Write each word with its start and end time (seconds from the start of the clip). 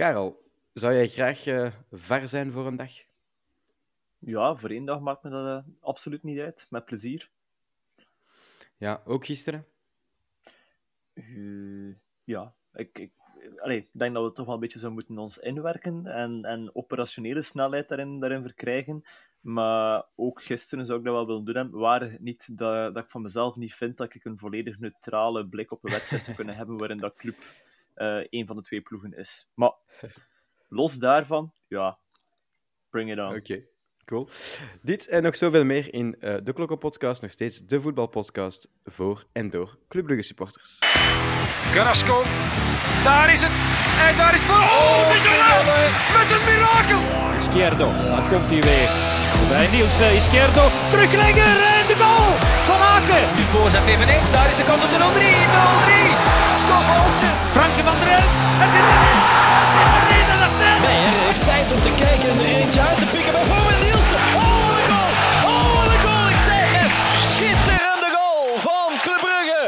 Karel, 0.00 0.42
zou 0.72 0.94
jij 0.94 1.08
graag 1.08 1.46
uh, 1.46 1.72
var 1.90 2.28
zijn 2.28 2.52
voor 2.52 2.66
een 2.66 2.76
dag? 2.76 2.90
Ja, 4.18 4.54
voor 4.56 4.70
één 4.70 4.84
dag 4.84 5.00
maakt 5.00 5.22
me 5.22 5.30
dat 5.30 5.46
uh, 5.46 5.72
absoluut 5.80 6.22
niet 6.22 6.38
uit. 6.38 6.66
Met 6.70 6.84
plezier. 6.84 7.30
Ja, 8.76 9.02
ook 9.04 9.24
gisteren? 9.24 9.66
Uh, 11.14 11.94
ja, 12.24 12.54
ik, 12.72 12.98
ik, 12.98 13.12
allee, 13.56 13.88
denk 13.92 14.14
dat 14.14 14.24
we 14.24 14.32
toch 14.32 14.46
wel 14.46 14.54
een 14.54 14.60
beetje 14.60 14.78
zo 14.78 14.90
moeten 14.90 15.18
ons 15.18 15.38
inwerken 15.38 16.06
en, 16.06 16.44
en 16.44 16.74
operationele 16.74 17.42
snelheid 17.42 17.88
daarin, 17.88 18.20
daarin 18.20 18.42
verkrijgen. 18.42 19.04
Maar 19.40 20.04
ook 20.14 20.42
gisteren 20.42 20.86
zou 20.86 20.98
ik 20.98 21.04
dat 21.04 21.14
wel 21.14 21.26
willen 21.26 21.44
doen 21.44 21.56
hebben, 21.56 21.80
waar 21.80 22.16
niet 22.20 22.58
dat, 22.58 22.94
dat 22.94 23.04
ik 23.04 23.10
van 23.10 23.22
mezelf 23.22 23.56
niet 23.56 23.74
vind 23.74 23.96
dat 23.96 24.14
ik 24.14 24.24
een 24.24 24.38
volledig 24.38 24.78
neutrale 24.78 25.46
blik 25.46 25.70
op 25.70 25.84
een 25.84 25.90
wedstrijd 25.90 26.24
zou 26.24 26.36
kunnen 26.36 26.56
hebben 26.60 26.76
waarin 26.76 26.98
dat 26.98 27.14
club 27.14 27.36
uh, 28.00 28.26
een 28.30 28.46
van 28.46 28.56
de 28.56 28.62
twee 28.62 28.80
ploegen 28.80 29.12
is. 29.12 29.50
Maar 29.54 29.72
los 30.68 30.94
daarvan, 30.94 31.52
ja, 31.66 31.98
bring 32.90 33.10
it 33.10 33.18
on. 33.18 33.34
Oké. 33.36 33.68
Cool. 34.04 34.28
Dit 34.82 35.08
en 35.08 35.22
nog 35.22 35.36
zoveel 35.36 35.64
meer 35.64 35.94
in 35.94 36.16
uh, 36.20 36.36
de 36.42 36.52
Klokkenpodcast, 36.52 37.22
nog 37.22 37.30
steeds 37.30 37.58
de 37.66 37.80
voetbalpodcast 37.80 38.68
voor 38.84 39.24
en 39.32 39.50
door 39.50 39.78
Club 39.88 40.04
Brugge 40.04 40.22
supporters. 40.22 40.78
Carrasco, 41.72 42.22
daar 43.04 43.32
is 43.32 43.42
het. 43.42 43.52
En 44.08 44.16
daar 44.16 44.34
is 44.34 44.40
voor. 44.40 44.54
Oh, 44.54 44.90
oh 44.92 45.08
met 46.16 46.30
een 46.30 46.44
mirakel. 46.44 47.00
Izquierdo, 47.36 47.86
daar 47.86 48.28
komt 48.30 48.48
hij 48.52 48.62
weer. 48.68 48.90
Bij 49.48 49.70
Niels 49.70 50.00
uh, 50.00 50.14
Izquierdo, 50.14 50.64
teruglegger 50.90 51.62
en 51.76 51.86
de 51.86 51.96
goal 52.02 52.30
van 52.68 52.80
Aken. 52.94 53.36
Nu 53.36 53.42
voorzet 53.42 53.86
eveneens, 53.86 54.30
daar 54.30 54.48
is 54.48 54.56
de 54.56 54.64
kans 54.64 54.82
op 54.84 54.90
de 54.90 54.98
0-3. 56.24 56.26
0-3. 56.26 56.29
Olsen. 56.96 57.32
Franke 57.56 57.82
van 57.88 57.96
der 58.00 58.08
Elf. 58.18 58.32
Het 58.62 58.72
is 58.78 58.84
de 58.88 60.38
Nee, 60.86 61.00
hij 61.06 61.26
heeft 61.26 61.44
tijd 61.44 61.72
om 61.72 61.80
te 61.86 61.92
kijken 62.04 62.28
en 62.32 62.38
er 62.38 62.50
eentje 62.60 62.80
uit 62.88 62.98
te 62.98 63.08
pikken. 63.14 63.32
Bijvoorbeeld 63.32 63.82
Nielsen. 63.86 64.20
Oh, 64.40 64.62
wat 64.68 64.78
een 64.80 64.88
goal. 64.92 65.12
Oh, 65.50 65.68
wat 65.78 65.88
een 65.94 66.02
goal. 66.06 66.28
Ik 66.34 66.40
zeg 66.50 66.66
het. 66.78 66.92
Schitterende 67.34 68.10
goal 68.16 68.44
van 68.66 68.88
Club 69.04 69.20
Brugge. 69.26 69.62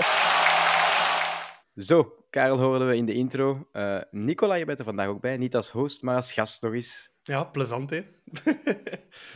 Zo, 1.88 1.96
Karel 2.30 2.58
hoorden 2.58 2.88
we 2.88 2.96
in 2.96 3.06
de 3.06 3.14
intro. 3.14 3.68
Uh, 3.72 4.00
Nicola, 4.10 4.54
je 4.54 4.64
bent 4.64 4.78
er 4.78 4.84
vandaag 4.84 5.06
ook 5.06 5.20
bij. 5.20 5.36
Niet 5.36 5.56
als 5.56 5.70
host, 5.70 6.02
maar 6.02 6.16
als 6.16 6.32
gast 6.32 6.62
nog 6.62 6.72
eens. 6.72 7.10
Ja, 7.22 7.44
plezant, 7.44 7.90
hè? 7.90 8.00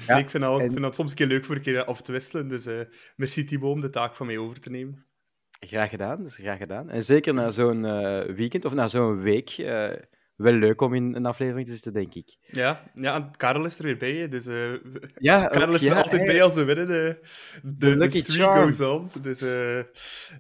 ja, 0.06 0.17
ik, 0.25 0.31
vind 0.31 0.42
dat, 0.42 0.61
ik 0.61 0.70
vind 0.70 0.83
dat 0.83 0.94
soms 0.94 1.11
een 1.11 1.17
keer 1.17 1.27
leuk 1.27 1.44
voor 1.44 1.55
een 1.55 1.62
keer 1.62 1.84
af 1.84 2.03
te 2.03 2.12
wisselen. 2.12 2.48
Dus 2.48 2.67
uh, 2.67 2.81
merci 3.17 3.44
Thibaut 3.44 3.72
om 3.72 3.81
de 3.81 3.91
taak 3.91 4.17
van 4.17 4.27
mij 4.27 4.39
over 4.39 4.61
te 4.61 4.70
nemen. 4.70 5.06
Graag 5.61 5.91
gedaan, 5.91 6.23
dus 6.23 6.37
graag 6.37 6.59
gedaan. 6.59 6.91
En 6.91 7.03
zeker 7.03 7.35
na 7.35 7.51
zo'n 7.51 7.85
uh, 7.85 8.25
weekend 8.25 8.65
of 8.65 8.73
na 8.73 8.89
zo'n 8.89 9.21
week 9.21 9.51
wel 10.37 10.53
leuk 10.53 10.81
om 10.81 10.95
in 10.95 11.15
een 11.15 11.27
aflevering 11.27 11.67
te 11.67 11.73
zitten, 11.73 11.93
denk 11.93 12.15
ik. 12.15 12.37
Ja, 12.41 12.91
ja 12.95 13.15
en 13.15 13.37
Karel 13.37 13.65
is 13.65 13.79
er 13.79 13.84
weer 13.84 13.97
bij. 13.97 14.29
Dus, 14.29 14.47
uh, 14.47 14.75
ja, 15.19 15.47
Karel 15.49 15.75
is 15.75 15.84
er 15.84 15.95
altijd 15.95 16.25
bij 16.25 16.43
als 16.43 16.55
we 16.55 16.65
winnen. 16.65 16.87
De, 16.87 17.21
de, 17.62 17.97
de 17.97 18.11
streak 18.11 18.57
goes 18.57 18.81
on. 18.81 19.11
Dus 19.23 19.41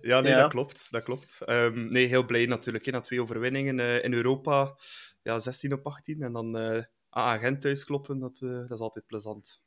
ja, 0.00 0.20
nee, 0.20 0.32
ja. 0.32 0.40
dat 0.40 0.50
klopt. 0.50 0.88
Dat 0.90 1.02
klopt. 1.02 1.42
Um, 1.46 1.92
nee, 1.92 2.06
heel 2.06 2.26
blij 2.26 2.46
natuurlijk. 2.46 2.84
Hè, 2.84 2.92
na 2.92 3.00
twee 3.00 3.22
overwinningen 3.22 4.02
in 4.02 4.12
Europa. 4.12 4.76
Ja, 5.22 5.38
16 5.38 5.72
op 5.72 5.86
18. 5.86 6.22
En 6.22 6.32
dan 6.32 6.56
aan 6.56 6.84
agent 7.10 7.60
thuis 7.60 7.84
kloppen, 7.84 8.18
dat, 8.18 8.38
dat 8.38 8.70
is 8.70 8.80
altijd 8.80 9.06
plezant. 9.06 9.62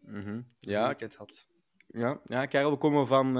Mm 0.00 0.20
-hmm. 0.20 0.46
Ja, 0.60 0.96
had. 1.16 1.46
Ja, 1.86 2.20
ja, 2.24 2.46
Karel, 2.46 2.70
we 2.70 2.76
komen 2.76 3.06
van 3.06 3.36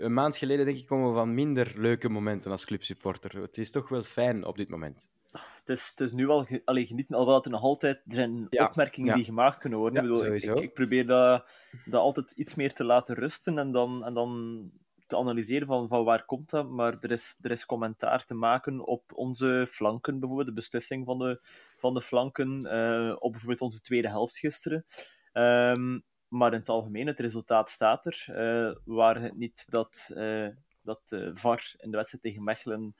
een 0.00 0.12
maand 0.12 0.36
geleden, 0.36 0.64
denk 0.64 0.78
ik, 0.78 0.86
komen 0.86 1.08
we 1.08 1.14
van 1.14 1.34
minder 1.34 1.72
leuke 1.76 2.08
momenten 2.08 2.50
als 2.50 2.64
clubsupporter. 2.64 3.40
Het 3.40 3.58
is 3.58 3.70
toch 3.70 3.88
wel 3.88 4.02
fijn 4.02 4.44
op 4.44 4.56
dit 4.56 4.68
moment 4.68 5.08
het 5.38 5.68
is, 5.68 5.88
het 5.90 6.00
is 6.00 6.12
nu 6.12 6.26
wel 6.26 6.44
ge, 6.44 6.62
allee, 6.64 6.86
genieten, 6.86 7.14
alhoewel 7.14 7.36
het 7.36 7.46
er 7.46 7.52
nog 7.52 7.62
altijd 7.62 7.96
er 7.96 8.14
zijn 8.14 8.46
opmerkingen 8.50 9.14
die 9.14 9.24
gemaakt 9.24 9.58
kunnen 9.58 9.78
worden. 9.78 10.04
ik, 10.04 10.08
bedoel, 10.08 10.34
ik, 10.34 10.42
ik, 10.42 10.60
ik, 10.60 10.74
probeer 10.74 11.06
dat, 11.06 11.50
dat 11.84 12.00
altijd 12.00 12.32
iets 12.32 12.54
meer 12.54 12.72
te 12.72 12.84
laten 12.84 13.14
rusten 13.14 13.58
en 13.58 13.72
dan, 13.72 14.04
en 14.04 14.14
dan 14.14 14.70
te 15.06 15.16
analyseren 15.16 15.66
van, 15.66 15.88
van 15.88 16.04
waar 16.04 16.24
komt 16.24 16.50
dat. 16.50 16.68
Maar 16.68 16.96
er 17.00 17.10
is, 17.10 17.38
er 17.42 17.50
is 17.50 17.66
commentaar 17.66 18.24
te 18.24 18.34
maken 18.34 18.86
op 18.86 19.12
onze 19.14 19.66
flanken, 19.70 20.18
bijvoorbeeld 20.18 20.48
de 20.48 20.54
beslissing 20.54 21.04
van 21.04 21.18
de, 21.18 21.40
van 21.76 21.94
de 21.94 22.02
flanken, 22.02 22.66
uh, 22.66 23.16
op 23.18 23.30
bijvoorbeeld 23.30 23.60
onze 23.60 23.80
tweede 23.80 24.08
helft 24.08 24.38
gisteren. 24.38 24.84
Um, 25.32 26.02
maar 26.30 26.52
in 26.52 26.58
het 26.58 26.68
algemeen, 26.68 27.06
het 27.06 27.20
resultaat 27.20 27.70
staat 27.70 28.06
er. 28.06 28.26
Uh, 28.28 28.76
waar 28.84 29.22
het 29.22 29.36
niet 29.36 29.70
dat, 29.70 30.10
uh, 30.14 30.48
dat 30.82 31.16
VAR 31.34 31.74
in 31.76 31.90
de 31.90 31.96
wedstrijd 31.96 32.24
tegen 32.24 32.44
Mechelen 32.44 32.94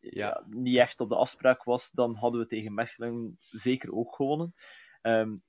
ja, 0.00 0.44
niet 0.46 0.76
echt 0.76 1.00
op 1.00 1.08
de 1.08 1.16
afspraak 1.16 1.64
was, 1.64 1.90
dan 1.90 2.14
hadden 2.14 2.40
we 2.40 2.46
tegen 2.46 2.74
Mechelen 2.74 3.36
zeker 3.50 3.94
ook 3.94 4.14
gewonnen. 4.14 4.54
Um, 5.02 5.42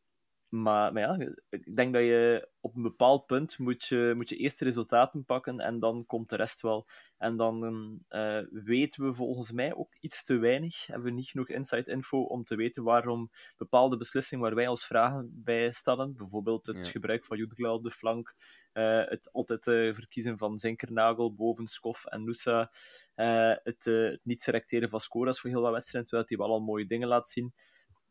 maar, 0.61 0.93
maar 0.93 1.01
ja, 1.01 1.33
ik 1.49 1.75
denk 1.75 1.93
dat 1.93 2.01
je 2.01 2.49
op 2.59 2.75
een 2.75 2.81
bepaald 2.81 3.25
punt 3.25 3.57
moet 3.57 3.85
je, 3.85 4.13
moet 4.15 4.29
je 4.29 4.35
eerst 4.35 4.59
de 4.59 4.65
resultaten 4.65 5.25
pakken 5.25 5.59
en 5.59 5.79
dan 5.79 6.05
komt 6.05 6.29
de 6.29 6.35
rest 6.35 6.61
wel. 6.61 6.85
En 7.17 7.37
dan 7.37 7.63
uh, 8.09 8.39
weten 8.51 9.05
we 9.05 9.13
volgens 9.13 9.51
mij 9.51 9.75
ook 9.75 9.95
iets 9.99 10.23
te 10.23 10.37
weinig, 10.37 10.85
hebben 10.87 11.05
we 11.05 11.11
niet 11.11 11.29
genoeg 11.29 11.49
inside 11.49 11.91
info 11.91 12.21
om 12.21 12.43
te 12.43 12.55
weten 12.55 12.83
waarom 12.83 13.29
bepaalde 13.57 13.97
beslissingen 13.97 14.43
waar 14.43 14.55
wij 14.55 14.67
ons 14.67 14.85
vragen 14.85 15.31
bij 15.43 15.71
stellen, 15.71 16.15
bijvoorbeeld 16.15 16.65
het 16.65 16.87
gebruik 16.87 17.25
van 17.25 17.37
Jutgla 17.37 17.73
op 17.73 17.83
de 17.83 17.91
flank, 17.91 18.35
uh, 18.73 19.03
het 19.05 19.29
altijd 19.31 19.67
uh, 19.67 19.93
verkiezen 19.93 20.37
van 20.37 20.59
Zinkernagel 20.59 21.33
boven 21.33 21.67
Skof 21.67 22.05
en 22.05 22.23
Nusa, 22.23 22.71
het, 23.15 23.85
het 23.85 24.19
niet 24.23 24.41
selecteren 24.41 24.89
van 24.89 24.99
Scoras 24.99 25.39
voor 25.39 25.49
heel 25.49 25.61
wat 25.61 25.71
wedstrijden, 25.71 26.09
terwijl 26.09 26.29
hij 26.29 26.47
wel 26.47 26.55
al 26.55 26.65
mooie 26.65 26.85
dingen 26.85 27.07
laat 27.07 27.29
zien 27.29 27.53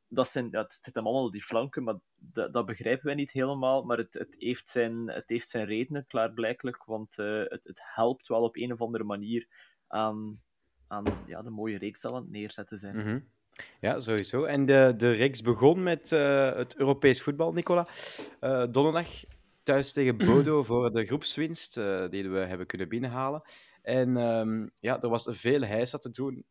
dat 0.08 0.28
zijn, 0.28 0.48
ja, 0.50 0.62
het 0.62 0.78
zit 0.82 0.94
hem 0.94 1.04
allemaal 1.04 1.24
op 1.24 1.32
die 1.32 1.42
flanken, 1.42 1.82
maar 1.82 1.94
dat, 2.16 2.52
dat 2.52 2.66
begrijpen 2.66 3.06
wij 3.06 3.14
niet 3.14 3.32
helemaal. 3.32 3.82
Maar 3.82 3.98
het, 3.98 4.14
het, 4.14 4.36
heeft, 4.38 4.68
zijn, 4.68 5.10
het 5.10 5.30
heeft 5.30 5.48
zijn 5.48 5.66
redenen, 5.66 6.06
klaarblijkelijk. 6.06 6.84
Want 6.84 7.18
uh, 7.18 7.42
het, 7.44 7.64
het 7.64 7.80
helpt 7.82 8.28
wel 8.28 8.42
op 8.42 8.56
een 8.56 8.72
of 8.72 8.80
andere 8.80 9.04
manier 9.04 9.48
aan, 9.86 10.40
aan 10.86 11.04
ja, 11.26 11.42
de 11.42 11.50
mooie 11.50 11.78
reeks 11.78 12.00
dat 12.00 12.12
aan 12.12 12.22
het 12.22 12.30
neerzetten 12.30 12.78
zijn. 12.78 12.96
Mm 12.96 13.02
-hmm. 13.02 13.32
Ja, 13.80 14.00
sowieso. 14.00 14.44
En 14.44 14.66
de, 14.66 14.94
de 14.96 15.10
reeks 15.10 15.42
begon 15.42 15.82
met 15.82 16.12
uh, 16.12 16.54
het 16.54 16.76
Europees 16.76 17.22
voetbal, 17.22 17.52
Nicola. 17.52 17.86
Uh, 18.40 18.64
donderdag 18.70 19.08
thuis 19.62 19.92
tegen 19.92 20.16
Bodo 20.26 20.62
voor 20.62 20.92
de 20.92 21.04
groepswinst 21.04 21.74
die 22.10 22.30
we 22.30 22.38
hebben 22.38 22.66
kunnen 22.66 22.88
binnenhalen. 22.88 23.42
En 23.82 24.16
um, 24.16 24.70
ja, 24.78 25.00
er 25.02 25.08
was 25.08 25.26
veel 25.30 25.62
heisa 25.62 25.98
te 25.98 26.10
doen 26.10 26.44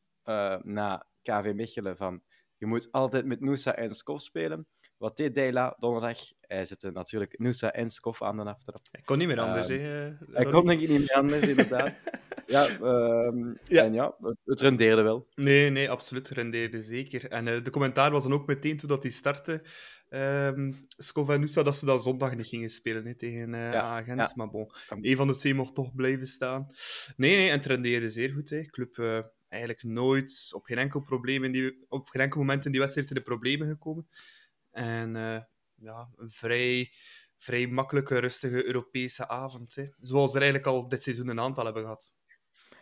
na 0.63 1.05
KV 1.21 1.51
Mechelen 1.55 1.97
van 1.97 2.21
je 2.63 2.69
moet 2.69 2.91
altijd 2.91 3.25
met 3.25 3.39
Noosa 3.39 3.75
en 3.75 3.89
Skof 3.89 4.21
spelen. 4.21 4.67
Wat 4.97 5.17
deed 5.17 5.35
Dela 5.35 5.75
donderdag? 5.79 6.19
Hij 6.39 6.65
zette 6.65 6.91
natuurlijk 6.91 7.39
Noosa 7.39 7.71
en 7.71 7.89
Skof 7.89 8.21
aan 8.21 8.37
de 8.37 8.43
aftrap. 8.43 8.81
Hij 8.91 9.01
kon 9.01 9.17
niet 9.17 9.27
meer 9.27 9.39
anders, 9.39 9.69
um, 9.69 10.17
Hij 10.31 10.45
kon 10.45 10.65
denk 10.65 10.81
ik 10.81 10.89
niet 10.89 10.99
meer 10.99 11.13
anders, 11.13 11.47
inderdaad. 11.47 11.95
ja, 12.45 12.67
um, 12.81 13.57
ja, 13.63 13.83
en 13.83 13.93
ja, 13.93 14.15
het, 14.21 14.37
het, 14.45 14.61
rendeerde 14.61 15.01
wel. 15.01 15.27
Nee, 15.35 15.69
nee, 15.69 15.89
absoluut, 15.89 16.27
het 16.27 16.37
rendeerde 16.37 16.81
zeker. 16.81 17.29
En 17.29 17.47
uh, 17.47 17.63
de 17.63 17.69
commentaar 17.69 18.11
was 18.11 18.23
dan 18.23 18.33
ook 18.33 18.47
meteen 18.47 18.77
toen 18.77 18.89
dat 18.89 19.03
hij 19.03 19.11
startte, 19.11 19.65
um, 20.09 20.85
Skov 20.97 21.29
en 21.29 21.39
Noosa, 21.39 21.63
dat 21.63 21.77
ze 21.77 21.85
dan 21.85 21.99
zondag 21.99 22.35
niet 22.35 22.47
gingen 22.47 22.69
spelen 22.69 23.05
he, 23.05 23.15
tegen 23.15 23.53
uh, 23.53 23.71
ja, 23.71 23.81
Agent. 23.81 24.19
Ja. 24.19 24.31
Maar 24.35 24.49
bon, 24.49 24.71
een 25.01 25.15
van 25.15 25.27
de 25.27 25.35
twee 25.35 25.53
mocht 25.53 25.75
toch 25.75 25.95
blijven 25.95 26.27
staan. 26.27 26.69
Nee, 27.15 27.35
nee, 27.35 27.49
en 27.49 27.55
het 27.55 27.65
rendeerde 27.65 28.09
zeer 28.09 28.31
goed. 28.31 28.49
Hè. 28.49 28.61
Club... 28.61 28.97
Uh, 28.97 29.19
eigenlijk 29.53 29.83
nooit 29.83 30.51
op 30.55 30.65
geen 30.65 30.77
enkel, 30.77 31.01
probleem 31.01 31.43
in 31.43 31.51
die, 31.51 31.85
op 31.89 32.09
geen 32.09 32.21
enkel 32.21 32.39
moment 32.39 32.65
in 32.65 32.71
die 32.71 32.79
wedstrijd 32.79 33.09
in 33.09 33.15
de 33.15 33.21
problemen 33.21 33.67
gekomen. 33.67 34.07
En 34.71 35.15
uh, 35.15 35.39
ja, 35.75 36.09
een 36.15 36.31
vrij, 36.31 36.91
vrij 37.37 37.67
makkelijke, 37.67 38.17
rustige 38.17 38.65
Europese 38.65 39.27
avond. 39.27 39.75
Hè. 39.75 39.85
Zoals 40.01 40.35
er 40.35 40.41
eigenlijk 40.41 40.71
al 40.71 40.87
dit 40.87 41.03
seizoen 41.03 41.27
een 41.27 41.39
aantal 41.39 41.65
hebben 41.65 41.83
gehad. 41.83 42.13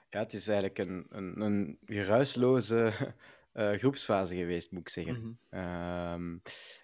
Ja, 0.10 0.20
het 0.20 0.34
is 0.34 0.48
eigenlijk 0.48 0.78
een, 0.78 1.06
een, 1.10 1.42
een 1.42 1.80
geruisloze 1.86 2.94
uh, 3.54 3.72
groepsfase 3.82 4.36
geweest, 4.36 4.72
moet 4.72 4.82
ik 4.82 4.90
zeggen. 4.90 5.20
Mm 5.20 5.38
-hmm. 5.50 6.32
uh, 6.34 6.40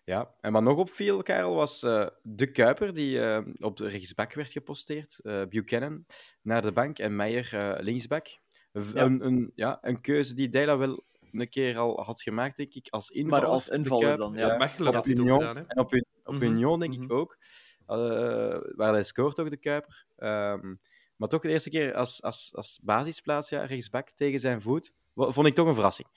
ja. 0.06 0.34
En 0.42 0.52
wat 0.52 0.64
nog 0.64 0.78
opviel, 0.78 1.22
Karel, 1.22 1.56
was 1.56 1.84
uh, 1.84 2.08
de 2.22 2.52
Kuiper, 2.52 2.94
die 2.94 3.20
op 3.64 3.78
de 3.78 3.88
rechtsbak 3.88 4.34
werd 4.34 4.52
geposteerd. 4.52 5.20
Buchanan 5.50 6.06
naar 6.42 6.62
de 6.62 6.72
bank 6.72 7.00
en 7.00 7.16
Meijer 7.16 7.78
linksbak. 7.82 8.40
Ja. 8.72 8.82
Een, 9.04 9.26
een, 9.26 9.52
ja, 9.56 9.78
een 9.82 10.02
keuze 10.02 10.34
die 10.34 10.50
Dela 10.50 10.78
wel 10.78 11.04
een 11.32 11.50
keer 11.50 11.78
al 11.78 12.04
had 12.04 12.22
gemaakt, 12.22 12.58
denk 12.58 12.74
ik, 12.74 12.88
als 12.90 13.10
invaller. 13.10 13.42
Maar 13.42 13.52
als 13.52 13.68
invaller 13.68 14.18
dan, 14.18 14.34
ja. 14.34 14.48
ja 14.48 14.58
Mechelen 14.58 14.94
had 14.94 15.06
hij 15.06 15.20
ook 15.20 15.28
gedaan, 15.28 15.56
hè? 15.56 15.64
En 15.68 15.80
op, 15.80 15.94
op 15.94 16.34
mm 16.34 16.40
-hmm. 16.40 16.42
Union, 16.42 16.80
denk 16.80 16.94
mm 16.94 17.00
-hmm. 17.00 17.10
ik 17.10 17.12
ook. 17.12 17.38
Uh, 17.88 17.96
waar 18.76 18.94
hij 18.94 19.04
scoort 19.04 19.40
ook, 19.40 19.50
de 19.50 19.58
Kuiper. 19.58 20.06
Um, 20.18 20.80
maar 21.16 21.30
toch 21.30 21.42
de 21.42 21.50
eerste 21.50 21.70
keer 21.70 21.94
als, 21.94 22.24
als, 22.24 22.52
als 22.56 22.80
basisplaats, 22.84 23.50
ja, 23.50 23.66
rechtsback 23.66 24.10
tegen 24.10 24.40
zijn 24.40 24.62
voet, 24.62 24.94
vond 25.16 25.48
ik 25.48 25.54
toch 25.54 25.68
een 25.68 25.74
verrassing. 25.74 26.08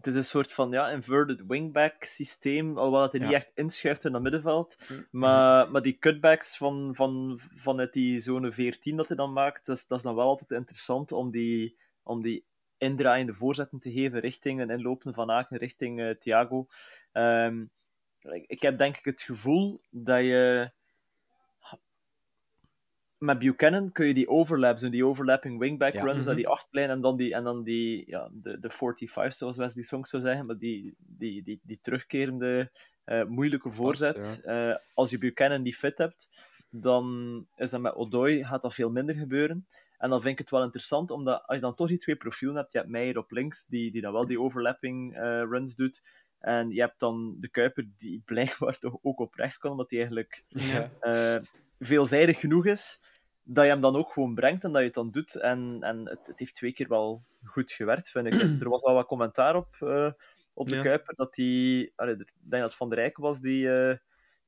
Het 0.00 0.08
is 0.08 0.14
een 0.14 0.24
soort 0.24 0.52
van 0.52 0.70
ja, 0.70 0.90
inverted 0.90 1.46
wingback 1.46 2.04
systeem, 2.04 2.78
alhoewel 2.78 3.02
het 3.02 3.12
hij 3.12 3.20
ja. 3.20 3.26
niet 3.26 3.36
echt 3.36 3.50
inschuift 3.54 4.04
in 4.04 4.14
het 4.14 4.22
middenveld. 4.22 4.78
Maar, 5.10 5.70
maar 5.70 5.82
die 5.82 5.98
cutbacks 5.98 6.56
van, 6.56 6.90
van, 6.94 7.38
vanuit 7.54 7.92
die 7.92 8.18
zone 8.18 8.52
14 8.52 8.96
dat 8.96 9.08
hij 9.08 9.16
dan 9.16 9.32
maakt, 9.32 9.66
dat 9.66 9.76
is, 9.76 9.86
dat 9.86 9.98
is 9.98 10.04
dan 10.04 10.14
wel 10.14 10.26
altijd 10.26 10.50
interessant 10.50 11.12
om 11.12 11.30
die, 11.30 11.76
om 12.02 12.22
die 12.22 12.44
indraaiende 12.78 13.34
voorzetten 13.34 13.78
te 13.78 13.92
geven 13.92 14.20
richting 14.20 14.60
een 14.60 14.70
inlopen 14.70 15.14
van 15.14 15.30
Aken, 15.30 15.58
richting 15.58 16.00
uh, 16.00 16.10
Thiago. 16.10 16.66
Ehm, 17.12 17.64
ik 18.46 18.62
heb 18.62 18.78
denk 18.78 18.96
ik 18.96 19.04
het 19.04 19.22
gevoel 19.22 19.80
dat 19.90 20.20
je 20.20 20.70
met 23.20 23.38
Buchanan 23.38 23.92
kun 23.92 24.06
je 24.06 24.14
die 24.14 24.28
overlaps 24.28 24.82
en 24.82 24.90
die 24.90 25.06
overlapping 25.06 25.58
wingback 25.58 25.94
runs, 25.94 26.20
mm 26.20 26.24
-hmm. 26.24 26.34
die 26.34 26.48
achtlijn 26.48 26.90
en 26.90 27.00
dan 27.00 27.16
die, 27.16 27.34
en 27.34 27.44
dan 27.44 27.62
die 27.62 28.04
ja, 28.06 28.30
de, 28.32 28.58
de 28.58 28.70
45, 28.70 29.32
zoals 29.32 29.56
Wesley 29.56 29.84
Song 29.84 30.06
zou 30.06 30.22
zeggen, 30.22 30.46
maar 30.46 30.58
die, 30.58 30.94
die, 30.98 31.42
die, 31.42 31.60
die 31.62 31.78
terugkerende 31.82 32.70
uh, 33.06 33.24
moeilijke 33.24 33.70
voorzet. 33.70 34.42
Uh, 34.44 34.74
als 34.94 35.10
je 35.10 35.18
Buchanan 35.18 35.62
die 35.62 35.74
fit 35.74 35.98
hebt, 35.98 36.28
dan 36.70 37.46
is 37.56 37.70
dat 37.70 37.80
met 37.80 37.94
Odoi 37.94 38.44
gaat 38.44 38.62
dat 38.62 38.74
veel 38.74 38.90
minder 38.90 39.14
gebeuren. 39.14 39.66
En 39.98 40.10
dan 40.10 40.20
vind 40.20 40.32
ik 40.32 40.38
het 40.38 40.50
wel 40.50 40.62
interessant, 40.62 41.10
omdat 41.10 41.42
als 41.46 41.56
je 41.56 41.62
dan 41.62 41.74
toch 41.74 41.88
die 41.88 41.98
twee 41.98 42.16
profielen 42.16 42.56
hebt, 42.56 42.72
je 42.72 42.78
hebt 42.78 42.90
Meijer 42.90 43.18
op 43.18 43.30
links, 43.30 43.66
die, 43.66 43.90
die 43.90 44.00
dan 44.00 44.12
wel 44.12 44.26
die 44.26 44.40
overlapping 44.40 45.16
uh, 45.16 45.20
runs 45.22 45.74
doet, 45.74 46.02
en 46.38 46.70
je 46.70 46.80
hebt 46.80 47.00
dan 47.00 47.34
de 47.38 47.48
Kuiper, 47.48 47.88
die 47.96 48.22
blijkbaar 48.30 48.78
toch 48.78 48.98
ook 49.02 49.18
op 49.18 49.34
rechts 49.34 49.58
kan, 49.58 49.70
omdat 49.70 49.90
hij 49.90 49.98
eigenlijk 49.98 50.44
ja. 50.48 50.90
Veelzijdig 51.80 52.40
genoeg 52.40 52.66
is 52.66 53.00
dat 53.42 53.64
je 53.64 53.70
hem 53.70 53.80
dan 53.80 53.96
ook 53.96 54.10
gewoon 54.10 54.34
brengt 54.34 54.64
en 54.64 54.70
dat 54.70 54.80
je 54.80 54.86
het 54.86 54.94
dan 54.94 55.10
doet. 55.10 55.34
En, 55.34 55.78
en 55.80 56.08
het, 56.08 56.26
het 56.26 56.38
heeft 56.38 56.54
twee 56.54 56.72
keer 56.72 56.88
wel 56.88 57.24
goed 57.44 57.72
gewerkt, 57.72 58.10
vind 58.10 58.26
ik. 58.26 58.32
er 58.62 58.68
was 58.68 58.82
al 58.82 58.94
wat 58.94 59.06
commentaar 59.06 59.56
op, 59.56 59.76
uh, 59.80 60.10
op 60.54 60.68
de 60.68 60.74
ja. 60.74 60.82
Kuiper, 60.82 61.14
dat 61.14 61.34
die... 61.34 61.92
Allee, 61.96 62.14
ik 62.14 62.32
denk 62.38 62.62
dat 62.62 62.74
Van 62.74 62.88
der 62.88 62.98
Rijk 62.98 63.16
was 63.16 63.40
die, 63.40 63.64
uh, 63.64 63.94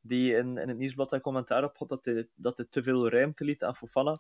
die 0.00 0.34
in, 0.34 0.58
in 0.58 0.68
het 0.68 0.78
nieuwsblad 0.78 1.12
een 1.12 1.20
commentaar 1.20 1.64
op 1.64 1.78
had, 1.78 1.88
dat 1.88 2.04
hij, 2.04 2.28
dat 2.34 2.56
hij 2.56 2.66
te 2.70 2.82
veel 2.82 3.08
ruimte 3.08 3.44
liet 3.44 3.64
aan 3.64 3.76
Fofana. 3.76 4.16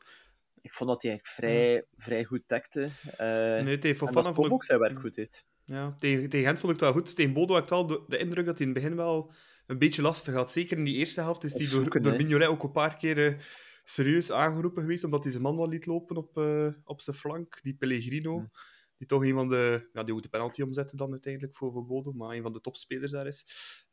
Ik 0.60 0.72
vond 0.72 0.90
dat 0.90 1.02
hij 1.02 1.10
eigenlijk 1.10 1.40
vrij, 1.40 1.84
vrij 1.96 2.24
goed 2.24 2.42
tekte. 2.46 2.80
Uh, 2.80 3.64
nee, 3.64 3.78
tegen 3.78 3.96
Fofana 3.96 4.34
vond 4.34 4.46
ik... 4.46 4.52
ook 4.52 4.64
zijn 4.64 4.78
werk 4.78 5.00
goed 5.00 5.14
deed. 5.14 5.44
Ja, 5.64 5.94
tegen, 5.98 6.28
tegen 6.28 6.46
Gent 6.46 6.58
vond 6.58 6.72
ik 6.72 6.80
het 6.80 6.88
wel 6.88 6.98
goed. 7.02 7.16
Tegen 7.16 7.32
Bodo 7.32 7.54
had 7.54 7.62
ik 7.62 7.68
wel 7.68 7.86
de, 7.86 8.04
de 8.08 8.18
indruk 8.18 8.46
dat 8.46 8.58
hij 8.58 8.66
in 8.66 8.72
het 8.72 8.82
begin 8.82 8.96
wel 8.96 9.32
een 9.66 9.78
beetje 9.78 10.02
lastig 10.02 10.34
had. 10.34 10.50
Zeker 10.50 10.78
in 10.78 10.84
die 10.84 10.96
eerste 10.96 11.20
helft 11.20 11.44
is 11.44 11.52
hij 11.52 11.82
door, 11.82 12.02
door 12.02 12.16
Mignolet 12.16 12.48
ook 12.48 12.62
een 12.62 12.72
paar 12.72 12.96
keer 12.96 13.46
serieus 13.84 14.30
aangeroepen 14.32 14.82
geweest, 14.82 15.04
omdat 15.04 15.22
hij 15.22 15.32
zijn 15.32 15.44
man 15.44 15.56
wel 15.56 15.68
liet 15.68 15.86
lopen 15.86 16.16
op, 16.16 16.36
uh, 16.38 16.68
op 16.84 17.00
zijn 17.00 17.16
flank. 17.16 17.62
Die 17.62 17.74
Pellegrino, 17.74 18.48
die 18.96 19.06
toch 19.06 19.24
een 19.24 19.34
van 19.34 19.48
de... 19.48 19.88
Ja, 19.92 20.02
die 20.02 20.14
ook 20.14 20.22
de 20.22 20.28
penalty 20.28 20.62
omzette 20.62 20.96
dan 20.96 21.10
uiteindelijk 21.10 21.56
voor, 21.56 21.72
voor 21.72 21.86
Bodo, 21.86 22.12
maar 22.12 22.36
een 22.36 22.42
van 22.42 22.52
de 22.52 22.60
topspelers 22.60 23.12
daar 23.12 23.26
is. 23.26 23.44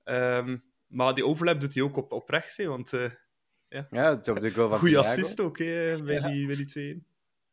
Um, 0.04 0.64
maar 0.88 1.14
die 1.14 1.26
overlap 1.26 1.62
doet 1.62 1.74
hij 1.74 1.84
ook 1.84 1.98
op, 1.98 2.12
op 2.12 2.30
rechts, 2.30 2.58
hè, 2.58 2.66
want... 2.66 2.92
Uh, 2.92 3.12
ja, 3.68 3.88
ja 3.90 4.16
het 4.16 4.28
op 4.28 4.40
de 4.40 4.52
goal 4.52 4.70
van 4.70 4.80
Goeie 4.80 4.98
assist 4.98 5.40
ook, 5.40 5.58
hè, 5.58 6.04
bij, 6.04 6.16
ja. 6.16 6.28
die, 6.28 6.48
bij 6.48 6.56
die 6.56 6.66
twee. 6.66 7.04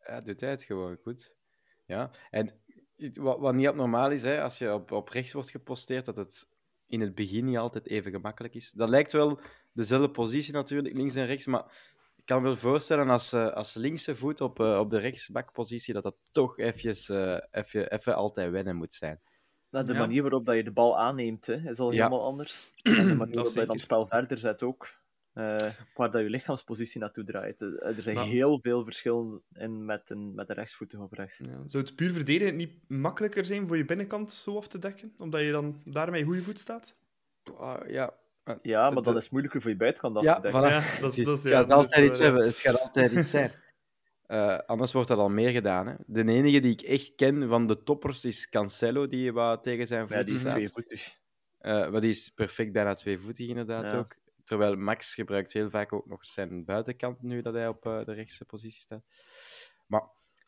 Ja, 0.07 0.21
doet 0.21 0.41
hij 0.41 0.51
het 0.51 0.63
gewoon 0.63 0.97
goed. 1.03 1.37
Ja, 1.87 2.11
en 2.31 2.61
wat, 3.15 3.39
wat 3.39 3.55
niet 3.55 3.67
abnormaal 3.67 4.11
is, 4.11 4.23
hè, 4.23 4.43
als 4.43 4.59
je 4.59 4.73
op, 4.73 4.91
op 4.93 5.09
rechts 5.09 5.33
wordt 5.33 5.51
geposteerd, 5.51 6.05
dat 6.05 6.17
het 6.17 6.49
in 6.87 7.01
het 7.01 7.15
begin 7.15 7.45
niet 7.45 7.57
altijd 7.57 7.87
even 7.87 8.11
gemakkelijk 8.11 8.55
is. 8.55 8.71
Dat 8.71 8.89
lijkt 8.89 9.13
wel 9.13 9.41
dezelfde 9.73 10.11
positie 10.11 10.53
natuurlijk, 10.53 10.95
links 10.95 11.15
en 11.15 11.27
rechts, 11.27 11.47
maar 11.47 11.65
ik 12.17 12.25
kan 12.25 12.43
me 12.43 12.49
wel 12.49 12.57
voorstellen 12.57 13.09
als, 13.09 13.33
uh, 13.33 13.53
als 13.53 13.75
linkse 13.75 14.17
voet 14.17 14.41
op, 14.41 14.61
uh, 14.61 14.79
op 14.79 14.91
de 14.91 14.99
rechtsbakpositie 14.99 15.95
dat 15.95 16.03
dat 16.03 16.17
toch 16.31 16.59
eventjes, 16.59 17.09
uh, 17.09 17.39
even, 17.51 17.91
even 17.93 18.15
altijd 18.15 18.51
wennen 18.51 18.77
moet 18.77 18.95
zijn. 18.95 19.21
Nou, 19.71 19.87
de 19.87 19.93
ja. 19.93 19.99
manier 19.99 20.23
waarop 20.23 20.45
dat 20.45 20.57
je 20.57 20.65
de 20.65 20.73
bal 20.73 20.99
aanneemt 20.99 21.47
hè, 21.47 21.71
is 21.71 21.79
al 21.79 21.91
helemaal 21.91 22.19
ja. 22.19 22.25
anders. 22.25 22.71
En 22.83 23.07
de 23.07 23.15
manier 23.15 23.35
waarop 23.35 23.55
je 23.55 23.67
dan 23.67 23.69
het 23.69 23.81
spel 23.81 24.07
verder 24.07 24.39
zet 24.39 24.63
ook. 24.63 24.89
Waar 25.95 26.11
dat 26.11 26.23
je 26.23 26.31
lichaamspositie 26.31 27.01
naartoe 27.01 27.25
draait. 27.25 27.61
Er 27.61 27.95
zijn 27.99 28.17
maar... 28.17 28.25
heel 28.25 28.61
veel 28.61 28.85
verschillen 28.85 29.43
in 29.53 29.85
met 29.85 30.11
een, 30.11 30.35
met 30.35 30.49
een 30.49 30.55
rechtsvoetig 30.55 31.01
op 31.01 31.13
rechts. 31.13 31.39
Ja. 31.39 31.63
Zou 31.67 31.85
het 31.85 31.97
puur 31.97 32.13
verdedigen 32.13 32.57
niet 32.57 32.89
makkelijker 32.89 33.45
zijn 33.45 33.67
voor 33.67 33.77
je 33.77 33.85
binnenkant 33.85 34.33
zo 34.33 34.57
af 34.57 34.69
te 34.69 34.79
dekken? 34.79 35.13
Omdat 35.19 35.43
je 35.43 35.51
dan 35.51 35.83
daarmee 35.85 36.25
goede 36.25 36.43
voet 36.43 36.59
staat? 36.59 36.97
ja, 37.87 38.15
ja, 38.63 38.91
maar 38.91 39.03
dan 39.03 39.17
is 39.17 39.23
het 39.23 39.33
moeilijker 39.33 39.61
voor 39.61 39.71
je 39.71 39.77
buitenkant 39.77 40.17
af 40.17 40.25
ja, 40.25 40.35
te 40.35 40.41
dekken. 40.41 40.61
Voilà. 40.61 40.67
Ja, 40.67 41.01
dat, 41.01 41.17
het, 41.17 41.27
dat, 41.27 41.43
het, 41.43 41.53
gaat 41.53 41.71
altijd 41.71 42.07
iets 42.07 42.19
hebben. 42.19 42.47
het 42.47 42.59
gaat 42.59 42.81
altijd 42.81 43.13
iets 43.13 43.31
zijn. 43.31 43.51
Uh, 44.29 44.59
anders 44.73 44.93
wordt 44.93 45.09
dat 45.09 45.19
al 45.19 45.29
meer 45.29 45.51
gedaan. 45.51 45.87
Hè. 45.87 45.95
De 46.07 46.25
enige 46.25 46.61
die 46.61 46.73
ik 46.73 46.81
echt 46.81 47.15
ken 47.15 47.49
van 47.49 47.67
de 47.67 47.83
toppers 47.83 48.25
is 48.25 48.49
Cancelo, 48.49 49.07
die 49.07 49.33
wat 49.33 49.63
tegen 49.63 49.87
zijn 49.87 50.01
voeten 50.01 50.19
Ja, 50.19 50.25
die 50.25 50.35
is 50.35 50.43
tweevoetig. 50.43 51.19
Uh, 51.61 51.91
maar 51.91 52.01
die 52.01 52.11
is 52.11 52.29
perfect 52.29 52.73
bijna 52.73 52.95
tweevoetig 52.95 53.49
inderdaad 53.49 53.93
ja. 53.93 53.99
ook. 53.99 54.17
Terwijl 54.47 54.77
Max 54.77 55.15
gebruikt 55.15 55.53
heel 55.53 55.71
vaak 55.71 55.93
ook 55.93 56.07
nog 56.07 56.25
zijn 56.25 56.65
buitenkant 56.65 57.23
nu 57.23 57.43
dat 57.43 57.55
hij 57.55 57.69
op 57.69 57.87
uh, 57.87 58.05
de 58.05 58.13
rechtse 58.13 58.45
positie 58.45 58.81
staat. 58.81 59.05
Maar 59.87 60.03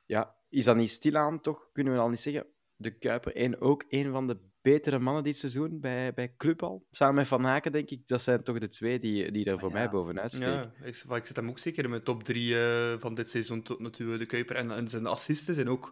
ja, 0.07 0.37
is 0.49 0.65
dat 0.65 0.77
niet 0.77 0.91
stilaan 0.91 1.41
toch? 1.41 1.69
Kunnen 1.73 1.93
we 1.93 1.99
al 1.99 2.09
niet 2.09 2.21
zeggen. 2.21 2.47
De 2.77 2.99
Kuiper 2.99 3.37
en 3.37 3.61
ook 3.61 3.85
een 3.89 4.11
van 4.11 4.27
de 4.27 4.39
betere 4.61 4.99
mannen 4.99 5.23
dit 5.23 5.37
seizoen 5.37 5.81
bij, 5.81 6.15
bij 6.15 6.35
Club 6.37 6.63
al. 6.63 6.87
Samen 6.91 7.15
met 7.15 7.27
Van 7.27 7.45
Haken, 7.45 7.73
denk 7.73 7.91
ik, 7.91 8.07
dat 8.07 8.23
zijn 8.23 8.43
toch 8.43 8.59
de 8.59 8.69
twee 8.69 8.99
die, 8.99 9.33
die 9.33 9.45
er 9.45 9.59
voor 9.59 9.69
ja. 9.69 9.75
mij 9.75 9.91
bovenuit 9.91 10.31
steken. 10.31 10.53
Ja, 10.53 10.73
ik, 10.83 11.05
ik 11.17 11.27
zit 11.27 11.37
hem 11.37 11.49
ook 11.49 11.59
zeker 11.59 11.85
in 11.85 11.91
mijn 11.91 12.03
top 12.03 12.23
drie 12.23 12.55
uh, 12.55 12.95
van 12.99 13.15
dit 13.15 13.31
seizoen 13.31 13.63
tot 13.63 13.81
natuurlijk, 13.81 14.19
de 14.19 14.27
Kuiper. 14.27 14.57
En, 14.57 14.71
en 14.71 14.89
zijn 14.89 15.07
assisten 15.07 15.55
zijn 15.55 15.69
ook... 15.69 15.91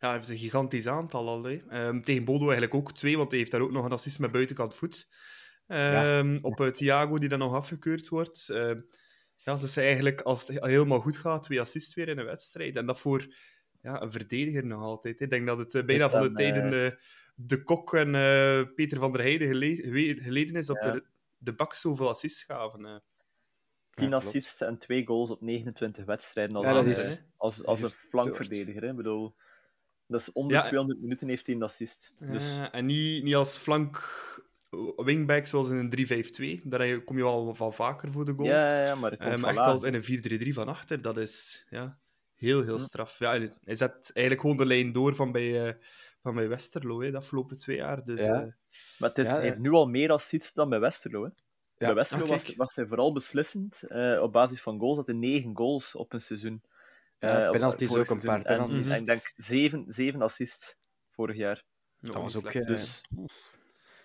Ja, 0.00 0.10
hij 0.10 0.18
heeft 0.18 0.28
een 0.28 0.38
gigantisch 0.38 0.86
aantal 0.86 1.28
al. 1.28 1.46
Um, 1.46 2.02
tegen 2.02 2.24
Bodo 2.24 2.44
eigenlijk 2.44 2.74
ook 2.74 2.92
twee, 2.92 3.16
want 3.16 3.30
hij 3.30 3.38
heeft 3.38 3.50
daar 3.50 3.60
ook 3.60 3.72
nog 3.72 3.84
een 3.84 3.92
assist 3.92 4.18
met 4.18 4.32
buitenkant 4.32 4.74
voet. 4.74 5.08
Um, 5.66 5.76
ja. 5.76 6.38
Op 6.42 6.60
uh, 6.60 6.68
Thiago, 6.68 7.18
die 7.18 7.28
dan 7.28 7.38
nog 7.38 7.54
afgekeurd 7.54 8.08
wordt. 8.08 8.48
Uh, 8.50 8.72
ja, 9.36 9.56
dus 9.56 9.76
eigenlijk, 9.76 10.20
als 10.20 10.46
het 10.46 10.64
helemaal 10.64 11.00
goed 11.00 11.16
gaat, 11.16 11.42
twee 11.42 11.60
assists 11.60 11.94
weer 11.94 12.08
in 12.08 12.18
een 12.18 12.24
wedstrijd. 12.24 12.76
En 12.76 12.86
dat 12.86 13.00
voor 13.00 13.34
ja, 13.82 14.02
een 14.02 14.12
verdediger 14.12 14.66
nog 14.66 14.82
altijd. 14.82 15.20
Ik 15.20 15.30
denk 15.30 15.46
dat 15.46 15.58
het 15.58 15.74
uh, 15.74 15.84
bijna 15.84 16.08
van 16.08 16.22
de 16.22 16.32
tijden 16.32 16.98
de 17.34 17.62
Kok 17.62 17.94
en 17.94 18.14
uh, 18.14 18.74
Peter 18.74 18.98
van 18.98 19.12
der 19.12 19.20
Heijden 19.20 19.48
gele 19.48 20.14
geleden 20.22 20.56
is 20.56 20.66
dat 20.66 20.78
ja. 20.82 20.92
er 20.92 21.04
de 21.38 21.54
bak 21.54 21.74
zoveel 21.74 22.08
assists 22.08 22.42
gaven. 22.42 22.80
Uh. 22.80 22.96
10 23.90 24.08
ja, 24.08 24.16
assists 24.16 24.60
en 24.60 24.78
2 24.78 25.06
goals 25.06 25.30
op 25.30 25.40
29 25.40 26.04
wedstrijden 26.04 26.56
als, 26.56 26.66
ja, 26.66 26.82
is, 26.82 27.20
als, 27.36 27.64
als 27.64 27.82
een 27.82 27.88
flankverdediger. 27.88 28.82
Hè. 28.82 28.88
Ik 28.88 28.96
bedoel, 28.96 29.34
dat 30.06 30.20
is 30.20 30.32
onder 30.32 30.56
ja, 30.56 30.62
200 30.62 31.00
minuten 31.00 31.28
heeft 31.28 31.46
hij 31.46 31.54
een 31.54 31.62
assist. 31.62 32.12
Dus... 32.18 32.58
en 32.72 32.86
niet, 32.86 33.22
niet 33.22 33.34
als 33.34 33.58
flank 33.58 33.96
wingback 34.96 35.46
zoals 35.46 35.68
in 35.68 35.76
een 35.76 36.60
3-5-2. 36.62 36.68
Daar 36.68 37.00
kom 37.00 37.16
je 37.16 37.22
al 37.22 37.54
van 37.54 37.72
vaker 37.72 38.10
voor 38.10 38.24
de 38.24 38.32
goal. 38.32 38.48
Ja, 38.48 38.86
ja 38.86 38.94
maar, 38.94 39.16
maar 39.18 39.50
echt 39.50 39.58
als 39.58 39.82
in 39.82 39.94
een 39.94 40.44
4-3-3 40.44 40.48
van 40.48 40.68
achter, 40.68 41.02
dat 41.02 41.16
is 41.16 41.66
ja, 41.70 41.98
heel, 42.34 42.62
heel 42.62 42.78
straf. 42.78 43.18
Ja, 43.18 43.30
hij 43.64 43.74
zet 43.74 44.10
eigenlijk 44.14 44.40
gewoon 44.40 44.56
de 44.56 44.66
lijn 44.66 44.92
door 44.92 45.14
van 45.14 45.32
bij, 45.32 45.66
uh, 45.66 45.72
van 46.22 46.34
bij 46.34 46.48
Westerlo 46.48 47.02
hè, 47.02 47.10
de 47.10 47.16
afgelopen 47.16 47.56
twee 47.56 47.76
jaar. 47.76 48.04
Dus, 48.04 48.20
ja. 48.20 48.42
uh... 48.42 48.52
Maar 48.98 49.08
het 49.08 49.18
is, 49.18 49.28
ja, 49.28 49.34
hij 49.34 49.42
heeft 49.42 49.58
nu 49.58 49.70
al 49.70 49.86
meer 49.86 50.12
assists 50.12 50.52
dan 50.52 50.68
bij 50.68 50.80
Westerlo. 50.80 51.22
Hè. 51.22 51.30
Ja. 51.78 51.86
Bij 51.86 51.94
Westerlo 51.94 52.26
was, 52.26 52.56
was, 52.56 52.74
hij 52.74 52.86
vooral 52.86 53.12
beslissend 53.12 53.84
uh, 53.88 54.22
op 54.22 54.32
basis 54.32 54.62
van 54.62 54.78
goals. 54.78 54.96
Dat 54.96 55.06
hij 55.06 55.16
negen 55.16 55.56
goals 55.56 55.94
op 55.94 56.12
een 56.12 56.20
seizoen. 56.20 56.62
Ja, 57.18 57.50
penalties 57.50 57.96
ook 57.96 58.08
een 58.08 58.20
paar 58.20 58.42
penalties. 58.42 58.86
En, 58.86 58.94
en 58.94 59.00
ik 59.00 59.06
denk 59.06 59.32
zeven, 59.36 59.84
zeven 59.88 60.22
assists 60.22 60.76
vorig 61.10 61.36
jaar. 61.36 61.64
Dat 62.00 62.14
was 62.14 62.36
ook... 62.36 62.52
Dus, 62.52 63.02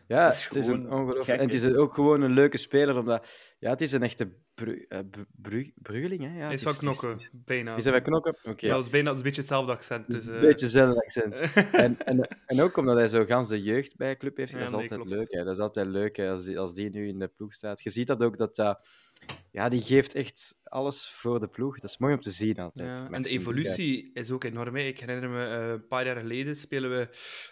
ja, 0.10 0.26
het 0.26 0.36
is, 0.36 0.44
het 0.44 0.56
is 0.56 0.68
een 0.68 0.92
ongelooflijk. 0.92 1.40
En 1.40 1.46
het 1.46 1.54
is 1.54 1.76
ook 1.76 1.94
gewoon 1.94 2.22
een 2.22 2.32
leuke 2.32 2.58
speler, 2.58 2.98
omdat 2.98 3.30
ja, 3.60 3.70
het 3.70 3.82
is 3.82 3.92
een 3.92 4.04
echte 4.04 4.32
bru 4.60 4.86
uh, 4.90 5.00
bru 5.42 5.72
brugeling. 5.76 6.22
Hè? 6.22 6.38
Ja, 6.38 6.46
hij 6.46 6.54
is 6.54 6.64
van 6.64 6.76
knokken, 6.76 7.14
is, 7.14 7.32
bijna. 7.34 7.76
Is 7.76 7.84
hij 7.84 7.94
van 7.94 8.02
knokken? 8.02 8.32
Oké. 8.32 8.50
Okay, 8.50 8.70
ja, 8.70 8.76
dat 8.76 8.86
is 8.86 8.92
bijna 8.92 9.12
een 9.12 9.22
beetje 9.22 9.42
hetzelfde 9.42 9.72
accent. 9.72 10.14
Dus, 10.14 10.28
uh... 10.28 10.36
Een 10.36 10.42
beetje 10.42 10.66
hetzelfde 10.66 11.02
accent. 11.02 11.36
en, 11.86 12.06
en, 12.06 12.28
en 12.46 12.62
ook 12.62 12.78
omdat 12.78 12.98
hij 12.98 13.08
zo 13.08 13.26
gans 13.26 13.48
de 13.48 13.62
jeugd 13.62 13.98
bij 13.98 14.18
club 14.18 14.38
heeft, 14.38 14.52
ja, 14.52 14.58
dat 14.58 14.68
is 14.68 14.74
nee, 14.74 14.82
altijd 14.82 15.06
leuk. 15.06 15.32
Hè? 15.32 15.44
Dat 15.44 15.56
is 15.56 15.62
altijd 15.62 15.88
leuk 15.88 16.16
hè? 16.18 16.30
Als, 16.30 16.44
die, 16.46 16.60
als 16.60 16.74
die 16.74 16.90
nu 16.90 17.08
in 17.08 17.20
de 17.20 17.28
ploeg 17.28 17.54
staat. 17.54 17.84
Je 17.84 17.90
ziet 17.90 18.08
dat 18.08 18.24
ook, 18.24 18.38
dat 18.38 18.60
uh, 18.60 18.74
ja, 19.52 19.70
die 19.70 19.82
geeft 19.82 20.14
echt 20.14 20.56
alles 20.64 21.10
voor 21.10 21.40
de 21.40 21.48
ploeg. 21.48 21.80
Dat 21.80 21.90
is 21.90 21.98
mooi 21.98 22.14
om 22.14 22.22
te 22.22 22.32
zien 22.32 22.60
altijd. 22.60 22.98
Ja, 22.98 23.10
en 23.12 23.22
de 23.22 23.30
evolutie 23.30 24.12
is 24.14 24.32
ook 24.32 24.44
enorm. 24.44 24.76
Hè? 24.76 24.82
Ik 24.82 25.00
herinner 25.00 25.30
me, 25.30 25.46
een 25.46 25.88
paar 25.88 26.06
jaar 26.06 26.20
geleden 26.20 26.56
spelen 26.56 26.90
we 26.90 27.10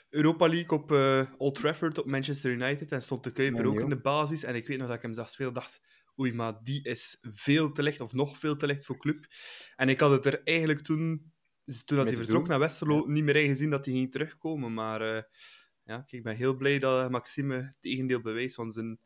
Europa 0.10 0.48
League 0.48 0.78
op 0.78 0.92
Old 1.38 1.56
Trafford 1.56 1.98
op 1.98 2.06
Manchester 2.06 2.52
United 2.52 2.92
en 2.92 3.02
stond 3.02 3.24
de 3.24 3.32
Kuiper 3.32 3.66
ook 3.66 3.80
in 3.80 3.90
de 3.90 4.00
basis. 4.02 4.44
En 4.44 4.56
ik 4.56 4.68
weet 4.68 4.78
nog 4.78 4.88
dat 4.88 4.96
ik 4.96 5.02
hem 5.02 5.14
zag 5.14 5.30
spelen, 5.30 5.54
dacht 5.54 5.82
oei, 6.20 6.34
maar 6.34 6.54
die 6.64 6.84
is 6.84 7.18
veel 7.22 7.72
te 7.72 7.84
licht, 7.84 8.02
of 8.02 8.14
nog 8.14 8.38
veel 8.38 8.56
te 8.56 8.66
licht 8.66 8.86
voor 8.86 8.98
club. 8.98 9.26
En 9.76 9.90
ik 9.90 10.00
had 10.00 10.12
het 10.12 10.26
er 10.26 10.44
eigenlijk 10.44 10.82
toen, 10.82 11.34
toen 11.86 11.98
dat 11.98 12.08
hij 12.08 12.16
vertrok 12.16 12.48
naar 12.48 12.60
Westerlo, 12.60 12.96
ja. 12.96 13.12
niet 13.12 13.24
meer 13.24 13.36
in 13.36 13.50
gezien 13.50 13.70
dat 13.70 13.86
hij 13.86 13.94
ging 13.94 14.12
terugkomen. 14.12 14.74
Maar 14.74 15.16
uh, 15.16 15.22
ja, 15.84 16.04
ik 16.08 16.24
ben 16.24 16.36
heel 16.36 16.56
blij 16.56 16.80
dat 16.80 17.12
Maxime 17.12 17.56
het 17.56 17.78
tegendeel 17.80 18.22
bewijst, 18.22 18.56
want 18.56 18.74
zijn 18.74 19.00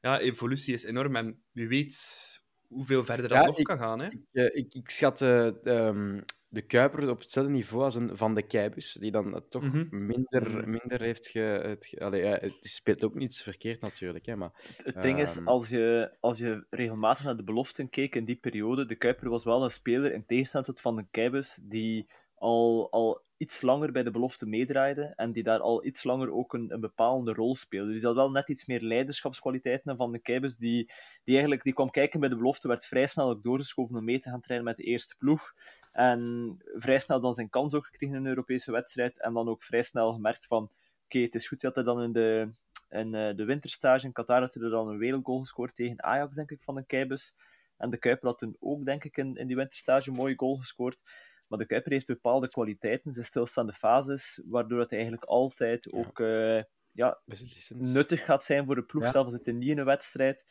ja, 0.00 0.20
evolutie 0.20 0.74
is 0.74 0.84
enorm. 0.84 1.16
En 1.16 1.42
wie 1.52 1.68
weet 1.68 2.40
hoeveel 2.68 3.04
verder 3.04 3.28
dat 3.28 3.38
ja, 3.38 3.46
nog 3.46 3.58
ik, 3.58 3.64
kan 3.64 3.78
gaan. 3.78 4.00
Hè? 4.00 4.10
Ik, 4.10 4.52
ik, 4.52 4.74
ik 4.74 4.90
schat 4.90 5.20
uh, 5.20 5.50
um, 5.64 6.24
de 6.52 6.62
Kuiper 6.62 7.10
op 7.10 7.20
hetzelfde 7.20 7.52
niveau 7.52 7.84
als 7.84 7.94
een 7.94 8.16
Van 8.16 8.34
de 8.34 8.42
Keibus, 8.42 8.92
die 8.92 9.10
dan 9.10 9.42
toch 9.48 9.62
mm 9.62 9.70
-hmm. 9.70 10.06
minder, 10.06 10.68
minder 10.68 11.00
heeft 11.00 11.28
ge... 11.28 11.38
Het, 11.38 11.94
allee, 11.98 12.22
ja, 12.22 12.38
het 12.40 12.56
speelt 12.60 13.04
ook 13.04 13.14
niets 13.14 13.42
verkeerd 13.42 13.80
natuurlijk, 13.80 14.26
hè, 14.26 14.36
maar... 14.36 14.50
Het 14.82 15.02
ding 15.02 15.20
is, 15.20 15.36
ehm, 15.36 15.48
als 15.48 15.68
je, 15.68 16.16
als 16.20 16.38
je 16.38 16.64
regelmatig 16.70 17.24
naar 17.24 17.36
de 17.36 17.44
beloften 17.44 17.88
keek 17.88 18.14
in 18.14 18.24
die 18.24 18.36
periode, 18.36 18.84
de 18.84 18.96
Kuiper 18.96 19.28
was 19.28 19.44
wel 19.44 19.62
een 19.62 19.70
speler, 19.70 20.12
in 20.12 20.26
tegenstelling 20.26 20.68
tot 20.68 20.80
Van 20.80 20.96
de 20.96 21.06
Keibus, 21.10 21.60
die 21.62 22.10
al, 22.34 22.90
al 22.90 23.22
iets 23.36 23.62
langer 23.62 23.92
bij 23.92 24.02
de 24.02 24.10
belofte 24.10 24.46
meedraaide 24.46 25.12
en 25.16 25.32
die 25.32 25.42
daar 25.42 25.60
al 25.60 25.84
iets 25.84 26.04
langer 26.04 26.32
ook 26.32 26.52
een, 26.54 26.72
een 26.72 26.80
bepalende 26.80 27.32
rol 27.32 27.54
speelde. 27.54 27.90
Dus 27.90 28.00
die 28.00 28.08
had 28.08 28.16
wel 28.16 28.30
net 28.30 28.48
iets 28.48 28.66
meer 28.66 28.80
leiderschapskwaliteiten 28.80 29.96
van 29.96 30.12
de 30.12 30.18
Keibus, 30.18 30.56
die, 30.56 30.90
die 31.24 31.34
eigenlijk 31.34 31.62
die 31.62 31.72
kwam 31.72 31.90
kijken 31.90 32.20
bij 32.20 32.28
de 32.28 32.36
belofte, 32.36 32.68
werd 32.68 32.86
vrij 32.86 33.06
snel 33.06 33.30
ook 33.30 33.42
doorgeschoven 33.42 33.96
om 33.96 34.04
mee 34.04 34.18
te 34.18 34.30
gaan 34.30 34.40
trainen 34.40 34.68
met 34.68 34.76
de 34.76 34.82
eerste 34.82 35.16
ploeg. 35.16 35.52
En 35.92 36.56
vrij 36.74 36.98
snel 36.98 37.20
dan 37.20 37.34
zijn 37.34 37.50
kans 37.50 37.74
ook 37.74 37.84
gekregen 37.84 38.16
in 38.16 38.22
een 38.22 38.28
Europese 38.28 38.72
wedstrijd. 38.72 39.20
En 39.20 39.32
dan 39.32 39.48
ook 39.48 39.62
vrij 39.62 39.82
snel 39.82 40.12
gemerkt 40.12 40.46
van, 40.46 40.70
oké, 41.04 41.18
het 41.18 41.34
is 41.34 41.48
goed 41.48 41.60
dat 41.60 41.74
hij 41.74 41.84
dan 41.84 42.02
in 42.02 42.12
de, 42.12 42.48
in 42.88 43.14
uh, 43.14 43.36
de 43.36 43.44
winterstage 43.44 44.06
in 44.06 44.12
Qatar 44.12 44.40
had 44.40 44.54
hij 44.54 44.68
dan 44.68 44.88
een 44.88 44.98
wereldgoal 44.98 45.38
gescoord 45.38 45.74
tegen 45.74 46.02
Ajax, 46.02 46.34
denk 46.34 46.50
ik, 46.50 46.62
van 46.62 46.74
de 46.74 46.84
Keibus. 46.84 47.34
En 47.76 47.90
de 47.90 47.96
Kuiper 47.96 48.28
had 48.28 48.38
toen 48.38 48.56
ook, 48.60 48.84
denk 48.84 49.04
ik, 49.04 49.16
in, 49.16 49.36
in 49.36 49.46
die 49.46 49.56
winterstage 49.56 50.10
een 50.10 50.16
mooie 50.16 50.36
goal 50.36 50.56
gescoord. 50.56 50.98
Maar 51.46 51.58
de 51.58 51.66
Kuiper 51.66 51.92
heeft 51.92 52.06
bepaalde 52.06 52.48
kwaliteiten, 52.48 53.12
zijn 53.12 53.26
stilstaande 53.26 53.72
fases, 53.72 54.42
waardoor 54.44 54.80
het 54.80 54.92
eigenlijk 54.92 55.24
altijd 55.24 55.92
ook 55.92 56.18
uh, 56.18 56.62
ja, 56.92 57.20
nuttig 57.68 58.24
gaat 58.24 58.44
zijn 58.44 58.66
voor 58.66 58.74
de 58.74 58.82
ploeg, 58.82 59.02
ja. 59.02 59.08
zelfs 59.10 59.32
als 59.32 59.42
het 59.44 59.54
niet 59.54 59.68
in 59.68 59.78
een 59.78 59.84
wedstrijd. 59.84 60.46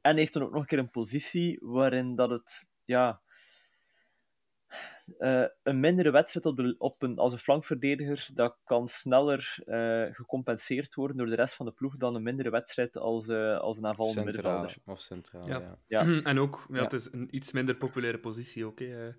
En 0.00 0.16
heeft 0.16 0.32
dan 0.32 0.42
ook 0.42 0.52
nog 0.52 0.60
een 0.60 0.66
keer 0.66 0.78
een 0.78 0.90
positie 0.90 1.58
waarin 1.60 2.14
dat 2.14 2.30
het 2.30 2.66
ja, 2.84 3.20
uh, 5.18 5.44
een 5.62 5.80
mindere 5.80 6.10
wedstrijd 6.10 6.46
op, 6.46 6.56
de, 6.56 6.74
op 6.78 7.02
een, 7.02 7.18
als 7.18 7.32
een 7.32 7.38
flankverdediger, 7.38 8.28
dat 8.34 8.56
kan 8.64 8.88
sneller 8.88 9.58
uh, 9.66 10.04
gecompenseerd 10.14 10.94
worden 10.94 11.16
door 11.16 11.26
de 11.26 11.34
rest 11.34 11.54
van 11.54 11.66
de 11.66 11.72
ploeg 11.72 11.96
dan 11.96 12.14
een 12.14 12.22
mindere 12.22 12.50
wedstrijd 12.50 12.96
als, 12.96 13.28
uh, 13.28 13.58
als 13.58 13.78
een 13.78 13.86
aanvallende 13.86 14.24
middenvelder. 14.24 14.76
Of 14.86 15.00
centraal, 15.00 15.48
ja. 15.48 15.78
ja. 15.88 16.04
ja. 16.04 16.20
En 16.30 16.38
ook, 16.38 16.66
ja, 16.72 16.82
het 16.82 16.92
is 16.92 17.12
een 17.12 17.28
iets 17.30 17.52
minder 17.52 17.74
populaire 17.74 18.18
positie 18.18 18.64
ook. 18.64 18.78
Hè. 18.78 19.10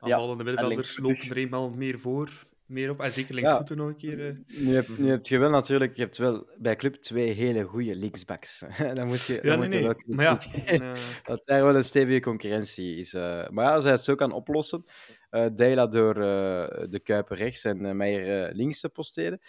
Aanvallende 0.00 0.44
middenvelders 0.44 0.98
lopen 0.98 1.30
er 1.30 1.36
eenmaal 1.36 1.70
meer 1.70 1.98
voor 1.98 2.48
meer 2.70 2.90
op. 2.90 3.00
En 3.00 3.10
zeker 3.10 3.34
linksvoeten 3.34 3.76
ja. 3.76 3.82
nog 3.82 3.90
een 3.90 3.96
keer. 3.96 4.18
Uh... 4.18 4.36
Nu, 4.46 4.74
heb, 4.74 4.88
nu 4.98 5.10
heb 5.10 5.26
je 5.26 5.38
wel 5.38 5.50
natuurlijk 5.50 5.96
je 5.96 6.02
hebt 6.02 6.16
wel 6.16 6.48
bij 6.58 6.76
club 6.76 6.94
twee 6.94 7.30
hele 7.32 7.62
goede 7.62 7.96
linksbacks. 7.96 8.64
dan 8.94 9.06
moet 9.06 9.24
je, 9.24 9.38
ja, 9.42 9.56
nee, 9.56 9.68
nee. 9.68 9.82
Wel 9.82 9.94
maar 10.06 10.24
ja, 10.24 10.40
uh... 10.80 10.92
dat 11.24 11.46
daar 11.46 11.64
wel 11.64 11.76
een 11.76 11.84
stevige 11.84 12.20
concurrentie 12.20 12.96
is. 12.96 13.14
Uh... 13.14 13.48
Maar 13.48 13.64
ja, 13.64 13.74
als 13.74 13.84
hij 13.84 13.92
het 13.92 14.04
zo 14.04 14.14
kan 14.14 14.32
oplossen, 14.32 14.84
uh, 15.30 15.46
Deila 15.54 15.86
door 15.86 16.14
de 16.14 17.00
Kuiper 17.02 17.36
rechts 17.36 17.64
en 17.64 17.96
Meijer 17.96 18.54
links 18.54 18.80
te 18.80 18.88
posteren, 18.88 19.40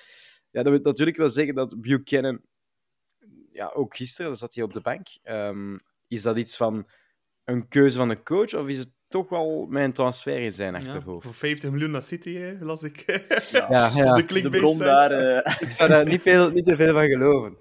ja, 0.51 0.63
dat 0.63 0.73
wil 0.73 0.81
natuurlijk 0.83 1.17
wel 1.17 1.29
zeggen 1.29 1.55
dat 1.55 1.81
Buchanan, 1.81 2.41
ja, 3.51 3.71
ook 3.73 3.95
gisteren, 3.95 4.35
zat 4.35 4.55
hij 4.55 4.63
op 4.63 4.73
de 4.73 4.81
bank. 4.81 5.07
Um, 5.23 5.75
is 6.07 6.21
dat 6.21 6.37
iets 6.37 6.57
van 6.57 6.89
een 7.43 7.67
keuze 7.67 7.97
van 7.97 8.07
de 8.07 8.23
coach, 8.23 8.53
of 8.53 8.67
is 8.67 8.77
het 8.77 8.91
toch 9.11 9.29
wel 9.29 9.65
mijn 9.69 9.93
transfer 9.93 10.41
in 10.41 10.51
zijn 10.51 10.75
achterhoofd. 10.75 11.25
voor 11.25 11.33
50 11.33 11.71
miljoen 11.71 11.91
naar 11.91 12.03
City, 12.03 12.37
hè, 12.37 12.53
las 12.59 12.83
ik. 12.83 13.21
Ja, 13.51 13.91
ja, 13.95 14.13
de, 14.13 14.41
de 14.41 14.49
bron 14.49 14.77
daar... 14.77 15.11
Uh... 15.11 15.37
Ik 15.59 15.71
zou 15.71 15.89
daar 15.89 16.05
niet, 16.05 16.21
veel, 16.21 16.49
niet 16.49 16.65
te 16.65 16.75
veel 16.75 16.93
van 16.93 17.05
geloven. 17.05 17.57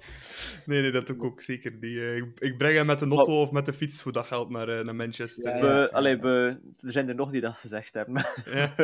Nee, 0.67 0.81
nee, 0.81 0.91
dat 0.91 1.07
doe 1.07 1.17
ik 1.17 1.25
ook 1.25 1.41
zeker 1.41 1.81
Die, 1.81 1.99
Uh, 2.01 2.17
ik 2.39 2.59
breng 2.59 2.77
hem 2.77 2.87
met 2.87 2.99
de 2.99 3.07
auto 3.07 3.41
of 3.41 3.51
met 3.51 3.67
de 3.67 3.73
fiets 3.73 4.03
voor 4.03 4.13
dat 4.13 4.27
geld 4.27 4.51
naar, 4.51 4.69
uh, 4.69 4.85
naar 4.85 4.95
Manchester. 4.95 5.57
Ja, 5.57 5.61
we, 5.61 5.93
allee, 5.93 6.17
we, 6.17 6.61
er 6.81 6.91
zijn 6.91 7.09
er 7.09 7.15
nog 7.15 7.31
die 7.31 7.41
dat 7.41 7.55
gezegd 7.55 7.95
hebben. 7.95 8.25
Ja. 8.45 8.75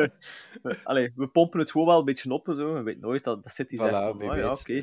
we, 0.63 0.77
allee, 0.83 1.11
we 1.15 1.27
pompen 1.27 1.59
het 1.59 1.71
gewoon 1.71 1.87
wel 1.87 1.99
een 1.99 2.05
beetje 2.05 2.31
op. 2.31 2.47
Zo. 2.55 2.73
We 2.73 2.81
weten 2.81 3.01
nooit 3.01 3.23
dat, 3.23 3.43
dat 3.43 3.53
City 3.53 3.75
voilà, 3.75 3.79
zegt 3.79 3.97
van, 3.97 4.23
oh, 4.23 4.35
ja, 4.35 4.51
oké, 4.51 4.59
okay, 4.59 4.75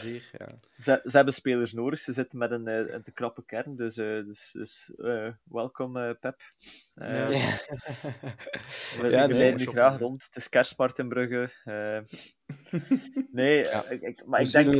hier. 0.00 0.28
Ja. 0.38 0.48
Ze, 0.78 1.00
ze, 1.04 1.16
hebben 1.16 1.34
spelers 1.34 1.72
nodig. 1.72 1.98
Ze 1.98 2.12
zitten 2.12 2.38
met 2.38 2.50
een, 2.50 2.66
een 2.66 3.02
te 3.02 3.12
krappe 3.12 3.44
kern. 3.44 3.76
Dus, 3.76 3.94
dus, 3.94 4.52
dus 4.52 4.92
welkom, 5.42 5.92
Pep. 6.20 6.40
Ja. 6.94 7.28
we 9.00 9.04
zien 9.06 9.28
nee, 9.28 9.54
nu 9.54 9.66
graag 9.66 9.98
rond. 9.98 10.24
Het 10.24 10.36
is 10.36 10.48
kerstmarkt 10.48 10.98
in 10.98 11.08
Brugge. 11.08 11.50
nee, 13.32 13.60
ik, 13.88 14.02
ik, 14.02 14.26
maar 14.26 14.40
ik 14.40 14.50
denk 14.50 14.74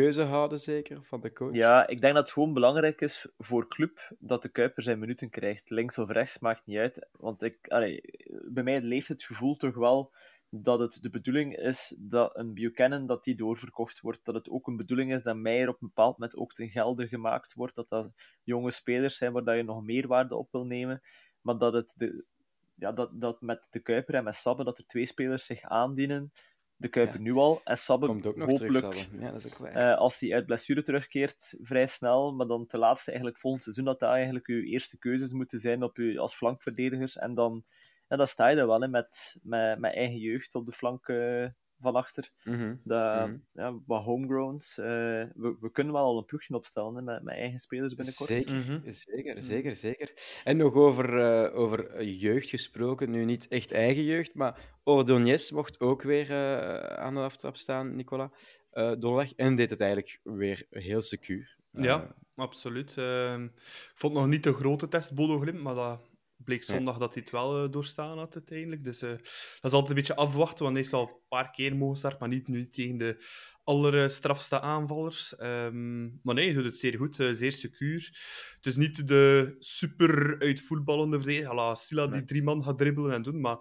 keuze 0.00 0.22
houden, 0.22 0.60
zeker, 0.60 1.04
van 1.04 1.20
de 1.20 1.32
coach? 1.32 1.54
Ja, 1.54 1.86
ik 1.86 2.00
denk 2.00 2.14
dat 2.14 2.22
het 2.22 2.32
gewoon 2.32 2.52
belangrijk 2.52 3.00
is 3.00 3.32
voor 3.38 3.68
club 3.68 4.12
dat 4.18 4.42
de 4.42 4.48
Kuiper 4.48 4.82
zijn 4.82 4.98
minuten 4.98 5.30
krijgt. 5.30 5.70
Links 5.70 5.98
of 5.98 6.10
rechts, 6.10 6.38
maakt 6.38 6.66
niet 6.66 6.78
uit. 6.78 7.08
Want 7.12 7.42
ik, 7.42 7.68
allee, 7.68 8.00
bij 8.48 8.62
mij 8.62 8.80
leeft 8.80 9.08
het 9.08 9.22
gevoel 9.22 9.56
toch 9.56 9.74
wel 9.74 10.12
dat 10.50 10.78
het 10.78 10.98
de 11.00 11.10
bedoeling 11.10 11.56
is 11.56 11.94
dat 11.98 12.36
een 12.36 12.54
Buchanan 12.54 13.06
dat 13.06 13.24
die 13.24 13.36
doorverkocht 13.36 14.00
wordt. 14.00 14.24
Dat 14.24 14.34
het 14.34 14.48
ook 14.48 14.66
een 14.66 14.76
bedoeling 14.76 15.12
is 15.12 15.22
dat 15.22 15.36
Meijer 15.36 15.68
op 15.68 15.82
een 15.82 15.88
bepaald 15.88 16.18
moment 16.18 16.36
ook 16.36 16.52
ten 16.52 16.70
gelde 16.70 17.08
gemaakt 17.08 17.54
wordt. 17.54 17.74
Dat 17.74 17.88
dat 17.88 18.10
jonge 18.42 18.70
spelers 18.70 19.16
zijn 19.16 19.32
waar 19.32 19.44
dat 19.44 19.56
je 19.56 19.62
nog 19.62 19.82
meer 19.82 20.06
waarde 20.06 20.36
op 20.36 20.52
wil 20.52 20.64
nemen. 20.64 21.00
Maar 21.40 21.58
dat 21.58 21.72
het 21.72 21.94
de, 21.96 22.24
ja, 22.74 22.92
dat, 22.92 23.20
dat 23.20 23.40
met 23.40 23.66
de 23.70 23.80
Kuiper 23.80 24.14
en 24.14 24.24
met 24.24 24.36
Sabbe 24.36 24.64
dat 24.64 24.78
er 24.78 24.86
twee 24.86 25.06
spelers 25.06 25.44
zich 25.44 25.62
aandienen 25.62 26.32
de 26.78 26.88
Kuiper 26.88 27.20
nu 27.20 27.32
al. 27.34 27.60
En 27.64 27.76
Sabbe 27.76 28.06
Komt 28.06 28.26
ook 28.26 28.36
nog 28.36 28.48
hopelijk, 28.48 28.84
terug, 28.84 29.08
ja, 29.20 29.30
dat 29.30 29.44
is 29.44 29.52
ook 29.52 29.68
uh, 29.68 29.96
als 29.96 30.20
hij 30.20 30.34
uit 30.34 30.46
blessure 30.46 30.82
terugkeert, 30.82 31.58
vrij 31.62 31.86
snel. 31.86 32.34
Maar 32.34 32.46
dan 32.46 32.66
te 32.66 32.78
laatste 32.78 33.10
eigenlijk 33.10 33.40
volgend 33.40 33.62
seizoen 33.62 33.84
dat 33.84 34.00
dat 34.00 34.10
eigenlijk 34.10 34.46
uw 34.46 34.62
eerste 34.62 34.98
keuzes 34.98 35.32
moeten 35.32 35.58
zijn 35.58 35.82
op 35.82 35.98
u 35.98 36.18
als 36.18 36.34
flankverdedigers. 36.34 37.16
En 37.16 37.34
dan, 37.34 37.64
ja, 38.08 38.16
dan 38.16 38.26
sta 38.26 38.48
je 38.48 38.56
daar 38.56 38.66
wel 38.66 38.80
hè, 38.80 38.88
met, 38.88 39.38
met, 39.42 39.78
met 39.78 39.94
eigen 39.94 40.18
jeugd 40.18 40.54
op 40.54 40.66
de 40.66 40.72
flank 40.72 41.08
uh, 41.08 41.46
van 41.80 41.94
achter. 41.94 42.30
Mm 42.44 42.54
-hmm. 42.54 43.42
ja, 43.52 43.74
wat 43.86 44.04
homegrowns. 44.04 44.78
Uh, 44.78 44.86
we, 44.86 45.56
we 45.60 45.70
kunnen 45.72 45.92
wel 45.92 46.04
al 46.04 46.18
een 46.18 46.24
ploegje 46.24 46.54
opstellen 46.54 46.94
hè, 46.94 47.02
met, 47.02 47.22
met 47.22 47.34
eigen 47.34 47.58
spelers 47.58 47.94
binnenkort. 47.94 48.28
Zeker, 48.28 48.54
mm 48.54 48.62
-hmm. 48.62 48.92
zeker, 48.92 49.42
zeker, 49.42 49.74
zeker. 49.74 50.12
En 50.44 50.56
nog 50.56 50.74
over, 50.74 51.18
uh, 51.18 51.58
over 51.58 52.04
jeugd 52.04 52.48
gesproken. 52.48 53.10
Nu 53.10 53.24
niet 53.24 53.48
echt 53.48 53.72
eigen 53.72 54.04
jeugd, 54.04 54.34
maar 54.34 54.78
Ordonez 54.84 55.50
mocht 55.50 55.80
ook 55.80 56.02
weer 56.02 56.30
uh, 56.30 56.76
aan 56.78 57.14
de 57.14 57.20
aftrap 57.20 57.56
staan, 57.56 57.96
Nicola. 57.96 58.30
donderdag. 58.72 59.34
En 59.34 59.56
deed 59.56 59.70
het 59.70 59.80
eigenlijk 59.80 60.20
weer 60.22 60.66
heel 60.70 61.02
secuur. 61.02 61.56
ja, 61.72 62.14
absoluut. 62.34 62.96
Ehm, 62.98 63.44
ik 63.44 63.92
vond 63.94 64.14
nog 64.14 64.26
niet 64.26 64.42
de 64.42 64.52
grote 64.52 64.88
test 64.88 65.14
Bodo 65.14 65.40
Glimt, 65.40 65.62
maar 65.62 65.74
dat 65.74 66.07
bleek 66.44 66.64
zondag 66.64 66.98
dat 66.98 67.14
hij 67.14 67.22
het 67.22 67.32
wel 67.32 67.64
uh, 67.64 67.70
doorstaan 67.70 68.18
had 68.18 68.34
uiteindelijk. 68.34 68.84
Dus 68.84 69.02
uh, 69.02 69.10
dat 69.10 69.20
is 69.62 69.72
altijd 69.72 69.88
een 69.88 69.94
beetje 69.94 70.14
afwachten, 70.14 70.64
want 70.64 70.76
hij 70.76 70.84
is 70.84 70.92
al 70.92 71.08
een 71.08 71.28
paar 71.28 71.50
keer 71.50 71.76
mogen 71.76 71.96
starten, 71.96 72.18
maar 72.20 72.28
niet 72.28 72.48
nu 72.48 72.68
tegen 72.70 72.98
de 72.98 73.24
allerstrafste 73.64 74.60
aanvallers. 74.60 75.40
Um, 75.40 76.20
maar 76.22 76.34
nee, 76.34 76.44
hij 76.44 76.54
doet 76.54 76.64
het 76.64 76.78
zeer 76.78 76.96
goed, 76.96 77.18
uh, 77.18 77.32
zeer 77.32 77.52
secuur. 77.52 78.18
Dus 78.60 78.76
niet 78.76 79.08
de 79.08 79.56
super 79.58 80.36
uitvoetballende 80.38 81.16
verdediger, 81.16 81.54
la 81.54 81.74
Silla 81.74 82.06
die 82.06 82.24
drie 82.24 82.42
man 82.42 82.64
gaat 82.64 82.78
dribbelen 82.78 83.12
en 83.12 83.22
doen, 83.22 83.40
maar 83.40 83.58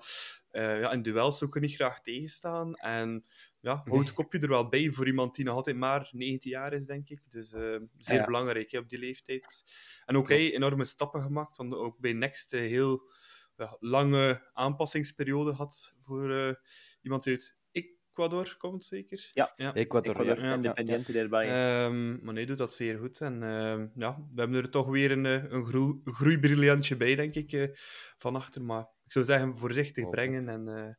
ja, 0.51 0.91
in 0.91 1.01
duels 1.01 1.43
ook 1.43 1.55
er 1.55 1.61
niet 1.61 1.75
graag 1.75 2.01
tegenstaan. 2.01 2.75
En 2.75 3.25
ja, 3.67 3.81
houdt 3.85 4.13
kopje 4.13 4.39
er 4.39 4.49
wel 4.49 4.69
bij 4.69 4.91
voor 4.91 5.07
iemand 5.07 5.35
die 5.35 5.45
nog 5.45 5.55
altijd 5.55 5.75
maar 5.75 6.09
19 6.11 6.51
jaar 6.51 6.73
is, 6.73 6.85
denk 6.85 7.09
ik. 7.09 7.21
Dus 7.29 7.51
uh, 7.51 7.79
zeer 7.97 8.25
belangrijk 8.25 8.71
hè, 8.71 8.77
op 8.77 8.89
die 8.89 8.99
leeftijd. 8.99 9.63
En 10.05 10.17
ook 10.17 10.29
hij 10.29 10.53
enorme 10.53 10.85
stappen 10.85 11.21
gemaakt, 11.21 11.57
want 11.57 11.73
ook 11.73 11.99
bij 11.99 12.13
Next 12.13 12.53
een 12.53 12.59
heel 12.59 13.11
ja, 13.55 13.77
lange 13.79 14.49
aanpassingsperiode 14.53 15.51
had 15.51 15.95
voor 16.03 16.29
uh, 16.29 16.53
iemand 17.01 17.27
uit 17.27 17.57
Ecuador, 17.71 18.55
komt 18.57 18.85
zeker? 18.85 19.31
Ja, 19.33 19.53
ja. 19.55 19.73
Ecuador, 19.73 20.19
Ecuador 20.19 20.43
ja. 20.43 20.53
Independiente 20.53 21.19
erbij. 21.19 21.85
Um, 21.85 22.19
maar 22.23 22.33
nee, 22.33 22.45
doet 22.45 22.57
dat 22.57 22.73
zeer 22.73 22.97
goed. 22.97 23.21
En 23.21 23.33
uh, 23.33 23.83
ja, 23.95 24.27
we 24.33 24.39
hebben 24.41 24.57
er 24.57 24.69
toch 24.69 24.87
weer 24.87 25.11
een, 25.11 25.25
een 25.25 25.65
groei, 25.65 26.01
groeibriljantje 26.03 26.97
bij, 26.97 27.15
denk 27.15 27.35
ik, 27.35 27.51
uh, 27.51 27.67
van 28.17 28.35
achter. 28.35 28.63
Maar 28.63 28.81
ik 28.81 29.11
zou 29.11 29.25
zeggen, 29.25 29.57
voorzichtig 29.57 30.09
brengen 30.09 30.49
en 30.49 30.97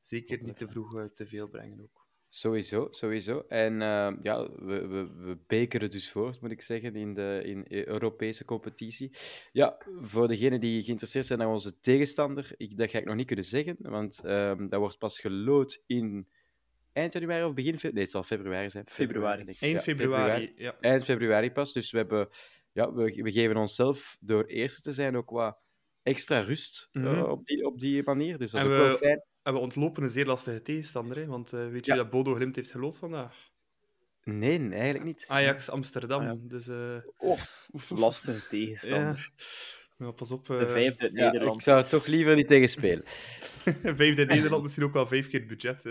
zeker 0.00 0.42
niet 0.42 0.56
te 0.56 0.68
vroeg 0.68 1.08
te 1.14 1.26
veel 1.26 1.48
brengen 1.48 1.80
ook. 1.80 1.97
Sowieso, 2.30 2.88
sowieso. 2.90 3.44
En 3.48 3.72
uh, 3.72 4.12
ja, 4.22 4.48
we, 4.50 4.86
we, 4.86 5.08
we 5.16 5.38
bekeren 5.46 5.90
dus 5.90 6.10
voort, 6.10 6.40
moet 6.40 6.50
ik 6.50 6.62
zeggen, 6.62 6.94
in 6.94 7.14
de 7.14 7.40
in 7.44 7.64
Europese 7.68 8.44
competitie. 8.44 9.10
Ja, 9.52 9.78
voor 10.00 10.28
degenen 10.28 10.60
die 10.60 10.82
geïnteresseerd 10.82 11.26
zijn 11.26 11.38
naar 11.38 11.48
onze 11.48 11.80
tegenstander, 11.80 12.50
ik, 12.56 12.78
dat 12.78 12.90
ga 12.90 12.98
ik 12.98 13.04
nog 13.04 13.14
niet 13.14 13.26
kunnen 13.26 13.44
zeggen, 13.44 13.76
want 13.78 14.22
um, 14.24 14.68
dat 14.68 14.80
wordt 14.80 14.98
pas 14.98 15.20
gelood 15.20 15.82
in 15.86 16.28
eind 16.92 17.12
januari 17.12 17.44
of 17.44 17.54
begin 17.54 17.78
februari. 17.78 17.94
Nee, 17.94 18.02
het 18.02 18.12
zal 18.12 18.22
februari 18.22 18.70
zijn. 18.70 18.84
Februari. 18.88 19.44
februari 19.44 19.72
eind 19.72 19.82
februari, 19.82 20.46
februari, 20.46 20.64
ja. 20.64 20.76
Eind 20.80 21.04
februari 21.04 21.52
pas. 21.52 21.72
Dus 21.72 21.90
we, 21.90 21.98
hebben, 21.98 22.28
ja, 22.72 22.92
we, 22.92 23.22
we 23.22 23.32
geven 23.32 23.56
onszelf 23.56 24.16
door 24.20 24.44
eerste 24.44 24.80
te 24.80 24.92
zijn 24.92 25.16
ook 25.16 25.30
wat 25.30 25.58
extra 26.02 26.40
rust 26.40 26.88
mm 26.92 27.04
-hmm. 27.04 27.14
uh, 27.14 27.28
op, 27.28 27.44
die, 27.44 27.64
op 27.64 27.78
die 27.78 28.02
manier. 28.02 28.38
Dus 28.38 28.50
dat 28.50 28.60
is 28.60 28.66
en 28.66 28.72
ook 28.72 28.82
we... 28.82 28.88
wel 28.88 28.96
fijn 28.96 29.22
en 29.48 29.54
we 29.54 29.60
ontlopen 29.60 30.02
een 30.02 30.10
zeer 30.10 30.26
lastige 30.26 30.62
tegenstander, 30.62 31.16
hè? 31.16 31.26
want 31.26 31.52
uh, 31.52 31.68
weet 31.68 31.86
je 31.86 31.94
dat 31.94 32.10
Bodo 32.10 32.34
Glimt 32.34 32.56
heeft 32.56 32.70
geloot 32.70 32.98
vandaag? 32.98 33.34
Nee, 34.24 34.70
eigenlijk 34.70 35.04
niet. 35.04 35.24
Ajax 35.28 35.70
Amsterdam. 35.70 36.20
Ajax. 36.20 36.40
Dus, 36.42 36.68
uh... 36.68 36.96
oh, 37.16 37.38
lastige 37.88 38.48
tegenstander. 38.48 39.32
Ja. 39.96 40.06
ja 40.06 40.10
pas 40.10 40.30
op. 40.30 40.48
Uh... 40.48 40.58
De 40.58 40.68
vijfde 40.68 41.02
uit 41.02 41.12
Nederland. 41.12 41.54
ik 41.54 41.62
zou 41.62 41.84
toch 41.84 42.06
liever 42.06 42.34
niet 42.34 42.48
tegen 42.48 42.68
spelen. 42.68 43.02
vijfde 44.00 44.22
in 44.22 44.26
Nederland, 44.26 44.62
misschien 44.62 44.84
ook 44.84 44.92
wel 44.92 45.06
vijf 45.06 45.28
keer 45.28 45.46
budget. 45.46 45.84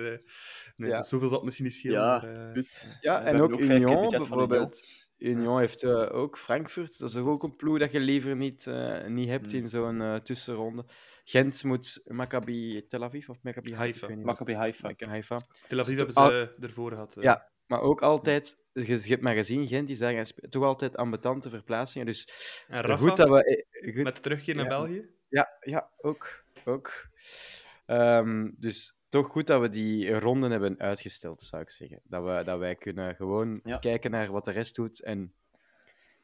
Nee, 0.76 0.90
ja. 0.90 1.04
zoveel 1.04 1.28
zal 1.28 1.38
het 1.38 1.46
misschien 1.46 1.66
niet 1.66 1.76
schelen. 1.76 2.02
Ja, 2.02 2.22
maar, 2.22 2.64
ja 3.02 3.24
en 3.24 3.42
ook, 3.42 3.54
ook 3.54 3.60
Union 3.60 4.10
bijvoorbeeld. 4.10 5.07
Union 5.18 5.60
heeft 5.60 5.84
uh, 5.84 6.16
ook 6.16 6.38
Frankfurt. 6.38 7.00
Dat 7.00 7.10
is 7.10 7.16
ook 7.16 7.44
een 7.44 7.56
ploeg 7.56 7.80
dat 7.80 7.92
je 7.92 8.00
liever 8.00 8.36
niet, 8.36 8.66
uh, 8.66 9.06
niet 9.06 9.28
hebt 9.28 9.54
mm. 9.54 9.60
in 9.60 9.70
zo'n 9.70 10.02
uh, 10.02 10.16
tussenronde. 10.16 10.86
Gent 11.24 11.64
moet 11.64 12.02
Maccabi 12.06 12.88
Tel 12.88 13.04
Aviv 13.04 13.30
of 13.30 13.38
Maccabi 13.42 13.76
Haifa? 13.76 14.16
Maccabi 14.16 14.54
Haifa. 14.54 14.94
Haifa. 14.98 15.42
Tel 15.68 15.80
Aviv 15.80 15.96
hebben 15.96 16.14
ze 16.14 16.56
ervoor 16.60 16.92
gehad. 16.92 17.18
Ja, 17.20 17.50
maar 17.66 17.82
ook 17.82 18.02
altijd, 18.02 18.58
je, 18.74 18.86
je 18.86 19.10
hebt 19.10 19.22
maar 19.22 19.36
gezien, 19.36 19.68
Gent 19.68 19.90
is 19.90 19.98
daar 19.98 20.32
toch 20.50 20.64
altijd 20.64 20.98
ambetante 20.98 21.50
verplaatsingen. 21.50 22.08
Dus 22.08 22.30
en 22.68 22.82
Rafa, 22.82 23.08
goed 23.08 23.16
dat 23.16 23.30
we, 23.30 23.66
goed, 23.94 24.04
met 24.04 24.22
terugkeer 24.24 24.56
naar 24.56 24.64
ja, 24.64 24.70
België? 24.70 25.10
Ja, 25.28 25.58
ja 25.60 25.92
ook. 25.98 26.44
ook. 26.66 26.92
Um, 27.86 28.56
dus 28.58 28.97
toch 29.10 29.28
goed 29.28 29.48
dat 29.48 29.62
we 29.62 29.70
die 29.70 30.20
ronden 30.20 30.52
hebben 30.52 30.80
uitgesteld, 30.80 31.44
zou 31.44 31.62
ik 31.62 31.70
zeggen. 31.70 32.00
Dat, 32.04 32.24
we, 32.24 32.42
dat 32.46 32.60
wij 32.60 32.76
kunnen 32.76 33.16
gewoon 33.16 33.62
kijken 33.80 34.12
naar 34.12 34.32
wat 34.32 34.46
de 34.46 34.52
rest 34.52 34.76
doet. 34.76 35.02
En 35.02 35.34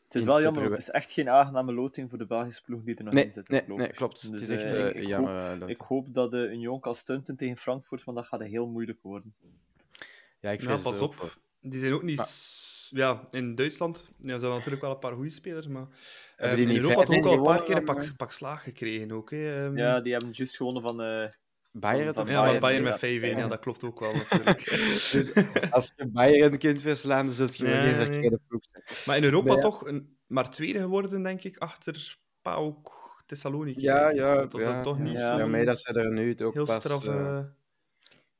het 0.03 0.15
is 0.15 0.23
wel 0.23 0.41
jammer, 0.41 0.61
want 0.61 0.75
het 0.75 0.87
is 0.87 0.91
echt 0.93 1.11
geen 1.11 1.29
aangename 1.29 1.73
loting 1.73 2.09
voor 2.09 2.17
de 2.17 2.25
Belgische 2.25 2.63
ploeg 2.63 2.83
die 2.83 2.95
er 2.95 3.03
nog 3.03 3.13
nee, 3.13 3.25
in 3.25 3.31
zit. 3.31 3.49
Nee, 3.49 3.63
nee, 3.67 3.87
klopt. 3.87 4.21
Dus, 4.21 4.41
het 4.41 4.49
is 4.49 4.49
echt 4.49 4.71
uh, 4.71 4.87
ik, 4.87 5.07
jammer. 5.07 5.59
Hoop, 5.59 5.69
ik 5.69 5.81
hoop 5.81 6.13
dat 6.13 6.31
de 6.31 6.49
Union 6.51 6.79
kan 6.79 6.95
stunten 6.95 7.35
tegen 7.35 7.57
Frankfurt, 7.57 8.03
want 8.03 8.17
dat 8.17 8.27
gaat 8.27 8.43
heel 8.43 8.67
moeilijk 8.67 8.99
worden. 9.01 9.35
Ja, 10.39 10.51
ik 10.51 10.63
pas 10.83 11.01
op. 11.01 11.37
Die 11.61 11.79
zijn 11.79 11.93
ook 11.93 12.03
niet... 12.03 12.17
Maar... 12.17 12.61
Ja, 12.89 13.27
in 13.31 13.55
Duitsland 13.55 14.11
ja, 14.19 14.37
zijn 14.37 14.51
natuurlijk 14.51 14.81
wel 14.81 14.91
een 14.91 14.99
paar 14.99 15.13
goede 15.13 15.29
spelers, 15.29 15.67
maar 15.67 15.87
um, 16.37 16.57
in 16.57 16.75
Europa 16.75 17.03
toch 17.03 17.15
ook 17.15 17.25
al 17.25 17.33
een 17.33 17.43
paar 17.43 17.63
keer 17.63 17.75
een 17.75 17.83
pak, 17.83 18.13
pak 18.17 18.31
slaag 18.31 18.63
gekregen. 18.63 19.11
Ook, 19.11 19.31
hè. 19.31 19.65
Um... 19.65 19.77
Ja, 19.77 20.01
die 20.01 20.11
hebben 20.11 20.31
juist 20.31 20.57
gewonnen 20.57 20.81
van... 20.81 21.01
Uh, 21.01 21.27
Bayern 21.75 22.13
toch? 22.13 22.29
Ja, 22.29 22.59
Bayern 22.59 22.83
met 22.83 22.97
5-1, 22.97 22.99
ja, 22.99 23.47
dat 23.47 23.59
klopt 23.59 23.83
ook 23.83 23.99
wel 23.99 24.13
natuurlijk. 24.13 24.69
dus 25.11 25.33
als 25.71 25.93
je 25.95 26.07
Bayern 26.07 26.57
kunt 26.57 26.81
verslaan, 26.81 27.25
dan 27.25 27.35
zult 27.35 27.55
je 27.55 27.67
ja, 27.67 27.81
geen 27.81 27.95
verkeerde 27.95 28.39
ploeg 28.47 28.63
zijn. 28.71 28.83
Maar 29.05 29.17
in 29.17 29.23
Europa 29.23 29.53
nee, 29.53 29.61
toch 29.61 29.85
een, 29.85 30.17
maar 30.27 30.49
tweede 30.49 30.79
geworden, 30.79 31.23
denk 31.23 31.43
ik, 31.43 31.57
achter 31.57 32.17
PAOK 32.41 33.23
Thessaloniki. 33.25 33.81
Ja, 33.81 34.09
ja. 34.09 34.35
Dat, 34.35 34.61
ja, 34.61 34.81
toch 34.81 34.99
niet 34.99 35.19
zo... 35.19 35.37
Ja, 35.37 35.45
maar 35.45 35.65
dat 35.65 35.79
ze 35.79 35.93
er 35.93 36.11
nu 36.11 36.35
ook 36.39 36.53
heel 36.53 36.65
pas... 36.65 36.75
Straf, 36.75 37.05
uh, 37.05 37.39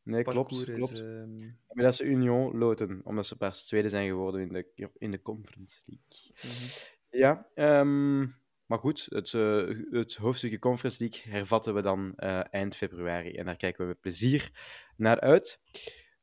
nee, 0.04 0.24
klopt, 0.24 0.64
klopt. 0.64 0.92
Is, 0.94 1.00
um... 1.00 1.58
Maar 1.70 1.84
dat 1.84 1.96
ze 1.96 2.04
Union 2.04 2.58
loten, 2.58 3.02
omdat 3.04 3.26
ze 3.26 3.38
pas 3.38 3.66
tweede 3.66 3.90
zijn 3.90 4.08
geworden 4.08 4.42
in 4.42 4.54
de, 4.54 4.90
in 4.98 5.12
de 5.12 5.22
Conference 5.22 5.82
League. 5.86 6.32
Mm 6.32 6.50
-hmm. 6.50 6.92
Ja, 7.20 7.48
um, 7.80 8.36
maar 8.66 8.80
goed, 8.80 9.08
het, 9.10 9.32
uh, 9.32 9.68
het 9.90 10.16
hoofdstukje 10.16 10.60
Conference 10.60 11.04
League 11.04 11.32
hervatten 11.32 11.74
we 11.74 11.82
dan 11.82 12.14
uh, 12.18 12.54
eind 12.54 12.76
februari. 12.76 13.36
En 13.36 13.46
daar 13.46 13.56
kijken 13.56 13.82
we 13.82 13.88
met 13.88 14.00
plezier 14.00 14.52
naar 14.98 15.20
uit. 15.20 15.60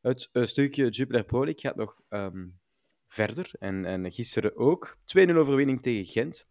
Het 0.01 0.29
uh, 0.33 0.45
stukje 0.45 0.89
Jupiler 0.89 1.25
Pro 1.25 1.53
gaat 1.57 1.77
nog 1.77 2.01
um, 2.09 2.59
verder. 3.07 3.51
En, 3.59 3.85
en 3.85 4.13
gisteren 4.13 4.57
ook. 4.57 4.99
2-0 5.19 5.31
overwinning 5.35 5.83
tegen 5.83 6.07
Gent. 6.07 6.49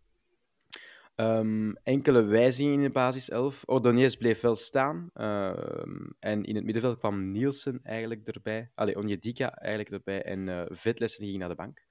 Um, 1.15 1.75
enkele 1.84 2.24
wijzigingen 2.24 2.74
in 2.74 2.84
de 2.84 2.89
basis 2.89 3.29
11. 3.29 3.63
Ordonez 3.65 4.15
bleef 4.15 4.41
wel 4.41 4.55
staan. 4.55 5.10
Um, 5.13 6.15
en 6.19 6.43
in 6.43 6.55
het 6.55 6.63
middenveld 6.63 6.98
kwam 6.98 7.31
Nielsen 7.31 7.79
eigenlijk 7.84 8.27
erbij. 8.27 8.72
Allee, 8.75 8.96
Onjedika 8.96 9.53
eigenlijk 9.53 9.89
erbij. 9.89 10.24
En 10.24 10.48
uh, 10.48 10.65
ging 10.98 11.38
naar 11.38 11.50
de 11.50 11.55
bank. 11.55 11.86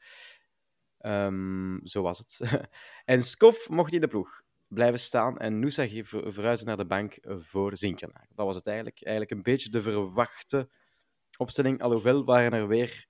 Um, 1.09 1.81
zo 1.85 2.03
was 2.03 2.19
het. 2.19 2.41
en 3.05 3.23
Skof 3.23 3.69
mocht 3.69 3.93
in 3.93 4.01
de 4.01 4.09
ploeg 4.09 4.43
blijven 4.69 4.99
staan 4.99 5.39
en 5.39 5.59
Noosa 5.59 5.87
verhuizen 6.05 6.67
naar 6.67 6.77
de 6.77 6.87
bank 6.87 7.19
voor 7.23 7.77
Zinkenaar. 7.77 8.29
Dat 8.35 8.47
was 8.47 8.57
het 8.57 8.67
eigenlijk. 8.67 9.03
Eigenlijk 9.03 9.37
een 9.37 9.53
beetje 9.53 9.71
de 9.71 9.83
verwachte 9.83 10.69
opstelling. 11.37 11.83
Alhoewel 11.83 12.25
waren 12.25 12.53
er 12.53 12.69
weer 12.69 13.07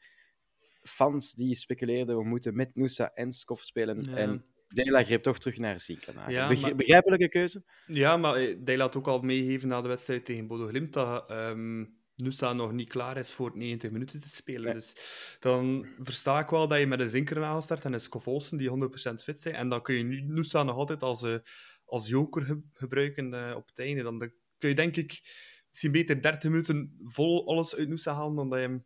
fans 0.83 1.33
die 1.33 1.55
speculeerden 1.55 2.17
we 2.17 2.25
moeten 2.25 2.57
met 2.57 2.75
Noosa 2.75 3.11
en 3.15 3.33
Skof 3.33 3.63
spelen. 3.63 4.03
Ja. 4.03 4.17
En 4.17 4.45
Dela 4.69 5.05
greep 5.05 5.23
toch 5.23 5.39
terug 5.39 5.59
naar 5.59 5.81
Zinkenaar. 5.81 6.31
Ja, 6.31 6.49
Begri 6.49 6.63
maar... 6.63 6.77
Begrijpelijke 6.77 7.29
keuze? 7.29 7.63
Ja, 7.87 8.17
maar 8.17 8.35
eh, 8.35 8.57
Dela 8.59 8.85
had 8.85 8.97
ook 8.97 9.07
al 9.07 9.21
meegeven 9.21 9.69
na 9.69 9.81
de 9.81 9.89
wedstrijd 9.89 10.25
tegen 10.25 10.47
Bodo 10.47 10.67
Glimt 10.67 10.93
dat... 10.93 11.31
Um 11.31 11.97
Nusa 12.23 12.53
nog 12.53 12.73
niet 12.73 12.89
klaar 12.89 13.17
is 13.17 13.33
voor 13.33 13.51
90 13.55 13.91
minuten 13.91 14.21
te 14.21 14.29
spelen. 14.29 14.63
Nee. 14.63 14.75
Dus 14.75 14.95
dan 15.41 15.87
versta 15.99 16.39
ik 16.41 16.49
wel 16.49 16.69
dat 16.69 16.79
je 16.79 16.87
met 16.87 17.01
een 17.01 17.11
Zinker 17.11 17.45
aanstart 17.45 17.85
en 17.85 17.93
een 17.93 18.01
Scofolsen 18.01 18.59
die 18.59 18.71
100% 18.71 19.15
fit 19.23 19.41
zijn. 19.41 19.55
En 19.55 19.69
dan 19.69 19.83
kun 19.83 19.95
je 19.95 20.23
Nusa 20.23 20.63
nog 20.63 20.77
altijd 20.77 21.03
als, 21.03 21.23
uh, 21.23 21.37
als 21.85 22.09
joker 22.09 22.45
ge 22.45 22.61
gebruiken 22.73 23.35
uh, 23.35 23.55
op 23.57 23.69
het 23.69 23.79
einde. 23.79 24.03
Dan, 24.03 24.19
dan 24.19 24.33
kun 24.59 24.69
je 24.69 24.75
denk 24.75 24.97
ik 24.97 25.21
misschien 25.69 25.93
beter 25.93 26.23
30 26.23 26.51
minuten 26.51 26.99
vol 27.05 27.49
alles 27.49 27.77
uit 27.77 27.89
Nusa 27.89 28.15
halen 28.15 28.37
dan 28.37 28.49
dat 28.49 28.59
je 28.59 28.65
hem 28.65 28.85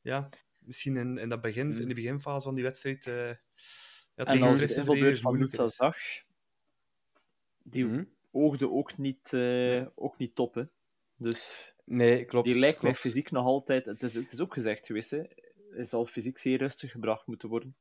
ja, 0.00 0.28
misschien 0.58 0.96
in, 0.96 1.18
in, 1.18 1.28
dat 1.28 1.40
begin, 1.40 1.66
mm. 1.66 1.80
in 1.80 1.88
de 1.88 1.94
beginfase 1.94 2.44
van 2.44 2.54
die 2.54 2.64
wedstrijd 2.64 3.06
uh, 3.06 3.14
ja, 4.14 4.24
en 4.24 4.42
als 4.42 4.60
je 4.60 4.66
de 4.66 5.16
van 5.16 5.38
Nusa 5.38 5.66
zag, 5.66 5.96
die 7.62 7.84
mm. 7.84 8.08
oogde 8.30 8.70
ook 8.70 8.98
niet, 8.98 9.34
ook 9.94 10.18
niet 10.18 10.34
top. 10.34 10.54
Hè. 10.54 10.64
Dus 11.16 11.74
Nee, 11.90 12.24
klopt. 12.24 12.46
Die 12.46 12.58
lijkt 12.58 12.78
klopt. 12.78 12.94
mij 12.94 13.02
fysiek 13.02 13.30
nog 13.30 13.44
altijd... 13.44 13.86
Het 13.86 14.02
is, 14.02 14.14
het 14.14 14.32
is 14.32 14.40
ook 14.40 14.52
gezegd 14.52 14.86
geweest, 14.86 15.10
hè. 15.10 15.22
Hij 15.70 15.84
zal 15.84 16.04
fysiek 16.04 16.38
zeer 16.38 16.58
rustig 16.58 16.90
gebracht 16.90 17.26
moeten 17.26 17.48
worden. 17.48 17.76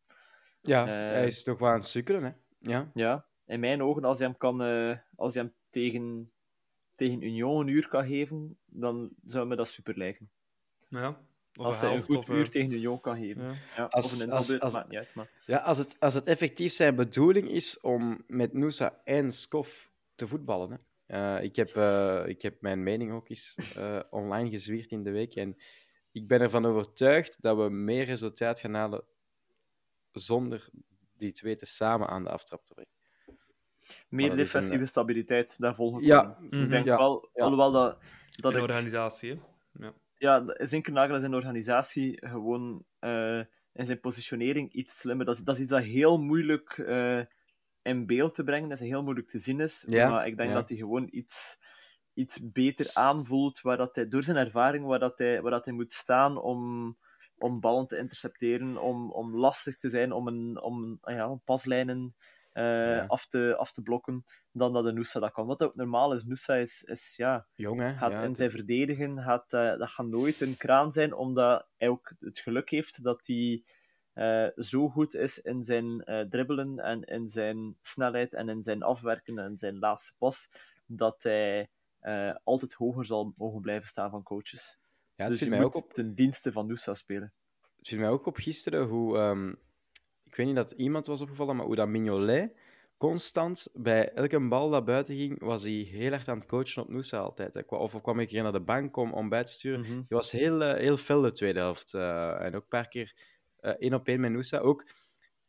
Ja, 0.62 0.82
uh, 0.82 1.12
hij 1.12 1.28
is 1.28 1.44
toch 1.44 1.60
wel 1.60 1.70
aan 1.70 1.80
het 1.80 1.88
sukkelen, 1.88 2.24
hè. 2.24 2.32
Ja. 2.60 2.92
ja, 2.94 3.26
in 3.46 3.60
mijn 3.60 3.84
ogen, 3.84 4.04
als 4.04 4.18
hij 4.18 4.28
hem, 4.28 4.38
kan, 4.38 4.62
uh, 4.62 4.98
als 5.16 5.34
hij 5.34 5.44
hem 5.44 5.54
tegen, 5.70 6.32
tegen 6.96 7.22
Union 7.22 7.62
een 7.62 7.68
uur 7.68 7.88
kan 7.88 8.06
geven, 8.06 8.58
dan 8.66 9.10
zou 9.26 9.48
me 9.48 9.56
dat 9.56 9.68
super 9.68 9.98
lijken. 9.98 10.30
Ja. 10.88 11.22
Of 11.56 11.66
als 11.66 11.82
hij 11.82 11.94
een 11.94 12.02
goed 12.02 12.16
of, 12.16 12.30
uur 12.30 12.38
uh... 12.38 12.46
tegen 12.46 12.72
Union 12.72 13.02
kan 13.02 13.18
geven. 13.18 13.44
Ja. 13.44 13.56
Ja, 13.76 13.84
als, 13.84 14.06
of 14.06 14.14
een 14.14 14.26
invalbeurt, 14.26 14.62
als, 14.62 14.74
maakt 14.74 14.90
niet 14.90 14.98
uit. 14.98 15.14
Maar... 15.14 15.30
Ja, 15.46 15.58
als 15.58 15.78
het, 15.78 15.96
als 16.00 16.14
het 16.14 16.28
effectief 16.28 16.74
zijn 16.74 16.96
bedoeling 16.96 17.50
is 17.50 17.80
om 17.80 18.24
met 18.28 18.54
Noosa 18.54 19.02
en 19.04 19.32
Skof 19.32 19.92
te 20.16 20.28
voetballen, 20.28 20.72
hè, 20.72 20.78
uh, 21.10 21.44
ik, 21.44 21.56
heb, 21.56 21.76
uh, 21.76 22.24
ik 22.26 22.42
heb 22.42 22.62
mijn 22.62 22.84
mening 22.84 23.12
ook 23.12 23.30
eens 23.30 23.58
uh, 23.78 24.00
online 24.10 24.50
gezwierd 24.50 24.92
in 24.92 25.04
de 25.04 25.12
week. 25.12 25.36
En 25.36 25.56
ik 26.12 26.28
ben 26.28 26.42
ervan 26.42 26.66
overtuigd 26.66 27.42
dat 27.42 27.58
we 27.58 27.70
meer 27.70 28.06
resultaat 28.06 28.60
gaan 28.60 28.74
halen 28.74 29.04
zonder 30.12 30.70
die 31.18 31.32
twee 31.32 31.56
te 31.56 31.66
samen 31.66 32.08
aan 32.08 32.24
de 32.24 32.30
aftrap 32.30 32.66
te 32.66 32.74
brengen. 32.74 32.92
Meer 34.10 34.36
defensieve 34.36 34.82
een... 34.82 34.88
stabiliteit, 34.88 35.60
daar 35.60 35.76
volg 35.76 36.00
ik 36.00 36.06
ja. 36.06 36.38
Mm 36.40 36.50
-hmm. 36.50 36.64
Ik 36.64 36.70
denk 36.70 36.86
ja. 36.86 36.98
wel, 36.98 37.30
ja. 37.34 37.44
alhoewel 37.44 37.72
dat... 37.72 37.98
dat 38.36 38.52
in 38.52 38.58
ik... 38.58 38.64
organisatie, 38.64 39.42
Ja, 39.74 39.94
ja 40.18 40.44
Zinkernagel 40.58 41.16
is 41.16 41.24
in 41.24 41.36
organisatie 41.36 42.28
gewoon 42.28 42.86
in 43.74 43.86
zijn 43.86 44.00
positionering 44.00 44.74
iets 44.74 45.00
slimmer. 45.00 45.26
Dat 45.26 45.36
is, 45.36 45.42
dat 45.44 45.56
is 45.56 45.62
iets 45.62 45.70
dat 45.70 45.84
heel 45.84 46.18
moeilijk 46.18 46.78
in 47.90 48.06
beeld 48.06 48.36
te 48.36 48.44
brengen, 48.44 48.70
dat 48.70 48.80
is 48.80 48.88
heel 48.88 49.04
moeilijk 49.04 49.28
te 49.28 49.40
zien 49.40 49.60
is. 49.60 49.86
Ja, 49.88 50.10
maar 50.10 50.28
ik 50.28 50.38
denk 50.38 50.50
ja. 50.50 50.56
dat 50.56 50.70
hij 50.70 50.78
gewoon 50.78 51.08
iets, 51.12 51.58
iets 52.14 52.52
beter 52.52 52.90
aanvoelt 52.94 53.62
waar 53.62 53.78
dat 53.78 53.96
hij, 53.96 54.08
door 54.08 54.24
zijn 54.24 54.38
ervaring 54.38 54.86
waar 54.86 55.00
dat 55.00 55.20
hij, 55.20 55.42
waar 55.42 55.52
dat 55.52 55.66
hij 55.66 55.74
moet 55.74 55.94
staan 55.94 56.38
om, 56.38 56.98
om 57.38 57.60
ballen 57.60 57.88
te 57.88 57.98
intercepteren, 57.98 58.82
om, 58.82 59.12
om 59.12 59.36
lastig 59.36 59.78
te 59.78 59.90
zijn, 59.90 60.12
om, 60.12 60.28
een, 60.28 60.62
om 60.62 60.98
ja, 61.02 61.36
paslijnen 61.46 62.16
uh, 62.54 62.64
ja. 62.96 63.06
af, 63.08 63.28
te, 63.28 63.56
af 63.58 63.72
te 63.72 63.82
blokken, 63.82 64.26
dan 64.52 64.74
dat 64.74 64.84
de 64.84 64.92
Noosa 64.92 65.20
dat 65.20 65.32
kan. 65.32 65.48
Wat 65.48 65.64
ook 65.64 65.76
normaal 65.76 66.14
is, 66.14 66.24
Noosa 66.24 66.56
is, 66.56 66.84
is 66.84 67.14
ja, 67.16 67.48
Jong, 67.56 67.80
hè? 67.80 67.94
gaat 67.94 68.24
in 68.24 68.36
zijn 68.36 68.52
verdedigen, 68.52 69.22
gaat, 69.22 69.54
uh, 69.54 69.78
dat 69.78 69.90
gaat 69.90 70.08
nooit 70.08 70.42
een 70.42 70.58
kraan 70.58 70.92
zijn, 70.92 71.14
omdat 71.14 71.68
hij 71.78 71.88
ook 71.88 72.14
het 72.20 72.40
geluk 72.40 72.70
heeft 72.70 73.04
dat 73.04 73.28
hij 73.28 73.64
uh, 74.20 74.48
zo 74.56 74.90
goed 74.90 75.16
is 75.16 75.40
in 75.40 75.64
zijn 75.64 76.02
uh, 76.06 76.22
dribbelen 76.22 76.80
en 76.80 77.04
in 77.04 77.28
zijn 77.28 77.78
snelheid 77.82 78.34
en 78.34 78.50
in 78.50 78.64
zijn 78.64 78.84
afwerken 78.84 79.38
en 79.38 79.58
zijn 79.58 79.80
laatste 79.80 80.14
pas, 80.18 80.50
dat 80.86 81.24
hij 81.24 81.68
uh, 82.02 82.36
altijd 82.44 82.74
hoger 82.74 83.06
zal 83.06 83.34
mogen 83.36 83.62
blijven 83.62 83.88
staan 83.88 84.10
van 84.10 84.24
coaches. 84.24 84.78
Ja, 85.16 85.28
dus 85.28 85.40
je 85.40 85.50
mij 85.50 85.60
moet 85.60 85.76
ook 85.76 85.84
op... 85.84 85.94
ten 85.94 86.16
dienste 86.16 86.52
van 86.52 86.68
Nusa 86.68 86.94
spelen. 86.94 87.34
Het 87.78 87.88
viel 87.88 88.00
mij 88.00 88.10
ook 88.10 88.26
op 88.26 88.36
gisteren 88.36 88.88
hoe... 88.88 89.18
Um, 89.18 89.60
ik 90.24 90.36
weet 90.36 90.46
niet 90.46 90.56
dat 90.56 90.72
iemand 90.72 91.08
was 91.08 91.22
opgevallen, 91.22 91.56
maar 91.56 91.66
hoe 91.66 91.76
dat 91.76 91.88
Mignolet 91.88 92.58
constant, 92.98 93.68
bij 93.74 94.12
elke 94.14 94.48
bal 94.48 94.70
dat 94.70 94.86
buiten 94.86 95.16
ging, 95.16 95.40
was 95.40 95.64
hij 95.64 95.72
heel 95.72 96.12
erg 96.12 96.28
aan 96.28 96.40
het 96.40 96.48
coachen 96.48 96.82
op 96.82 96.90
Nusa 96.90 97.20
altijd. 97.20 97.68
Of 97.68 98.02
kwam 98.02 98.20
ik 98.20 98.30
hier 98.30 98.44
naar 98.44 98.52
de 98.52 98.62
bank 98.62 98.98
om, 98.98 99.14
om 99.14 99.30
bij 99.30 99.44
te 99.44 99.52
sturen. 99.52 99.80
Mm 99.80 99.86
-hmm. 99.86 100.06
Hij 100.08 100.18
was 100.18 100.32
heel, 100.32 100.62
heel 100.62 100.98
fel 100.98 101.22
de 101.22 101.32
tweede 101.32 101.60
helft. 101.60 101.94
en 101.94 102.56
ook 102.56 102.62
een 102.62 102.68
paar 102.68 102.88
keer 102.88 103.14
één 103.62 103.94
op 103.94 104.08
één 104.08 104.20
met 104.20 104.32
Noosa. 104.32 104.58
Ook 104.58 104.86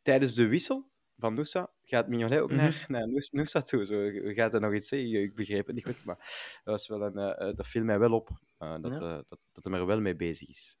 tijdens 0.01 0.33
de 0.33 0.47
wissel 0.47 0.89
van 1.17 1.33
Noosa 1.33 1.69
gaat 1.83 2.07
Mignolet 2.07 2.39
ook 2.39 2.51
mm 2.51 2.57
-hmm. 2.57 2.65
naar, 2.67 2.85
naar 2.87 3.23
Noosa 3.31 3.61
toe. 3.61 3.85
Zo, 3.85 4.09
gaat 4.33 4.53
er 4.53 4.61
nog 4.61 4.73
iets 4.73 4.87
zeggen? 4.87 5.21
Ik 5.21 5.35
begreep 5.35 5.65
het 5.65 5.75
niet 5.75 5.85
goed, 5.85 6.05
maar 6.05 6.17
dat, 6.63 6.73
was 6.73 6.87
wel 6.87 7.01
een, 7.01 7.17
uh, 7.17 7.55
dat 7.55 7.67
viel 7.67 7.83
mij 7.83 7.99
wel 7.99 8.13
op. 8.13 8.29
Dat, 8.57 8.91
ja. 8.91 8.99
dat, 8.99 9.39
dat 9.51 9.63
hij 9.63 9.73
er 9.73 9.85
wel 9.85 10.01
mee 10.01 10.15
bezig 10.15 10.49
is. 10.49 10.77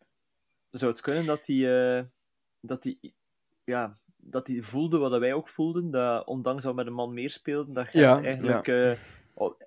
Zou 0.69 0.91
het 0.91 1.01
kunnen 1.01 1.25
dat 1.25 1.47
hij, 1.47 2.09
dat 2.59 2.83
hij, 2.83 2.97
ja, 3.63 3.97
dat 4.17 4.47
hij 4.47 4.61
voelde 4.61 4.97
wat 4.97 5.19
wij 5.19 5.33
ook 5.33 5.47
voelden? 5.47 5.91
Dat 5.91 6.25
ondanks 6.25 6.63
dat 6.63 6.71
we 6.71 6.77
met 6.77 6.87
een 6.87 6.93
man 6.93 7.13
meer 7.13 7.29
speelden, 7.29 7.73
dat 7.73 7.91
hij 7.91 8.01
ja, 8.01 8.23
eigenlijk 8.23 8.65
ja. 8.65 8.97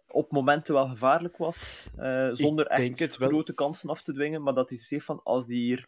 op 0.07 0.31
momenten 0.33 0.75
wel 0.75 0.87
gevaarlijk 0.87 1.37
was, 1.37 1.89
zonder 2.33 2.67
echt 2.67 3.17
grote 3.17 3.55
kansen 3.55 3.91
af 3.91 4.03
te 4.03 4.13
dwingen, 4.13 4.43
maar 4.43 4.55
dat 4.55 4.69
hij 4.69 4.79
zegt 4.79 5.05
van 5.05 5.21
als 5.25 5.47
die 5.47 5.63
hier 5.63 5.85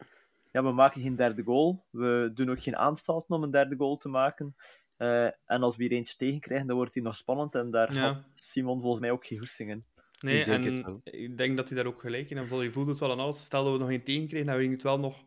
ja, 0.57 0.63
we 0.63 0.71
maken 0.71 1.01
geen 1.01 1.15
derde 1.15 1.43
goal. 1.43 1.85
We 1.89 2.31
doen 2.33 2.49
ook 2.49 2.61
geen 2.61 2.77
aanstalten 2.77 3.35
om 3.35 3.43
een 3.43 3.51
derde 3.51 3.75
goal 3.75 3.97
te 3.97 4.09
maken. 4.09 4.55
Uh, 4.97 5.25
en 5.25 5.61
als 5.61 5.75
we 5.75 5.83
hier 5.83 5.91
eentje 5.91 6.15
tegenkrijgen, 6.17 6.67
dan 6.67 6.75
wordt 6.75 6.93
hij 6.93 7.03
nog 7.03 7.15
spannend. 7.15 7.55
En 7.55 7.71
daar 7.71 7.93
ja. 7.93 8.13
had 8.13 8.23
Simon 8.31 8.81
volgens 8.81 9.01
mij 9.01 9.11
ook 9.11 9.25
geen 9.25 9.39
goesting 9.39 9.69
in. 9.69 9.85
Nee, 10.19 10.39
ik 10.39 10.45
denk 10.45 10.65
en 10.65 11.01
ik 11.03 11.37
denk 11.37 11.57
dat 11.57 11.69
hij 11.69 11.77
daar 11.77 11.87
ook 11.87 12.01
gelijk 12.01 12.29
in 12.29 12.37
heeft. 12.37 12.51
Je 12.51 12.71
voelt 12.71 12.89
het 12.89 12.99
wel 12.99 13.11
aan 13.11 13.19
alles. 13.19 13.43
Stel 13.43 13.63
dat 13.63 13.73
we 13.73 13.79
nog 13.79 13.89
geen 13.89 14.03
tegenkregen, 14.03 14.47
dan 14.47 14.59
ging 14.59 14.71
het 14.71 14.83
wel 14.83 14.99
nog... 14.99 15.23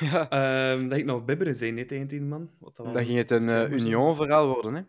Ja. 0.00 0.72
Um, 0.72 0.88
dat 0.88 0.98
ik 0.98 1.04
nog 1.04 1.24
bibberen 1.24 1.54
zijn, 1.56 1.74
niet 1.74 1.88
tegen 1.88 2.08
tien 2.08 2.28
man. 2.28 2.50
Wat 2.58 2.76
dan 2.76 3.04
ging 3.04 3.18
het 3.18 3.30
een 3.30 3.48
uh, 3.48 3.70
Union-verhaal 3.70 4.48
worden, 4.48 4.74
hè? 4.74 4.82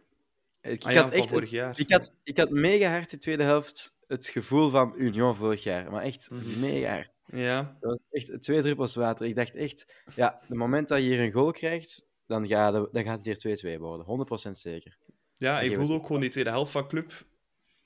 Ik, 0.72 0.84
ah, 0.84 0.92
ja, 0.92 1.02
had 1.02 1.12
echt, 1.12 1.30
vorig 1.30 1.50
jaar. 1.50 1.80
Ik 1.80 1.92
had, 1.92 2.14
ik 2.24 2.38
had 2.38 2.50
mega 2.50 2.92
hard 2.92 3.10
de 3.10 3.18
tweede 3.18 3.44
helft 3.44 3.96
het 4.12 4.28
gevoel 4.28 4.70
van 4.70 4.94
Union 4.98 5.36
vorig 5.36 5.64
jaar. 5.64 5.92
Maar 5.92 6.04
echt 6.04 6.30
mega 6.60 6.94
hard. 6.94 7.20
Ja. 7.26 7.78
Dat 7.80 7.90
was 7.90 8.00
echt 8.12 8.42
twee 8.42 8.62
druppels 8.62 8.96
water. 8.96 9.26
Ik 9.26 9.36
dacht 9.36 9.56
echt, 9.56 10.04
ja, 10.16 10.40
het 10.48 10.58
moment 10.58 10.88
dat 10.88 10.98
je 10.98 11.06
hier 11.06 11.20
een 11.20 11.32
goal 11.32 11.52
krijgt, 11.52 12.08
dan 12.26 12.48
gaat, 12.48 12.74
dan 12.74 13.04
gaat 13.04 13.26
het 13.26 13.44
hier 13.44 13.78
2-2 13.78 13.80
worden. 13.80 14.28
100% 14.48 14.52
zeker. 14.52 14.98
Ja, 15.34 15.62
ik 15.62 15.76
voelde 15.76 15.94
ook 15.94 16.06
gewoon 16.06 16.22
die 16.22 16.30
tweede 16.30 16.50
helft 16.50 16.72
van 16.72 16.88
club. 16.88 17.26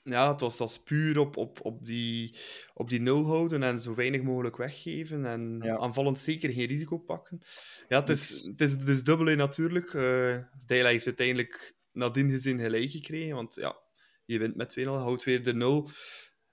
Ja, 0.02 0.30
het 0.30 0.40
was, 0.40 0.58
was 0.58 0.82
puur 0.82 1.18
op, 1.18 1.36
op, 1.36 1.58
op, 1.64 1.86
die, 1.86 2.36
op 2.74 2.90
die 2.90 3.00
nul 3.00 3.26
houden 3.26 3.62
en 3.62 3.78
zo 3.78 3.94
weinig 3.94 4.22
mogelijk 4.22 4.56
weggeven. 4.56 5.26
En 5.26 5.62
aanvallend 5.80 6.18
zeker 6.18 6.52
geen 6.52 6.66
risico 6.66 6.98
pakken. 6.98 7.40
Ja, 7.88 8.00
het 8.00 8.08
is, 8.08 8.46
het 8.50 8.60
is, 8.60 8.72
het 8.72 8.88
is 8.88 9.04
dubbel 9.04 9.36
natuurlijk. 9.36 9.92
Uh, 9.92 10.36
heeft 10.66 11.06
uiteindelijk 11.06 11.76
nadien 11.92 12.30
gezien 12.30 12.60
gelijk 12.60 12.90
gekregen. 12.90 13.34
Want 13.34 13.54
ja, 13.54 13.76
je 14.26 14.38
wint 14.38 14.56
met 14.56 14.76
2-0, 14.80 14.82
houdt 14.82 15.24
weer 15.24 15.42
de 15.42 15.54
0. 15.54 15.90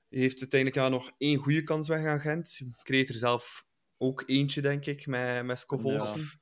Je 0.07 0.19
heeft 0.19 0.39
uiteindelijk 0.39 0.79
ja, 0.79 0.89
nog 0.89 1.12
één 1.17 1.38
goede 1.38 1.63
kans 1.63 1.88
weg 1.88 2.05
aan 2.05 2.19
Gent. 2.19 2.62
Kreeg 2.81 3.09
er 3.09 3.15
zelf 3.15 3.65
ook 3.97 4.23
eentje, 4.25 4.62
denk 4.62 4.86
ik, 4.86 5.07
met, 5.07 5.45
met 5.45 5.59
Scovolsen. 5.59 6.41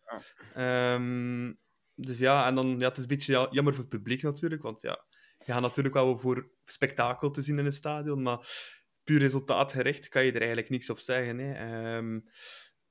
Ja. 0.56 0.94
Um, 0.94 1.60
dus 1.96 2.20
ja, 2.20 2.48
en 2.48 2.56
dan, 2.56 2.80
ja, 2.80 2.88
het 2.88 2.98
is 2.98 3.04
een 3.04 3.10
beetje 3.10 3.48
jammer 3.52 3.74
voor 3.74 3.84
het 3.84 3.94
publiek 3.94 4.22
natuurlijk, 4.22 4.62
want 4.62 4.82
ja, 4.82 5.06
je 5.46 5.52
gaat 5.52 5.62
natuurlijk 5.62 5.96
wel 5.96 6.17
voor 6.17 6.52
spektakel 6.63 7.32
te 7.32 7.41
zien 7.41 7.60
in 7.60 7.65
een 7.65 7.72
stadion, 7.72 8.22
maar 8.22 8.48
puur 9.04 9.20
resultaatgericht 9.20 10.10
kan 10.10 10.26
je 10.26 10.32
er 10.32 10.38
eigenlijk 10.38 10.70
niks 10.70 10.89
op 10.89 11.00
zeggen. 11.00 11.38
Hè. 11.38 11.96
Um, 11.98 12.30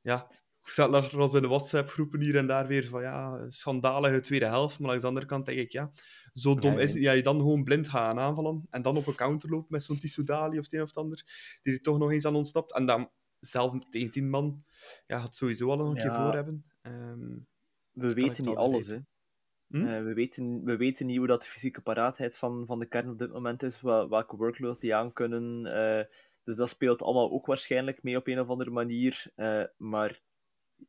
ja, 0.01 0.31
zat 0.71 0.91
nog 0.91 1.13
eens 1.13 1.35
in 1.35 1.43
de 1.43 1.49
WhatsApp-groepen 1.49 2.21
hier 2.21 2.37
en 2.37 2.47
daar 2.47 2.67
weer 2.67 2.85
van 2.85 3.03
ja, 3.03 3.47
schandalige 3.49 4.21
tweede 4.21 4.47
helft, 4.47 4.79
maar 4.79 4.91
aan 4.91 4.99
de 4.99 5.07
andere 5.07 5.27
kant 5.27 5.47
denk 5.47 5.59
ik, 5.59 5.73
ja, 5.73 5.91
zo 6.33 6.55
dom 6.55 6.79
is 6.79 6.93
het. 6.93 7.03
Ja, 7.03 7.13
je 7.13 7.23
dan 7.23 7.39
gewoon 7.39 7.65
blind 7.65 7.89
gaat 7.89 8.17
aanvallen 8.17 8.67
en 8.71 8.83
dan 8.83 8.97
op 8.97 9.07
een 9.07 9.15
counter 9.15 9.51
loopt 9.51 9.71
met 9.71 9.85
zo'n 9.85 9.99
Tissoudali 9.99 10.59
of 10.59 10.65
het 10.65 10.73
een 10.73 10.83
of 10.83 10.89
het 10.89 10.97
ander, 10.97 11.25
die 11.63 11.75
er 11.75 11.81
toch 11.81 11.99
nog 11.99 12.13
eens 12.13 12.25
aan 12.25 12.35
ontsnapt. 12.35 12.75
En 12.75 12.87
dan 12.87 13.11
zelf 13.41 13.75
tegen 13.91 14.11
tien 14.11 14.31
man, 14.31 14.65
ja, 15.07 15.21
gaat 15.21 15.35
sowieso 15.35 15.71
al 15.71 15.77
nog 15.77 15.89
een 15.89 15.97
keer 15.97 16.15
voor 16.15 16.35
hebben. 16.35 16.65
Um, 16.83 17.49
we 17.93 18.15
weten 18.15 18.45
niet 18.45 18.57
alles, 18.57 18.87
hè. 18.87 18.99
Hm? 19.67 19.77
Uh, 19.77 20.03
we, 20.03 20.15
weten, 20.15 20.65
we 20.65 20.77
weten 20.77 21.07
niet 21.07 21.19
hoe 21.19 21.27
dat 21.27 21.43
de 21.43 21.49
fysieke 21.49 21.81
paraatheid 21.81 22.37
van, 22.37 22.67
van 22.67 22.79
de 22.79 22.87
kern 22.87 23.11
op 23.11 23.19
dit 23.19 23.33
moment 23.33 23.63
is, 23.63 23.81
wel, 23.81 24.09
welke 24.09 24.37
workload 24.37 24.81
die 24.81 24.95
aan 24.95 25.13
kunnen. 25.13 25.67
Uh, 25.67 26.05
dus 26.45 26.57
dat 26.57 26.69
speelt 26.69 27.03
allemaal 27.03 27.31
ook 27.31 27.47
waarschijnlijk 27.47 28.03
mee 28.03 28.17
op 28.17 28.27
een 28.27 28.41
of 28.41 28.49
andere 28.49 28.71
manier. 28.71 29.25
Uh, 29.37 29.65
maar 29.77 30.21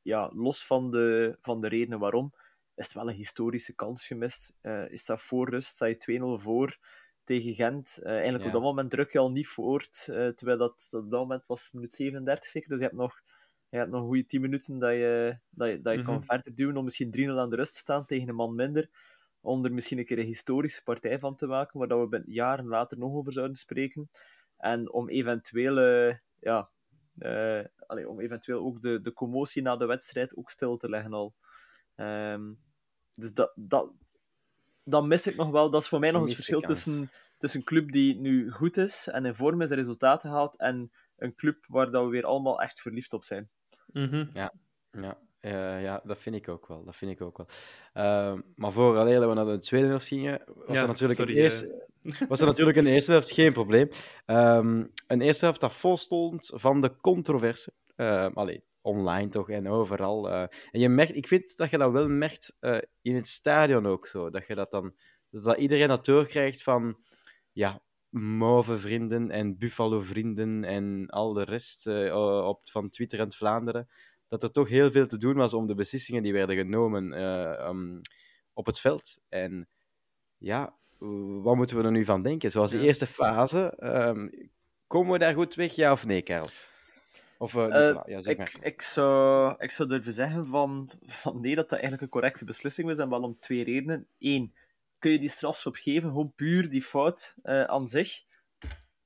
ja, 0.01 0.31
los 0.33 0.65
van 0.65 0.91
de, 0.91 1.37
van 1.41 1.61
de 1.61 1.67
redenen 1.67 1.99
waarom, 1.99 2.33
is 2.75 2.85
het 2.85 2.93
wel 2.93 3.09
een 3.09 3.15
historische 3.15 3.75
kans 3.75 4.07
gemist. 4.07 4.53
is 4.89 5.05
dat 5.05 5.21
voor 5.21 5.49
rust, 5.49 5.67
sta 5.67 5.85
je 5.85 6.37
2-0 6.39 6.43
voor 6.43 6.77
tegen 7.23 7.53
Gent. 7.53 8.01
eigenlijk 8.03 8.45
op 8.45 8.51
dat 8.51 8.61
moment 8.61 8.89
druk 8.89 9.11
je 9.11 9.19
al 9.19 9.31
niet 9.31 9.47
voort, 9.47 10.03
terwijl 10.03 10.57
dat, 10.57 10.87
dat 10.91 11.03
op 11.03 11.11
dat 11.11 11.19
moment 11.19 11.43
was 11.47 11.71
minuut 11.71 11.93
37 11.93 12.49
zeker. 12.49 12.69
Dus 12.69 12.79
je 12.79 12.85
hebt 12.85 12.97
nog 12.97 13.21
je 13.71 13.77
hebt 13.77 13.89
nog 13.89 14.01
een 14.01 14.07
goede 14.07 14.25
10 14.25 14.41
minuten 14.41 14.79
dat 14.79 14.91
je, 14.91 15.37
dat 15.49 15.69
je, 15.69 15.81
dat 15.81 15.95
je 15.95 16.03
kan 16.03 16.13
mhm. 16.13 16.23
verder 16.23 16.55
duwen 16.55 16.77
om 16.77 16.83
misschien 16.83 17.15
3-0 17.17 17.29
aan 17.29 17.49
de 17.49 17.55
rust 17.55 17.73
te 17.73 17.79
staan 17.79 18.05
tegen 18.05 18.29
een 18.29 18.35
man 18.35 18.55
minder. 18.55 18.89
Om 19.41 19.65
er 19.65 19.73
misschien 19.73 19.97
een 19.97 20.05
keer 20.05 20.19
een 20.19 20.25
historische 20.25 20.83
partij 20.83 21.19
van 21.19 21.35
te 21.35 21.47
maken, 21.47 21.79
waar 21.79 21.87
dat 21.87 22.09
we 22.09 22.23
jaren 22.25 22.67
later 22.67 22.97
nog 22.97 23.13
over 23.13 23.33
zouden 23.33 23.55
spreken. 23.55 24.09
En 24.57 24.91
om 24.91 25.09
eventueel, 25.09 25.77
uh, 25.77 26.15
ja, 26.39 26.69
uh, 27.17 27.65
om 28.07 28.19
eventueel 28.19 28.59
ook 28.59 28.81
de, 28.81 29.01
de 29.01 29.13
commotie 29.13 29.61
na 29.61 29.75
de 29.75 29.85
wedstrijd 29.85 30.35
ook 30.35 30.49
stil 30.49 30.77
te 30.77 30.89
leggen 30.89 31.13
al. 31.13 31.33
Um, 31.95 32.59
dus 33.15 33.33
dat, 33.33 33.51
dat, 33.55 33.91
dat 34.83 35.05
mis 35.05 35.27
ik 35.27 35.35
nog 35.35 35.49
wel. 35.49 35.69
Dat 35.69 35.81
is 35.81 35.87
voor 35.87 35.99
mij 35.99 36.11
nog 36.11 36.21
het 36.21 36.33
verschil 36.33 36.61
tussen, 36.61 37.11
tussen 37.37 37.59
een 37.59 37.65
club 37.65 37.91
die 37.91 38.19
nu 38.19 38.51
goed 38.51 38.77
is 38.77 39.07
en 39.07 39.25
in 39.25 39.35
vorm 39.35 39.61
is 39.61 39.71
en 39.71 39.77
resultaten 39.77 40.29
haalt, 40.29 40.57
en 40.57 40.91
een 41.17 41.35
club 41.35 41.65
waar 41.67 41.91
dat 41.91 42.03
we 42.03 42.09
weer 42.09 42.25
allemaal 42.25 42.61
echt 42.61 42.81
verliefd 42.81 43.13
op 43.13 43.23
zijn. 43.23 43.49
Mhm. 43.85 44.25
Ja, 44.33 44.53
ja. 44.91 45.17
Uh, 45.41 45.81
ja, 45.81 46.01
dat 46.03 46.17
vind 46.17 46.35
ik 46.35 46.49
ook 46.49 46.67
wel. 46.67 46.83
Dat 46.83 46.95
vind 46.95 47.11
ik 47.11 47.21
ook 47.21 47.37
wel. 47.37 47.47
Uh, 47.93 48.39
maar 48.55 48.71
voor 48.71 48.97
alleen 48.97 49.19
dat 49.19 49.29
we 49.29 49.35
naar 49.35 49.45
de 49.45 49.59
tweede 49.59 49.87
helft 49.87 50.07
gingen, 50.07 50.41
was, 50.45 50.81
er 50.81 50.87
natuurlijk 50.87 51.19
sorry, 51.19 51.33
een 51.37 51.41
eerste, 51.41 51.87
was 52.27 52.39
er 52.39 52.45
natuurlijk 52.45 52.77
in 52.77 52.83
de 52.83 52.89
eerste 52.89 53.11
helft 53.11 53.31
geen 53.31 53.53
probleem. 53.53 53.89
Um, 54.25 54.91
een 55.07 55.21
eerste 55.21 55.45
helft 55.45 55.59
dat 55.59 55.73
vol 55.73 55.97
stond 55.97 56.51
van 56.55 56.81
de 56.81 56.95
controverse. 56.97 57.73
Uh, 57.95 58.27
allee, 58.33 58.63
online 58.81 59.29
toch 59.29 59.49
en 59.49 59.67
overal. 59.67 60.29
Uh, 60.29 60.41
en 60.41 60.79
je 60.79 60.89
merkt, 60.89 61.15
ik 61.15 61.27
vind 61.27 61.57
dat 61.57 61.69
je 61.69 61.77
dat 61.77 61.91
wel 61.91 62.07
merkt 62.09 62.55
in 63.01 63.15
het 63.15 63.27
stadion 63.27 63.85
ook 63.85 64.07
zo. 64.07 64.29
Dat 64.29 64.47
je 64.47 64.55
dat 64.55 64.71
dan, 64.71 64.95
dat 65.29 65.57
iedereen 65.57 65.87
dat 65.87 66.05
doorkrijgt 66.05 66.63
van, 66.63 66.97
ja, 67.51 67.81
Mauve 68.09 68.79
vrienden 68.79 69.29
en 69.29 69.57
Buffalo 69.57 69.99
vrienden 69.99 70.63
en 70.63 71.07
al 71.07 71.33
de 71.33 71.43
rest 71.43 71.87
op, 72.43 72.59
van 72.69 72.89
Twitter 72.89 73.19
en 73.19 73.31
Vlaanderen, 73.31 73.87
dat 74.27 74.43
er 74.43 74.51
toch 74.51 74.69
heel 74.69 74.91
veel 74.91 75.07
te 75.07 75.17
doen 75.17 75.35
was 75.35 75.53
om 75.53 75.67
de 75.67 75.75
beslissingen 75.75 76.23
die 76.23 76.33
werden 76.33 76.55
genomen 76.55 77.23
um, 77.67 78.01
op 78.53 78.65
het 78.65 78.79
veld. 78.79 79.19
En 79.29 79.69
ja, 80.37 80.75
wat 81.41 81.55
moeten 81.55 81.77
we 81.77 81.83
er 81.83 81.91
nu 81.91 82.05
van 82.05 82.21
denken? 82.21 82.51
Zoals 82.51 82.71
de 82.71 82.79
eerste 82.79 83.07
fase, 83.07 83.73
um, 83.79 84.49
komen 84.87 85.11
we 85.11 85.19
daar 85.19 85.33
goed 85.33 85.55
weg, 85.55 85.75
ja 85.75 85.91
of 85.91 86.05
nee, 86.05 86.21
Karel? 86.21 86.49
Of, 87.41 87.53
uh, 87.53 87.63
Nicola, 87.63 88.03
ja, 88.05 88.21
zeg 88.21 88.37
maar. 88.37 88.55
ik, 88.55 88.57
ik, 88.65 88.81
zou, 88.81 89.55
ik 89.57 89.71
zou 89.71 89.89
durven 89.89 90.13
zeggen 90.13 90.47
van, 90.47 90.89
van 91.05 91.41
nee, 91.41 91.55
dat 91.55 91.69
dat 91.69 91.79
eigenlijk 91.79 92.01
een 92.01 92.19
correcte 92.19 92.45
beslissing 92.45 92.87
was, 92.87 92.99
en 92.99 93.09
wel 93.09 93.21
om 93.21 93.39
twee 93.39 93.63
redenen. 93.63 94.07
Eén, 94.19 94.53
kun 94.99 95.11
je 95.11 95.19
die 95.19 95.29
strafschop 95.29 95.75
geven, 95.75 96.09
gewoon 96.09 96.33
puur 96.35 96.69
die 96.69 96.81
fout 96.81 97.35
uh, 97.43 97.63
aan 97.63 97.87
zich. 97.87 98.23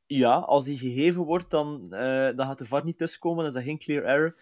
Ja, 0.05 0.33
als 0.35 0.65
die 0.65 0.77
gegeven 0.77 1.21
wordt, 1.21 1.49
dan, 1.49 1.89
dan 2.35 2.45
gaat 2.45 2.57
de 2.57 2.65
VAR 2.65 2.85
niet 2.85 2.97
tussenkomen, 2.97 3.37
dan 3.37 3.47
is 3.47 3.53
dat 3.53 3.63
geen 3.63 3.77
clear 3.77 4.03
error. 4.03 4.35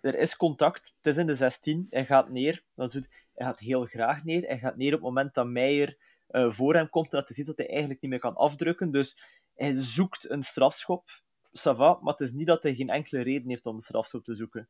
Er 0.00 0.18
is 0.18 0.36
contact, 0.36 0.94
het 0.96 1.06
is 1.06 1.16
in 1.16 1.26
de 1.26 1.34
16, 1.34 1.86
hij 1.90 2.04
gaat 2.04 2.28
neer, 2.28 2.62
dan 2.74 2.90
hij 3.34 3.46
gaat 3.46 3.58
heel 3.58 3.84
graag 3.84 4.24
neer, 4.24 4.42
hij 4.46 4.58
gaat 4.58 4.76
neer 4.76 4.94
op 4.94 5.00
het 5.00 5.02
moment 5.02 5.34
dat 5.34 5.46
Meijer 5.46 5.96
uh, 6.30 6.50
voor 6.50 6.74
hem 6.74 6.88
komt 6.88 7.12
en 7.12 7.18
dat 7.18 7.28
hij 7.28 7.36
ziet 7.36 7.46
dat 7.46 7.56
hij 7.56 7.68
eigenlijk 7.68 8.00
niet 8.00 8.10
meer 8.10 8.20
kan 8.20 8.36
afdrukken, 8.36 8.90
dus 8.90 9.18
hij 9.54 9.72
zoekt 9.72 10.30
een 10.30 10.42
strafschop, 10.42 11.08
ça 11.52 11.74
va, 11.76 11.98
maar 12.00 12.12
het 12.12 12.20
is 12.20 12.32
niet 12.32 12.46
dat 12.46 12.62
hij 12.62 12.74
geen 12.74 12.88
enkele 12.88 13.22
reden 13.22 13.48
heeft 13.48 13.66
om 13.66 13.74
een 13.74 13.80
strafschop 13.80 14.24
te 14.24 14.34
zoeken. 14.34 14.68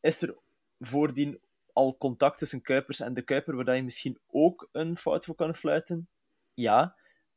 is 0.00 0.22
er 0.22 0.36
voordien 0.78 1.40
al 1.74 1.96
contact 1.96 2.38
tussen 2.38 2.62
Kuipers 2.62 3.00
en 3.00 3.14
de 3.14 3.22
Kuiper, 3.22 3.64
waar 3.64 3.76
je 3.76 3.82
misschien 3.82 4.18
ook 4.26 4.68
een 4.72 4.98
fout 4.98 5.24
voor 5.24 5.34
kan 5.34 5.54
fluiten? 5.54 6.08
Ja. 6.54 6.96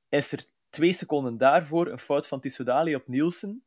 Is 0.10 0.32
er 0.32 0.46
twee 0.70 0.94
seconden 0.94 1.38
daarvoor 1.38 1.88
een 1.88 2.00
fout 2.00 2.28
van 2.28 2.40
Tissoudali 2.40 2.96
op 2.96 3.08
Nielsen? 3.08 3.64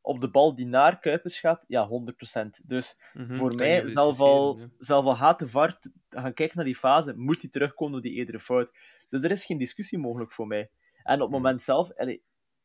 Op 0.00 0.20
de 0.20 0.30
bal 0.30 0.54
die 0.54 0.66
naar 0.66 0.98
Kuipers 0.98 1.40
gaat? 1.40 1.64
Ja, 1.66 1.88
100%. 1.88 2.64
Dus 2.64 2.98
mhm, 3.12 3.36
voor 3.36 3.54
mij, 3.54 3.88
zelf 3.88 4.20
al, 4.20 4.60
zelf 4.78 5.04
al 5.04 5.14
gaat 5.14 5.38
de 5.38 5.48
VAR 5.48 5.78
gaan 6.08 6.34
kijken 6.34 6.56
naar 6.56 6.64
die 6.64 6.76
fase, 6.76 7.16
moet 7.16 7.40
hij 7.40 7.50
terugkomen 7.50 7.96
op 7.96 8.02
die 8.02 8.12
eerdere 8.12 8.40
fout. 8.40 8.72
Dus 9.08 9.22
er 9.22 9.30
is 9.30 9.44
geen 9.44 9.58
discussie 9.58 9.98
mogelijk 9.98 10.32
voor 10.32 10.46
mij. 10.46 10.70
En 11.02 11.14
op 11.14 11.20
het 11.20 11.28
mhm. 11.28 11.30
moment 11.30 11.62
zelf, 11.62 11.90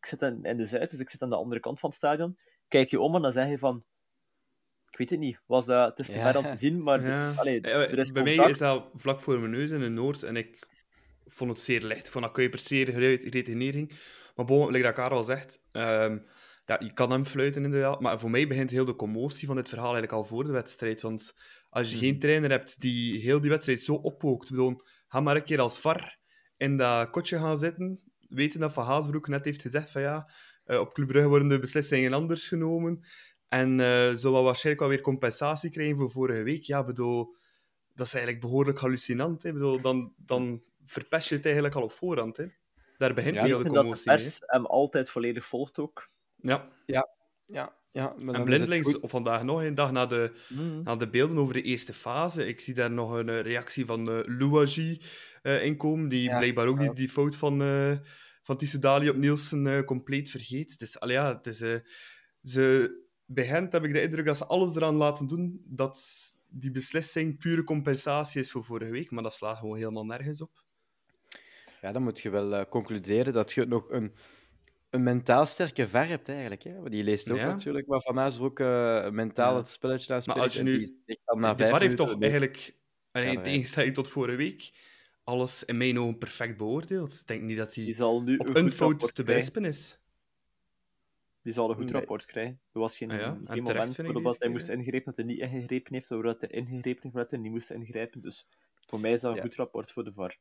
ik 0.06 0.20
zit 0.20 0.22
in, 0.22 0.44
in 0.44 0.58
de 0.58 0.66
Zuid, 0.66 0.90
dus 0.90 1.00
ik 1.00 1.10
zit 1.10 1.22
aan 1.22 1.30
de 1.30 1.36
andere 1.36 1.62
kant 1.62 1.80
van 1.80 1.90
het 1.90 1.98
stadion, 1.98 2.38
kijk 2.68 2.90
je 2.90 3.00
om 3.00 3.16
en 3.16 3.22
dan 3.22 3.32
zeg 3.32 3.50
je 3.50 3.58
van 3.58 3.84
ik 4.90 4.98
weet 5.02 5.10
het 5.10 5.20
niet. 5.20 5.40
Was 5.46 5.66
dat, 5.66 5.90
het 5.90 6.00
is 6.00 6.14
te 6.14 6.22
ver 6.22 6.38
om 6.38 6.50
te 6.50 6.56
zien, 6.56 6.84
maar 6.84 7.02
ja. 7.02 7.34
er 7.44 8.00
is 8.00 8.12
Bij 8.12 8.24
mij 8.24 8.50
is 8.50 8.58
dat 8.58 8.90
vlak 8.94 9.20
voor 9.20 9.40
mijn 9.40 9.52
neus 9.52 9.72
in 9.72 9.80
de 9.80 9.90
Noord 9.90 10.24
en 10.24 10.36
ik 10.36 10.68
vond 11.26 11.50
het 11.52 11.60
zeer 11.60 11.82
licht. 11.82 12.06
Ik 12.06 12.12
vond 12.12 12.26
dat 12.26 12.34
Kuiper 12.34 12.60
zeer 12.60 12.90
retenering. 13.30 13.92
Maar 14.36 14.46
bon, 14.46 14.72
like 14.72 14.84
dat 14.84 14.94
Karel 14.94 15.24
zegt, 15.24 15.62
um, 15.72 16.26
ja, 16.66 16.80
je 16.80 16.94
kan 16.94 17.12
hem 17.12 17.26
fluiten 17.26 17.64
inderdaad. 17.64 18.00
Maar 18.00 18.20
voor 18.20 18.30
mij 18.30 18.48
begint 18.48 18.70
heel 18.70 18.86
de 18.86 18.96
commotie 18.96 19.48
van 19.48 19.56
dit 19.56 19.70
verhaal 19.70 19.94
eigenlijk 19.94 20.14
al 20.14 20.26
voor 20.26 20.44
de 20.44 20.52
wedstrijd. 20.52 21.02
Want 21.02 21.36
als 21.70 21.92
je 21.92 21.98
geen 21.98 22.10
hmm. 22.10 22.20
trainer 22.20 22.50
hebt 22.50 22.82
die 22.82 23.20
heel 23.20 23.42
die 23.42 23.50
wedstrijd 23.50 23.82
zo 23.82 23.94
oppookt, 23.94 24.50
bedoel, 24.50 24.76
ga 25.08 25.20
maar 25.20 25.36
een 25.36 25.44
keer 25.44 25.60
als 25.60 25.80
VAR 25.80 26.18
in 26.58 26.78
dat 26.78 27.10
kotje 27.10 27.38
gaan 27.38 27.58
zitten, 27.58 28.02
weten 28.30 28.60
dat 28.60 28.74
Van 28.74 28.86
Haasbroek 28.86 29.28
net 29.28 29.46
heeft 29.46 29.62
gezegd 29.62 29.92
van 29.92 30.02
ja, 30.02 30.30
uh, 30.66 30.80
op 30.80 30.94
Club 30.94 31.08
Brugge 31.08 31.30
worden 31.30 31.48
de 31.48 31.60
beslissingen 31.60 32.14
anders 32.14 32.48
genomen. 32.48 33.04
En 33.48 33.72
uh, 33.72 34.14
zullen 34.14 34.38
we 34.38 34.44
waarschijnlijk 34.44 34.80
wel 34.86 34.90
weer 34.90 35.02
compensatie 35.02 35.70
krijgen 35.70 35.98
voor 35.98 36.12
vorige 36.12 36.44
week. 36.44 36.64
Ja, 36.64 36.84
bedoel, 36.84 37.36
dat 37.94 38.06
is 38.06 38.14
eigenlijk 38.14 38.44
behoorlijk 38.44 38.80
hallucinant. 38.80 39.44
Hè? 39.44 39.54
Bedoel, 39.54 39.82
dan, 39.82 40.14
dan 40.18 40.64
verpest 40.84 41.30
je 41.30 41.36
het 41.36 41.46
eigenlijk 41.46 41.76
al 41.76 41.84
op 41.84 41.92
voorhand. 41.92 42.38
Hè? 42.38 42.46
Daar 42.98 43.14
begint 43.14 43.36
ja, 43.36 43.44
heel 43.44 43.58
de 43.58 43.70
commotie 43.70 44.12
de 44.12 44.18
pers 44.18 44.38
hem 44.46 44.66
altijd 44.66 45.10
volledig 45.10 45.46
volgt 45.46 45.80
ook. 45.80 46.10
Ja. 46.36 46.68
Ja, 46.86 47.10
ja. 47.46 47.76
Ja, 47.92 48.16
en 48.18 48.44
blindelings, 48.44 48.98
of 48.98 49.10
vandaag 49.10 49.44
nog 49.44 49.64
een 49.64 49.76
dag 49.76 49.92
na 49.92 50.06
de, 50.06 50.32
mm. 50.50 50.84
na 50.84 50.96
de 50.96 51.10
beelden 51.10 51.38
over 51.38 51.54
de 51.54 51.62
eerste 51.62 51.94
fase. 51.94 52.48
Ik 52.48 52.60
zie 52.60 52.74
daar 52.74 52.92
nog 52.92 53.12
een 53.12 53.28
uh, 53.28 53.42
reactie 53.42 53.86
van 53.86 54.10
uh, 54.10 54.20
Louagie 54.24 55.02
uh, 55.46 55.64
in 55.64 55.78
komen, 55.78 56.08
die 56.08 56.30
blijkbaar 56.30 56.68
ook 56.68 56.80
die, 56.80 56.94
die 56.94 57.10
fout 57.10 57.36
van, 57.36 57.62
uh, 57.62 57.98
van 58.42 58.58
Tissoudali 58.58 59.10
op 59.10 59.16
Nielsen 59.16 59.86
compleet 59.86 60.30
vergeet. 60.30 60.80
Dus 60.80 60.98
ja, 61.00 61.36
het 61.36 61.48
is, 61.48 61.58
ze, 62.44 62.96
bij 63.26 63.46
Gent 63.46 63.72
heb 63.72 63.84
ik 63.84 63.94
de 63.94 64.02
indruk 64.02 64.26
dat 64.26 64.38
ze 64.38 64.46
alles 64.46 64.76
eraan 64.76 64.96
laten 64.96 65.28
doen 65.28 65.62
dat 65.66 66.00
die 66.48 66.72
beslissing 66.72 67.40
pure 67.40 67.64
compensatie 67.64 68.42
is 68.42 68.52
voor 68.52 68.64
vorige 68.64 68.92
week, 68.92 69.12
maar 69.12 69.24
dat 69.24 69.34
slaat 69.34 69.58
gewoon 69.58 69.78
helemaal 69.78 70.06
nergens 70.06 70.42
op. 70.42 70.64
Ja, 71.82 71.92
dan 71.92 72.04
moet 72.04 72.20
je 72.20 72.30
wel 72.30 72.68
concluderen 72.68 73.34
dat 73.34 73.52
je 73.52 73.66
nog 73.66 73.90
een 73.90 74.14
een 74.96 75.04
mentaal 75.04 75.46
sterke 75.46 75.88
ver 75.88 76.08
hebt, 76.08 76.30
eigenlijk. 76.30 76.64
Hè? 76.64 76.90
Die 76.90 77.04
leest 77.04 77.32
ook 77.32 77.38
natuurlijk 77.38 77.88
wat 77.88 78.04
Van 78.04 78.20
Azenbroek 78.20 78.60
uh, 78.60 79.10
mentaal 79.10 79.58
het 79.58 79.70
spelletje 79.70 80.14
aan 80.14 80.22
Maar 80.26 80.40
als 80.40 80.54
je 80.54 80.64
nu... 80.64 80.80
de 81.06 81.18
VAR 81.58 81.82
heeft 81.82 81.98
toch 81.98 82.22
eigenlijk, 82.22 82.76
in 83.12 83.42
tegenstelling 83.42 83.94
tot 83.94 84.10
vorige 84.10 84.38
week, 84.38 84.72
alles 85.26 85.64
in 85.64 85.78
mijn 85.78 86.00
ogen 86.00 86.18
perfect 86.18 86.58
beoordeeld. 86.58 87.14
Ik 87.14 87.28
denk 87.28 87.42
niet 87.42 87.58
dat 87.58 87.76
hij 87.76 87.84
nu 88.24 88.38
op 88.38 88.56
een, 88.56 88.72
fout 88.72 89.16
te 89.16 89.24
berispen 89.24 89.66
is. 89.66 90.00
Die 91.42 91.54
zal 91.54 91.70
een 91.70 91.76
goed 91.76 91.92
rapport 91.92 92.26
krijgen. 92.26 92.60
Er 92.72 92.80
was 92.80 92.98
geen, 92.98 93.12
ah 93.12 93.36
geen 93.44 93.64
moment 93.64 93.96
waarop 93.96 94.36
hij 94.40 94.50
moest 94.50 94.70
ingrijpen 94.70 95.06
dat 95.06 95.16
hij 95.16 95.26
niet 95.26 95.40
ingegrepen 95.40 95.94
heeft, 95.94 96.12
of 96.12 96.24
dat 96.24 96.42
hij 96.42 96.50
ingegrepen 96.50 97.02
heeft 97.02 97.16
dat 97.16 97.32
hij 97.32 97.40
niet 97.40 97.52
moest 97.52 97.72
ingrijpen. 97.72 98.22
Dus 98.22 98.48
voor 98.86 99.00
mij 99.00 99.12
is 99.12 99.22
dat 99.22 99.36
een 99.36 99.42
goed 99.42 99.56
rapport 99.56 99.92
voor 99.92 100.04
de 100.04 100.14
VAR. 100.14 100.38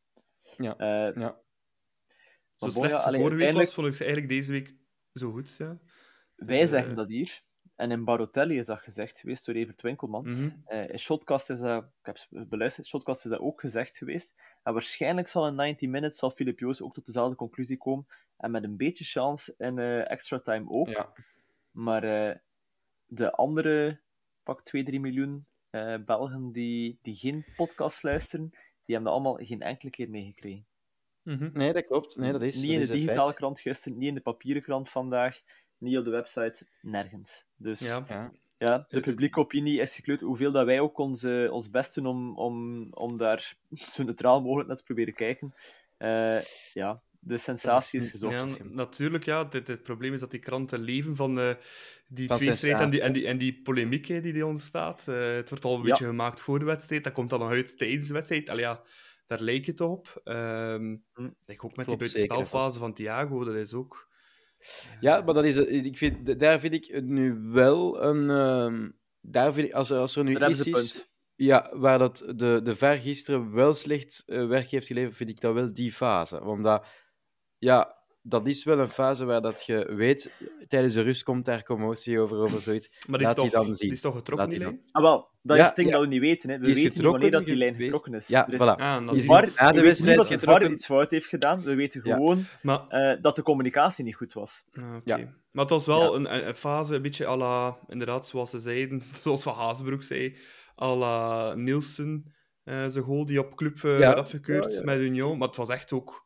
Ja. 0.56 0.80
Uh, 0.80 1.14
ja. 1.14 1.40
Zo 2.56 2.68
slecht 2.70 2.92
als 2.92 3.16
vorige 3.16 3.36
week 3.36 3.52
was, 3.52 3.74
vond 3.74 3.86
ik 3.86 3.94
ze 3.94 4.04
eigenlijk 4.04 4.32
deze 4.32 4.52
week 4.52 4.74
zo 5.12 5.32
goed. 5.32 5.56
Ja. 5.56 5.78
Wij 6.34 6.60
dus, 6.60 6.70
zeggen 6.70 6.96
dat 6.96 7.08
hier. 7.08 7.42
En 7.74 7.90
in 7.90 8.04
Barotelli 8.04 8.58
is 8.58 8.66
dat 8.66 8.80
gezegd 8.80 9.20
geweest 9.20 9.46
door 9.46 9.54
Evert 9.54 9.82
Winkelmans. 9.82 10.36
Mm 10.36 10.64
-hmm. 10.66 10.78
uh, 10.78 10.88
in 10.88 10.98
Shotcast 10.98 11.50
is 11.50 11.60
dat, 11.60 11.84
ik 11.84 12.06
heb 12.06 12.48
beluisterd, 12.48 12.86
Shotcast 12.86 13.24
is 13.24 13.30
dat 13.30 13.40
ook 13.40 13.60
gezegd 13.60 13.98
geweest. 13.98 14.34
En 14.64 14.72
waarschijnlijk 14.72 15.28
zal 15.28 15.46
in 15.46 15.54
90 15.54 15.88
Minutes 15.88 16.18
zal 16.18 16.30
Filip 16.30 16.58
Joos 16.58 16.82
ook 16.82 16.94
tot 16.94 17.06
dezelfde 17.06 17.36
conclusie 17.36 17.76
komen. 17.76 18.06
En 18.36 18.50
met 18.50 18.64
een 18.64 18.76
beetje 18.76 19.04
chance 19.04 19.54
in 19.58 19.78
uh, 19.78 20.10
extra 20.10 20.38
time 20.38 20.70
ook. 20.70 20.88
Ja. 20.88 21.12
Maar 21.70 22.04
uh, 22.04 22.36
de 23.06 23.32
andere, 23.32 24.00
pak 24.42 24.62
2, 24.62 24.82
3 24.82 25.00
miljoen 25.00 25.46
Belgen 26.04 26.52
die, 26.52 26.98
die 27.02 27.14
geen 27.14 27.44
podcast 27.56 28.02
luisteren, 28.02 28.50
die 28.50 28.94
hebben 28.94 29.04
dat 29.04 29.12
allemaal 29.12 29.46
geen 29.46 29.62
enkele 29.62 29.90
keer 29.90 30.10
meegekregen. 30.10 30.66
Mhm. 31.22 31.50
Nee, 31.52 31.72
dat 31.72 31.86
klopt. 31.86 32.16
Nee, 32.16 32.32
dat 32.32 32.42
is, 32.42 32.56
niet 32.56 32.70
in 32.70 32.80
de 32.80 32.92
digitale 32.92 33.34
krant 33.34 33.60
gisteren, 33.60 33.98
niet 33.98 34.08
in 34.08 34.14
de 34.14 34.20
papieren 34.20 34.62
krant 34.62 34.90
vandaag, 34.90 35.40
niet 35.78 35.98
op 35.98 36.04
de 36.04 36.10
website, 36.10 36.66
nergens. 36.80 37.46
Dus 37.56 37.80
ja, 37.80 38.04
ja. 38.08 38.32
De 38.58 39.00
publieke 39.00 39.38
opinie 39.38 39.80
is 39.80 39.94
gekleurd. 39.94 40.20
Hoeveel 40.20 40.52
dat 40.52 40.66
wij 40.66 40.80
ook 40.80 40.98
ons, 40.98 41.24
ons 41.50 41.70
best 41.70 41.94
doen 41.94 42.06
om, 42.06 42.38
om, 42.38 42.86
om 42.90 43.16
daar 43.16 43.54
zo 43.92 44.02
neutraal 44.02 44.42
mogelijk 44.42 44.68
naar 44.68 44.76
te 44.76 44.84
proberen 44.84 45.14
kijken. 45.14 45.54
Uh, 45.98 46.40
ja, 46.72 47.02
de 47.18 47.38
sensatie 47.38 48.00
is 48.00 48.10
gezocht. 48.10 48.56
Ja, 48.58 48.64
natuurlijk, 48.64 49.24
ja. 49.24 49.48
Het, 49.48 49.68
het, 49.68 49.82
probleem 49.82 50.12
is 50.12 50.20
dat 50.20 50.30
die 50.30 50.40
kranten 50.40 50.80
leven 50.80 51.16
van 51.16 51.38
uh, 51.38 51.50
die 52.08 52.28
tweestrijd 52.28 52.80
en 52.80 52.90
die, 52.90 53.00
en, 53.00 53.12
die, 53.12 53.26
en 53.26 53.38
die 53.38 53.60
polemiek 53.62 54.06
die, 54.06 54.32
die 54.32 54.46
ontstaat. 54.46 55.06
Uh, 55.08 55.34
het 55.34 55.48
wordt 55.48 55.64
al 55.64 55.74
een 55.74 55.82
beetje 55.82 56.04
gemaakt 56.04 56.40
voor 56.40 56.58
de 56.58 56.64
wedstrijd. 56.64 57.04
Dat 57.04 57.12
komt 57.12 57.30
dan 57.30 57.38
nog 57.38 57.50
uit 57.50 57.78
tijdens 57.78 58.06
de 58.06 58.12
wedstrijd. 58.12 58.48
Allee, 58.48 58.62
ja, 58.62 58.82
daar 59.26 59.40
leek 59.40 59.66
het 59.66 59.80
op. 59.80 60.20
Um, 60.24 61.04
ik 61.44 61.64
ook 61.64 61.76
met 61.76 61.86
die 61.86 61.96
buitenspelfase 61.96 62.78
van 62.78 62.94
Thiago, 62.94 63.44
dat 63.44 63.54
is 63.54 63.74
ook... 63.74 64.12
Ja, 65.00 65.20
maar 65.20 65.34
dat 65.34 65.44
is, 65.44 65.56
ik 65.56 65.98
vind, 65.98 66.38
daar 66.38 66.60
vind 66.60 66.74
ik 66.74 67.02
nu 67.02 67.34
wel 67.52 68.02
een... 68.02 68.22
Uh, 68.22 68.88
daar 69.20 69.52
vind 69.52 69.66
ik, 69.66 69.72
als, 69.72 69.90
als 69.90 70.16
er 70.16 70.24
nu 70.24 70.46
iets 70.46 70.66
is... 70.66 71.12
Ja, 71.36 71.70
waar 71.72 71.98
dat 71.98 72.32
de, 72.36 72.60
de 72.62 72.76
VAR 72.76 72.96
gisteren 72.96 73.52
wel 73.52 73.74
slecht 73.74 74.22
uh, 74.26 74.46
werk 74.46 74.70
heeft 74.70 74.86
geleverd, 74.86 75.16
vind 75.16 75.30
ik 75.30 75.40
dat 75.40 75.54
wel 75.54 75.72
die 75.72 75.92
fase. 75.92 76.42
Omdat, 76.44 76.86
ja, 77.58 78.03
dat 78.26 78.46
is 78.46 78.64
wel 78.64 78.78
een 78.78 78.88
fase 78.88 79.24
waar 79.24 79.40
dat 79.40 79.66
je 79.66 79.94
weet, 79.94 80.30
tijdens 80.66 80.94
de 80.94 81.00
rust 81.00 81.22
komt 81.22 81.44
daar 81.44 81.62
commotie 81.62 82.20
over, 82.20 82.36
over 82.36 82.60
zoiets. 82.60 82.90
Maar 83.08 83.18
die 83.18 83.28
is, 83.28 83.34
toch, 83.34 83.50
dan 83.50 83.74
zien. 83.74 83.90
is 83.90 84.00
toch 84.00 84.16
getrokken, 84.16 84.48
die 84.48 84.58
lijn? 84.58 84.80
Ah, 84.92 85.02
wel, 85.02 85.28
dat 85.42 85.58
is 85.58 85.66
het 85.66 85.76
ding 85.76 85.90
dat 85.90 86.00
we 86.00 86.06
niet 86.06 86.20
weten. 86.20 86.50
Hè. 86.50 86.58
We 86.58 86.66
weten 86.66 86.82
niet 86.82 87.00
wanneer 87.02 87.30
dat 87.30 87.46
die 87.46 87.56
lijn 87.56 87.74
getrokken 87.74 88.14
is. 88.14 88.28
Ja, 88.28 88.46
is, 88.46 88.60
voilà. 88.60 88.76
Ah, 88.76 89.12
is 89.12 89.26
VAR, 89.26 89.48
na 89.56 89.72
de 89.72 89.82
wedstrijd 89.82 90.16
dat 90.16 90.28
de 90.28 90.38
VAR 90.38 90.70
iets 90.70 90.86
fout 90.86 91.10
heeft 91.10 91.26
gedaan. 91.26 91.62
We 91.62 91.74
weten 91.74 92.00
gewoon 92.00 92.44
maar, 92.62 92.84
uh, 92.90 93.22
dat 93.22 93.36
de 93.36 93.42
communicatie 93.42 94.04
niet 94.04 94.16
goed 94.16 94.32
was. 94.32 94.64
Ah, 94.72 94.96
ja. 95.04 95.16
Maar 95.50 95.64
het 95.64 95.70
was 95.70 95.86
wel 95.86 96.16
een, 96.16 96.46
een, 96.46 96.54
fase, 96.54 96.94
een 96.94 97.02
beetje 97.02 97.26
à 97.26 97.36
la, 97.36 97.78
inderdaad, 97.88 98.26
zoals 98.26 98.50
ze 98.50 98.60
zeiden, 98.60 99.02
zoals 99.22 99.42
Van 99.42 99.54
Hazenbroek 99.54 100.02
zei, 100.02 100.36
à 100.82 100.96
la 100.96 101.54
Nielsen, 101.54 102.34
uh, 102.64 102.84
zijn 102.86 103.04
goal 103.04 103.26
die 103.26 103.38
op 103.38 103.56
club 103.56 103.76
uh, 103.76 103.82
werd 103.82 104.16
afgekeurd 104.16 104.84
met 104.84 104.98
Union. 104.98 105.38
Maar 105.38 105.48
het 105.48 105.56
was 105.56 105.68
echt 105.68 105.92
ook 105.92 106.23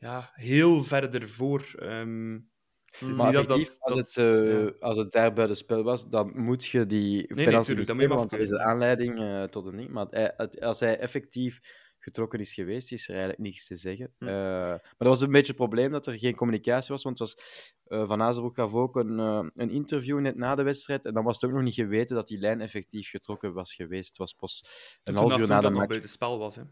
ja, 0.00 0.30
heel 0.34 0.82
ver 0.82 1.14
ervoor. 1.14 1.64
Um, 1.82 2.50
het 2.98 3.08
is 3.08 3.16
niet 3.16 3.32
dat, 3.32 3.48
dat, 3.48 3.76
als, 3.80 3.94
het, 3.94 4.16
uh, 4.16 4.64
ja. 4.64 4.72
als 4.78 4.96
het 4.96 5.12
daar 5.12 5.32
buiten 5.32 5.56
spel 5.56 5.82
was, 5.82 6.08
dan 6.08 6.32
moet 6.40 6.66
je 6.66 6.86
die 6.86 7.34
nee, 7.34 7.44
penalty 7.44 7.72
nee, 7.72 7.94
niet 7.94 8.08
want 8.08 8.30
dat 8.30 8.40
is 8.40 8.48
de 8.48 8.60
aanleiding 8.60 9.20
uh, 9.20 9.42
tot 9.42 9.66
een 9.66 9.76
niet. 9.76 9.88
Maar 9.88 10.06
hij, 10.10 10.36
als 10.60 10.80
hij 10.80 10.98
effectief 10.98 11.60
getrokken 11.98 12.40
is 12.40 12.54
geweest, 12.54 12.92
is 12.92 13.08
er 13.08 13.14
eigenlijk 13.14 13.42
niets 13.42 13.66
te 13.66 13.76
zeggen. 13.76 14.14
Hm. 14.18 14.24
Uh, 14.24 14.30
maar 14.30 14.80
dat 14.98 15.08
was 15.08 15.20
een 15.20 15.30
beetje 15.30 15.52
het 15.52 15.56
probleem, 15.56 15.90
dat 15.90 16.06
er 16.06 16.18
geen 16.18 16.34
communicatie 16.34 16.92
was, 16.94 17.02
want 17.02 17.18
het 17.18 17.28
was, 17.28 18.04
Van 18.06 18.22
Azenbroek 18.22 18.54
gaf 18.54 18.74
ook 18.74 18.96
een, 18.96 19.18
een 19.54 19.70
interview 19.70 20.18
net 20.20 20.36
na 20.36 20.54
de 20.54 20.62
wedstrijd, 20.62 21.04
en 21.04 21.14
dan 21.14 21.24
was 21.24 21.34
het 21.34 21.44
ook 21.44 21.56
nog 21.56 21.62
niet 21.62 21.74
geweten 21.74 22.16
dat 22.16 22.28
die 22.28 22.38
lijn 22.38 22.60
effectief 22.60 23.10
getrokken 23.10 23.52
was 23.52 23.74
geweest. 23.74 24.08
Het 24.08 24.18
was 24.18 24.32
pas 24.32 24.64
een 25.02 25.16
half 25.16 25.38
uur 25.38 25.48
na 25.48 25.60
de 25.60 25.70
match. 25.70 25.88
buiten 25.88 26.10
spel 26.10 26.38
was, 26.38 26.56
hè? 26.56 26.62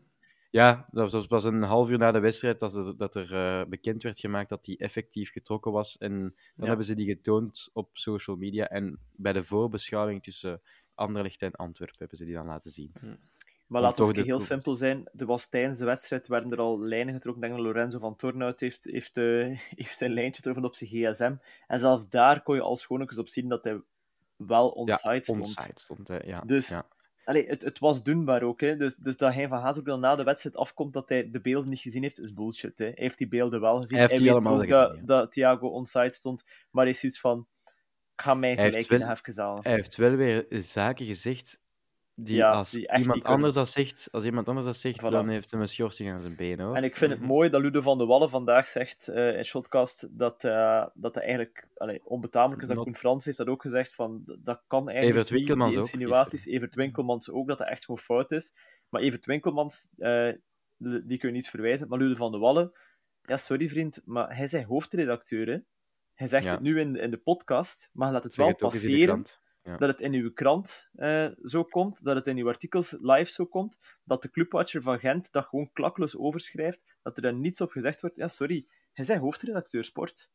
Ja, 0.51 0.89
dat 0.91 1.13
was 1.13 1.27
pas 1.27 1.45
een 1.45 1.63
half 1.63 1.91
uur 1.91 1.99
na 1.99 2.13
de 2.13 2.21
wedstrijd 2.21 2.61
dat 2.61 2.75
er, 2.75 2.97
dat 2.97 3.15
er 3.15 3.33
uh, 3.33 3.69
bekend 3.69 4.03
werd 4.03 4.19
gemaakt 4.19 4.49
dat 4.49 4.67
hij 4.67 4.77
effectief 4.79 5.33
getrokken 5.33 5.73
was. 5.73 5.99
En 5.99 6.35
dan 6.57 6.69
hebben 6.69 6.87
ze 6.87 6.95
die 6.95 7.07
getoond 7.07 7.71
op 7.73 7.89
social 7.93 8.37
media. 8.37 8.69
En 8.69 8.99
bij 9.13 9.33
de 9.33 9.45
voorbeschouwing 9.45 10.23
tussen 10.23 10.61
Anderlecht 10.95 11.43
en 11.43 11.53
Antwerpen 11.53 11.99
hebben 11.99 12.19
ze 12.19 12.25
die 12.25 12.35
dan 12.35 12.47
laten 12.47 12.71
zien. 12.71 12.93
Hm. 13.01 13.15
Maar 13.67 13.83
laten 13.83 14.07
we 14.07 14.21
heel 14.21 14.39
simpel 14.39 14.75
zijn. 14.75 15.09
Er 15.17 15.27
was 15.27 15.49
tijdens 15.49 15.79
de 15.79 15.85
wedstrijd 15.85 16.29
werden 16.29 16.51
er 16.53 16.59
al 16.59 16.81
lijnen 16.81 17.15
getrokken. 17.15 17.43
Ik 17.43 17.49
denk 17.49 17.63
dat 17.63 17.73
Lorenzo 17.75 17.99
van 17.99 18.17
Tornout 18.17 18.61
heeft, 18.61 18.85
heeft, 18.85 19.17
uh, 19.17 19.59
heeft 19.77 19.97
zijn 19.97 20.13
lijntje 20.13 20.37
getrokken 20.37 20.65
op 20.65 20.75
zijn 20.75 20.91
gsm. 20.91 21.35
En 21.67 21.79
zelfs 21.79 22.09
daar 22.09 22.43
kon 22.43 22.55
je 22.55 22.61
al 22.61 22.77
schoon 22.77 23.19
op 23.19 23.29
zien 23.29 23.49
dat 23.49 23.65
hij 23.65 23.81
wel 24.37 24.69
onside 24.69 25.15
ja, 25.15 25.23
stond. 25.23 25.41
Onside 25.41 25.81
stond, 25.81 26.11
ja. 26.25 26.41
Dus 26.41 26.69
ja. 26.69 26.87
Allee, 27.29 27.47
het, 27.47 27.63
het 27.63 27.79
was 27.79 28.03
doenbaar 28.03 28.43
ook. 28.43 28.61
Hè. 28.61 28.77
Dus, 28.77 28.97
dus 28.97 29.17
dat 29.17 29.35
hij 29.35 29.49
van 29.49 29.59
Haas 29.59 29.79
ook 29.79 29.85
wel 29.85 29.99
na 29.99 30.17
de 30.17 30.23
wedstrijd 30.23 30.57
afkomt 30.57 30.93
dat 30.93 31.09
hij 31.09 31.31
de 31.31 31.41
beelden 31.41 31.69
niet 31.69 31.81
gezien 31.81 32.03
heeft, 32.03 32.21
is 32.21 32.35
bullshit. 32.35 32.79
Hè. 32.79 32.85
Hij 32.85 32.95
heeft 32.97 33.19
die 33.19 33.29
beelden 33.29 33.61
wel 33.61 33.81
gezien. 33.81 33.99
Hij 33.99 34.07
heeft 34.07 34.21
die 34.21 34.31
allemaal 34.31 34.57
gezien, 34.59 34.71
dat, 34.71 35.07
dat 35.07 35.33
Thiago 35.33 35.69
onside 35.69 36.13
stond. 36.13 36.45
Maar 36.71 36.85
hij 36.85 36.93
is 36.93 37.05
iets 37.05 37.21
van... 37.21 37.47
Ik 38.15 38.23
ga 38.23 38.35
mij 38.35 38.55
gelijk 38.55 38.91
in 38.91 39.11
even 39.11 39.43
halen. 39.43 39.63
Hij 39.63 39.73
heeft 39.73 39.97
wel 39.97 40.15
weer 40.15 40.47
zaken 40.49 41.07
gezegd 41.07 41.61
die 42.21 42.45
als, 42.45 42.75
iemand 42.75 43.25
anders 43.25 43.55
dat 43.55 43.69
zegt, 43.69 44.09
als 44.13 44.25
iemand 44.25 44.49
anders 44.49 44.67
dat 44.67 44.77
zegt, 44.77 45.01
dan 45.01 45.29
heeft 45.29 45.51
hij 45.51 45.61
een 45.61 45.69
schorsing 45.69 46.11
aan 46.11 46.21
zijn 46.21 46.37
been. 46.37 46.61
Hoor. 46.61 46.77
En 46.77 46.85
ik 46.85 46.97
vind 46.97 47.11
het 47.11 47.21
mooi 47.21 47.51
dat 47.51 47.61
Ludo 47.61 47.81
van 47.81 47.99
de 47.99 48.07
Wallen 48.07 48.31
vandaag 48.31 48.67
zegt 48.67 49.09
uh, 49.09 49.37
in 49.37 49.45
Shotcast 49.45 50.09
dat, 50.11 50.45
uh, 50.45 50.87
dat 50.95 51.15
hij 51.15 51.25
eigenlijk 51.25 51.69
allee, 51.77 52.01
onbetamelijk 52.05 52.63
is. 52.63 52.69
Dat 52.69 52.77
Koen 52.77 52.95
Frans 52.95 53.25
heeft 53.25 53.39
dat 53.39 53.47
ook 53.47 53.63
gezegd, 53.63 53.95
van, 53.95 54.23
dat 54.25 54.63
kan 54.67 54.89
eigenlijk 54.89 55.17
Evert 55.17 55.31
Winkelmans 55.31 55.73
die 55.73 55.81
insinuaties. 55.83 56.49
Ook, 56.49 56.55
Evert 56.55 56.75
Winkelmans 56.75 57.31
ook, 57.31 57.49
dat 57.49 57.59
dat 57.59 57.69
echt 57.69 57.85
gewoon 57.85 58.01
fout 58.01 58.33
is. 58.33 58.53
Maar 58.89 59.01
Evert 59.01 59.27
Winkelmans, 59.27 59.89
uh, 59.99 60.33
die 60.79 61.19
kun 61.19 61.29
je 61.29 61.35
niet 61.35 61.49
verwijzen. 61.49 61.89
Maar 61.89 61.99
Ludo 61.99 62.15
van 62.15 62.33
de 62.33 62.39
Wallen, 62.39 62.73
ja, 63.23 63.37
sorry 63.37 63.69
vriend, 63.69 64.03
maar 64.05 64.37
hij 64.37 64.45
is 64.45 64.63
hoofdredacteur. 64.63 65.47
Hè? 65.47 65.59
Hij 66.15 66.27
zegt 66.27 66.51
het 66.51 66.61
nu 66.61 66.81
in, 66.81 66.97
in 66.97 67.11
de 67.11 67.19
podcast, 67.19 67.91
maar 67.93 68.13
laat 68.13 68.25
het 68.25 68.35
zeg 68.35 68.45
wel 68.45 68.55
het 68.55 68.63
passeren 68.63 69.25
dat 69.77 69.89
het 69.89 70.01
in 70.01 70.13
uw 70.13 70.33
krant 70.33 70.89
uh, 70.97 71.29
zo 71.43 71.65
komt, 71.65 72.05
dat 72.05 72.17
het 72.17 72.27
in 72.27 72.37
uw 72.37 72.49
artikels 72.49 72.97
live 73.01 73.31
zo 73.31 73.47
komt, 73.47 73.79
dat 74.05 74.23
de 74.23 74.31
clubwatcher 74.31 74.83
van 74.83 74.99
Gent 74.99 75.33
dat 75.33 75.45
gewoon 75.45 75.73
klakkeloos 75.73 76.17
overschrijft, 76.17 76.85
dat 77.03 77.17
er 77.17 77.23
dan 77.23 77.41
niets 77.41 77.61
op 77.61 77.71
gezegd 77.71 78.01
wordt. 78.01 78.17
Ja, 78.17 78.29
sorry, 78.29 78.67
hij 78.93 79.05
is 79.05 79.15
hoofdredacteur 79.15 79.85
sport. 79.85 80.31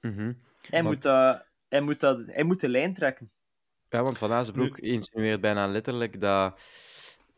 Mm 0.00 0.38
hij, 0.70 0.82
moet, 0.82 1.04
uh, 1.04 1.30
hij, 1.68 1.80
moet 1.80 2.00
dat, 2.00 2.22
hij 2.26 2.44
moet 2.44 2.60
de 2.60 2.68
lijn 2.68 2.94
trekken. 2.94 3.30
Ja, 3.88 4.02
want 4.02 4.18
Van 4.18 4.32
Azenbroek 4.32 4.80
nu... 4.80 4.88
insinueert 4.88 5.40
bijna 5.40 5.66
letterlijk 5.66 6.20
dat 6.20 6.60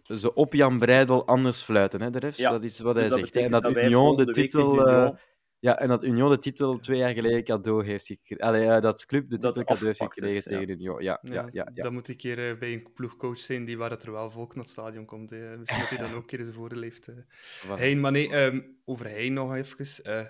ze 0.02 0.34
op 0.34 0.54
Jan 0.54 0.78
Breidel 0.78 1.26
anders 1.26 1.62
fluiten, 1.62 2.02
hè, 2.02 2.10
de 2.10 2.18
refs. 2.18 2.38
Ja. 2.38 2.50
Dat 2.50 2.62
is 2.62 2.80
wat 2.80 2.94
hij 2.94 3.04
dus 3.04 3.14
zegt. 3.14 3.36
En 3.36 3.50
dat, 3.50 3.62
dat 3.62 3.76
Union 3.76 4.16
de 4.16 4.24
titel... 4.24 5.18
Ja, 5.60 5.78
en 5.78 5.88
dat 5.88 6.04
Union 6.04 6.30
de 6.30 6.38
titel 6.38 6.78
twee 6.78 6.98
jaar 6.98 7.12
geleden 7.12 7.44
cadeau 7.44 7.84
heeft 7.84 8.06
gekregen. 8.06 8.44
Allee, 8.44 8.80
dat 8.80 9.06
club 9.06 9.30
de 9.30 9.38
titel 9.38 9.64
cadeau 9.64 9.86
heeft 9.86 10.02
gekregen 10.02 10.42
tegen 10.42 10.68
Union. 10.68 11.02
Ja, 11.02 11.18
ja, 11.22 11.48
ja, 11.52 11.68
ja, 11.74 11.82
Dan 11.82 11.92
moet 11.92 12.08
ik 12.08 12.16
keer 12.16 12.50
uh, 12.50 12.58
bij 12.58 12.72
een 12.72 12.92
ploegcoach 12.94 13.38
zijn 13.38 13.64
die 13.64 13.78
waar 13.78 13.90
het 13.90 14.02
er 14.02 14.12
wel 14.12 14.30
volk 14.30 14.54
naar 14.54 14.64
het 14.64 14.72
stadion 14.72 15.04
komt. 15.04 15.30
Hè. 15.30 15.56
Misschien 15.58 15.80
dat 15.80 15.88
hij 15.88 15.98
dan 15.98 16.12
ook 16.16 16.20
een 16.20 16.26
keer 16.26 16.42
zijn 16.42 16.54
voordeel 16.54 16.82
heeft. 16.82 17.08
Uh. 17.08 17.78
Hein, 17.78 18.00
maar 18.00 18.12
nee, 18.12 18.36
um, 18.36 18.78
over 18.84 19.06
Hein 19.06 19.32
nog 19.32 19.54
even. 19.54 19.86
Uh, 20.06 20.24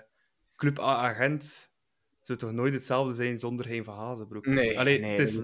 club 0.55 0.79
A-agent. 0.79 1.71
zou 2.21 2.37
toch 2.37 2.51
nooit 2.51 2.73
hetzelfde 2.73 3.13
zijn 3.13 3.39
zonder 3.39 3.67
Hein 3.67 3.83
van 3.83 3.95
Hazenbroek? 3.95 4.45
Nee, 4.45 4.79
Allee, 4.79 4.99
nee 4.99 5.11
het 5.11 5.19
is 5.19 5.39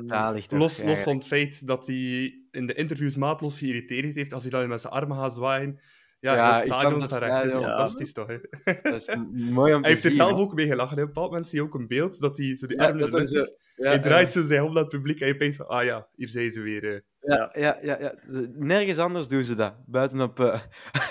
los, 0.49 0.83
los 0.83 1.03
van 1.03 1.15
het 1.15 1.27
feit 1.27 1.67
dat 1.67 1.87
hij 1.87 2.33
in 2.51 2.65
de 2.65 2.73
interviews 2.73 3.15
maatloos 3.15 3.59
geïrriteerd 3.59 4.15
heeft 4.15 4.33
als 4.33 4.41
hij 4.41 4.51
dan 4.51 4.67
met 4.67 4.81
zijn 4.81 4.93
armen 4.93 5.17
gaat 5.17 5.33
zwaaien. 5.33 5.79
Ja, 6.19 6.35
ja 6.35 6.53
het 6.55 6.63
stadion 6.63 6.99
recht. 6.99 7.19
Dat 7.19 7.45
is 7.45 7.53
fantastisch, 7.53 8.13
toch? 8.13 8.27
Hè? 8.27 8.37
Dat 8.81 8.93
is 8.93 9.15
mooi 9.31 9.73
om 9.73 9.81
te 9.81 9.87
Hij 9.87 9.91
heeft 9.91 10.03
er 10.03 10.11
zien, 10.11 10.19
zelf 10.19 10.39
ook 10.39 10.53
mee 10.53 10.67
gelachen. 10.67 10.93
Op 10.93 10.99
een 10.99 11.05
bepaald 11.05 11.29
moment 11.29 11.47
zie 11.47 11.59
je 11.59 11.65
ook 11.65 11.73
een 11.73 11.87
beeld 11.87 12.19
dat 12.19 12.37
hij 12.37 12.55
zo 12.55 12.67
die 12.67 12.77
Ja, 12.77 12.85
armen 12.85 13.11
dat 13.11 13.19
in 13.19 13.25
de 13.25 13.57
ja, 13.75 13.89
hij 13.89 13.99
draait 13.99 14.33
ja. 14.33 14.41
zo 14.41 14.47
zijn 14.47 14.63
naar 14.65 14.73
het 14.73 14.89
publiek 14.89 15.19
en 15.19 15.27
je 15.27 15.37
denkt 15.37 15.55
van, 15.55 15.67
ah 15.67 15.83
ja, 15.83 16.07
hier 16.15 16.29
zijn 16.29 16.51
ze 16.51 16.61
weer. 16.61 16.93
eh. 16.93 16.99
Ja, 17.19 17.51
ja, 17.53 17.77
ja, 17.81 17.99
ja. 17.99 18.13
Nergens 18.55 18.97
anders 18.97 19.27
doen 19.27 19.43
ze 19.43 19.55
dat. 19.55 19.73
Buiten 19.85 20.21
op, 20.21 20.39
eh, 20.39 20.61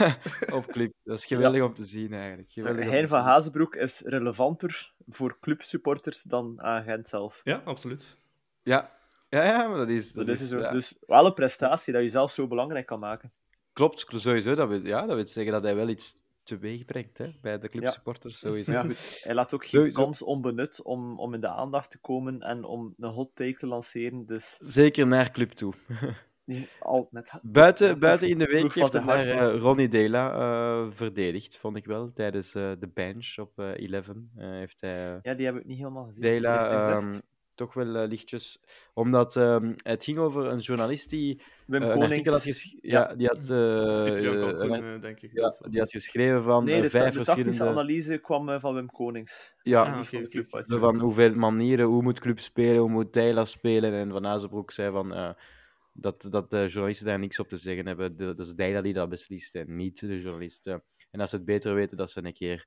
op 0.58 0.66
clip. 0.66 0.92
Dat 1.04 1.18
is 1.18 1.26
geweldig 1.26 1.62
om 1.62 1.74
te 1.74 1.84
zien, 1.84 2.12
eigenlijk. 2.12 2.52
Geweldig 2.52 2.84
om 2.84 2.90
Hein 2.90 3.08
van. 3.08 3.22
Hazenbroek 3.22 3.76
is 3.76 4.02
relevanter 4.04 4.92
voor 5.08 5.36
clubsupporters 5.40 6.22
dan 6.22 6.62
agent 6.62 7.08
zelf. 7.08 7.40
Ja, 7.44 7.62
absoluut. 7.64 8.16
Ja. 8.62 8.94
Ja, 9.28 9.44
ja, 9.44 9.68
maar 9.68 9.78
dat 9.78 9.88
is... 9.88 10.12
Dat 10.12 10.28
is 10.28 10.48
zo. 10.48 10.58
ja. 10.58 10.70
Dus 10.72 10.96
wel 11.06 11.26
een 11.26 11.34
prestatie 11.34 11.92
dat 11.92 12.02
je 12.02 12.08
zelf 12.08 12.30
zo 12.30 12.46
belangrijk 12.46 12.86
kan 12.86 13.00
maken. 13.00 13.32
Klopt, 13.76 14.04
sowieso. 14.08 14.54
Dat 14.54 14.68
wil, 14.68 14.86
ja, 14.86 15.06
dat 15.06 15.16
wil 15.16 15.26
zeggen 15.26 15.52
dat 15.52 15.62
hij 15.62 15.74
wel 15.74 15.88
iets 15.88 16.14
teweeg 16.42 16.84
brengt 16.84 17.18
hè, 17.18 17.30
bij 17.40 17.58
de 17.58 17.68
clubsupporters. 17.68 18.38
Sowieso. 18.38 18.72
Ja, 18.72 18.86
hij 19.22 19.34
laat 19.34 19.54
ook 19.54 19.60
geen 19.60 19.70
Sowieso. 19.70 20.02
kans 20.02 20.22
onbenut 20.22 20.82
om, 20.82 21.18
om 21.18 21.34
in 21.34 21.40
de 21.40 21.48
aandacht 21.48 21.90
te 21.90 21.98
komen 21.98 22.40
en 22.40 22.64
om 22.64 22.94
een 22.98 23.10
hot 23.10 23.30
take 23.34 23.58
te 23.58 23.66
lanceren. 23.66 24.26
Dus 24.26 24.58
Zeker 24.62 25.06
naar 25.06 25.30
club 25.30 25.50
toe. 25.50 25.74
al 26.78 27.08
met 27.10 27.32
Buiten, 27.42 27.98
buiten 27.98 28.28
in 28.28 28.38
de 28.38 28.46
week 28.46 28.74
heeft 28.74 28.92
hij 28.92 29.30
eh, 29.30 29.58
Ronnie 29.58 29.88
Dela 29.88 30.32
eh, 30.32 30.92
verdedigd, 30.92 31.56
vond 31.56 31.76
ik 31.76 31.84
wel. 31.84 32.12
Tijdens 32.12 32.54
eh, 32.54 32.72
de 32.78 32.88
bench 32.88 33.38
op 33.38 33.58
eh 33.58 33.92
11 33.92 34.08
eh, 34.08 34.14
heeft 34.36 34.80
hij 34.80 35.18
Ja, 35.22 35.34
die 35.34 35.46
heb 35.46 35.56
ik 35.56 35.64
niet 35.64 35.78
helemaal 35.78 36.04
gezien. 36.04 36.22
Dela 36.22 37.00
Toch 37.56 37.74
wel 37.74 37.96
eh, 37.96 38.08
lichtjes. 38.08 38.60
Omdat 38.94 39.36
ehm, 39.36 39.72
het 39.82 40.04
ging 40.04 40.18
over 40.18 40.46
een 40.46 40.58
journalist 40.58 41.10
die 41.10 41.40
Wim 41.66 41.82
eh, 41.82 41.88
een 41.88 42.02
artikel 42.02 42.32
had 42.32 42.42
geschreven. 42.42 42.78
Ja, 42.88 43.14
die 43.14 43.26
had, 43.26 43.50
eh, 43.50 45.00
denk 45.00 45.20
ik. 45.20 45.30
ja, 45.32 45.54
die 45.70 45.80
had 45.80 45.90
geschreven 45.90 46.42
van 46.42 46.64
Nee, 46.64 46.82
de, 46.82 46.90
vijf 46.90 47.14
de 47.14 47.24
tactische 47.24 47.42
verschillende. 47.42 47.80
analyse 47.80 48.18
kwam 48.18 48.60
van 48.60 48.74
Wim 48.74 48.90
Konings. 48.90 49.52
Ja, 49.62 49.82
Ah, 49.82 50.04
van 50.66 50.98
hoeveel 51.00 51.34
manieren, 51.34 51.86
hoe 51.86 52.02
moet 52.02 52.20
club 52.20 52.38
spelen, 52.40 52.76
hoe 52.78 52.90
moet 52.90 53.12
Dela 53.12 53.44
spelen. 53.44 53.92
En 53.92 54.10
Van 54.10 54.26
Azenbroek 54.26 54.70
zei 54.70 54.90
van, 54.92 55.14
eh, 55.14 55.30
dat, 55.92 56.26
dat 56.30 56.50
de 56.50 56.66
journalisten 56.66 57.06
daar 57.06 57.18
niks 57.18 57.38
op 57.38 57.48
te 57.48 57.56
zeggen 57.56 57.86
hebben. 57.86 58.16
De- 58.16 58.34
dat 58.34 58.46
is 58.46 58.54
Dela 58.54 58.80
die 58.80 58.92
dat 58.92 59.08
beslist 59.08 59.54
en 59.54 59.76
niet 59.76 60.00
de 60.00 60.20
journalisten. 60.20 60.82
En 61.10 61.20
als 61.20 61.30
ze 61.30 61.36
het 61.36 61.44
beter 61.44 61.74
weten, 61.74 61.96
dat 61.96 62.10
ze 62.10 62.24
een 62.24 62.32
keer 62.32 62.66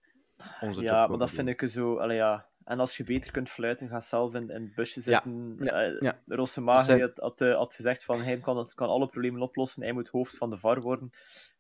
onze 0.62 0.80
job 0.82 0.90
Ja, 0.90 1.08
maar 1.08 1.18
dat 1.18 1.32
vind 1.32 1.48
ik 1.48 1.62
zo. 1.68 1.98
Allee, 1.98 2.18
ja. 2.18 2.49
En 2.70 2.80
als 2.80 2.98
je 2.98 3.04
beter 3.04 3.32
kunt 3.32 3.50
fluiten, 3.50 3.88
ga 3.88 4.00
zelf 4.00 4.34
in, 4.34 4.50
in 4.50 4.62
het 4.62 4.76
busje 4.76 5.02
zitten. 5.02 5.56
ja, 5.60 5.72
Eh, 5.84 6.02
ja. 6.02 6.20
Rosemage 6.28 6.84
Zijn- 6.84 7.02
had, 7.02 7.12
had, 7.18 7.42
eh, 7.42 7.56
had 7.56 7.76
gezegd 7.76 8.04
van 8.04 8.22
hij 8.22 8.38
kan, 8.40 8.58
het- 8.58 8.74
kan 8.74 8.90
alle 8.90 9.08
problemen 9.08 9.42
oplossen, 9.42 9.84
hij 9.84 9.92
moet 9.92 10.08
hoofd 10.10 10.38
van 10.38 10.50
de 10.50 10.58
VAR 10.58 10.82
worden. 10.82 11.10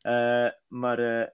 Eh, 0.01 0.47
maar 0.67 0.99
eh, 0.99 1.27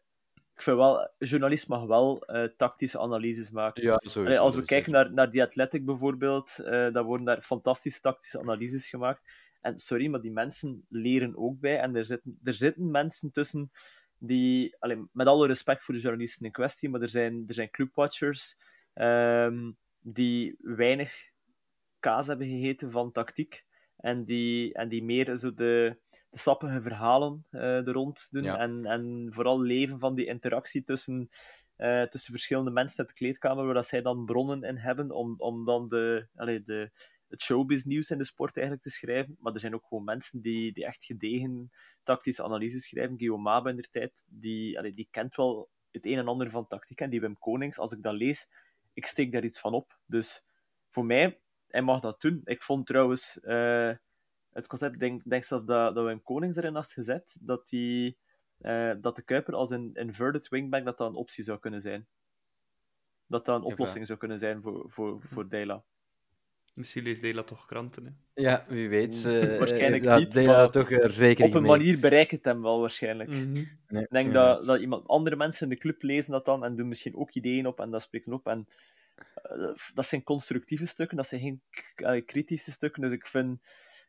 ik 0.56 0.62
vind 0.62 0.78
wel, 0.78 1.00
een 1.18 1.28
journalist 1.28 1.68
mag 1.68 1.86
wel 1.86 2.22
eh, 2.26 2.44
tactische 2.58 3.00
analyses 3.00 3.52
maken. 3.52 3.84
Ja, 3.84 3.96
sowieso. 3.98 4.20
Allee, 4.24 4.40
als 4.40 4.56
we 4.56 4.66
kijken 4.66 4.92
naar, 4.92 5.14
naar 5.14 5.30
The 5.30 5.42
Athletic 5.42 5.86
bijvoorbeeld, 5.86 6.60
eh 6.60 6.94
dan 6.94 7.06
worden 7.06 7.26
daar 7.26 7.42
fantastische 7.42 8.02
tactische 8.02 8.40
analyses 8.40 8.90
gemaakt. 8.90 9.22
En 9.62 9.78
sorry, 9.78 10.08
maar 10.08 10.22
die 10.22 10.32
mensen 10.32 10.86
leren 10.90 11.38
ook 11.38 11.60
bij. 11.60 11.80
En 11.80 11.96
er 11.96 12.06
zitten, 12.06 12.40
er 12.44 12.54
zitten 12.54 12.92
mensen 12.92 13.32
tussen 13.32 13.72
die, 14.18 14.76
allee, 14.80 15.08
met 15.12 15.28
alle 15.28 15.48
respect 15.48 15.84
voor 15.84 15.94
de 15.94 16.00
journalisten 16.00 16.46
in 16.46 16.52
kwestie, 16.52 16.90
maar 16.90 17.02
er 17.02 17.10
zijn, 17.10 17.44
er 17.48 17.54
zijn 17.54 17.70
clubwatchers 17.70 18.58
ehm, 18.96 19.72
die 20.00 20.56
weinig 20.60 21.30
kaas 22.00 22.28
hebben 22.28 22.48
gegeten 22.48 22.92
van 22.92 23.12
tactiek. 23.12 23.66
En 23.98 24.26
die, 24.26 24.74
en 24.74 24.90
die 24.90 25.04
meer 25.04 25.38
zo 25.38 25.54
de, 25.54 25.98
de 26.30 26.38
sappige 26.38 26.82
verhalen 26.82 27.46
eh 27.52 27.88
er 27.88 27.94
rond 27.94 28.28
doen. 28.32 28.44
Ja. 28.44 28.58
En, 28.58 28.86
en 28.86 29.28
vooral 29.30 29.62
leven 29.62 30.00
van 30.00 30.16
die 30.16 30.26
interactie 30.26 30.84
tussen, 30.84 31.30
eh, 31.76 32.04
tussen 32.04 32.32
verschillende 32.32 32.72
mensen 32.72 33.00
uit 33.00 33.08
de 33.08 33.14
kleedkamer, 33.14 33.66
waar 33.66 33.74
dat 33.74 33.86
zij 33.86 34.02
dan 34.02 34.26
bronnen 34.26 34.64
in 34.64 34.78
hebben 34.78 35.12
om, 35.12 35.36
om 35.38 35.66
dan 35.66 35.88
de, 35.88 36.28
allee, 36.36 36.64
de, 36.64 36.92
het 37.28 37.42
showbiz-nieuws 37.42 38.10
in 38.10 38.18
de 38.18 38.26
sport 38.26 38.58
eigenlijk 38.58 38.88
te 38.88 38.94
schrijven. 38.94 39.38
Maar 39.40 39.54
er 39.54 39.60
zijn 39.60 39.76
ook 39.76 39.86
gewoon 39.88 40.04
mensen 40.04 40.42
die, 40.42 40.74
die 40.74 40.86
echt 40.86 41.06
gedegen 41.06 41.72
tactische 42.04 42.44
analyses 42.44 42.84
schrijven. 42.84 43.18
Guillaume 43.18 43.44
Mabe 43.44 43.70
in 43.70 43.76
der 43.76 43.90
tijd, 43.90 44.24
die, 44.28 44.78
allee, 44.78 44.94
die 44.94 45.08
kent 45.12 45.36
wel 45.36 45.70
het 45.92 46.06
een 46.06 46.18
en 46.18 46.28
ander 46.28 46.50
van 46.50 46.68
tactiek. 46.68 47.02
En 47.02 47.10
die 47.10 47.22
Wim 47.22 47.40
Konings, 47.40 47.80
als 47.80 47.92
ik 47.92 48.02
dat 48.02 48.14
lees, 48.14 48.48
ik 48.96 49.06
steek 49.06 49.32
daar 49.32 49.44
iets 49.44 49.60
van 49.60 49.74
op. 49.74 50.00
Dus 50.06 50.46
voor 50.90 51.06
mij, 51.06 51.40
hij 51.68 51.82
mag 51.82 52.00
dat 52.00 52.22
doen. 52.22 52.42
Ik 52.44 52.64
vond 52.64 52.88
trouwens 52.88 53.40
eh, 53.40 53.92
het 54.50 54.68
concept, 54.68 55.00
denk, 55.00 55.22
denk 55.24 55.44
zelf 55.44 55.64
dat, 55.64 55.96
dat 55.96 56.06
Wim 56.06 56.24
Konings 56.24 56.58
erin 56.58 56.76
had 56.76 56.92
gezet, 56.92 57.38
dat, 57.42 57.68
die, 57.68 58.18
eh, 58.58 58.92
dat 59.02 59.16
de 59.16 59.22
Kuiper 59.22 59.54
als 59.54 59.72
een 59.72 59.94
inverted 59.94 60.48
wingback 60.48 60.86
dat 60.86 60.98
dat 60.98 61.10
een 61.10 61.16
optie 61.16 61.44
zou 61.44 61.60
kunnen 61.60 61.82
zijn. 61.82 62.08
Dat 63.28 63.46
dat 63.46 63.56
een 63.56 63.72
oplossing 63.72 64.08
zou 64.08 64.20
kunnen 64.20 64.40
zijn 64.40 64.62
voor, 64.62 64.92
voor, 64.92 65.22
voor 65.22 65.50
Dela. 65.50 65.84
Misschien 66.76 67.04
leest 67.04 67.22
Dela 67.22 67.44
toch 67.44 67.66
kranten. 67.66 68.06
Hè? 68.06 68.42
Ja, 68.42 68.66
wie 68.68 68.90
weet. 68.90 69.26
eh, 69.26 69.58
Waarschijnlijk 69.58 70.16
niet, 70.18 70.34
Dela 70.34 70.58
maar 70.58 70.72
toch 70.72 70.90
rekening 70.90 71.54
Op 71.54 71.54
een 71.62 71.68
mee. 71.68 71.78
manier 71.78 72.00
bereikt 72.00 72.32
het 72.32 72.46
hem 72.46 72.62
wel 72.62 72.80
waarschijnlijk. 72.80 73.30
Mhm. 73.30 73.64
Nee, 73.88 74.04
Ik 74.04 74.10
denk 74.10 74.34
dat, 74.34 74.66
dat 74.66 74.80
iemand, 74.80 75.08
andere 75.08 75.36
mensen 75.36 75.64
in 75.64 75.70
de 75.70 75.80
club 75.80 76.02
lezen 76.02 76.32
dat 76.32 76.46
dan 76.46 76.64
en 76.64 76.76
doen 76.76 76.88
misschien 76.88 77.16
ook 77.16 77.32
ideeën 77.34 77.68
op 77.68 77.80
en 77.80 77.90
dat 77.92 78.02
spreekt 78.02 78.28
op. 78.28 78.48
En, 78.48 78.68
eh, 79.44 79.74
dat 79.94 80.06
zijn 80.06 80.24
constructieve 80.24 80.86
stukken, 80.86 81.18
dat 81.18 81.28
zijn 81.28 81.42
geen 81.42 81.62
kritische 82.26 82.72
stukken. 82.72 83.02
Dus 83.02 83.12
ik 83.12 83.28
vind, 83.28 83.60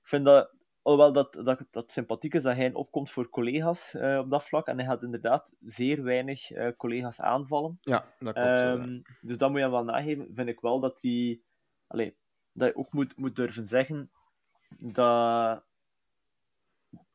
ik 0.02 0.08
vind 0.08 0.24
dat, 0.24 0.50
alhoewel 0.82 1.12
dat, 1.12 1.40
dat, 1.44 1.64
dat 1.70 1.92
sympathiek 1.92 2.34
is 2.34 2.42
dat 2.42 2.56
hij 2.56 2.72
opkomt 2.72 3.10
voor 3.10 3.28
collega's 3.28 3.94
eh, 3.94 4.18
op 4.18 4.30
dat 4.30 4.44
vlak. 4.44 4.66
En 4.66 4.76
hij 4.76 4.86
gaat 4.86 5.02
inderdaad 5.02 5.54
zeer 5.60 6.02
weinig 6.02 6.50
eh, 6.50 6.68
collega's 6.76 7.20
aanvallen. 7.20 7.78
Ja, 7.80 7.98
dat 8.18 8.34
klopt. 8.34 8.36
eh. 8.36 8.72
Ehm, 8.72 9.00
dus 9.20 9.38
dat 9.38 9.48
moet 9.48 9.58
je 9.58 9.64
hem 9.64 9.72
wel 9.72 9.84
nageven. 9.84 10.28
Vind 10.34 10.48
ik 10.48 10.60
wel 10.60 10.80
dat 10.80 11.02
hij, 11.02 11.40
allee, 11.86 12.16
dat 12.56 12.68
je 12.68 12.76
ook 12.76 12.92
moet, 12.92 13.16
moet 13.16 13.36
durven 13.36 13.66
zeggen 13.66 14.10
dat, 14.78 15.62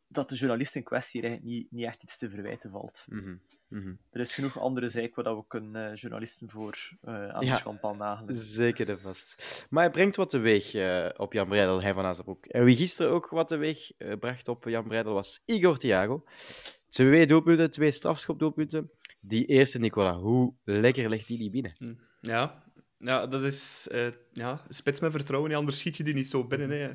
dat 0.08 0.30
de 0.30 0.36
journalist 0.36 0.76
in 0.76 0.84
kwestie 0.84 1.22
er 1.22 1.28
eigenlijk 1.30 1.58
niet, 1.58 1.72
niet 1.72 1.86
echt 1.86 2.04
iets 2.04 2.18
te 2.18 2.30
verwijten 2.30 2.72
valt. 2.72 3.06
Mhm, 3.10 3.36
mhm. 3.68 3.94
Er 4.12 4.20
is 4.20 4.34
genoeg 4.34 4.60
andere 4.60 4.90
zeik 4.90 5.16
waar 5.16 5.26
dat 5.26 5.38
we 5.38 5.44
kunnen 5.48 5.92
eh, 5.92 5.96
journalisten 5.96 6.50
voor 6.50 6.98
eh, 7.02 7.28
aan 7.30 7.40
de 7.40 7.46
Ja. 7.46 7.56
schandpaal 7.56 7.96
nagelen. 7.96 8.36
Zeker 8.36 8.86
de 8.86 8.98
vast. 8.98 9.66
Maar 9.70 9.84
hij 9.84 9.92
brengt 9.92 10.16
wat 10.16 10.30
teweeg 10.30 10.74
eh, 10.74 11.10
op 11.18 11.34
Jan 11.34 11.48
Breidel, 11.48 11.82
hij 11.82 11.94
van 11.94 12.06
Azenbroek. 12.06 12.46
En 12.46 12.64
wie 12.64 12.76
gisteren 12.76 13.12
ook 13.12 13.30
wat 13.30 13.48
teweeg 13.48 13.92
eh, 13.98 14.18
bracht 14.20 14.48
op 14.48 14.64
Jan 14.64 14.88
Breidel 14.88 15.14
was 15.14 15.44
Igor 15.46 15.78
Thiago. 15.78 16.24
Twee 16.90 17.28
doelpunten, 17.28 17.72
twee 17.72 17.92
strafschopdoelpunten. 17.92 18.92
Die 19.24 19.46
eerste, 19.46 19.80
Nicola, 19.80 20.16
hoe 20.18 20.54
lekker 20.64 21.10
legt 21.10 21.28
hij 21.28 21.38
die 21.38 21.50
binnen? 21.50 22.00
Ja. 22.22 22.64
Ja, 23.02 23.28
dat 23.28 23.44
is 23.44 23.88
eh, 23.92 24.08
ja, 24.32 24.66
spits 24.70 25.00
met 25.00 25.12
vertrouwen. 25.12 25.52
hè, 25.52 25.58
Anders 25.58 25.80
schiet 25.80 25.98
je 25.98 26.04
die 26.04 26.14
niet 26.14 26.28
zo 26.28 26.48
binnen. 26.48 26.70
Hè. 26.70 26.94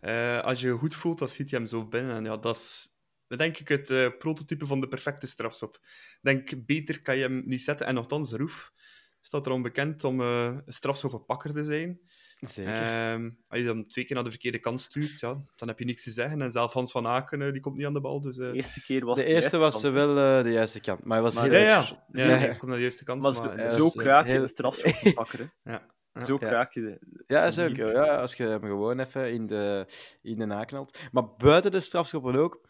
Eh, 0.00 0.44
als 0.44 0.60
je 0.60 0.66
je 0.66 0.72
goed 0.72 0.94
voelt, 0.94 1.18
dan 1.18 1.28
schiet 1.28 1.50
je 1.50 1.56
hem 1.56 1.66
zo 1.66 1.86
binnen. 1.88 2.16
En 2.16 2.24
ja, 2.24 2.36
dat 2.36 2.56
is 2.56 2.90
denk 3.26 3.58
ik 3.58 3.68
het 3.68 3.90
eh, 3.90 4.08
prototype 4.18 4.66
van 4.66 4.80
de 4.80 4.88
perfecte 4.88 5.26
strafschop. 5.26 5.78
Denk, 6.20 6.66
beter 6.66 7.02
kan 7.02 7.16
je 7.16 7.22
hem 7.22 7.42
niet 7.46 7.62
zetten. 7.62 7.86
En 7.86 7.94
nogthans, 7.94 8.32
Roef 8.32 8.72
staat 9.20 9.46
erom 9.46 9.62
bekend 9.62 10.04
om 10.04 10.20
een 10.20 10.62
strafschoppenpakker 10.66 11.52
te 11.52 11.64
zijn. 11.64 12.00
Zeker. 12.48 12.72
Ehm, 12.72 13.30
als 13.48 13.60
je 13.60 13.66
dan 13.66 13.82
twee 13.84 14.04
keer 14.04 14.14
naar 14.14 14.24
de 14.24 14.30
verkeerde 14.30 14.58
kant 14.58 14.80
stuurt, 14.80 15.20
ja, 15.20 15.34
dan 15.56 15.68
heb 15.68 15.78
je 15.78 15.84
niks 15.84 16.02
te 16.04 16.10
zeggen. 16.10 16.42
En 16.42 16.50
zelf 16.50 16.72
Hans 16.72 16.92
van 16.92 17.06
Aken, 17.06 17.42
eh, 17.42 17.52
die 17.52 17.60
komt 17.60 17.76
niet 17.76 17.86
aan 17.86 17.92
de 17.92 18.00
bal. 18.00 18.20
Dus, 18.20 18.38
eh, 18.38 18.46
De 18.50 18.52
eerste 18.56 18.82
keer 18.82 19.04
was 19.04 19.18
de 19.18 19.26
eerste 19.26 19.58
was 19.58 19.70
kant, 19.72 19.82
hè. 19.84 19.90
wel 19.92 20.38
eh, 20.38 20.44
de 20.44 20.50
juiste 20.50 20.80
kant. 20.80 21.04
Maar 21.04 21.12
hij 21.16 21.22
was 21.22 21.34
Maar- 21.34 21.44
heel 21.44 21.52
ja, 21.52 21.58
ja, 21.60 21.76
erg- 21.78 21.94
ja, 22.12 22.24
Ja. 22.28 22.36
hij 22.36 22.48
komt 22.48 22.62
naar 22.62 22.74
de 22.74 22.80
juiste 22.80 23.04
kant. 23.04 23.22
Maar 23.22 23.32
maar, 23.56 23.70
zo, 23.70 23.86
eh, 23.86 23.92
kraak 23.96 24.24
je 24.26 24.30
heel- 24.32 24.40
de 24.40 24.46
strafschoppenpakker. 24.46 25.38
hè. 25.38 25.44
ja. 25.72 25.82
Ja. 26.14 26.22
Zo 26.22 26.38
kraak 26.38 26.72
je 26.72 26.80
de... 26.80 26.98
Ja, 27.26 27.50
zeker. 27.50 27.92
Ja, 27.92 28.16
als 28.16 28.34
je 28.34 28.42
hem 28.44 28.60
gewoon 28.60 28.98
even 29.00 29.32
in 29.32 29.46
de, 29.46 29.86
in 30.22 30.38
de 30.38 30.44
naknalt. 30.44 30.98
Maar 31.12 31.24
buiten 31.38 31.70
de 31.70 31.80
strafschoppen 31.80 32.34
ook. 32.36 32.60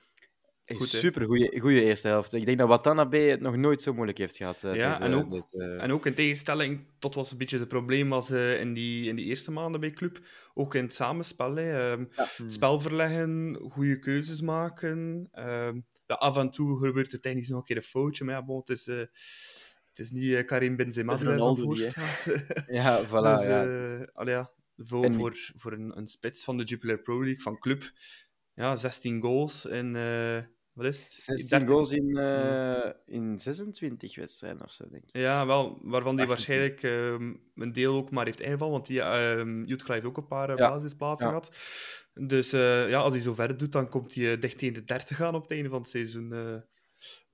Goed, 0.66 0.88
super 0.88 1.26
goede 1.60 1.82
eerste 1.82 2.08
helft. 2.08 2.32
Ik 2.32 2.46
denk 2.46 2.58
dat 2.58 2.68
Watanabe 2.68 3.16
het 3.16 3.40
nog 3.40 3.56
nooit 3.56 3.82
zo 3.82 3.92
moeilijk 3.94 4.18
heeft 4.18 4.36
gehad. 4.36 4.64
eh, 4.64 4.74
Ja, 4.74 4.88
deze- 4.90 5.02
en 5.04 5.14
ook- 5.14 5.30
deze- 5.30 5.76
En 5.78 5.92
ook 5.92 6.06
in 6.06 6.14
tegenstelling 6.14 6.84
tot 6.98 7.14
wat 7.14 7.30
een 7.30 7.38
beetje 7.38 7.58
het 7.58 7.68
probleem 7.68 8.08
was 8.08 8.30
eh, 8.30 8.60
in, 8.60 8.74
die, 8.74 9.08
in 9.08 9.16
die 9.16 9.24
eerste 9.24 9.50
maanden 9.50 9.80
bij 9.80 9.90
club. 9.90 10.20
Ook 10.54 10.74
in 10.74 10.82
het 10.82 10.94
samenspel. 10.94 11.54
Hè. 11.56 11.90
Ehm, 11.92 12.04
Ja. 12.16 12.26
het 12.36 12.52
spel 12.52 12.80
verleggen, 12.80 13.58
goede 13.70 13.98
keuzes 13.98 14.40
maken. 14.40 15.28
Ehm, 15.32 15.80
ja, 16.06 16.14
af 16.14 16.36
en 16.36 16.50
toe 16.50 16.78
gebeurt 16.86 17.12
er 17.12 17.20
technisch 17.20 17.48
nog 17.48 17.58
een 17.58 17.64
keer 17.64 17.76
een 17.76 17.82
foutje. 17.82 18.24
Maar 18.24 18.34
ja, 18.34 18.44
bon, 18.44 18.58
het, 18.58 18.68
is, 18.68 18.86
eh, 18.86 18.96
het 19.88 19.98
is 19.98 20.10
niet 20.10 20.44
Karim 20.44 20.76
Benzema 20.76 21.14
die 21.14 21.62
voor 21.64 21.76
staat. 21.76 22.26
Ja, 22.66 23.06
voilà. 23.06 23.10
dus, 23.36 23.44
ja. 23.46 24.06
allee, 24.12 24.44
voor, 24.76 25.04
En- 25.04 25.14
voor, 25.14 25.36
voor 25.56 25.72
een, 25.72 25.96
een 25.98 26.06
spits 26.06 26.44
van 26.44 26.56
de 26.56 26.64
Jupiler 26.64 26.98
Pro 26.98 27.18
League 27.22 27.40
van 27.40 27.58
club. 27.58 27.90
Ja, 28.54 28.76
16 28.76 29.20
goals 29.20 29.64
in, 29.64 29.96
eh, 29.96 30.38
wat 30.72 30.86
is 30.86 31.02
het? 31.02 31.38
16 31.38 31.66
goals 31.66 31.90
in, 31.90 32.18
uh, 32.18 32.90
in 33.06 33.40
26 33.40 34.16
wedstrijden 34.16 34.62
of 34.62 34.72
zo, 34.72 34.88
denk 34.88 35.04
ik. 35.04 35.16
Ja, 35.16 35.46
wel, 35.46 35.78
waarvan 35.82 36.16
hij 36.16 36.26
waarschijnlijk 36.26 36.82
um, 36.82 37.50
een 37.54 37.72
deel 37.72 37.94
ook 37.94 38.10
maar 38.10 38.24
heeft 38.24 38.40
ingevallen, 38.40 38.72
want 38.72 38.86
die 38.86 39.02
um, 39.02 39.64
Jutkla 39.64 39.94
heeft 39.94 40.06
ook 40.06 40.16
een 40.16 40.26
paar 40.26 40.50
uh, 40.50 40.56
ja. 40.56 40.70
basisplaatsen 40.70 41.28
ja. 41.28 41.34
gehad. 41.34 41.56
Dus 42.14 42.54
uh, 42.54 42.88
ja, 42.88 42.98
als 42.98 43.12
hij 43.12 43.22
zo 43.22 43.34
verder 43.34 43.56
doet, 43.56 43.72
dan 43.72 43.88
komt 43.88 44.14
hij 44.14 44.38
dicht 44.38 44.58
tegen 44.58 44.74
de 44.74 44.84
30 44.84 45.20
aan 45.20 45.34
op 45.34 45.42
het 45.42 45.50
einde 45.50 45.68
van 45.68 45.80
het 45.80 45.88
seizoen. 45.88 46.28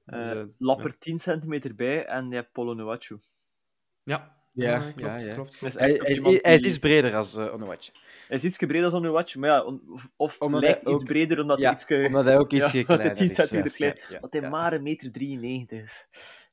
Dus, 0.05 0.47
Lapper 0.59 0.91
ja. 0.91 0.97
10 0.99 1.19
centimeter 1.19 1.75
bij 1.75 2.07
en 2.07 2.29
je 2.29 2.35
hebt 2.35 2.53
Polo 2.53 2.75
Nuachu. 2.75 3.19
Ja, 4.59 4.71
ja, 4.71 4.85
ja, 4.85 4.93
klopt, 4.93 5.25
ja, 5.25 5.35
klopt, 5.35 5.57
klopt. 5.57 5.79
Hij, 5.79 6.01
hij, 6.03 6.39
hij, 6.43 6.55
is 6.55 6.61
iets 6.61 6.79
breder 6.79 7.15
als 7.15 7.37
uh, 7.37 7.55
Onowatch. 7.55 7.91
Hij 8.29 8.37
is 8.37 8.45
iets 8.45 8.57
breder 8.57 8.85
als 8.85 8.95
Onowatch, 8.95 9.37
maar 9.37 9.51
ja, 9.51 9.63
of, 9.63 10.11
of 10.17 10.39
omdat 10.39 10.63
lijkt 10.63 10.89
iets 10.89 11.03
breder 11.03 11.41
omdat 11.41 11.59
ja, 11.59 11.65
hij 11.65 11.99
iets... 11.99 12.07
Omdat 12.07 12.25
hij 12.25 12.39
ook 12.39 12.53
iets 12.59 12.73
ja, 12.73 12.83
kleiner 12.83 13.15
10 13.15 13.31
centimeter 13.31 13.73
klein. 13.73 13.99
Ja, 14.09 14.21
dat 14.21 14.33
hij 14.33 14.51
maar 14.51 14.73
een 14.73 14.83
meter 14.83 15.13
93 15.13 15.83
is. 15.83 16.09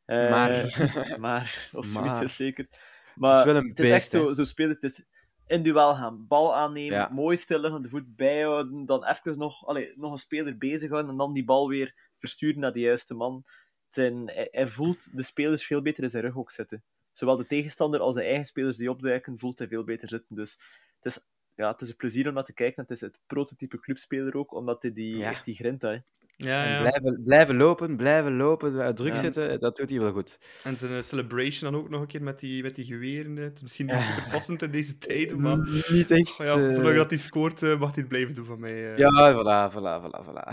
Uh, 0.06 0.30
maar. 0.30 0.90
maar, 1.20 1.70
of 1.74 1.86
zoiets 1.86 2.22
is 2.22 2.36
zeker. 2.36 2.68
Maar 3.16 3.30
het 3.30 3.40
is, 3.40 3.46
wel 3.46 3.56
een 3.56 3.70
het 3.70 3.80
is 3.80 3.92
echt 3.92 4.12
zo, 4.12 4.34
zo 4.34 4.44
spelen. 4.44 4.72
Het 4.72 4.84
is 4.84 5.06
in 5.48 5.64
duel 5.64 5.96
gaan, 5.96 6.28
bal 6.28 6.56
aannemen, 6.56 7.14
mooi 7.14 7.38
stillen, 7.38 7.82
de 7.82 7.90
voet 7.90 8.16
bijhouden, 8.16 8.86
dan 8.86 9.06
even 9.06 9.38
nog, 9.38 9.68
allez, 9.68 9.96
nog 9.96 10.12
een 10.12 10.18
speler 10.18 10.58
bezighouden 10.58 11.12
en 11.12 11.18
dan 11.18 11.34
die 11.34 11.46
bal 11.46 11.68
weer 11.68 11.94
versturen 12.18 12.60
naar 12.60 12.74
de 12.74 12.80
juiste 12.80 13.14
man. 13.14 13.44
Zijn, 13.88 14.30
hij, 14.30 14.48
hij 14.52 14.68
voelt 14.68 15.18
de 15.18 15.24
spelers 15.24 15.66
veel 15.66 15.82
beter 15.82 16.04
in 16.04 16.10
zijn 16.10 16.24
rug 16.24 16.38
ook 16.38 16.52
zitten 16.52 16.84
zowel 17.18 17.38
de 17.38 17.46
tegenstander 17.46 18.00
als 18.00 18.16
de 18.16 18.24
eigen 18.24 18.46
spelers 18.46 18.78
die 18.78 18.90
opduiken, 18.90 19.40
voelt 19.40 19.60
hij 19.60 19.68
veel 19.68 19.84
beter 19.84 20.10
zitten. 20.10 20.36
Dus 20.36 20.60
het 21.00 21.14
is, 21.14 21.20
ja, 21.56 21.72
het 21.72 21.82
is 21.82 21.90
een 21.90 21.96
plezier 21.96 22.28
om 22.28 22.34
naar 22.34 22.44
te 22.44 22.54
kijken. 22.54 22.82
Het 22.82 22.92
is 22.92 23.02
het 23.02 23.20
prototype 23.28 23.80
clubspeler 23.80 24.36
ook, 24.36 24.54
omdat 24.54 24.82
hij 24.82 24.92
die, 24.92 25.18
ja. 25.18 25.28
heeft 25.28 25.46
die 25.46 25.56
grinta. 25.56 25.90
Hè. 25.90 25.98
Ja, 26.38 26.64
ja. 26.64 26.80
Blijven, 26.80 27.22
blijven 27.24 27.58
lopen, 27.58 27.98
blijven 27.98 28.36
lopen, 28.36 28.86
eh, 28.86 28.90
druk 28.90 29.16
zetten, 29.16 29.60
dat 29.60 29.76
doet 29.76 29.90
hij 29.90 30.00
wel 30.00 30.12
goed. 30.12 30.40
En 30.64 30.78
zijn 30.78 31.04
celebration 31.04 31.72
dan 31.72 31.82
ook 31.82 31.90
nog 31.90 32.02
een 32.02 32.08
keer 32.08 32.24
met 32.24 32.40
die, 32.40 32.64
met 32.64 32.76
die 32.76 32.86
geweren. 32.86 33.36
Het 33.36 33.56
is 33.56 33.62
misschien 33.62 33.86
niet 33.86 34.00
super 34.00 34.32
passend 34.32 34.62
in 34.62 34.72
deze 34.72 34.98
tijden, 34.98 35.42
maar... 35.42 35.58
Niet 35.92 36.12
echt. 36.12 36.40
Oh 36.40 36.46
ja, 36.46 36.72
zolang 36.72 36.96
dat 36.96 37.10
hij 37.10 37.20
scoort, 37.20 37.62
mag 37.62 37.80
hij 37.80 37.90
het 37.94 38.08
blijven 38.08 38.34
doen 38.34 38.46
van 38.46 38.60
mij. 38.60 38.98
Ja, 38.98 39.34
voilà, 39.34 39.74
voilà, 39.74 40.02
voilà, 40.04 40.26
voilà. 40.26 40.44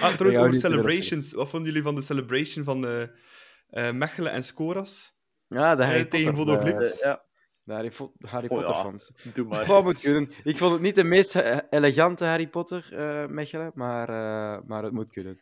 ah, 0.00 0.14
trouwens, 0.14 0.36
over 0.36 0.54
celebrations. 0.54 1.32
Wat 1.32 1.48
vonden 1.48 1.68
jullie 1.68 1.84
van 1.84 1.94
de 1.94 2.02
celebration 2.02 2.64
van 2.64 2.84
uh, 2.84 3.90
Mechelen 3.90 4.32
en 4.32 4.42
Scoras? 4.42 5.20
Ja, 5.52 5.76
de 5.76 5.84
Harry 5.84 6.04
tegen 6.04 6.34
Bodo 6.34 6.56
Glimt. 6.56 6.98
Ja. 7.02 7.22
De 7.64 7.72
Harry, 7.72 7.92
Harry 8.20 8.48
oh, 8.48 8.56
Potter 8.56 8.74
fans. 8.74 9.12
Doe 9.34 9.46
maar. 9.46 9.66
Wat 9.66 9.84
moet 9.84 10.00
kunnen. 10.00 10.30
Ik 10.44 10.56
vond 10.56 10.72
het 10.72 10.80
niet 10.80 10.94
de 10.94 11.04
meest 11.04 11.34
elegante 11.70 12.24
Harry 12.24 12.48
Potter, 12.48 12.88
uh, 12.92 13.26
Mechelen, 13.26 13.72
maar, 13.74 14.08
uh, 14.08 14.66
maar 14.66 14.82
het 14.82 14.92
moet 14.92 15.12
kunnen. 15.12 15.38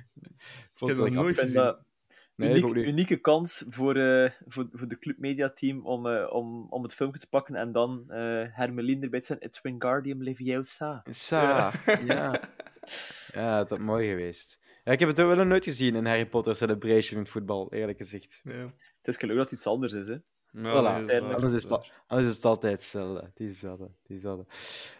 ik 0.80 0.86
heb 0.86 0.96
het 0.96 1.12
nooit 1.12 1.38
gezien. 1.38 1.76
Nee, 2.40 2.62
uniek, 2.62 2.86
unieke 2.86 3.16
kans 3.16 3.64
voor, 3.68 3.96
uh, 3.96 4.30
voor, 4.46 4.68
voor 4.72 4.88
de 4.88 4.98
Club 4.98 5.18
Media 5.18 5.50
team 5.50 5.86
om, 5.86 6.06
uh, 6.06 6.32
om, 6.32 6.66
om 6.70 6.82
het 6.82 6.94
filmpje 6.94 7.20
te 7.20 7.28
pakken 7.28 7.54
en 7.54 7.72
dan 7.72 8.04
uh, 8.08 8.44
Hermeline 8.50 9.02
erbij 9.02 9.20
te 9.20 9.26
zijn. 9.26 9.40
It's 9.40 9.60
Wingardium 9.60 10.22
Leviosa. 10.22 11.02
Sa, 11.10 11.72
ja. 12.04 12.40
ja, 13.32 13.64
dat 13.64 13.78
is 13.78 13.84
mooi 13.84 14.08
geweest. 14.08 14.58
Ja, 14.84 14.92
ik 14.92 14.98
heb 14.98 15.08
het 15.08 15.20
ook 15.20 15.34
wel 15.34 15.44
nooit 15.44 15.64
gezien 15.64 15.94
in 15.94 16.06
Harry 16.06 16.26
Potter 16.26 16.56
Celebration 16.56 17.16
in 17.16 17.22
het 17.22 17.32
voetbal, 17.32 17.72
eerlijk 17.72 17.98
gezegd. 17.98 18.40
Ja. 18.44 18.72
Het 19.00 19.08
is 19.08 19.16
gelukkig 19.16 19.42
dat 19.42 19.50
het 19.50 19.58
iets 19.58 19.66
anders 19.66 19.92
is, 19.92 20.08
hè. 20.08 20.16
Ja, 20.52 21.00
voilà. 21.02 21.04
nee, 21.04 21.16
is 21.16 21.22
anders, 21.22 21.52
is 21.52 21.62
het, 21.62 21.90
anders 22.06 22.28
is 22.28 22.34
het 22.34 22.44
altijd 22.44 22.72
hetzelfde. 22.72 23.30
Diezelfde. 23.34 23.90
diezelfde. 24.02 24.46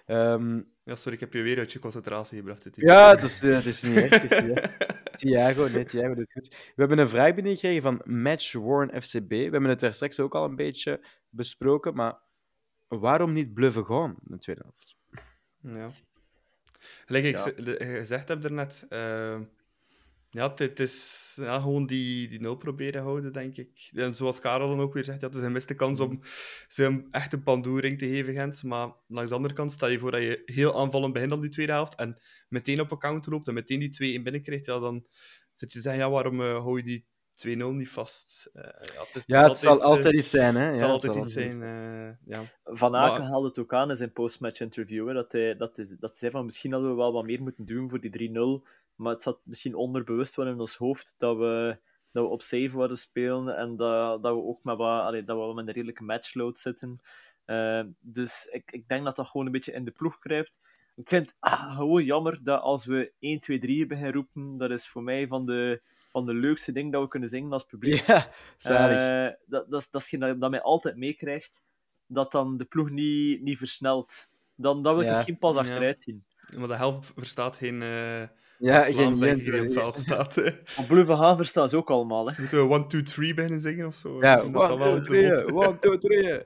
Um, 0.06 0.72
ja, 0.82 0.96
sorry, 0.96 1.14
ik 1.14 1.20
heb 1.20 1.32
je 1.32 1.42
weer 1.42 1.58
uit 1.58 1.72
je 1.72 1.78
concentratie 1.78 2.38
gebracht. 2.38 2.62
Dit 2.62 2.76
ja, 2.76 3.10
het 3.10 3.22
is, 3.22 3.40
het 3.40 3.66
is 3.66 3.82
niet 3.82 3.96
echt. 3.96 4.22
Het 4.22 4.30
is 4.30 4.42
niet 4.42 4.58
echt. 4.58 4.98
Thiago, 5.20 5.68
nee, 5.68 5.84
Thiago 5.84 6.14
doet 6.14 6.32
goed. 6.32 6.48
We 6.48 6.72
hebben 6.76 6.98
een 6.98 7.08
vraag 7.08 7.34
binnengekregen 7.34 7.82
van 7.82 8.00
Match 8.04 8.52
Warren 8.52 9.02
FCB. 9.02 9.28
We 9.28 9.36
hebben 9.36 9.64
het 9.64 9.80
daar 9.80 9.94
straks 9.94 10.20
ook 10.20 10.34
al 10.34 10.44
een 10.44 10.56
beetje 10.56 11.00
besproken, 11.28 11.94
maar 11.94 12.18
waarom 12.88 13.32
niet 13.32 13.54
bluffen 13.54 13.84
gewoon 13.84 14.10
in 14.10 14.30
de 14.30 14.38
tweede 14.38 14.62
helft? 14.62 14.96
Ja. 15.60 15.88
Gelijk 17.04 17.24
ik 17.24 17.38
gezegd 17.78 18.28
heb 18.28 18.42
daarnet, 18.42 18.86
uh, 18.88 19.38
ja, 20.30 20.52
het 20.54 20.80
is 20.80 21.32
ja, 21.40 21.60
gewoon 21.60 21.86
die, 21.86 22.28
die 22.28 22.40
nul 22.40 22.56
proberen 22.56 23.02
houden, 23.02 23.32
denk 23.32 23.56
ik. 23.56 23.90
En 23.94 24.14
zoals 24.14 24.40
Karel 24.40 24.68
dan 24.68 24.80
ook 24.80 24.94
weer 24.94 25.04
zegt, 25.04 25.20
ja, 25.20 25.26
het 25.26 25.36
is 25.36 25.42
een 25.42 25.52
miste 25.52 25.74
kans 25.74 26.00
om 26.00 26.20
ze 26.68 26.84
een 26.84 27.08
echte 27.10 27.40
pandoering 27.40 27.98
te 27.98 28.08
geven, 28.08 28.34
Gent. 28.34 28.62
Maar 28.62 28.92
langs 29.06 29.30
de 29.30 29.36
andere 29.36 29.54
kant, 29.54 29.72
stel 29.72 29.88
je 29.88 29.98
voor 29.98 30.10
dat 30.10 30.20
je 30.20 30.42
heel 30.44 30.80
aanvallend 30.80 31.12
begint 31.12 31.32
op 31.32 31.40
die 31.40 31.50
tweede 31.50 31.72
helft 31.72 31.94
en 31.94 32.18
meteen 32.48 32.80
op 32.80 32.90
een 32.90 32.98
counter 32.98 33.32
loopt 33.32 33.48
en 33.48 33.54
meteen 33.54 33.78
die 33.78 33.88
twee 33.88 34.12
in 34.12 34.22
binnen 34.22 34.42
krijgt, 34.42 34.66
ja, 34.66 34.78
dan 34.78 35.06
zit 35.54 35.72
je 35.72 35.78
te 35.78 35.82
zeggen, 35.82 36.02
ja, 36.02 36.10
waarom 36.10 36.40
uh, 36.40 36.62
hou 36.62 36.76
je 36.76 36.82
die 36.82 37.06
2-0 37.48 37.74
niet 37.74 37.88
vast? 37.88 38.50
Uh, 38.54 38.62
ja, 38.62 39.00
het, 39.00 39.16
is, 39.16 39.22
ja, 39.26 39.48
het, 39.48 39.58
zal 39.58 39.82
altijd 39.82 40.14
iets 40.14 40.30
zijn, 40.30 40.56
hè? 40.56 40.64
Het 40.64 40.80
zal 40.80 40.90
altijd 40.90 41.14
iets 41.14 41.32
zijn, 41.32 41.60
uh, 41.60 42.10
ja. 42.24 42.42
Van 42.64 42.96
Aken 42.96 43.24
haalde 43.24 43.48
het 43.48 43.58
ook 43.58 43.74
aan 43.74 43.90
in 43.90 43.96
zijn 43.96 44.12
postmatch 44.12 44.60
interview, 44.60 45.06
hè, 45.06 45.14
dat, 45.14 45.32
hij, 45.32 45.56
dat, 45.56 45.78
is, 45.78 45.88
dat 45.88 46.10
hij 46.10 46.18
zei 46.18 46.32
van 46.32 46.44
misschien 46.44 46.72
hadden 46.72 46.90
we 46.90 46.96
wel 46.96 47.12
wat 47.12 47.24
meer 47.24 47.42
moeten 47.42 47.64
doen 47.64 47.90
voor 47.90 48.00
die 48.00 48.30
3-0 48.62 48.68
maar 49.00 49.12
het 49.12 49.22
zat 49.22 49.38
misschien 49.42 49.74
onderbewust 49.74 50.34
wel 50.34 50.46
in 50.46 50.60
ons 50.60 50.76
hoofd 50.76 51.14
dat 51.18 51.36
we, 51.36 51.78
dat 52.12 52.24
we 52.24 52.30
op 52.30 52.42
save 52.42 52.70
worden 52.70 52.96
spelen 52.96 53.56
en 53.56 53.76
dat, 53.76 54.22
dat 54.22 54.34
we 54.34 54.42
ook 54.42 54.64
met, 54.64 54.76
wat, 54.76 55.02
allee, 55.02 55.24
dat 55.24 55.46
we 55.46 55.54
met 55.54 55.66
een 55.66 55.72
redelijke 55.72 56.02
matchload 56.02 56.58
zitten. 56.58 57.00
Uh, 57.46 57.82
dus 58.00 58.48
ik, 58.52 58.72
ik 58.72 58.88
denk 58.88 59.04
dat 59.04 59.16
dat 59.16 59.26
gewoon 59.26 59.46
een 59.46 59.52
beetje 59.52 59.72
in 59.72 59.84
de 59.84 59.90
ploeg 59.90 60.18
kruipt. 60.18 60.60
Ik 60.96 61.08
vind 61.08 61.26
het 61.26 61.36
ah, 61.38 61.76
gewoon 61.76 62.04
jammer 62.04 62.38
dat 62.42 62.60
als 62.60 62.84
we 62.84 63.12
1, 63.18 63.40
2, 63.40 63.58
3 63.58 63.86
beginnen 63.86 64.12
roepen, 64.12 64.58
dat 64.58 64.70
is 64.70 64.88
voor 64.88 65.02
mij 65.02 65.26
van 65.26 65.46
de, 65.46 65.80
van 66.10 66.26
de 66.26 66.34
leukste 66.34 66.72
dingen 66.72 66.90
dat 66.90 67.02
we 67.02 67.08
kunnen 67.08 67.28
zingen 67.28 67.52
als 67.52 67.64
publiek. 67.64 68.06
Ja, 68.06 68.28
zalig. 68.56 68.96
Uh, 68.96 69.36
dat, 69.46 69.70
dat, 69.70 69.80
is, 69.80 69.90
dat 69.90 70.00
is 70.00 70.08
geen 70.08 70.20
dat, 70.20 70.40
dat 70.40 70.50
mij 70.50 70.62
altijd 70.62 70.96
meekrijgt, 70.96 71.64
dat 72.06 72.32
dan 72.32 72.56
de 72.56 72.64
ploeg 72.64 72.90
niet, 72.90 73.42
niet 73.42 73.58
versnelt. 73.58 74.28
Dan 74.54 74.82
dat 74.82 74.96
wil 74.96 75.16
ik 75.18 75.24
geen 75.24 75.38
pas 75.38 75.56
achteruit 75.56 76.02
zien. 76.02 76.24
Maar 76.58 76.68
de 76.68 76.76
helft 76.76 77.12
verstaat 77.14 77.56
geen... 77.56 77.82
Uh 77.82 78.22
ja, 78.60 78.80
geen 78.80 79.16
Gent. 79.16 79.46
in 79.46 79.52
het 79.52 79.72
veld 79.72 79.96
staat. 79.98 80.36
Op 80.78 80.86
Blue 80.88 81.12
Haven 81.12 81.46
staan 81.46 81.68
ze 81.68 81.76
ook 81.76 81.90
allemaal. 81.90 82.26
Hè. 82.26 82.32
Ze 82.32 82.40
moeten 82.40 82.70
1, 82.70 82.88
2, 82.88 83.02
3 83.02 83.34
beginnen 83.34 83.60
zingen 83.60 83.86
of 83.86 83.94
zo. 83.94 84.20
Ja, 84.20 84.40
1, 84.40 84.52
2, 84.82 85.00
3. 85.00 85.22
1, 85.62 85.78
2, 85.80 85.98
3. 85.98 86.42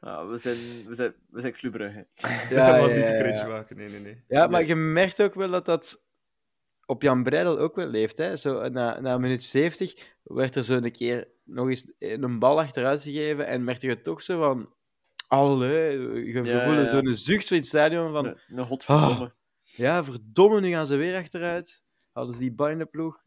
We 0.00 0.36
zijn, 0.36 0.56
we 0.86 0.94
zijn, 0.94 1.14
we 1.30 1.40
zijn 1.40 1.54
Ja, 1.60 2.06
ja, 2.50 2.76
ja, 2.76 2.86
niet 2.86 3.06
te 3.06 3.16
cringe 3.20 3.46
maken. 3.48 3.76
Nee, 3.76 3.88
nee, 3.88 4.00
nee. 4.00 4.24
Ja, 4.28 4.46
maar 4.46 4.66
je 4.66 4.74
merkt 4.74 5.22
ook 5.22 5.34
wel 5.34 5.50
dat 5.50 5.64
dat 5.64 6.02
op 6.86 7.02
Jan 7.02 7.22
Breidel 7.22 7.58
ook 7.58 7.76
wel 7.76 7.86
leeft. 7.86 8.18
Hè? 8.18 8.36
Zo, 8.36 8.68
na, 8.68 9.00
na 9.00 9.18
minuut 9.18 9.42
70 9.42 9.94
werd 10.22 10.54
er 10.54 10.64
zo 10.64 10.74
een 10.74 10.92
keer 10.92 11.28
nog 11.44 11.68
eens 11.68 11.92
een 11.98 12.38
bal 12.38 12.60
achteruit 12.60 13.02
gegeven 13.02 13.46
en 13.46 13.64
merkte 13.64 13.86
je 13.86 14.00
toch 14.00 14.22
zo 14.22 14.38
van... 14.38 14.74
Allee, 15.26 15.98
je 16.32 16.42
ja, 16.42 16.64
voelde 16.64 16.80
ja. 16.80 16.86
zo'n 16.86 17.14
zucht 17.14 17.50
in 17.50 17.56
het 17.56 17.66
stadion 17.66 18.12
van... 18.12 18.26
Een, 18.26 18.36
een 18.48 18.66
godverdomme. 18.66 19.24
Oh, 19.24 19.30
ja, 19.76 20.04
verdomme, 20.04 20.60
nu 20.60 20.68
gaan 20.68 20.86
ze 20.86 20.96
weer 20.96 21.16
achteruit. 21.16 21.84
Hadden 22.12 22.34
ze 22.34 22.40
die 22.40 22.52
bal 22.52 22.68
in 22.68 22.78
de 22.78 22.86
ploeg. 22.86 23.24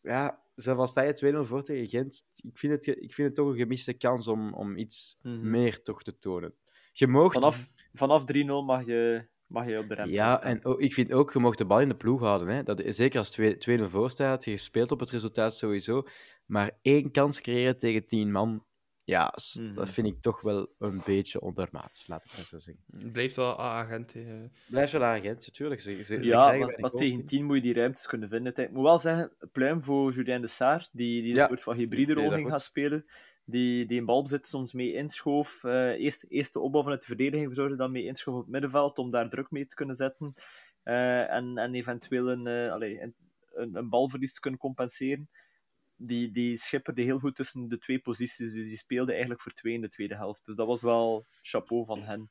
Ja, 0.00 0.42
zelfs 0.54 0.80
al 0.80 0.86
sta 0.86 1.02
je 1.02 1.44
2-0 1.44 1.48
voor 1.48 1.64
tegen 1.64 1.88
Gent, 1.88 2.24
ik 2.34 2.58
vind, 2.58 2.72
het, 2.72 2.86
ik 2.86 3.14
vind 3.14 3.28
het 3.28 3.34
toch 3.34 3.48
een 3.48 3.56
gemiste 3.56 3.92
kans 3.92 4.28
om, 4.28 4.54
om 4.54 4.76
iets 4.76 5.18
mm. 5.22 5.50
meer 5.50 5.82
toch 5.82 6.02
te 6.02 6.18
tonen. 6.18 6.54
Je 6.92 7.06
moogt... 7.06 7.34
Vanaf, 7.34 7.70
vanaf 7.92 8.22
3-0 8.22 8.44
mag 8.44 8.86
je, 8.86 9.26
mag 9.46 9.66
je 9.66 9.78
op 9.78 9.88
de 9.88 9.94
rem 9.94 10.08
Ja, 10.08 10.42
en 10.42 10.64
ook, 10.64 10.80
ik 10.80 10.92
vind 10.92 11.12
ook, 11.12 11.32
je 11.32 11.38
mocht 11.38 11.58
de 11.58 11.64
bal 11.64 11.80
in 11.80 11.88
de 11.88 11.96
ploeg 11.96 12.20
houden. 12.20 12.48
Hè. 12.48 12.62
Dat, 12.62 12.82
zeker 12.86 13.18
als 13.18 13.40
2-0 13.40 13.44
voor 13.84 14.10
staat, 14.10 14.44
je 14.44 14.56
speelt 14.56 14.90
op 14.90 15.00
het 15.00 15.10
resultaat 15.10 15.56
sowieso. 15.56 16.02
Maar 16.46 16.78
één 16.82 17.10
kans 17.10 17.40
creëren 17.40 17.78
tegen 17.78 18.06
10 18.06 18.32
man, 18.32 18.64
ja, 19.04 19.34
mm. 19.58 19.74
dat 19.74 19.90
vind 19.90 20.06
ik 20.06 20.20
toch 20.20 20.40
wel 20.40 20.74
een 20.78 21.02
beetje 21.04 21.40
ondermaats, 21.40 22.06
laat 22.08 22.24
ik 22.24 22.36
maar 22.36 22.46
zo 22.46 22.58
zeggen. 22.58 23.12
Blijft 23.12 23.36
wel 23.36 23.60
agent. 23.60 24.16
Blijft 24.68 24.92
wel 24.92 25.04
agent, 25.04 25.46
natuurlijk. 25.46 25.80
Ze, 25.80 26.02
ze, 26.02 26.24
ja, 26.24 26.56
maar, 26.76 26.90
tegen 26.90 27.24
10 27.24 27.44
moet 27.44 27.56
je 27.56 27.62
die 27.62 27.74
ruimtes 27.74 28.06
kunnen 28.06 28.28
vinden. 28.28 28.56
Ik 28.56 28.70
moet 28.70 28.82
wel 28.82 28.98
zeggen, 28.98 29.32
pluim 29.52 29.82
voor 29.82 30.12
Julien 30.12 30.40
de 30.40 30.46
Saar, 30.46 30.88
die, 30.92 31.22
die 31.22 31.30
een 31.30 31.36
ja. 31.36 31.46
soort 31.46 31.62
van 31.62 31.76
hybride 31.76 32.12
rol 32.12 32.30
ging 32.30 32.48
gaan 32.48 32.60
spelen. 32.60 33.04
Die, 33.46 33.86
die 33.86 33.98
een 33.98 34.04
balbezit 34.04 34.46
soms 34.46 34.72
mee 34.72 34.92
inschoof. 34.92 35.62
Uh, 35.62 35.88
eerst, 35.88 36.26
eerst 36.28 36.52
de 36.52 36.60
opbouw 36.60 36.82
vanuit 36.82 37.00
de 37.00 37.06
verdediging 37.06 37.46
verzorgde, 37.46 37.76
dan 37.76 37.90
mee 37.92 38.04
inschoof 38.04 38.34
op 38.34 38.40
het 38.40 38.50
middenveld 38.50 38.98
om 38.98 39.10
daar 39.10 39.28
druk 39.28 39.50
mee 39.50 39.66
te 39.66 39.76
kunnen 39.76 39.96
zetten. 39.96 40.34
Uh, 40.84 41.32
en, 41.32 41.58
en 41.58 41.74
eventueel 41.74 42.30
een, 42.30 42.46
uh, 42.46 42.72
allez, 42.72 43.00
een, 43.00 43.14
een, 43.52 43.74
een 43.74 43.88
balverlies 43.88 44.34
te 44.34 44.40
kunnen 44.40 44.60
compenseren 44.60 45.28
die, 45.96 46.30
die 46.30 46.56
schipperde 46.56 47.02
heel 47.02 47.18
goed 47.18 47.34
tussen 47.34 47.68
de 47.68 47.78
twee 47.78 47.98
posities. 47.98 48.52
Dus 48.52 48.66
die 48.66 48.76
speelde 48.76 49.10
eigenlijk 49.10 49.40
voor 49.40 49.52
twee 49.52 49.74
in 49.74 49.80
de 49.80 49.88
tweede 49.88 50.16
helft. 50.16 50.44
Dus 50.44 50.54
dat 50.54 50.66
was 50.66 50.82
wel 50.82 51.26
chapeau 51.42 51.84
van 51.86 52.02
hen. 52.02 52.30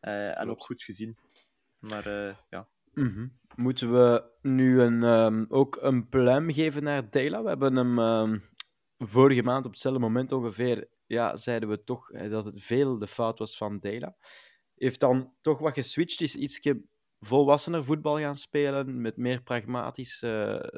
Uh, 0.00 0.40
en 0.40 0.50
ook 0.50 0.64
goed 0.64 0.82
gezien. 0.82 1.16
Maar 1.78 2.06
uh, 2.06 2.36
ja. 2.50 2.68
Mm 2.94 3.12
-hmm. 3.14 3.38
Moeten 3.56 3.92
we 3.92 4.24
nu 4.42 4.80
een, 4.80 5.02
um, 5.02 5.46
ook 5.48 5.78
een 5.80 6.08
pluim 6.08 6.52
geven 6.52 6.82
naar 6.82 7.10
Dela? 7.10 7.42
We 7.42 7.48
hebben 7.48 7.76
hem 7.76 7.98
um, 7.98 8.42
vorige 8.98 9.42
maand 9.42 9.66
op 9.66 9.70
hetzelfde 9.70 10.00
moment 10.00 10.32
ongeveer, 10.32 10.88
ja, 11.06 11.36
zeiden 11.36 11.68
we 11.68 11.84
toch 11.84 12.10
dat 12.10 12.44
het 12.44 12.62
veel 12.62 12.98
de 12.98 13.06
fout 13.06 13.38
was 13.38 13.56
van 13.56 13.78
Dela. 13.78 14.16
Heeft 14.74 15.00
dan 15.00 15.32
toch 15.40 15.58
wat 15.58 15.72
geswitcht, 15.72 16.20
is 16.20 16.36
iets 16.36 16.60
volwassener 17.20 17.84
voetbal 17.84 18.18
gaan 18.18 18.36
spelen, 18.36 19.00
met 19.00 19.16
meer 19.16 19.42
pragmatisch 19.42 20.22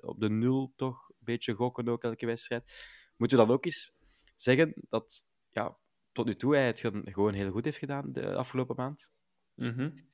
op 0.01 0.21
de 0.21 0.31
nul 0.31 0.73
toch, 0.77 1.10
beetje 1.31 1.55
gokken 1.55 1.89
ook 1.89 2.05
elke 2.05 2.27
wedstrijd. 2.27 2.73
Moeten 3.17 3.39
we 3.39 3.45
dan 3.45 3.55
ook 3.55 3.65
eens 3.65 3.97
zeggen 4.35 4.75
dat 4.89 5.25
ja, 5.51 5.77
tot 6.13 6.27
nu 6.27 6.37
toe 6.37 6.55
hij 6.55 6.67
het 6.67 6.81
gewoon 7.05 7.35
heel 7.35 7.51
goed 7.51 7.65
heeft 7.65 7.79
gedaan 7.79 8.13
de 8.13 8.35
afgelopen 8.35 8.77
maand? 8.77 9.13
Mm 9.55 10.09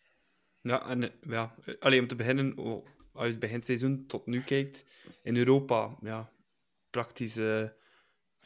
Ja, 0.60 0.88
en 0.88 1.12
ja, 1.20 1.54
alleen 1.78 2.00
om 2.00 2.06
te 2.06 2.14
beginnen, 2.14 2.56
oh, 2.56 2.86
als 3.12 3.24
je 3.24 3.30
het 3.30 3.40
beginseizoen 3.40 4.06
tot 4.06 4.26
nu 4.26 4.40
kijkt, 4.40 4.84
in 5.22 5.36
Europa, 5.36 5.96
ja, 6.00 6.32
praktisch 6.90 7.36
uh, 7.36 7.68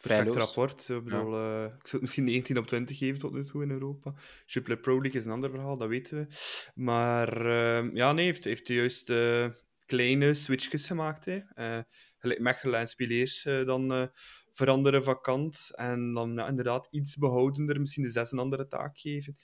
perfect 0.01 0.35
rapport. 0.35 0.89
Ik, 0.89 1.05
bedoel, 1.05 1.39
uh, 1.39 1.65
ik 1.65 1.71
zou 1.71 1.93
het 1.93 2.01
misschien 2.01 2.25
19 2.25 2.59
op 2.59 2.67
20 2.67 2.99
geven 2.99 3.19
tot 3.19 3.33
nu 3.33 3.45
toe 3.45 3.63
in 3.63 3.71
Europa. 3.71 4.15
Jupiler 4.47 4.79
Pro 4.79 5.01
League 5.01 5.21
is 5.21 5.25
een 5.27 5.33
ander 5.33 5.51
verhaal, 5.51 5.79
dat 5.79 5.89
weten 5.89 6.19
we. 6.19 6.35
Maar 6.75 7.47
uh, 7.47 7.95
ja, 7.95 8.13
nee, 8.13 8.25
heeft, 8.25 8.45
heeft 8.45 8.67
de 8.67 8.75
juiste 8.75 9.55
kleine 9.91 10.35
switches 10.35 10.87
gemaakt. 10.87 11.25
Hè. 11.25 11.41
gelijk 12.19 12.41
Mechelen 12.41 12.81
en 12.81 12.87
Spileers 12.87 13.43
dan 13.43 14.11
veranderen 14.53 15.03
vakant. 15.03 15.71
En 15.75 16.13
dan 16.13 16.35
ja, 16.35 16.49
inderdaad 16.49 16.89
iets 16.91 17.17
behoudender, 17.17 17.81
misschien 17.81 18.05
de 18.05 18.11
zes 18.11 18.33
een 18.33 18.39
andere 18.39 18.67
taak 18.67 18.99
geven. 18.99 19.37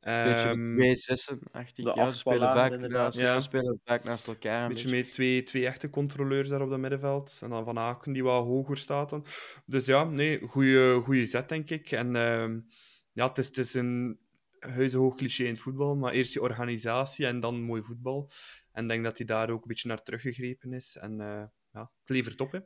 Beetje 0.00 0.48
um, 0.48 0.74
twee 0.76 0.94
zessen, 0.94 1.38
achtig. 1.52 1.94
Ja, 1.94 2.12
ze 2.12 2.18
spelen, 2.18 2.52
vaak 2.52 2.78
naast, 2.78 3.18
ja. 3.18 3.40
spelen 3.40 3.80
vaak 3.84 4.04
naast 4.04 4.26
elkaar. 4.26 4.62
Een 4.62 4.68
beetje, 4.68 4.84
beetje 4.84 5.02
met 5.02 5.12
twee, 5.12 5.42
twee 5.42 5.66
echte 5.66 5.90
controleurs 5.90 6.48
daar 6.48 6.62
op 6.62 6.70
dat 6.70 6.78
middenveld. 6.78 7.38
En 7.42 7.50
dan 7.50 7.64
Van 7.64 7.78
Aken, 7.78 8.12
die 8.12 8.22
wat 8.22 8.44
hoger 8.44 8.76
staat 8.76 9.10
dan. 9.10 9.26
Dus 9.66 9.86
ja, 9.86 10.04
nee, 10.04 10.40
goede 10.40 11.26
zet, 11.26 11.48
denk 11.48 11.70
ik. 11.70 11.92
En 11.92 12.14
uh, 12.14 12.48
ja, 13.12 13.28
het 13.28 13.38
is, 13.38 13.46
het 13.46 13.58
is 13.58 13.74
een 13.74 14.18
huizenhoog 14.58 15.16
cliché 15.16 15.44
in 15.44 15.50
het 15.50 15.60
voetbal, 15.60 15.96
maar 15.96 16.12
eerst 16.12 16.32
je 16.32 16.40
organisatie 16.40 17.26
en 17.26 17.40
dan 17.40 17.62
mooi 17.62 17.82
voetbal. 17.82 18.30
En 18.80 18.86
ik 18.86 18.92
denk 18.92 19.04
dat 19.04 19.16
hij 19.18 19.26
daar 19.26 19.50
ook 19.50 19.62
een 19.62 19.68
beetje 19.68 19.88
naar 19.88 20.02
teruggegrepen 20.02 20.72
is. 20.72 20.96
En 20.96 21.12
uh, 21.12 21.42
ja, 21.72 21.80
het 21.80 22.08
levert 22.08 22.40
op, 22.40 22.52
hè. 22.52 22.58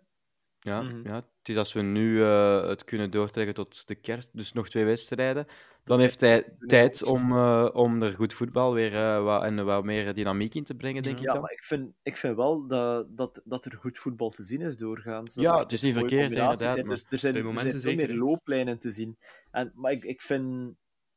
Ja, 0.59 0.83
mm 0.83 0.89
-hmm. 0.89 1.07
ja, 1.07 1.15
het 1.15 1.49
is 1.49 1.57
als 1.57 1.73
we 1.73 1.83
nu 1.83 2.17
uh, 2.17 2.67
het 2.67 2.85
kunnen 2.85 3.11
doortrekken 3.11 3.55
tot 3.55 3.89
de 3.89 3.95
kerst, 3.95 4.31
dus 4.33 4.53
nog 4.53 4.69
twee 4.69 4.85
wedstrijden, 4.85 5.47
dan 5.85 6.01
heeft 6.01 6.21
hij 6.21 6.57
tijd 6.67 7.05
om, 7.05 7.33
uh, 7.33 7.69
om 7.73 8.03
er 8.03 8.13
goed 8.13 8.35
voetbal 8.35 8.75
weer 8.75 8.93
uh, 8.93 9.23
wat, 9.23 9.43
en 9.43 9.65
wat 9.65 9.85
meer 9.85 10.15
dynamiek 10.15 10.55
in 10.55 10.65
te 10.65 10.75
brengen, 10.75 11.03
denk 11.03 11.19
ja, 11.19 11.25
ik. 11.25 11.35
Ja, 11.35 11.41
maar 11.41 11.53
ik 11.53 11.65
vind, 11.65 11.93
ik 12.03 12.17
vind 12.17 12.37
wel 12.37 12.67
dat, 12.67 13.17
dat, 13.17 13.41
dat 13.45 13.65
er 13.65 13.77
goed 13.77 13.99
voetbal 13.99 14.31
te 14.31 14.43
zien 14.43 14.61
is 14.61 14.77
doorgaans. 14.77 15.35
Ja, 15.35 15.59
het 15.59 15.73
is 15.73 15.83
niet 15.83 15.95
verkeerd, 15.95 16.31
inderdaad. 16.31 16.59
Zijn. 16.59 16.89
Dus 16.89 17.07
er 17.11 17.19
zijn, 17.19 17.37
er 17.37 17.71
zijn 17.71 17.81
veel 17.81 17.95
meer 17.95 18.15
looplijnen 18.15 18.79
te 18.79 18.91
zien. 18.91 19.19
En, 19.51 19.73
maar 19.75 19.93
ik, 19.93 20.05
ik 20.05 20.23
vind 20.23 20.75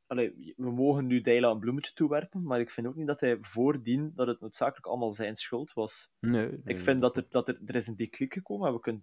Allee, 0.08 0.54
we 0.58 0.72
mogen 0.72 1.08
nu 1.08 1.22
Deila 1.22 1.50
een 1.50 1.60
bloemetje 1.60 1.94
toewerpen, 1.94 2.44
maar 2.44 2.60
ik 2.60 2.72
vind 2.72 2.88
ook 2.88 2.96
niet 2.96 3.08
dat 3.08 3.20
hij 3.20 3.38
voordien 3.42 4.12
dat 4.16 4.28
het 4.28 4.40
noodzakelijk 4.40 4.86
allemaal 4.86 5.14
zijn 5.14 5.36
schuld 5.36 5.74
was. 5.74 6.12
Nee, 6.20 6.48
nee 6.48 6.62
ik 6.66 6.82
vind 6.82 7.02
dat, 7.02 7.18
er, 7.18 7.26
dat 7.30 7.48
er, 7.48 7.60
er 7.66 7.76
is 7.76 7.88
een 7.88 7.96
declic 7.96 8.34
gekomen, 8.34 8.68
en 8.68 8.74
we 8.74 8.80
kunnen 8.80 9.02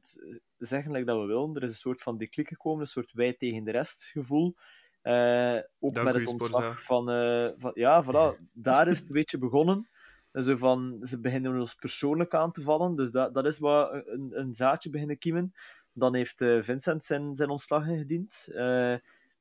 zeggen 0.59 0.93
like 0.93 1.05
dat 1.05 1.21
we 1.21 1.27
willen, 1.27 1.57
er 1.57 1.63
is 1.63 1.71
een 1.71 1.77
soort 1.77 2.03
van 2.03 2.19
declic 2.19 2.49
gekomen, 2.49 2.81
een 2.81 2.87
soort 2.87 3.13
wij 3.13 3.33
tegen 3.33 3.65
de 3.65 3.71
rest 3.71 4.05
gevoel. 4.05 4.55
Uh, 5.03 5.59
ook 5.79 6.03
met 6.03 6.15
het 6.15 6.27
ontslag 6.27 6.85
van, 6.85 7.11
uh, 7.11 7.51
van... 7.57 7.71
Ja, 7.75 8.05
voilà, 8.05 8.41
daar 8.53 8.89
is 8.89 8.99
het 8.99 9.09
een 9.09 9.15
beetje 9.15 9.39
begonnen. 9.39 9.89
Zo 10.33 10.57
van, 10.57 10.99
ze 11.01 11.21
beginnen 11.21 11.59
ons 11.61 11.75
persoonlijk 11.75 12.35
aan 12.35 12.53
te 12.53 12.63
vallen, 12.63 12.97
dus 12.97 13.11
dat, 13.11 13.35
dat 13.35 13.47
is 13.47 13.59
wat 13.59 13.93
een, 13.93 14.31
een 14.39 14.55
zaadje 14.55 14.91
beginnen 14.91 15.19
kiemen. 15.19 15.53
Dan 15.93 16.15
heeft 16.15 16.41
uh, 16.41 16.63
Vincent 16.63 17.05
zijn, 17.05 17.35
zijn 17.35 17.49
ontslag 17.49 17.87
ingediend 17.87 18.49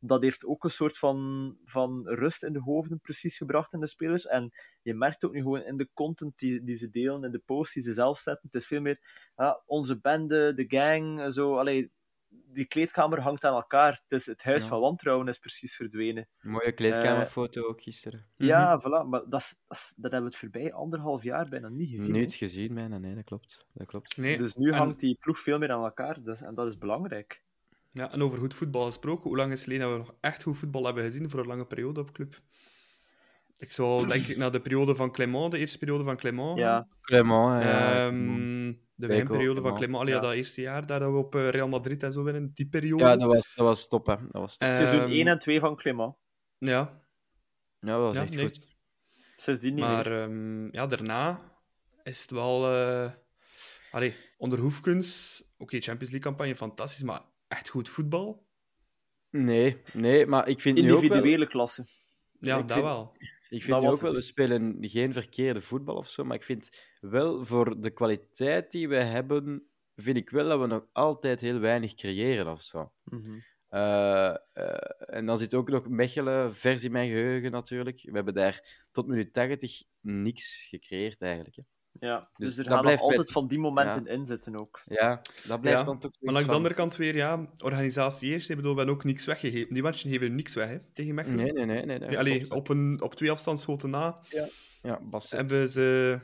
dat 0.05 0.21
heeft 0.21 0.45
ook 0.45 0.63
een 0.63 0.69
soort 0.69 0.97
van, 0.97 1.57
van 1.65 2.07
rust 2.07 2.43
in 2.43 2.53
de 2.53 2.61
hoofden 2.61 2.99
precies 2.99 3.37
gebracht 3.37 3.73
in 3.73 3.79
de 3.79 3.87
spelers. 3.87 4.27
En 4.27 4.51
je 4.81 4.93
merkt 4.93 5.25
ook 5.25 5.33
nu 5.33 5.41
gewoon 5.41 5.63
in 5.63 5.77
de 5.77 5.89
content 5.93 6.39
die, 6.39 6.63
die 6.63 6.75
ze 6.75 6.89
delen, 6.89 7.23
in 7.23 7.31
de 7.31 7.41
posts 7.45 7.73
die 7.73 7.83
ze 7.83 7.93
zelf 7.93 8.17
zetten, 8.17 8.47
het 8.51 8.61
is 8.61 8.67
veel 8.67 8.81
meer 8.81 8.99
ja, 9.35 9.61
onze 9.65 9.99
bende, 9.99 10.53
de 10.53 10.65
gang, 10.67 11.33
zo, 11.33 11.57
allee, 11.57 11.91
die 12.29 12.65
kleedkamer 12.65 13.21
hangt 13.21 13.43
aan 13.43 13.53
elkaar. 13.53 13.91
Het, 13.91 14.11
is, 14.11 14.25
het 14.25 14.43
huis 14.43 14.65
van 14.65 14.79
wantrouwen 14.79 15.27
is 15.27 15.37
precies 15.37 15.75
verdwenen. 15.75 16.27
mooie 16.41 16.73
kleedkamerfoto 16.73 17.61
uh, 17.61 17.69
ook 17.69 17.81
gisteren. 17.81 18.27
Ja, 18.35 18.75
mm 18.75 18.81
voilà. 18.81 19.09
Maar 19.09 19.29
dat, 19.29 19.39
is, 19.39 19.55
dat, 19.67 19.93
dat, 19.97 20.11
hebben 20.11 20.19
we 20.19 20.25
het 20.25 20.35
voorbij 20.35 20.73
anderhalf 20.73 21.23
jaar 21.23 21.49
bijna 21.49 21.69
niet 21.69 21.89
gezien. 21.89 22.13
Niet 22.13 22.33
gezien, 22.33 22.73
bijna. 22.73 22.97
Nee, 22.97 23.15
dat 23.15 23.23
klopt. 23.23 23.67
Dat 23.73 23.87
klopt. 23.87 24.17
Nee. 24.17 24.37
Dus 24.37 24.55
nu 24.55 24.73
hangt 24.73 24.99
die 24.99 25.17
ploeg 25.19 25.39
veel 25.39 25.57
meer 25.57 25.71
aan 25.71 25.83
elkaar. 25.83 26.23
Dus, 26.23 26.41
en 26.41 26.55
dat 26.55 26.67
is 26.67 26.77
belangrijk. 26.77 27.43
Ja, 27.93 28.11
en 28.11 28.21
over 28.21 28.39
goed 28.39 28.53
voetbal 28.53 28.85
gesproken, 28.85 29.23
hoe 29.23 29.37
lang 29.37 29.51
is 29.51 29.59
het 29.59 29.63
geleden 29.63 29.87
dat 29.87 29.97
we 29.97 30.05
nog 30.05 30.15
echt 30.21 30.43
goed 30.43 30.57
voetbal 30.57 30.85
hebben 30.85 31.03
gezien 31.03 31.29
voor 31.29 31.39
een 31.39 31.47
lange 31.47 31.65
periode 31.65 31.99
op 31.99 32.11
club? 32.11 32.41
Ik 33.57 33.71
zou 33.71 34.07
denk 34.07 34.25
ik 34.25 34.37
naar 34.37 34.51
de 34.51 34.59
periode 34.59 34.95
van 34.95 35.11
Clement, 35.11 35.51
de 35.51 35.57
eerste 35.57 35.77
periode 35.77 36.03
van 36.03 36.17
Clement. 36.17 36.57
Ja, 36.57 36.87
Clement. 37.01 37.63
Ja. 37.63 38.07
Um, 38.07 38.81
de 38.95 39.07
beginperiode 39.07 39.61
van 39.61 39.75
Clement, 39.75 40.01
allee, 40.01 40.13
ja. 40.13 40.19
dat 40.19 40.33
eerste 40.33 40.61
jaar 40.61 40.85
daar 40.85 40.99
dat 40.99 41.11
we 41.11 41.17
op 41.17 41.35
eh, 41.35 41.49
Real 41.49 41.67
Madrid 41.67 42.03
en 42.03 42.11
zo 42.11 42.23
winnen, 42.23 42.51
die 42.53 42.67
periode. 42.67 43.03
Ja, 43.03 43.15
dat 43.15 43.27
was, 43.27 43.53
dat 43.55 43.65
was 43.65 43.87
top, 43.87 44.05
hè. 44.05 44.15
Dat 44.15 44.41
was 44.41 44.57
top. 44.57 44.69
Um, 44.69 44.75
Seizoen 44.75 45.09
1 45.09 45.27
en 45.27 45.39
2 45.39 45.59
van 45.59 45.75
Clement. 45.75 46.15
Ja. 46.57 47.01
Ja, 47.79 47.89
dat 47.89 47.99
was 47.99 48.15
ja, 48.15 48.21
echt 48.21 48.35
nee. 48.35 48.45
goed. 48.45 48.67
Sindsdien 49.35 49.73
niet 49.73 49.83
maar 49.83 50.21
um, 50.21 50.69
ja, 50.71 50.87
daarna 50.87 51.39
is 52.03 52.21
het 52.21 52.31
wel... 52.31 52.71
Uh... 52.71 53.11
Allee, 53.91 54.15
onder 54.37 54.59
Hoefkens, 54.59 55.41
oké, 55.43 55.63
okay, 55.63 55.81
Champions 55.81 56.11
League-campagne, 56.11 56.55
fantastisch, 56.55 57.03
maar 57.03 57.21
echt 57.53 57.69
goed 57.69 57.89
voetbal? 57.89 58.45
Nee, 59.29 59.77
nee, 59.93 60.25
maar 60.25 60.47
ik 60.47 60.61
vind 60.61 60.77
Individuele 60.77 61.25
nu 61.25 61.31
ook 61.31 61.37
wel... 61.37 61.47
klasse. 61.47 61.85
Ja, 62.39 62.61
dat 62.61 62.81
wel. 62.81 63.15
Ik 63.49 63.63
vind 63.63 63.75
ook 63.75 64.01
wel, 64.01 64.13
we 64.13 64.21
spelen 64.21 64.77
geen 64.81 65.13
verkeerde 65.13 65.61
voetbal 65.61 65.95
of 65.95 66.09
zo, 66.09 66.23
maar 66.23 66.35
ik 66.35 66.43
vind 66.43 66.85
wel 66.99 67.45
voor 67.45 67.81
de 67.81 67.89
kwaliteit 67.89 68.71
die 68.71 68.87
we 68.87 68.95
hebben, 68.95 69.67
vind 69.95 70.17
ik 70.17 70.29
wel 70.29 70.47
dat 70.47 70.59
we 70.59 70.67
nog 70.67 70.85
altijd 70.91 71.41
heel 71.41 71.59
weinig 71.59 71.93
creëren 71.93 72.47
of 72.51 72.61
zo. 72.61 72.91
Mm 73.03 73.23
-hmm. 73.23 73.43
uh, 73.69 74.35
uh, 74.53 75.15
en 75.15 75.25
dan 75.25 75.37
zit 75.37 75.53
ook 75.53 75.69
nog 75.69 75.89
Mechelen, 75.89 76.55
vers 76.55 76.83
in 76.83 76.91
mijn 76.91 77.09
geheugen 77.09 77.51
natuurlijk. 77.51 78.01
We 78.01 78.15
hebben 78.15 78.33
daar 78.33 78.85
tot 78.91 79.07
minuut 79.07 79.33
80 79.33 79.83
niks 80.01 80.67
gecreëerd 80.69 81.21
eigenlijk. 81.21 81.55
Hè. 81.55 81.63
Ja, 81.99 82.29
dus, 82.37 82.47
dus 82.47 82.57
er 82.57 82.71
gaan 82.71 82.81
blijft 82.81 83.01
altijd 83.01 83.31
van 83.31 83.47
die 83.47 83.59
momenten 83.59 84.03
ja. 84.03 84.11
in 84.11 84.25
zitten 84.25 84.55
ook. 84.55 84.81
Ja, 84.85 85.21
dat 85.47 85.61
blijft 85.61 85.79
ja. 85.79 85.85
dan 85.85 85.99
toch 85.99 86.11
Maar 86.21 86.33
langs 86.33 86.49
de 86.49 86.55
andere 86.55 86.75
kant 86.75 86.95
weer, 86.95 87.15
ja, 87.15 87.47
organisatie 87.57 88.31
eerst. 88.31 88.49
Ik 88.49 88.55
bedoel, 88.55 88.71
we 88.71 88.77
hebben 88.77 88.95
ook 88.95 89.03
niks 89.03 89.25
weggegeven. 89.25 89.73
Die 89.73 89.83
matchen 89.83 90.09
geven 90.11 90.35
niks 90.35 90.53
weg, 90.53 90.69
hè, 90.69 90.79
tegen 90.93 91.13
Mechelen. 91.13 91.37
Nee, 91.37 91.51
nee, 91.51 91.65
nee. 91.65 91.85
nee, 91.85 91.99
nee 91.99 92.17
allee, 92.17 92.51
op, 92.51 92.69
een, 92.69 93.01
op 93.01 93.15
twee 93.15 93.31
afstandsschoten 93.31 93.89
na 93.89 94.19
ja. 94.29 94.47
Ja, 94.83 94.99
Basset. 95.01 95.39
hebben 95.39 95.69
ze 95.69 96.19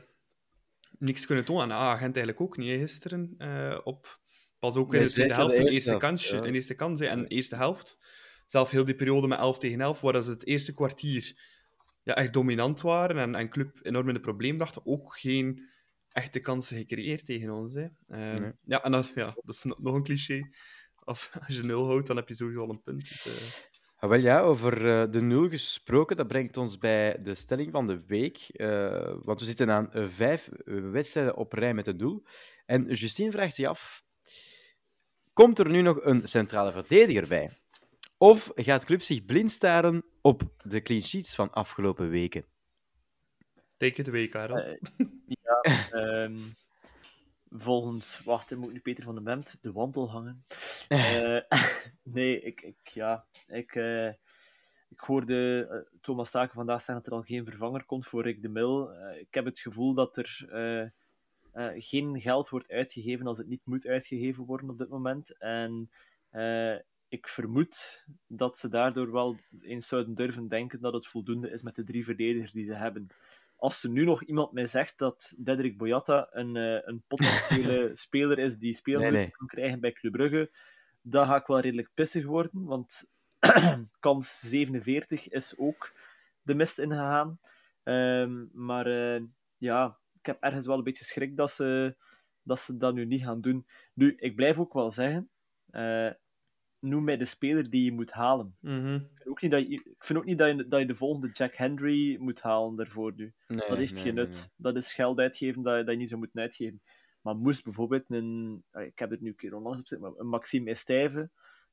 niks 0.98 1.26
kunnen 1.26 1.44
tonen. 1.44 1.62
En 1.62 1.70
ah, 1.70 1.82
Agent 1.82 2.16
eigenlijk 2.16 2.40
ook 2.40 2.56
niet, 2.56 2.70
hè, 2.70 2.78
gisteren. 2.78 3.34
Uh, 3.38 3.78
op, 3.84 4.20
pas 4.58 4.76
ook 4.76 4.94
in 4.94 5.02
de 5.02 5.10
tweede 5.10 5.34
helft, 5.34 5.56
een 5.56 5.66
eerste, 5.66 5.96
kansje, 5.96 6.36
ja. 6.36 6.42
een 6.42 6.54
eerste 6.54 6.74
kans. 6.74 7.00
Hè, 7.00 7.06
en 7.06 7.22
de 7.22 7.28
eerste 7.28 7.56
helft, 7.56 7.98
zelf 8.46 8.70
heel 8.70 8.84
die 8.84 8.94
periode 8.94 9.28
met 9.28 9.38
11 9.38 9.58
tegen 9.58 9.80
11, 9.80 10.00
waar 10.00 10.22
ze 10.22 10.30
het 10.30 10.46
eerste 10.46 10.74
kwartier 10.74 11.34
ja, 12.02 12.14
echt 12.14 12.32
dominant 12.32 12.80
waren 12.80 13.18
en, 13.18 13.34
en 13.34 13.48
club 13.48 13.78
enorm 13.82 14.08
in 14.08 14.14
de 14.14 14.20
probleem 14.20 14.56
dachten, 14.56 14.86
ook 14.86 15.18
geen 15.18 15.68
echte 16.08 16.40
kansen 16.40 16.76
gecreëerd 16.76 17.26
tegen 17.26 17.50
ons. 17.50 17.74
Hè. 17.74 17.86
Nee. 18.04 18.52
Ja, 18.64 18.82
en 18.82 18.92
dat, 18.92 19.12
ja, 19.14 19.34
dat 19.44 19.54
is 19.54 19.62
nog 19.62 19.94
een 19.94 20.02
cliché. 20.02 20.48
Als, 20.94 21.30
als 21.46 21.56
je 21.56 21.62
nul 21.62 21.86
houdt, 21.86 22.06
dan 22.06 22.16
heb 22.16 22.28
je 22.28 22.34
sowieso 22.34 22.60
al 22.60 22.70
een 22.70 22.82
punt. 22.82 23.08
Dus, 23.08 23.26
uh... 23.26 23.68
Ah, 23.96 24.10
wel 24.10 24.18
ja, 24.18 24.40
over 24.40 24.84
uh, 24.84 25.12
de 25.12 25.20
nul 25.20 25.48
gesproken, 25.48 26.16
dat 26.16 26.28
brengt 26.28 26.56
ons 26.56 26.78
bij 26.78 27.22
de 27.22 27.34
stelling 27.34 27.72
van 27.72 27.86
de 27.86 28.04
week. 28.06 28.46
Uh, 28.52 29.14
want 29.22 29.40
we 29.40 29.46
zitten 29.46 29.70
aan 29.70 29.88
vijf 29.92 30.48
wedstrijden 30.64 31.36
op 31.36 31.52
rij 31.52 31.74
met 31.74 31.86
het 31.86 31.98
doel. 31.98 32.22
En 32.66 32.84
Justine 32.92 33.30
vraagt 33.30 33.54
zich 33.54 33.66
af: 33.66 34.04
komt 35.32 35.58
er 35.58 35.70
nu 35.70 35.82
nog 35.82 36.04
een 36.04 36.26
centrale 36.26 36.72
verdediger 36.72 37.28
bij? 37.28 37.58
Of 38.16 38.50
gaat 38.54 38.84
Club 38.84 39.02
zich 39.02 39.24
blind 39.24 39.50
staren 39.50 40.04
op 40.20 40.42
de 40.62 40.82
clean 40.82 41.00
sheets 41.00 41.34
van 41.34 41.52
afgelopen 41.52 42.10
weken? 42.10 42.44
Teken 43.76 44.04
de 44.04 44.10
week, 44.10 44.30
Karel. 44.30 44.58
Uh, 44.58 44.76
ja, 45.26 45.60
um, 45.92 46.54
volgens... 47.66 48.20
Wacht, 48.24 48.56
moet 48.56 48.72
nu 48.72 48.80
Peter 48.80 49.04
van 49.04 49.14
de 49.14 49.20
Bemt 49.20 49.58
de 49.60 49.72
wandel 49.72 50.10
hangen. 50.10 50.44
Uh, 50.88 51.40
nee, 52.02 52.40
ik, 52.40 52.62
ik, 52.62 52.88
ja, 52.88 53.26
ik, 53.46 53.74
uh, 53.74 54.08
ik 54.88 55.00
hoorde 55.00 55.88
Thomas 56.00 56.28
Staken 56.28 56.54
vandaag 56.54 56.82
zeggen 56.82 56.94
dat 56.94 57.06
er 57.06 57.18
al 57.18 57.22
geen 57.22 57.44
vervanger 57.44 57.84
komt 57.84 58.06
voor 58.06 58.22
Rick 58.22 58.42
de 58.42 58.48
Mil. 58.48 58.90
ik 59.18 59.34
heb 59.34 59.44
het 59.44 59.60
gevoel 59.60 59.94
dat 59.94 60.16
er 60.16 60.44
geen 61.78 62.20
geld 62.20 62.48
wordt 62.48 62.70
uitgegeven 62.70 63.26
als 63.26 63.38
het 63.38 63.48
niet 63.48 63.64
moet 63.66 63.86
uitgegeven 63.86 64.44
worden 64.44 64.70
op 64.70 64.78
dit 64.78 64.88
moment. 64.88 65.38
En 65.38 65.90
ik 67.10 67.28
vermoed 67.28 68.04
dat 68.26 68.58
ze 68.58 68.68
daardoor 68.68 69.12
wel 69.12 69.36
eens 69.60 69.88
zouden 69.88 70.14
durven 70.14 70.48
denken 70.48 70.80
dat 70.80 70.92
het 70.92 71.06
voldoende 71.06 71.50
is 71.50 71.62
met 71.62 71.74
de 71.74 71.84
drie 71.84 72.04
verdedigers 72.04 72.52
die 72.52 72.64
ze 72.64 72.74
hebben. 72.74 73.06
Als 73.56 73.82
er 73.82 73.90
nu 73.90 74.04
nog 74.04 74.24
iemand 74.24 74.52
mij 74.52 74.66
zegt 74.66 74.98
dat 74.98 75.34
Dedrick 75.38 75.76
Boyata 75.76 76.28
een, 76.30 76.54
uh, 76.54 76.78
een 76.82 77.02
potentiële 77.06 77.90
speler 78.04 78.38
is 78.38 78.58
die 78.58 78.72
speelminuten 78.72 79.18
nee, 79.18 79.26
nee. 79.26 79.36
kan 79.36 79.46
krijgen 79.46 79.80
bij 79.80 79.92
Club 79.92 80.12
Brugge, 80.12 80.50
dan 81.02 81.26
ga 81.26 81.36
ik 81.36 81.46
wel 81.46 81.60
redelijk 81.60 81.90
pissig 81.94 82.24
worden, 82.24 82.64
want 82.64 83.10
kans 84.00 84.40
47 84.40 85.28
is 85.28 85.54
ook 85.56 85.92
de 86.42 86.54
mist 86.54 86.78
ingegaan. 86.78 87.40
Ehm, 87.82 88.46
maar 88.52 88.86
uh, 88.86 89.22
ja, 89.56 89.98
ik 90.12 90.26
heb 90.26 90.42
ergens 90.42 90.66
wel 90.66 90.78
een 90.78 90.84
beetje 90.84 91.04
schrik 91.04 91.36
dat 91.36 91.50
ze, 91.50 91.96
dat 92.42 92.60
ze 92.60 92.76
dat 92.76 92.94
nu 92.94 93.04
niet 93.04 93.24
gaan 93.24 93.40
doen. 93.40 93.66
Nu, 93.94 94.14
ik 94.16 94.36
blijf 94.36 94.58
ook 94.58 94.72
wel 94.72 94.90
zeggen, 94.90 95.30
uh, 95.70 96.10
noem 96.80 97.04
mij 97.04 97.16
de 97.16 97.24
speler 97.24 97.70
die 97.70 97.84
je 97.84 97.92
moet 97.92 98.10
halen. 98.10 98.56
Mm 98.60 98.94
ik, 98.94 99.16
vind 99.16 99.28
ook 99.28 99.40
niet 99.40 99.50
dat 99.50 99.60
je, 99.60 99.74
ik 99.74 100.04
vind 100.04 100.18
ook 100.18 100.24
niet 100.24 100.38
dat 100.38 100.56
je, 100.56 100.66
dat 100.66 100.80
je 100.80 100.86
de 100.86 100.94
volgende 100.94 101.30
Jack 101.32 101.54
Henry 101.54 102.16
moet 102.18 102.42
halen 102.42 102.76
daarvoor 102.76 103.12
nu. 103.16 103.32
Nee, 103.46 103.58
dat 103.58 103.76
heeft 103.76 103.94
nee, 103.94 104.02
geen 104.02 104.14
nut. 104.14 104.36
nee, 104.36 104.72
Dat 104.72 104.76
is 104.76 104.92
geld 104.92 105.18
uitgeven 105.18 105.62
dat, 105.62 105.76
dat 105.76 105.90
je 105.90 105.96
niet 105.96 106.08
zou 106.08 106.20
moeten 106.20 106.40
uitgeven. 106.40 106.82
Maar 107.20 107.36
moest 107.36 107.64
bijvoorbeeld 107.64 108.04
een, 108.08 108.64
ik 108.72 108.98
heb 108.98 109.10
het 109.10 109.20
nu 109.20 109.28
een 109.28 109.36
keer 109.36 109.54
onlangs 109.54 109.78
opzet, 109.78 110.00
maar 110.00 110.12
een 110.16 110.28
Maxime 110.28 110.70
Estijve, 110.70 111.30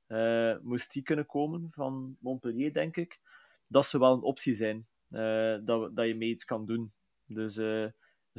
uh, 0.07 0.55
moest 0.61 0.93
die 0.93 1.03
kunnen 1.03 1.25
komen 1.25 1.67
van 1.71 2.17
Montpellier, 2.19 2.73
denk 2.73 2.97
ik. 2.97 3.19
Dat 3.67 3.85
zou 3.85 4.03
wel 4.03 4.13
een 4.13 4.21
optie 4.21 4.53
zijn, 4.53 4.87
uh, 5.09 5.57
dat, 5.63 5.95
dat 5.95 6.07
je 6.07 6.15
mee 6.15 6.29
iets 6.29 6.45
kan 6.45 6.65
doen. 6.65 6.91
Dus 7.25 7.57
uh, 7.57 7.85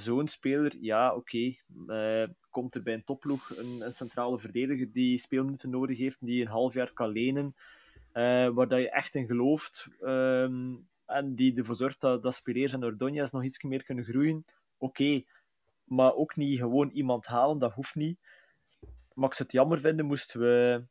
zo'n 0.01 0.29
speler, 0.29 0.77
ja, 0.81 1.15
oké. 1.15 1.55
Okay. 1.87 2.35
komt 2.51 2.75
er 2.75 2.83
bij 2.83 2.95
een 2.95 3.05
topploeg 3.05 3.57
een, 3.57 3.81
een, 3.81 3.93
centrale 3.93 4.39
verdediger 4.39 4.93
die 4.93 5.19
speelminuten 5.19 5.71
nodig 5.71 5.99
heeft, 5.99 6.27
die 6.27 6.41
een 6.41 6.49
half 6.49 6.75
jaar 6.75 6.93
kan 6.93 7.09
lenen, 7.09 7.55
waar 8.55 8.69
dat 8.69 8.79
je 8.79 8.91
echt 8.91 9.15
in 9.15 9.27
gelooft, 9.27 9.89
um, 10.01 10.89
en 11.07 11.35
die 11.35 11.57
ervoor 11.57 11.75
zorgt 11.75 12.01
dat, 12.01 12.23
dat 12.23 12.35
Spireers 12.35 12.73
en 12.73 12.85
Ordonez 12.85 13.31
nog 13.31 13.45
iets 13.45 13.63
meer 13.63 13.85
kunnen 13.85 14.05
groeien, 14.05 14.45
oké. 14.77 15.03
Okay. 15.03 15.27
Maar 15.85 16.15
ook 16.15 16.37
niet 16.37 16.59
gewoon 16.59 16.91
iemand 16.91 17.27
halen, 17.27 17.59
dat 17.59 17.73
hoeft 17.73 17.95
niet. 17.95 18.19
Maar 19.15 19.29
ik 19.29 19.35
zou 19.35 19.49
het 19.49 19.53
jammer 19.53 19.81
vinden, 19.81 20.07
moesten 20.07 20.41
we 20.41 20.85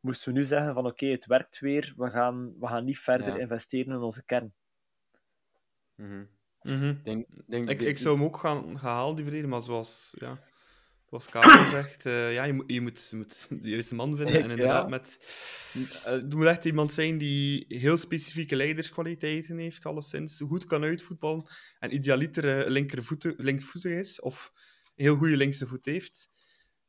moesten 0.00 0.32
we 0.32 0.38
nu 0.38 0.44
zeggen 0.44 0.74
van 0.74 0.86
oké, 0.86 0.92
okay, 0.92 1.10
het 1.10 1.26
werkt 1.26 1.58
weer, 1.58 1.94
we 1.96 2.10
gaan, 2.10 2.58
we 2.58 2.66
gaan 2.66 2.84
niet 2.84 2.98
verder 2.98 3.34
Ja. 3.34 3.38
investeren 3.38 3.94
in 3.94 4.00
onze 4.00 4.24
kern. 4.24 4.52
Mhm. 6.62 6.76
Mhm. 6.78 6.94
Denk, 7.04 7.26
denk 7.46 7.70
Ik, 7.70 7.80
ik 7.80 7.98
zou 7.98 8.16
hem 8.16 8.24
ook 8.24 8.36
gaan, 8.36 8.62
gaan 8.64 8.76
halen, 8.76 9.14
die 9.14 9.24
verdediger, 9.24 9.50
maar 9.52 9.62
zoals, 9.62 10.14
ja, 10.18 10.40
zoals 11.08 11.28
Karel 11.28 11.66
zegt, 11.82 12.06
eh, 12.06 12.32
ja, 12.34 12.44
je, 12.44 12.52
moet, 12.52 12.64
je, 12.72 12.80
moet, 12.80 13.08
je 13.10 13.16
moet 13.16 13.48
de 13.62 13.68
juiste 13.68 13.94
man 13.94 14.16
vinden. 14.16 14.34
Ik- 14.34 14.44
En 14.44 14.50
inderdaad, 14.50 14.82
ja. 14.82 14.88
met, 14.88 15.18
eh, 16.04 16.12
het 16.12 16.34
moet 16.34 16.44
echt 16.46 16.64
iemand 16.64 16.92
zijn 16.92 17.18
die 17.18 17.64
heel 17.68 17.96
specifieke 17.96 18.56
leiderskwaliteiten 18.56 19.58
heeft, 19.58 19.86
alleszins, 19.86 20.40
goed 20.46 20.64
kan 20.64 20.82
uitvoetballen 20.84 21.46
en 21.78 21.94
idealiter 21.94 22.60
eh, 22.64 22.70
linkervoetig, 22.70 23.34
linkvoetig 23.36 23.92
is, 23.92 24.20
of 24.20 24.52
een 24.96 25.04
heel 25.04 25.16
goede 25.16 25.36
linkse 25.36 25.66
voet 25.66 25.84
heeft. 25.86 26.28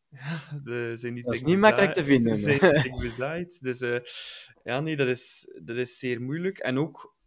Ja, 0.09 0.59
de, 0.63 0.93
zijn 0.95 1.21
Dat 1.21 1.33
is 1.33 1.41
niet 1.41 1.59
makkelijk 1.59 1.93
te 1.93 2.03
vinden. 2.03 2.37
Zijn 2.59 2.95
bezaaid. 3.01 3.61
Dus 3.61 3.79
ja, 4.63 4.79
nee, 4.79 4.95
dat 4.95 5.07
is, 5.07 5.49
dat 5.63 5.75
is 5.77 5.99
zeer 5.99 6.21
moeilijk. 6.21 6.57
En 6.57 6.77
ook, 6.77 7.17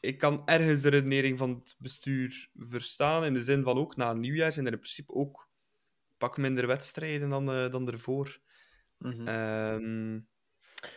ik 0.00 0.18
kan 0.18 0.42
ergens 0.46 0.82
de 0.82 0.88
redenering 0.88 1.38
van 1.38 1.50
het 1.50 1.76
bestuur 1.78 2.50
verstaan, 2.54 3.24
in 3.24 3.32
de 3.32 3.42
zin 3.42 3.64
van 3.64 3.78
ook 3.78 3.96
na 3.96 4.10
een 4.10 4.20
nieuwjaar 4.20 4.52
zijn 4.52 4.66
er 4.66 4.72
in 4.72 4.78
principe 4.78 5.12
ook 5.12 5.48
pak 6.18 6.36
minder 6.36 6.66
wedstrijden 6.66 7.28
dan, 7.28 7.50
eh, 7.52 7.70
dan 7.70 7.90
ervoor. 7.90 8.38
Mhm. 8.98 9.28
Ehm, 9.28 10.20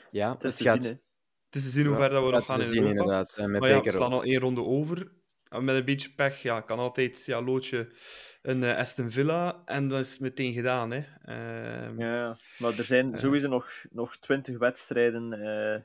Ja, 0.10 0.34
het 0.34 0.44
is 0.44 0.50
het 0.50 0.58
te 0.58 0.64
gaat... 0.64 0.86
zien, 0.86 1.02
het 1.46 1.56
is 1.56 1.64
te 1.64 1.70
zien 1.70 1.86
hoe 1.86 1.96
ver 1.96 2.10
dat 2.10 2.26
we 2.26 2.32
nog 2.32 2.46
gaan 2.46 2.56
te 2.58 2.62
in 2.64 2.68
zien, 2.68 2.78
Europa. 2.78 3.00
inderdaad. 3.00 3.34
En 3.38 3.52
met 3.52 3.62
Maar 3.62 3.70
ja, 3.70 3.82
we 3.82 3.92
staan 3.92 4.12
al 4.14 4.24
één 4.24 4.40
ronde 4.40 4.62
over. 4.64 5.12
En 5.50 5.64
met 5.64 5.76
een 5.76 5.86
beetje 5.86 6.14
pech 6.14 6.42
ja, 6.42 6.62
kan 6.62 6.80
altijd 6.80 7.26
ja, 7.26 7.42
loodje 7.42 7.92
een 8.42 8.64
eh, 8.64 8.78
Aston 8.78 9.12
Villa 9.12 9.62
en 9.66 9.88
dat 9.88 10.00
is 10.06 10.20
meteen 10.20 10.54
gedaan. 10.54 10.92
Hè. 10.92 11.04
Ehm, 11.22 12.00
Ja, 12.00 12.38
maar 12.58 12.78
er 12.78 12.84
zijn 12.84 13.14
Eh. 13.14 13.20
sowieso 13.20 13.48
nog, 13.50 13.72
nog 13.92 14.18
20 14.18 14.58
wedstrijden 14.58 15.34
eh, 15.34 15.82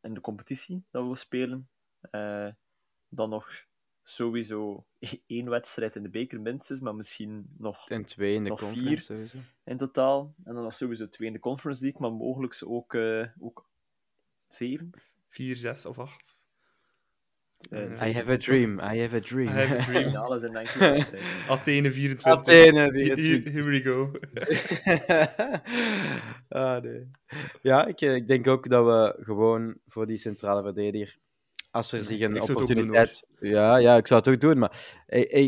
in 0.00 0.14
de 0.14 0.20
competitie 0.20 0.84
dat 0.90 1.08
we 1.08 1.16
spelen. 1.16 1.68
Eh, 2.10 2.48
dan 3.08 3.28
nog 3.30 3.64
sowieso 4.02 4.86
één 5.26 5.48
wedstrijd 5.48 5.96
in 5.96 6.02
de 6.02 6.08
beker 6.08 6.40
minstens, 6.40 6.80
maar 6.80 6.94
misschien 6.94 7.46
nog 7.58 7.88
En 7.88 8.04
twee 8.04 8.34
in 8.34 8.42
de 8.44 8.48
Nog 8.50 8.60
conference, 8.60 8.88
vier. 8.88 9.00
sowieso. 9.00 9.38
in 9.64 9.76
totaal. 9.76 10.34
En 10.44 10.54
dan 10.54 10.62
nog 10.62 10.74
sowieso 10.74 11.08
twee 11.08 11.28
in 11.28 11.34
de 11.34 11.40
Conference 11.40 11.82
League, 11.82 12.00
maar 12.00 12.12
mogelijk 12.12 12.62
ook, 12.64 12.94
eh, 12.94 13.26
ook 13.40 13.68
zeven. 14.46 14.90
Vier, 15.28 15.56
zes 15.56 15.86
of 15.86 15.98
acht. 15.98 16.42
Eh, 17.70 18.08
I 18.08 18.12
have 18.12 18.30
a 18.30 18.36
dream, 18.36 18.78
I 18.78 19.00
have 19.00 19.16
a 19.16 19.20
dream. 19.20 19.48
I 19.48 19.52
have 19.52 19.76
a 19.76 19.82
dream. 19.82 20.08
In. 20.96 21.04
Athene 21.48 21.92
24. 21.92 22.24
Athene 22.24 22.78
Here, 22.80 22.92
24. 22.92 23.52
here 23.52 23.64
we 23.64 23.82
go. 23.82 24.10
ah, 26.48 26.82
nee. 26.82 27.10
Ja, 27.62 27.86
ik, 27.86 28.00
ik 28.00 28.26
denk 28.28 28.46
ook 28.46 28.68
dat 28.68 28.84
we 28.84 29.24
gewoon 29.24 29.76
voor 29.88 30.06
die 30.06 30.18
centrale 30.18 30.62
verdediger, 30.62 31.18
als 31.74 31.92
er 31.92 32.04
zich 32.04 32.20
een 32.20 32.36
ik 32.36 32.44
zou 32.44 32.60
het 32.60 32.70
ook 32.70 32.76
doen, 32.76 32.78
opportuniteit... 32.78 33.26
ja, 33.40 33.76
ja, 33.76 33.96
ik 33.96 34.06
zou 34.06 34.20
het 34.20 34.28
ook 34.28 34.40
doen, 34.40 34.58
maar 34.58 34.96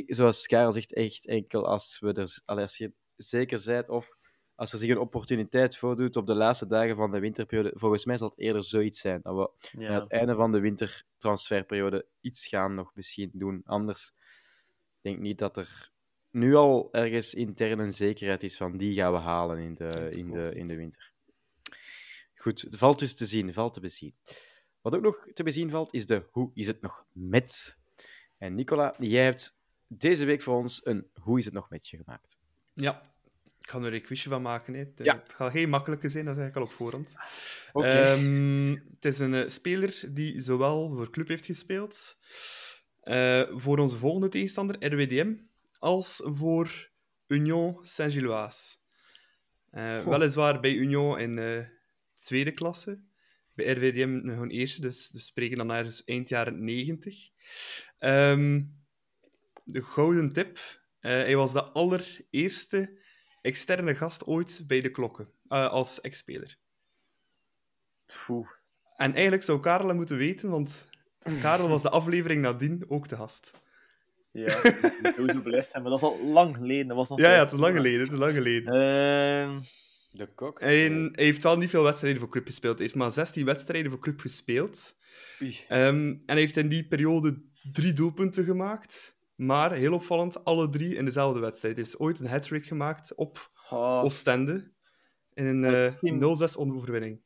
zoals 0.07 0.47
Karel 0.47 0.73
zegt, 0.73 0.93
echt 0.93 1.27
enkel 1.27 1.67
als 1.69 1.99
we 2.01 2.13
er... 2.13 2.57
als 2.57 2.77
je 2.77 2.93
zeker 3.17 3.63
bent 3.65 3.89
of 3.89 4.17
als 4.55 4.73
er 4.73 4.79
zich 4.79 4.91
een 4.91 4.99
opportuniteit 4.99 5.77
voordoet 5.77 6.17
op 6.17 6.27
de 6.27 6.35
laatste 6.35 6.67
dagen 6.67 6.97
van 6.97 7.11
de 7.11 7.19
winterperiode, 7.19 7.73
volgens 7.75 8.05
mij 8.05 8.17
zal 8.17 8.29
het 8.29 8.39
eerder 8.39 8.63
zoiets 8.63 9.01
zijn, 9.01 9.21
dat 9.23 9.37
we 9.37 9.87
aan 9.87 10.01
het 10.01 10.11
einde 10.11 10.35
van 10.35 10.53
de 10.53 10.61
wintertransferperiode 10.61 12.07
iets 12.21 12.47
gaan 12.47 12.75
nog 12.75 12.95
misschien 12.95 13.31
doen. 13.33 13.63
Anders 13.65 14.13
denk 15.01 15.17
ik 15.17 15.23
niet 15.23 15.39
dat 15.39 15.57
er 15.57 15.91
nu 16.31 16.55
al 16.55 16.89
ergens 16.93 17.35
intern 17.35 17.79
een 17.79 17.95
zekerheid 17.95 18.43
is 18.43 18.57
van 18.57 18.77
die 18.77 18.95
gaan 18.95 19.13
we 19.13 19.19
halen 19.19 19.59
in 19.59 19.75
de, 19.75 20.09
in 20.11 20.31
de, 20.31 20.55
in 20.55 20.67
de 20.67 20.77
winter. 20.77 21.13
Goed, 22.35 22.61
het 22.61 22.79
valt 22.79 22.99
dus 22.99 23.15
te 23.15 23.27
zien, 23.27 23.55
valt 23.55 23.73
te 23.73 23.81
bezien. 23.81 24.15
Wat 24.87 24.95
ook 24.95 25.03
nog 25.03 25.27
te 25.35 25.43
bezien 25.43 25.71
valt, 25.71 25.95
is 25.95 26.07
de 26.07 26.23
hoe 26.31 26.51
is 26.55 26.67
het 26.67 26.81
nog 26.81 27.05
met. 27.13 27.77
En 28.39 28.55
Nicola, 28.55 28.95
jij 28.99 29.25
hebt 29.25 29.57
deze 29.87 30.25
week 30.25 30.43
voor 30.43 30.57
ons 30.57 30.81
een 30.85 31.11
hoe 31.23 31.39
is 31.39 31.45
het 31.45 31.55
nog 31.55 31.71
metje 31.71 31.97
gemaakt. 31.97 32.39
Ja, 32.75 33.03
ik 33.61 33.71
ga 33.71 33.81
er 33.81 33.95
een 33.95 34.03
quizje 34.03 34.29
van 34.29 34.43
maken. 34.43 34.75
Hè. 34.75 34.81
Het, 34.81 35.01
Ja. 35.03 35.23
het 35.23 35.35
gaat 35.35 35.53
geen 35.53 35.69
makkelijke 35.69 36.09
zijn, 36.09 36.25
dat 36.25 36.37
zeg 36.37 36.49
ik 36.49 36.57
al 36.57 36.63
op 36.63 36.71
voorhand. 36.71 37.15
Ehm, 37.73 38.77
het 38.91 39.05
is 39.05 39.19
een 39.19 39.35
eh, 39.35 39.49
speler 39.49 40.05
die 40.09 40.41
zowel 40.41 40.91
voor 40.91 41.11
club 41.11 41.29
heeft 41.29 41.47
gespeeld, 41.47 42.17
eh, 43.03 43.43
voor 43.51 43.79
onze 43.79 43.97
volgende 43.97 44.29
tegenstander, 44.29 44.93
RWDM, 44.93 45.35
als 45.79 46.21
voor 46.25 46.91
Union 47.27 47.79
Saint-Gilloise. 47.83 48.77
Eh, 49.71 50.05
weliswaar 50.05 50.61
bij 50.61 50.73
Union 50.75 51.19
in 51.19 51.69
tweede 52.15 52.53
klasse, 52.53 52.99
bij 53.57 53.73
RWDM 53.73 54.21
gewoon 54.21 54.49
eerste, 54.49 54.81
dus, 54.81 54.97
dus 54.97 55.11
we 55.11 55.19
spreken 55.19 55.57
dan 55.57 55.73
ergens 55.73 56.05
eind 56.05 56.29
jaren 56.29 56.65
90. 56.65 57.29
Ehm, 57.99 58.63
de 59.65 59.83
gouden 59.83 60.33
tip, 60.33 60.59
eh, 61.01 61.11
hij 61.11 61.37
was 61.37 61.53
de 61.53 61.63
allereerste 61.63 62.99
externe 63.43 63.95
gast 63.95 64.25
ooit 64.25 64.65
bij 64.67 64.81
de 64.81 64.91
klokken, 64.91 65.31
eh, 65.49 65.69
als 65.69 66.01
ex-speler. 66.01 66.59
En 68.97 69.13
eigenlijk 69.13 69.43
zou 69.43 69.61
Karel 69.61 69.87
hem 69.87 69.97
moeten 69.97 70.17
weten, 70.17 70.51
want 70.51 70.89
Karel 71.43 71.69
was 71.69 71.83
de 71.83 71.91
aflevering 71.91 72.43
nadien 72.43 72.85
ook 72.89 73.09
de 73.09 73.17
gast. 73.17 73.51
Ja, 74.33 74.63
ik 74.63 75.43
beluisteren, 75.43 75.83
maar 75.83 75.91
dat 75.91 76.01
is 76.01 76.07
al 76.07 76.27
lang 76.33 76.57
geleden. 76.57 76.87
Dat 76.87 76.97
was 76.97 77.09
nog 77.09 77.21
Ja, 77.21 77.33
ja, 77.33 77.39
het 77.39 77.53
is 77.53 77.59
lang 77.59 77.77
geleden. 77.77 78.01
Het 78.01 78.13
is 78.13 78.19
lang 78.19 78.33
geleden. 78.33 78.73
Ehm, 78.73 79.61
De 80.17 80.35
kok. 80.35 80.61
Hij, 80.61 80.91
hij 80.91 81.11
heeft 81.25 81.43
wel 81.43 81.57
niet 81.59 81.71
veel 81.71 81.83
wedstrijden 81.83 82.21
voor 82.21 82.31
club 82.31 82.47
gespeeld. 82.47 82.75
Hij 82.75 82.83
heeft 82.83 82.99
maar 82.99 83.11
16 83.11 83.45
wedstrijden 83.45 83.91
voor 83.91 84.01
club 84.01 84.21
gespeeld. 84.21 84.97
Ehm, 85.39 86.09
en 86.09 86.23
hij 86.27 86.39
heeft 86.39 86.57
in 86.57 86.69
die 86.69 86.87
periode 86.87 87.43
drie 87.73 87.93
doelpunten 87.93 88.45
gemaakt. 88.45 89.19
Maar, 89.35 89.73
heel 89.73 89.93
opvallend, 89.93 90.45
alle 90.45 90.69
drie 90.69 90.95
in 90.95 91.05
dezelfde 91.05 91.41
wedstrijd. 91.41 91.75
Hij 91.75 91.85
heeft 91.85 91.99
ooit 91.99 92.19
een 92.19 92.27
hat-trick 92.27 92.67
gemaakt 92.67 93.15
op 93.15 93.51
oh, 93.71 94.03
Oostende. 94.03 94.73
In 95.33 95.47
een 95.47 95.65
eh, 95.65 95.91
Misschien- 95.91 96.21
0-6 96.21 96.75
overwinning. 96.77 97.21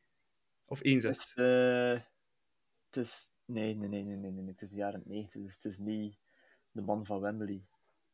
Of 0.65 0.79
1-6. 0.79 0.83
het 0.83 1.05
is, 1.05 1.33
eh, 1.35 2.01
het 2.87 2.97
is... 2.97 3.29
Nee, 3.45 3.75
nee, 3.77 3.89
nee, 3.89 4.03
nee, 4.05 4.17
nee, 4.17 4.31
nee, 4.31 4.47
het 4.47 4.63
is 4.63 4.71
de 4.71 4.77
jaren 4.77 5.03
90, 5.05 5.43
dus 5.43 5.55
het 5.55 5.65
is 5.65 5.79
niet 5.79 6.19
de 6.73 6.83
man 6.83 7.07
van 7.07 7.21
Wembley. 7.21 7.65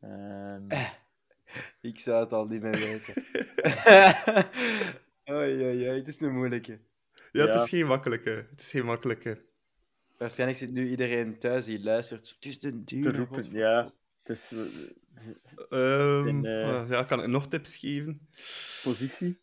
Ehm, 0.01 0.69
Ik 1.81 1.99
zou 1.99 2.23
het 2.23 2.33
al 2.33 2.47
niet 2.47 2.63
meer 2.63 2.79
weten. 2.79 3.15
oei, 5.37 5.65
oei, 5.65 5.89
oei, 5.89 5.99
het 5.99 6.09
is 6.09 6.21
een 6.21 6.35
moeilijke. 6.35 6.79
Ja, 7.33 7.47
het 7.47 7.55
is 7.55 7.69
geen 7.69 7.87
makkelijke. 7.87 8.47
Het 8.51 8.61
is 8.61 8.71
geen 8.71 8.85
makkelijke. 8.85 9.45
Waarschijnlijk 10.19 10.59
zit 10.59 10.73
nu 10.73 10.89
iedereen 10.89 11.39
thuis 11.39 11.65
die 11.65 11.83
luistert. 11.83 12.35
Het 12.35 12.45
is 12.45 12.61
de 12.61 12.85
te 12.85 12.85
duur. 12.85 13.17
roepen, 13.17 13.51
ja. 13.51 13.93
Het 14.23 14.29
is 14.37 14.53
eh, 14.53 14.59
Ehm, 15.71 16.45
eh, 16.45 16.89
ja, 16.89 17.05
kan 17.05 17.23
ik 17.23 17.29
nog 17.29 17.47
tips 17.49 17.77
geven? 17.77 18.29
positie. 18.83 19.41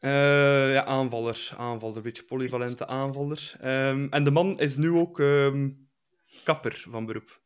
Eh, 0.00 0.72
ja, 0.72 0.84
aanvaller. 0.84 1.50
Aanvaller, 1.56 1.96
een 1.96 2.02
beetje 2.02 2.24
polyvalente 2.24 2.86
aanvaller. 2.86 3.54
Ehm, 3.60 4.06
en 4.10 4.24
de 4.24 4.30
man 4.30 4.58
is 4.58 4.76
nu 4.76 4.90
ook 4.90 5.20
ehm, 5.20 5.70
kapper 6.44 6.84
van 6.88 7.06
beroep. 7.06 7.40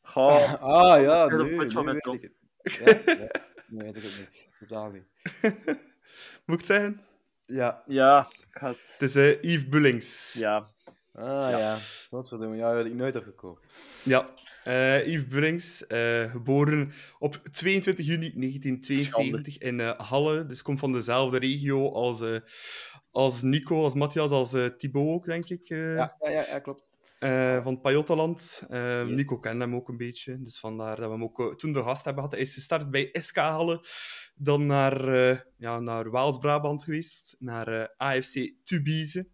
Goh, 0.00 0.52
Ah 0.62 1.02
ja, 1.02 1.26
nu, 1.26 1.42
nu 1.42 1.56
weet 1.56 2.06
ik 2.06 2.22
het. 2.22 2.32
Ja, 2.64 2.86
ja, 3.06 3.30
nu 3.68 3.84
weet 3.84 3.96
ik 3.96 4.02
het 4.02 4.18
niet. 4.18 4.48
Totaal 4.58 4.90
niet. 4.90 5.04
Moet 6.46 6.60
ik 6.60 6.66
het 6.66 6.66
zeggen? 6.66 7.00
Ja, 7.46 7.82
ja, 7.86 8.28
ik 8.50 8.60
het... 8.60 8.96
Is 8.98 9.14
eh, 9.14 9.42
Yves 9.42 9.68
Bullings. 9.68 10.32
Ja, 10.32 10.74
Ah 11.14 11.50
ja, 11.50 11.78
wat 12.10 12.30
we 12.30 12.38
doen. 12.38 12.56
Ja, 12.56 12.74
had 12.74 12.86
ik 12.86 12.94
nooit 12.94 13.16
opgekomen. 13.16 13.60
Ja, 14.02 14.28
uh, 14.66 15.06
Yves 15.06 15.26
Bullings, 15.26 15.84
uh, 15.88 16.30
geboren 16.30 16.92
op 17.18 17.34
22 17.34 18.06
juni 18.06 18.32
1972 18.34 19.58
in 19.58 19.78
uh, 19.78 19.98
Halle. 19.98 20.46
Dus 20.46 20.62
komt 20.62 20.78
van 20.78 20.92
dezelfde 20.92 21.38
regio 21.38 21.92
als, 21.92 22.22
als 23.10 23.42
Nico, 23.42 23.82
als 23.82 23.94
Matthias, 23.94 24.30
als 24.30 24.50
Thibaut 24.78 25.08
ook, 25.08 25.24
denk 25.24 25.48
ik. 25.48 25.68
Ja, 25.68 26.16
ja, 26.20 26.28
ja, 26.30 26.58
klopt. 26.58 26.92
Van 27.62 27.80
Pajottaland. 27.80 28.64
Yes. 28.68 29.08
Nico 29.08 29.38
kende 29.38 29.64
hem 29.64 29.74
ook 29.74 29.88
een 29.88 29.96
beetje. 29.96 30.40
Dus 30.40 30.58
vandaar 30.58 30.96
dat 30.96 31.06
we 31.06 31.12
hem 31.12 31.22
ook 31.22 31.58
toen 31.58 31.72
de 31.72 31.82
gast 31.82 32.04
hebben 32.04 32.22
gehad. 32.22 32.38
Hij 32.38 32.46
is 32.46 32.54
gestart 32.54 32.90
bij 32.90 33.08
SK 33.12 33.36
Halle. 33.36 33.84
Dan 34.34 34.66
naar, 34.66 35.06
ja, 35.56 35.80
naar 35.80 36.10
Waals-Brabant 36.10 36.84
geweest. 36.84 37.36
Naar 37.38 37.94
AFC 37.96 38.52
Tubize. 38.62 39.28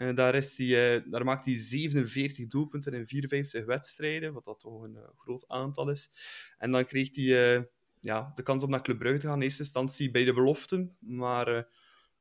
Uh, 0.00 0.14
daar, 0.14 0.34
is 0.34 0.54
die, 0.54 0.76
uh, 0.76 1.10
daar 1.10 1.24
maakt 1.24 1.44
hij 1.44 1.56
47 1.56 2.48
doelpunten 2.48 2.92
in 2.92 3.06
54 3.06 3.64
wedstrijden, 3.64 4.32
wat 4.32 4.44
dat 4.44 4.60
toch 4.60 4.82
een 4.82 4.94
uh, 4.94 5.02
groot 5.16 5.48
aantal 5.48 5.90
is. 5.90 6.10
En 6.58 6.70
dan 6.70 6.84
kreeg 6.84 7.14
hij 7.14 7.68
ja, 8.00 8.30
de 8.34 8.42
kans 8.42 8.62
om 8.62 8.70
naar 8.70 8.82
Club 8.82 8.98
Brugge 8.98 9.18
te 9.18 9.26
gaan, 9.26 9.36
in 9.36 9.42
eerste 9.42 9.62
instantie 9.62 10.10
bij 10.10 10.24
de 10.24 10.32
beloften, 10.32 10.96
maar 10.98 11.68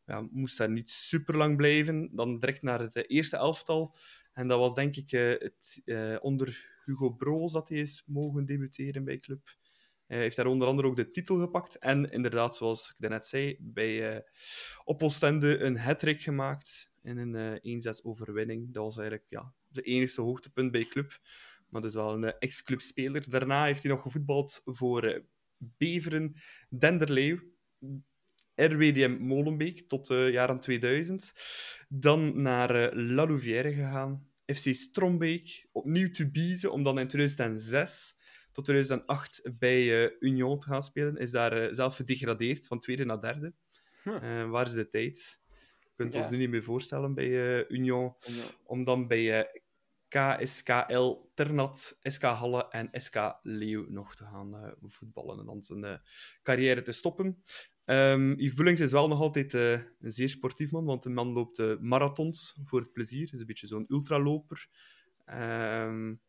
ja, 0.06 0.28
moest 0.32 0.58
daar 0.58 0.70
niet 0.70 0.89
super 0.89 1.38
lang 1.38 1.58
blijven. 1.58 2.10
Dan 2.16 2.39
direct 2.39 2.62
naar 2.62 2.80
het 2.80 3.10
eerste 3.10 3.38
elftal. 3.38 3.95
En 4.40 4.48
dat 4.48 4.60
was 4.60 4.74
denk 4.74 4.96
ik 4.96 5.12
het, 5.12 5.82
onder 6.22 6.80
Hugo 6.86 7.10
Broos 7.10 7.52
dat 7.52 7.70
hij 7.70 7.78
is 7.78 8.04
mogen 8.06 8.46
debuteren 8.46 9.04
bij 9.04 9.20
Club. 9.20 9.58
Hij 10.06 10.18
heeft 10.18 10.36
daar 10.36 10.46
onder 10.46 10.68
andere 10.68 10.88
ook 10.88 10.96
de 10.96 11.12
titel 11.12 11.36
gepakt. 11.36 11.78
En 11.78 12.10
inderdaad, 12.12 12.56
zoals 12.56 12.90
ik 12.90 12.96
daarnet 12.98 13.26
zei, 13.26 13.58
bij 13.60 14.16
uh, 14.16 15.60
een 15.66 15.78
hat 15.78 16.04
gemaakt 16.06 16.92
in 17.02 17.18
een 17.18 17.62
uh, 17.64 17.76
eh, 17.76 17.98
1-6 17.98 18.02
overwinning. 18.04 18.74
Dat 18.74 18.84
was 18.84 18.98
eigenlijk 18.98 19.30
ja, 19.30 19.54
de 19.68 19.82
enige 19.82 20.22
hoogtepunt 20.22 20.72
bij 20.72 20.86
club. 20.86 21.20
Maar 21.70 21.82
dus 21.82 21.94
wel 21.94 22.14
een 22.14 22.24
uh, 22.24 22.32
ex-club 22.40 22.82
speler. 22.82 23.30
Daarna 23.30 23.66
heeft 23.66 23.84
hij 23.84 23.92
nog 23.92 24.02
gevoetbald 24.02 24.62
voor 24.66 25.24
Beveren, 25.58 26.34
Denderleeuw, 26.70 27.40
RWDM 28.56 29.18
Molenbeek 29.20 29.88
tot 29.88 30.08
de 30.08 30.30
jaren 30.32 30.60
2000. 30.60 31.34
Dan 31.90 32.42
naar 32.42 32.96
La 32.96 33.26
Louvière 33.26 33.74
gegaan. 33.74 34.29
FC 34.56 34.74
Strombeek, 34.74 35.68
opnieuw 35.72 36.10
Tubize, 36.10 36.70
om 36.70 36.84
dan 36.84 37.00
in 37.00 37.08
2006 37.08 38.18
tot 38.52 38.66
2008 38.66 39.41
bij 39.60 40.04
uh, 40.04 40.12
Union 40.20 40.60
te 40.60 40.68
gaan 40.68 40.84
spelen. 40.84 41.16
Is 41.16 41.32
daar 41.32 41.64
uh, 41.64 41.74
zelf 41.74 41.95
gedegradeerd, 41.95 42.68
van 42.68 42.80
tweede 42.80 43.06
naar 43.06 43.22
derde. 43.22 43.54
Uh, 44.04 44.50
waar 44.50 44.66
is 44.66 44.74
de 44.74 44.88
tijd? 44.88 45.39
Je 45.80 45.91
kunt 45.95 46.14
ja. 46.14 46.20
ons 46.20 46.30
nu 46.30 46.38
niet 46.38 46.50
meer 46.50 46.64
voorstellen 46.64 47.14
bij 47.14 47.68
Union. 47.68 48.14
Om 48.64 48.84
dan 48.84 49.08
bij 49.08 49.52
KSKL 50.08 51.16
Ternat, 51.34 51.97
SK 52.02 52.22
Halle 52.22 52.68
en 52.70 52.89
SK 52.91 53.39
Leeuw 53.41 53.86
nog 53.89 54.16
te 54.16 54.24
gaan 54.24 54.76
voetballen. 54.82 55.39
En 55.39 55.45
dan 55.45 55.64
zijn 55.64 56.02
carrière 56.43 56.82
te 56.82 56.91
stoppen. 56.91 57.43
Um, 57.90 58.40
Yves 58.40 58.54
Bullings 58.54 58.80
is 58.80 58.92
wel 58.92 59.08
nog 59.08 59.20
altijd 59.20 59.54
een 59.54 59.82
zeer 60.00 60.30
sportief 60.30 60.72
man, 60.72 60.86
want 60.86 61.04
de 61.04 61.10
man 61.10 61.28
loopt 61.28 61.80
marathons 61.80 62.60
voor 62.64 62.80
het 62.80 62.94
plezier. 62.94 63.30
is 63.34 63.40
een 63.40 63.46
beetje 63.46 63.68
zo'n 63.68 63.86
ultraloper. 63.88 64.68
Um, 65.26 66.22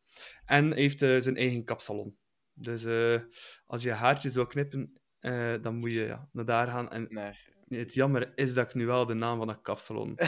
en 0.44 0.72
heeft 0.72 1.02
uh, 1.02 1.20
zijn 1.20 1.36
eigen 1.36 1.64
kapsalon. 1.64 2.16
Dus 2.52 2.84
uh, 2.84 3.20
als 3.66 3.82
je 3.82 3.92
haartjes 3.92 4.34
wil 4.34 4.46
knippen, 4.46 4.92
uh, 5.20 5.54
dan 5.62 5.76
moet 5.76 5.92
je 5.92 6.04
ja, 6.04 6.28
naar 6.32 6.44
daar 6.44 6.66
gaan. 6.66 6.90
En 6.90 7.06
nee. 7.08 7.80
het 7.80 7.94
jammer 7.94 8.32
is 8.34 8.54
dat 8.54 8.66
ik 8.66 8.74
nu 8.74 8.86
wel 8.86 9.06
de 9.06 9.14
naam 9.14 9.38
van 9.38 9.46
dat 9.46 9.60
kapsalon 9.62 10.08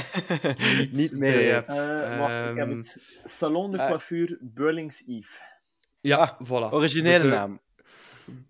niet, 0.78 0.92
niet 0.92 1.18
meer 1.18 1.54
heb. 1.54 1.66
wacht, 1.66 2.50
ik 2.50 2.56
heb 2.56 2.68
ehm, 2.68 2.76
het 2.76 3.20
Salon 3.24 3.70
de 3.70 3.76
Coiffure 3.76 4.38
Burlings 4.40 5.06
Eve. 5.06 5.40
Ja, 6.00 6.16
ah, 6.16 6.40
voilà. 6.46 6.72
Originele 6.72 7.22
dus, 7.22 7.30
naam. 7.30 7.60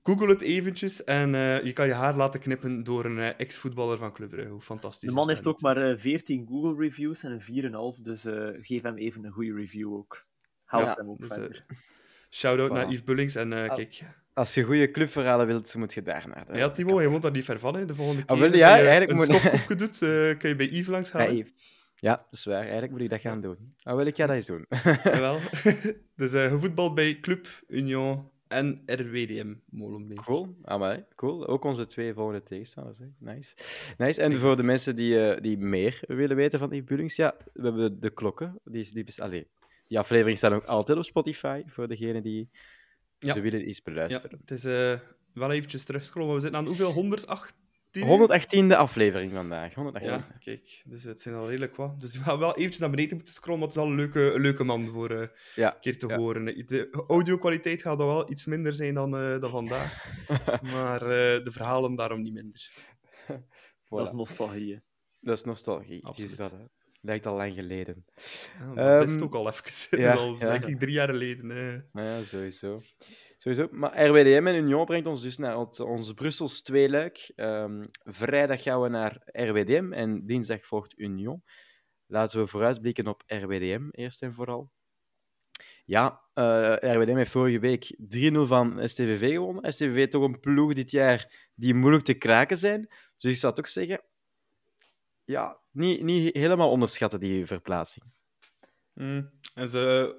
Google 0.02 0.28
het 0.28 0.40
eventjes 0.40 1.04
en 1.04 1.34
uh, 1.34 1.64
je 1.64 1.72
kan 1.72 1.86
je 1.86 1.92
haar 1.92 2.16
laten 2.16 2.40
knippen 2.40 2.84
door 2.84 3.04
een 3.04 3.18
uh, 3.18 3.40
ex-voetballer 3.40 3.98
van 3.98 4.12
Club 4.12 4.30
Brugge. 4.30 4.60
Fantastisch. 4.60 5.08
De 5.08 5.14
man 5.14 5.28
heeft 5.28 5.46
ook 5.46 5.60
maar 5.60 5.90
uh, 5.90 5.96
14 5.96 6.46
Google 6.48 6.84
reviews 6.84 7.22
en 7.22 7.40
een 7.40 7.94
4,5, 7.96 8.02
dus 8.02 8.22
geef 8.60 8.82
hem 8.82 8.96
even 8.96 9.24
een 9.24 9.32
goede 9.32 9.54
review 9.54 9.94
ook. 9.94 10.26
Houd 10.64 10.84
ja, 10.84 10.94
hem 10.94 11.10
ook 11.10 11.20
dus, 11.20 11.32
verder. 11.32 11.64
Shout-out 12.30 12.72
naar 12.72 12.88
Yves 12.88 13.04
Bullings 13.04 13.34
en 13.34 13.52
uh, 13.52 13.74
kijk... 13.74 14.02
Als 14.34 14.54
je 14.54 14.62
goede 14.62 14.90
clubverhalen 14.90 15.46
wilt, 15.46 15.74
moet 15.74 15.94
je 15.94 16.02
daar 16.02 16.28
naar. 16.28 16.56
Ja, 16.56 16.70
Timo, 16.70 17.00
je 17.00 17.08
moet 17.08 17.22
daar 17.22 17.30
niet 17.30 17.44
ver 17.44 17.58
van. 17.58 17.74
Hè. 17.74 17.84
De 17.84 17.94
volgende 17.94 18.24
keer 18.24 18.34
ah, 18.34 18.40
wel, 18.40 18.54
ja, 18.54 18.76
je 18.76 18.86
eigenlijk 18.86 19.14
moet... 19.14 19.24
stofkopje 19.24 19.74
doet, 19.74 20.02
uh, 20.02 20.38
kun 20.38 20.48
je 20.48 20.56
bij 20.56 20.68
Yves 20.68 20.86
langs 20.86 21.10
gaan. 21.10 21.36
Ja, 21.36 21.44
ja, 22.02 22.16
dat 22.16 22.26
is 22.30 22.44
waar. 22.44 22.60
Eigenlijk 22.60 22.92
moet 22.92 23.00
ik 23.00 23.10
dat 23.10 23.20
gaan 23.20 23.40
doen. 23.40 23.74
Ah, 23.82 23.96
wil 23.96 24.06
ik 24.06 24.16
ja 24.16 24.26
dat 24.26 24.36
eens 24.36 24.46
doen. 24.46 24.66
Jawel. 25.04 25.38
dus 26.16 26.32
uh, 26.32 26.46
gevoetbald 26.46 26.94
bij 26.94 27.18
Club, 27.20 27.46
Union 27.68 28.30
en 28.52 28.82
RWDM 28.86 29.54
Molenbeek. 29.70 30.22
Cool, 30.22 30.56
amai, 30.62 31.04
cool. 31.16 31.46
Ook 31.46 31.64
onze 31.64 31.86
twee 31.86 32.14
volgende 32.14 32.42
tegenstanders. 32.42 32.98
Hè. 32.98 33.06
Nice. 33.18 33.54
nice. 33.98 34.20
En 34.20 34.36
voor 34.36 34.56
de 34.56 34.62
mensen 34.62 34.96
die, 34.96 35.14
uh, 35.14 35.40
die 35.40 35.58
meer 35.58 36.00
willen 36.06 36.36
weten 36.36 36.58
van 36.58 36.68
Yves 36.68 36.84
Bullings, 36.84 37.16
ja, 37.16 37.36
we 37.52 37.62
hebben 37.62 38.00
de, 38.00 38.10
klokken. 38.10 38.60
Die 38.64 38.80
is, 38.80 38.92
die 38.92 39.04
is, 39.04 39.20
allez, 39.20 39.44
die 39.88 39.98
aflevering 39.98 40.36
staat 40.36 40.52
ook 40.52 40.64
altijd 40.64 40.98
op 40.98 41.04
Spotify, 41.04 41.62
voor 41.66 41.88
degenen 41.88 42.22
die 42.22 42.50
ja. 43.18 43.32
ze 43.32 43.40
willen 43.40 43.68
iets 43.68 43.82
beluisteren. 43.82 44.30
Ja, 44.30 44.36
het 44.40 44.50
is 44.50 44.64
uh, 44.64 44.98
wel 45.34 45.50
eventjes 45.50 45.84
terugscrollen. 45.84 46.34
We 46.34 46.40
zitten 46.40 46.58
aan 46.58 46.66
hoeveel? 46.66 46.92
118? 47.02 47.61
118e 48.00 48.76
aflevering 48.76 49.32
vandaag. 49.32 49.74
118. 49.74 50.10
Ja, 50.10 50.26
kijk, 50.38 50.82
dus 50.84 51.04
het 51.04 51.20
zijn 51.20 51.34
al 51.34 51.46
redelijk 51.46 51.76
wat. 51.76 52.00
Dus 52.00 52.16
we 52.16 52.22
gaan 52.22 52.38
wel 52.38 52.56
eventjes 52.56 52.78
naar 52.80 52.90
beneden 52.90 53.16
moeten 53.16 53.34
scrollen, 53.34 53.58
maar 53.58 53.68
het 53.68 53.76
is 53.76 53.82
al 53.82 53.88
een 53.88 53.96
leuke, 53.96 54.32
leuke 54.36 54.64
man 54.64 54.86
voor 54.86 55.10
uh, 55.10 55.26
ja. 55.54 55.74
een 55.74 55.80
keer 55.80 55.98
te 55.98 56.06
ja. 56.06 56.16
horen. 56.16 56.44
De 56.44 57.04
audio-kwaliteit 57.08 57.82
gaat 57.82 57.96
wel 57.96 58.30
iets 58.30 58.46
minder 58.46 58.72
zijn 58.72 58.94
dan, 58.94 59.14
uh, 59.14 59.40
dan 59.40 59.50
vandaag, 59.50 60.06
maar 60.74 61.02
uh, 61.02 61.08
de 61.44 61.50
verhalen 61.50 61.94
daarom 61.94 62.22
niet 62.22 62.34
minder. 62.34 62.70
voilà. 63.84 63.88
Dat 63.88 64.06
is 64.06 64.12
nostalgie. 64.12 64.80
Dat 65.20 65.36
is 65.36 65.44
nostalgie. 65.44 66.08
Is 66.14 66.36
dat, 66.36 66.50
hè? 66.50 66.64
Lijkt 67.04 67.26
al 67.26 67.36
lang 67.36 67.54
geleden. 67.54 68.04
Ja, 68.58 68.68
um, 68.68 68.74
dat 68.74 69.08
is 69.08 69.12
het 69.12 69.22
ook 69.22 69.34
al 69.34 69.48
even. 69.48 69.64
Het 69.90 70.00
ja, 70.00 70.12
is 70.12 70.18
al, 70.18 70.38
denk 70.38 70.66
ik, 70.66 70.78
drie 70.78 70.92
jaar 70.92 71.08
geleden. 71.08 71.48
Hè. 71.48 72.02
Ja, 72.02 72.22
sowieso. 72.22 72.82
sowieso. 73.36 73.68
Maar 73.70 74.06
RWDM 74.06 74.46
en 74.46 74.54
Union 74.54 74.84
brengt 74.84 75.06
ons 75.06 75.22
dus 75.22 75.36
naar 75.36 75.56
onze 75.78 76.14
Brussels 76.14 76.62
tweeluik. 76.62 77.32
Um, 77.36 77.88
vrijdag 78.04 78.62
gaan 78.62 78.80
we 78.80 78.88
naar 78.88 79.22
RWDM 79.24 79.92
en 79.92 80.26
dinsdag 80.26 80.66
volgt 80.66 80.98
Union. 80.98 81.42
Laten 82.06 82.40
we 82.40 82.46
vooruitblikken 82.46 83.06
op 83.06 83.22
RWDM, 83.26 83.88
eerst 83.90 84.22
en 84.22 84.32
vooral. 84.32 84.70
Ja, 85.84 86.22
uh, 86.34 86.74
RWDM 86.80 87.16
heeft 87.16 87.30
vorige 87.30 87.58
week 87.58 87.96
3-0 88.16 88.40
van 88.42 88.88
STVV 88.88 89.32
gewonnen. 89.32 89.72
STVV 89.72 90.08
toch 90.08 90.22
een 90.22 90.40
ploeg 90.40 90.72
dit 90.72 90.90
jaar 90.90 91.50
die 91.54 91.74
moeilijk 91.74 92.04
te 92.04 92.14
kraken 92.14 92.56
zijn. 92.56 92.88
Dus 93.18 93.32
ik 93.32 93.38
zou 93.38 93.54
toch 93.54 93.68
zeggen, 93.68 94.04
ja, 95.24 95.58
niet, 95.70 96.02
niet 96.02 96.36
helemaal 96.36 96.70
onderschatten, 96.70 97.20
die 97.20 97.46
verplaatsing. 97.46 98.04
Mm. 98.94 99.30
En 99.54 99.70
ze, 99.70 100.14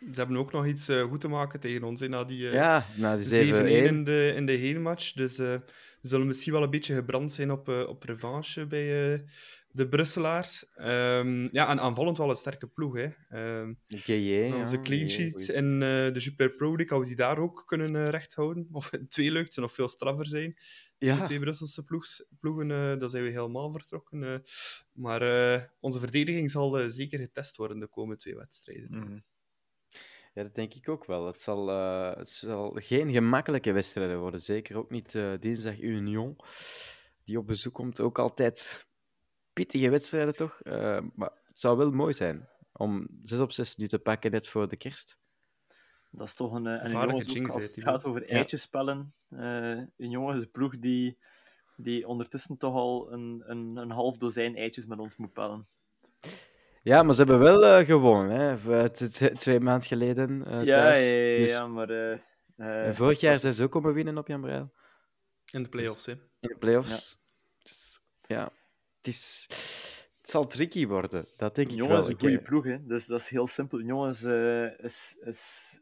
ze 0.00 0.14
hebben 0.14 0.36
ook 0.36 0.52
nog 0.52 0.66
iets 0.66 0.88
uh, 0.88 1.02
goed 1.02 1.20
te 1.20 1.28
maken 1.28 1.60
tegen 1.60 1.82
ons 1.82 2.00
in 2.00 2.10
na 2.10 2.24
die, 2.24 2.42
uh, 2.42 2.52
ja, 2.52 2.84
na 2.96 3.16
die 3.16 3.26
7-1 3.26 3.28
in 3.66 4.04
de, 4.04 4.32
in 4.36 4.46
de 4.46 4.52
heenmatch. 4.52 5.12
Dus 5.12 5.38
uh, 5.38 5.46
ze 5.46 6.08
zullen 6.08 6.26
misschien 6.26 6.52
wel 6.52 6.62
een 6.62 6.70
beetje 6.70 6.94
gebrand 6.94 7.32
zijn 7.32 7.50
op, 7.50 7.68
op 7.68 8.02
revanche 8.02 8.66
bij 8.66 9.24
de 9.72 9.88
Brusselaars. 9.88 10.64
Um, 10.76 11.48
ja, 11.52 11.68
en 11.68 11.80
aanvallend 11.80 12.18
wel 12.18 12.30
een 12.30 12.36
sterke 12.36 12.66
ploeg. 12.66 12.94
Hè. 12.96 13.08
Um, 13.60 13.78
onze 14.52 14.80
clean 14.80 15.08
sheet 15.08 15.48
in 15.48 15.80
de 15.80 16.20
Super 16.20 16.50
Pro 16.50 16.76
League, 16.76 16.88
hadden 16.88 17.08
we 17.08 17.14
die 17.14 17.24
daar 17.24 17.38
ook 17.38 17.62
kunnen 17.66 18.10
recht 18.10 18.34
houden. 18.34 18.68
Of 18.72 18.90
twee 19.08 19.30
lukt, 19.30 19.54
ze 19.54 19.60
nog 19.60 19.72
veel 19.72 19.88
straffer 19.88 20.26
zijn. 20.26 20.56
Ja. 21.00 21.16
De 21.16 21.22
twee 21.22 21.38
Brusselse 21.40 21.84
ploegs, 21.84 22.24
ploegen, 22.40 22.70
uh, 22.70 22.98
daar 22.98 23.08
zijn 23.08 23.22
we 23.22 23.30
helemaal 23.30 23.72
vertrokken. 23.72 24.22
Uh, 24.22 24.34
maar 24.92 25.22
uh, 25.22 25.62
onze 25.80 25.98
verdediging 25.98 26.50
zal 26.50 26.90
zeker 26.90 27.18
getest 27.18 27.56
worden 27.56 27.78
de 27.78 27.86
komende 27.86 28.20
twee 28.20 28.36
wedstrijden. 28.36 28.88
Mm 28.90 29.02
-hmm. 29.02 29.24
Ja, 30.34 30.42
dat 30.42 30.54
denk 30.54 30.74
ik 30.74 30.88
ook 30.88 31.04
wel. 31.04 31.26
Het 31.26 31.42
zal, 31.42 31.68
het 32.16 32.28
zal 32.28 32.70
geen 32.74 33.12
gemakkelijke 33.12 33.72
wedstrijden 33.72 34.18
worden. 34.18 34.40
Zeker 34.40 34.76
ook 34.76 34.90
niet 34.90 35.12
dinsdag 35.40 35.80
Union, 35.80 36.36
die 37.24 37.38
op 37.38 37.46
bezoek 37.46 37.74
komt. 37.74 38.00
Ook 38.00 38.18
altijd 38.18 38.86
pittige 39.52 39.90
wedstrijden, 39.90 40.36
toch? 40.36 40.60
maar 41.14 41.32
het 41.44 41.60
zou 41.60 41.76
wel 41.76 41.90
mooi 41.90 42.12
zijn 42.12 42.48
om 42.72 43.08
6 43.22 43.38
op 43.38 43.52
6 43.52 43.76
nu 43.76 43.88
te 43.88 43.98
pakken 43.98 44.30
net 44.30 44.48
voor 44.48 44.68
de 44.68 44.76
kerst. 44.76 45.18
Dat 46.10 46.26
is 46.26 46.34
toch 46.34 46.52
een, 46.52 46.64
een, 46.64 46.94
een 46.94 47.22
jongens 47.22 47.52
als 47.52 47.62
het 47.62 47.82
gaat 47.82 48.04
over 48.04 48.28
eitjespellen. 48.28 49.14
Uh, 49.30 49.40
een 49.96 50.10
jongen 50.10 50.36
is 50.36 50.42
een 50.42 50.50
ploeg 50.50 50.78
die, 50.78 51.18
die 51.76 52.06
ondertussen 52.06 52.56
toch 52.56 52.74
al 52.74 53.12
een, 53.12 53.42
een, 53.46 53.76
een 53.76 53.90
half 53.90 54.16
dozijn 54.16 54.56
eitjes 54.56 54.86
met 54.86 54.98
ons 54.98 55.16
moet 55.16 55.32
pellen. 55.32 55.66
Ja, 56.82 57.02
maar 57.02 57.14
ze 57.14 57.22
hebben 57.22 57.38
wel 57.38 57.80
uh, 57.80 57.86
gewonnen, 57.86 58.40
hè? 58.40 58.90
twee 59.34 59.60
maanden 59.60 59.88
geleden. 59.88 60.44
Uh, 60.46 60.62
ja, 60.62 60.74
thuis. 60.74 61.10
ja, 61.10 61.16
ja, 61.16 61.38
dus... 61.38 61.50
ja, 61.50 61.66
maar... 61.66 61.90
Uh, 62.56 62.92
vorig 62.92 63.20
jaar 63.20 63.38
zijn 63.38 63.52
ze 63.52 63.62
ook 63.62 63.70
komen 63.70 63.94
winnen 63.94 64.18
op 64.18 64.28
Jan 64.28 64.40
Breil. 64.40 64.72
In 65.52 65.62
de 65.62 65.68
play-offs, 65.68 66.06
hè? 66.06 66.12
In 66.12 66.48
de 66.48 66.56
play-offs. 66.58 67.18
Ja. 67.18 67.62
Dus, 67.62 68.00
ja. 68.26 68.52
Het 68.96 69.06
is 69.06 69.46
het 70.20 70.30
zal 70.30 70.46
tricky 70.46 70.86
worden. 70.86 71.26
Dat 71.36 71.54
denk 71.54 71.68
ik 71.68 71.72
Union 71.72 71.88
wel. 71.88 71.98
is 71.98 72.06
een 72.06 72.18
goede 72.18 72.38
ploeg, 72.38 72.64
hè? 72.64 72.86
dus 72.86 73.06
dat 73.06 73.20
is 73.20 73.28
heel 73.28 73.46
simpel. 73.46 73.80
Jongens 73.80 74.22
is, 74.22 74.72
is, 74.78 75.18
is 75.20 75.80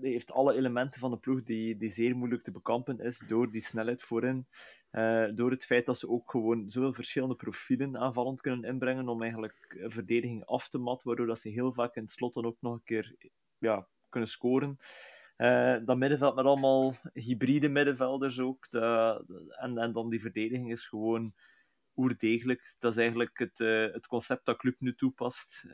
die 0.00 0.12
heeft 0.12 0.32
alle 0.32 0.54
elementen 0.54 1.00
van 1.00 1.10
de 1.10 1.18
ploeg 1.18 1.42
die, 1.42 1.76
die 1.76 1.88
zeer 1.88 2.16
moeilijk 2.16 2.42
te 2.42 2.50
bekampen 2.50 3.00
is 3.00 3.18
door 3.18 3.50
die 3.50 3.60
snelheid 3.60 4.02
voorin. 4.02 4.46
Uh, 4.92 5.26
door 5.34 5.50
het 5.50 5.64
feit 5.66 5.86
dat 5.86 5.98
ze 5.98 6.08
ook 6.08 6.30
gewoon 6.30 6.70
zoveel 6.70 6.92
verschillende 6.92 7.34
profielen 7.34 7.98
aanvallend 7.98 8.40
kunnen 8.40 8.64
inbrengen 8.70 9.08
om 9.08 9.22
eigenlijk 9.22 9.84
verdediging 9.86 10.44
af 10.44 10.68
te 10.68 10.78
matten, 10.78 11.06
waardoor 11.06 11.26
dat 11.26 11.38
ze 11.38 11.48
heel 11.48 11.72
vaak 11.72 11.96
in 11.96 12.02
het 12.02 12.10
slot 12.10 12.36
ook 12.36 12.56
nog 12.60 12.72
een 12.72 12.84
keer 12.84 13.14
ja, 13.58 13.88
kunnen 14.08 14.28
scoren. 14.28 14.78
Dat 15.84 15.96
middenveld 15.96 16.34
met 16.34 16.44
allemaal 16.44 16.94
hybride 17.12 17.68
middenvelders 17.68 18.40
ook. 18.40 18.66
En, 18.66 19.78
en 19.78 19.92
dan 19.92 20.10
die 20.10 20.20
verdediging 20.20 20.70
is 20.70 20.88
gewoon 20.88 21.34
oerdegelijk. 21.96 22.74
Dat 22.78 22.92
is 22.92 22.98
eigenlijk 22.98 23.38
het, 23.38 23.58
het 23.92 24.06
concept 24.06 24.44
dat 24.44 24.56
Club 24.56 24.80
nu 24.80 24.94
toepast. 24.94 25.66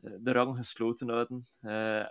De 0.00 0.32
rang 0.32 0.56
gesloten 0.56 1.08
houden 1.08 1.46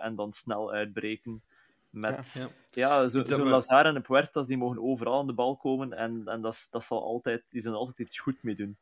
en 0.00 0.14
dan 0.14 0.32
snel 0.32 0.72
uitbreken. 0.72 1.42
Met 1.90 2.48
ja, 2.70 3.00
ja. 3.00 3.08
zo'n 3.08 3.24
zo 3.24 3.44
Lazar 3.44 3.86
en 3.86 4.02
Puertas 4.02 4.46
die 4.46 4.56
mogen 4.56 4.82
overal 4.82 5.18
aan 5.18 5.26
de 5.26 5.32
bal 5.32 5.56
komen 5.56 5.92
en, 5.92 6.22
en 6.26 6.40
dat, 6.40 6.66
dat 6.70 6.84
zal 6.84 7.02
altijd, 7.02 7.42
die 7.50 7.60
zullen 7.60 7.78
altijd 7.78 7.98
iets 7.98 8.18
goed 8.18 8.42
mee 8.42 8.54
doen. 8.54 8.76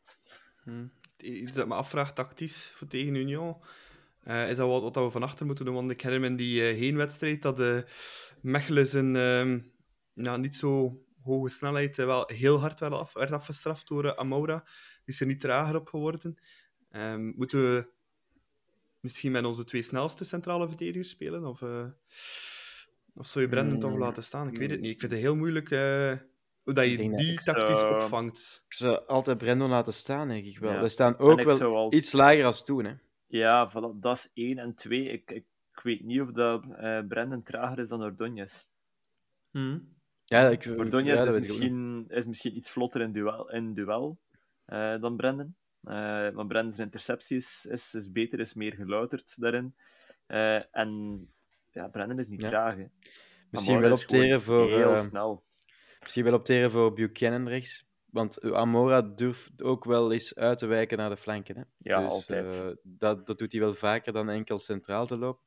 Hmm. 0.62 0.90
Iets 1.16 1.54
dat 1.56 1.68
me 1.68 1.74
afvraagt 1.74 2.14
tactisch 2.14 2.72
voor 2.74 2.86
tegen 2.86 3.14
Union. 3.14 3.56
Uh, 4.24 4.50
is 4.50 4.56
dat 4.56 4.68
wat, 4.68 4.82
wat 4.82 5.04
we 5.04 5.10
van 5.10 5.22
achter 5.22 5.46
moeten 5.46 5.64
doen? 5.64 5.74
Want 5.74 5.90
ik 5.90 6.00
herinner 6.00 6.30
me 6.30 6.36
in 6.36 6.42
die 6.42 6.60
uh, 6.60 6.78
heenwedstrijd 6.78 7.42
dat 7.42 7.56
de 7.56 7.86
Mechelen 8.40 8.86
zijn 8.86 9.10
nou, 10.12 10.38
niet 10.38 10.54
zo 10.54 11.02
hoge 11.22 11.48
snelheid 11.48 11.96
wel 11.96 12.24
heel 12.26 12.60
hard 12.60 12.80
werd, 12.80 12.92
af, 12.92 13.12
werd 13.12 13.32
afgestraft 13.32 13.88
door 13.88 14.16
Amoura. 14.16 14.58
Die 15.04 15.14
is 15.14 15.20
er 15.20 15.26
niet 15.26 15.40
trager 15.40 15.76
op 15.76 15.88
geworden. 15.88 16.38
Um, 16.90 17.34
moeten 17.36 17.60
we 17.60 17.94
misschien 19.06 19.32
met 19.32 19.44
onze 19.44 19.64
twee 19.64 19.82
snelste 19.82 20.24
centrale 20.24 20.68
verdedigers 20.68 21.08
spelen? 21.08 21.44
Of, 21.44 21.62
of 23.14 23.26
zou 23.26 23.44
je 23.44 23.50
Brendan 23.50 23.78
toch 23.78 23.90
hmm. 23.90 24.00
laten 24.00 24.22
staan? 24.22 24.48
Ik 24.48 24.58
weet 24.58 24.70
het 24.70 24.80
niet. 24.80 24.92
Ik 24.92 25.00
vind 25.00 25.12
het 25.12 25.20
heel 25.20 25.36
moeilijk 25.36 25.68
hoe 26.66 26.74
dat 26.74 26.86
je 26.86 26.96
die 26.96 27.38
tactisch 27.38 27.82
opvangt. 27.82 28.64
Ik 28.68 28.74
zou 28.74 29.06
altijd 29.06 29.38
Brendan 29.38 29.68
laten 29.68 29.92
staan, 29.92 30.28
denk 30.28 30.44
ik 30.44 30.58
wel. 30.58 30.72
Ja. 30.72 30.82
Er 30.82 30.90
staan 30.90 31.18
ook 31.18 31.42
wel 31.42 31.92
iets 31.92 32.12
lager 32.12 32.44
als 32.44 32.64
toen, 32.64 32.84
hè. 32.84 32.92
Ja, 33.26 33.64
dat 34.00 34.16
is 34.16 34.30
één. 34.34 34.58
En 34.58 34.74
twee, 34.74 35.08
ik, 35.08 35.30
ik, 35.30 35.44
weet 35.82 36.04
niet 36.04 36.20
of 36.20 36.32
dat 36.32 36.64
uh, 36.64 37.00
Brandon 37.08 37.42
trager 37.42 37.78
is 37.78 37.88
dan 37.88 38.02
Ordonez. 38.02 38.64
Hmm. 39.50 39.88
Ja, 40.24 40.48
ik, 40.48 40.74
Ordonez 40.76 41.24
is, 41.24 41.32
misschien, 41.32 42.04
is 42.08 42.26
misschien 42.26 42.56
iets 42.56 42.70
vlotter 42.70 43.00
in 43.00 43.12
duel, 43.12 43.50
in 43.50 43.74
duel 43.74 44.18
uh, 44.66 45.00
dan 45.00 45.16
Brandon. 45.16 45.54
Uh, 45.86 46.30
want 46.30 46.48
Brandon's 46.48 46.78
interceptie 46.78 47.36
is, 47.36 47.66
is, 47.70 48.12
beter, 48.12 48.40
is 48.40 48.54
meer 48.54 48.72
gelouterd 48.72 49.40
daarin. 49.40 49.74
en 50.70 51.20
ja, 51.70 51.88
Brandon 51.88 52.18
is 52.18 52.28
niet 52.28 52.40
ja. 52.40 52.48
traag. 52.48 52.76
Misschien 53.50 53.80
wel 53.80 53.92
opteren 53.92 54.42
voor... 54.42 54.68
Heel 54.68 54.96
snel. 54.96 55.44
Misschien 56.00 56.24
wel 56.24 56.34
opteren 56.34 56.70
voor 56.70 56.92
Buchanan 56.92 57.48
rechts. 57.48 57.86
Want 58.16 58.42
Amora 58.42 59.02
durft 59.02 59.62
ook 59.62 59.84
wel 59.84 60.12
eens 60.12 60.34
uit 60.34 60.58
te 60.58 60.66
wijken 60.66 60.98
naar 60.98 61.10
de 61.10 61.16
flanken. 61.16 61.56
Hè? 61.56 61.62
Ja, 61.78 62.00
dus, 62.00 62.10
altijd. 62.10 62.62
Uh, 62.62 62.70
dat, 62.82 63.26
dat 63.26 63.38
doet 63.38 63.52
hij 63.52 63.60
wel 63.60 63.74
vaker 63.74 64.12
dan 64.12 64.28
enkel 64.28 64.58
centraal 64.58 65.06
te 65.06 65.16
lopen. 65.16 65.44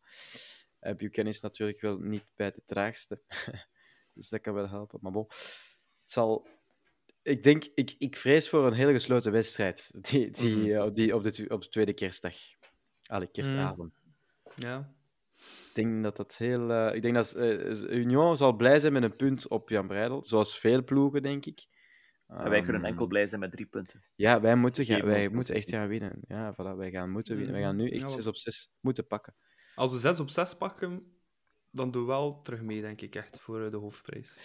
Uh, 0.81 0.93
Buchanan 0.93 1.31
is 1.31 1.41
natuurlijk 1.41 1.81
wel 1.81 1.97
niet 1.97 2.25
bij 2.35 2.51
de 2.51 2.61
traagste. 2.65 3.21
dus 4.13 4.29
dat 4.29 4.41
kan 4.41 4.53
wel 4.53 4.69
helpen. 4.69 4.99
Maar 5.01 5.11
bon, 5.11 5.25
het 5.27 6.11
zal... 6.11 6.47
Ik 7.21 7.43
denk, 7.43 7.67
ik, 7.75 7.95
ik 7.97 8.15
vrees 8.15 8.49
voor 8.49 8.67
een 8.67 8.73
hele 8.73 8.91
gesloten 8.91 9.31
wedstrijd. 9.31 9.91
Die, 10.09 10.31
die, 10.31 10.55
mm 10.55 10.75
-hmm. 10.75 10.93
die 10.93 11.15
op, 11.15 11.23
de, 11.23 11.45
op 11.49 11.61
de 11.61 11.69
tweede 11.69 11.93
kerstdag. 11.93 12.35
Allee, 13.05 13.27
kerstavond. 13.27 13.93
Mm. 14.03 14.13
Ja. 14.55 14.93
Ik 15.37 15.71
denk 15.73 16.03
dat 16.03 16.17
dat 16.17 16.37
heel... 16.37 16.69
Uh, 16.69 16.95
ik 16.95 17.01
denk 17.01 17.15
dat 17.15 17.35
Union 17.89 18.37
zal 18.37 18.55
blij 18.55 18.79
zijn 18.79 18.93
met 18.93 19.03
een 19.03 19.15
punt 19.15 19.47
op 19.47 19.69
Jan 19.69 19.87
Breidel. 19.87 20.23
Zoals 20.25 20.57
veel 20.59 20.83
ploegen, 20.83 21.21
denk 21.21 21.45
ik. 21.45 21.67
En 22.29 22.49
wij 22.49 22.61
kunnen 22.61 22.83
enkel 22.83 23.01
ehm, 23.01 23.09
blij 23.09 23.25
zijn 23.25 23.41
met 23.41 23.51
drie 23.51 23.65
punten. 23.65 24.03
Ja, 24.15 24.41
wij 24.41 24.55
moeten, 24.55 24.85
gaan, 24.85 25.05
wij 25.05 25.29
moeten 25.29 25.55
echt 25.55 25.69
gaan 25.69 25.87
winnen. 25.87 26.19
Ja, 26.27 26.53
voilà, 26.53 26.77
wij 26.77 26.91
gaan 26.91 27.09
moeten 27.09 27.35
winnen. 27.35 27.53
Wij 27.53 27.63
gaan 27.63 27.75
nu 27.75 27.89
echt 27.89 28.11
6 28.11 28.27
op 28.27 28.35
6 28.35 28.71
moeten 28.79 29.07
pakken. 29.07 29.35
Als 29.75 29.91
we 29.91 29.99
6 29.99 30.19
op 30.19 30.29
6 30.29 30.53
pakken, 30.53 31.18
dan 31.71 31.91
doen 31.91 32.01
we 32.01 32.07
wel 32.07 32.41
terug 32.41 32.61
mee, 32.61 32.81
denk 32.81 33.01
ik, 33.01 33.15
echt 33.15 33.39
voor 33.39 33.63
eh, 33.63 33.71
de 33.71 33.77
hoofdprijs. 33.77 34.39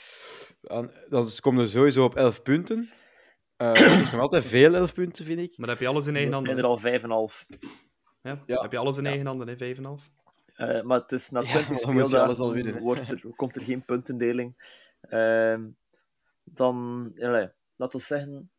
Dan, 0.61 0.91
dan 1.09 1.29
komen 1.41 1.65
we 1.65 1.71
sowieso 1.71 2.05
op 2.05 2.15
11 2.15 2.43
punten. 2.43 2.91
Uh, 3.59 3.75
dat 3.75 3.79
is 4.03 4.11
nog 4.11 4.21
altijd 4.21 4.45
veel 4.45 4.75
11 4.75 4.95
punten, 4.95 5.25
vind 5.25 5.39
ik. 5.39 5.59
Maar 5.59 5.67
dan 5.67 5.77
heb 5.77 5.85
je 5.85 5.91
alles 5.91 6.07
in 6.07 6.15
eigen 6.15 6.33
handen. 6.33 6.51
Ik 6.51 6.63
ben 6.63 7.11
er 7.11 7.17
al 7.17 7.31
5,5. 7.31 7.59
Ja, 8.23 8.43
ja, 8.47 8.63
heb 8.63 8.73
je 8.73 8.79
alles 8.79 8.97
in 8.97 9.07
eigen 9.07 9.27
handen, 9.27 9.59
5,5? 9.77 9.83
Uh, 10.57 10.83
maar 10.83 11.01
het 11.01 11.13
is 11.13 11.31
na 11.31 11.41
20 11.41 11.69
ja, 11.69 11.77
speeldagen 11.77 12.81
wordt 12.81 13.11
er, 13.11 13.33
komt 13.37 13.57
er 13.57 13.63
geen 13.63 13.85
puntendeling. 13.85 14.79
Uh, 15.11 15.59
dan, 16.45 17.11
ja, 17.15 17.53
laten 17.77 17.99
we 17.99 18.05
zeggen, 18.05 18.51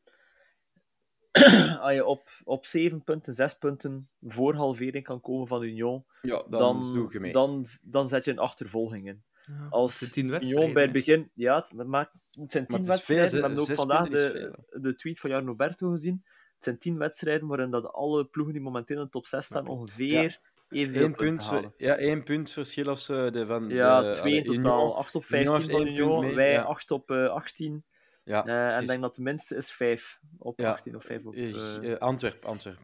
als 1.82 1.94
je 1.94 2.06
op, 2.06 2.30
op 2.44 2.66
7 2.66 3.04
punten, 3.04 3.34
6 3.34 3.54
punten 3.54 4.10
voor 4.22 4.54
halvering 4.54 5.04
kan 5.04 5.22
komen 5.22 5.48
van 5.48 5.64
Union, 5.64 6.06
ja, 6.22 6.44
dan, 6.50 6.94
dan, 6.94 7.32
dan, 7.32 7.66
dan 7.84 8.08
zet 8.08 8.26
je 8.26 8.32
een 8.32 8.40
achtervolging 8.40 9.08
in. 9.08 9.24
Ja, 9.46 9.68
Als 9.70 10.16
Union 10.18 10.74
bij 10.74 10.84
het 10.84 10.92
begin... 10.92 11.32
Ja, 11.34 11.56
het, 11.56 11.88
maakt, 11.88 12.20
het 12.32 12.52
zijn 12.52 12.68
tien 12.68 12.86
wedstrijden. 12.86 13.32
we 13.32 13.40
hebben 13.40 13.60
ook 13.60 13.74
vandaag 13.74 14.10
de, 14.10 14.60
de 14.70 14.96
tweet 14.96 15.20
van 15.20 15.30
Jan 15.30 15.46
Roberto 15.46 15.90
gezien. 15.90 16.24
Het 16.26 16.64
zijn 16.64 16.78
tien 16.78 16.98
wedstrijden 16.98 17.48
waarin 17.48 17.72
dat 17.72 17.94
alle 17.94 18.26
ploegen 18.26 18.54
die 18.54 18.64
momenteel 18.64 18.98
in 18.98 19.04
de 19.04 19.10
top 19.10 19.28
6 19.28 19.46
staan 19.46 19.68
ongeveer 19.68 20.40
ja. 20.70 20.80
evenveel 20.80 21.12
punt, 21.12 21.44
halen. 21.44 21.74
Ja, 21.78 21.96
één 21.96 22.24
punt 22.24 22.52
verschil 22.52 22.92
of 22.92 23.00
zo. 23.00 23.30
De, 23.30 23.46
van 23.46 23.70
ja, 23.70 24.02
de, 24.02 24.10
twee 24.10 24.36
in 24.36 24.44
totaal. 24.44 24.98
8 24.98 25.16
op 25.16 25.26
15 25.26 25.72
van 25.72 25.88
Union, 25.88 26.36
wij 26.36 26.62
8 26.62 26.92
op 26.92 27.12
uh, 27.12 27.30
18. 27.30 27.86
Ja, 28.26 28.48
uh, 28.48 28.76
en 28.76 28.82
ik 28.82 28.88
denk 28.88 29.02
dat 29.02 29.16
de 29.16 29.22
minste 29.22 29.56
is 29.56 29.72
5 29.72 30.20
op 30.38 30.60
ja, 30.60 30.72
18 30.72 30.96
of 30.96 31.04
5 31.04 31.26
op... 31.26 31.36
Uh... 31.36 31.98
Antwerp, 31.98 32.46
Antwerp. 32.46 32.80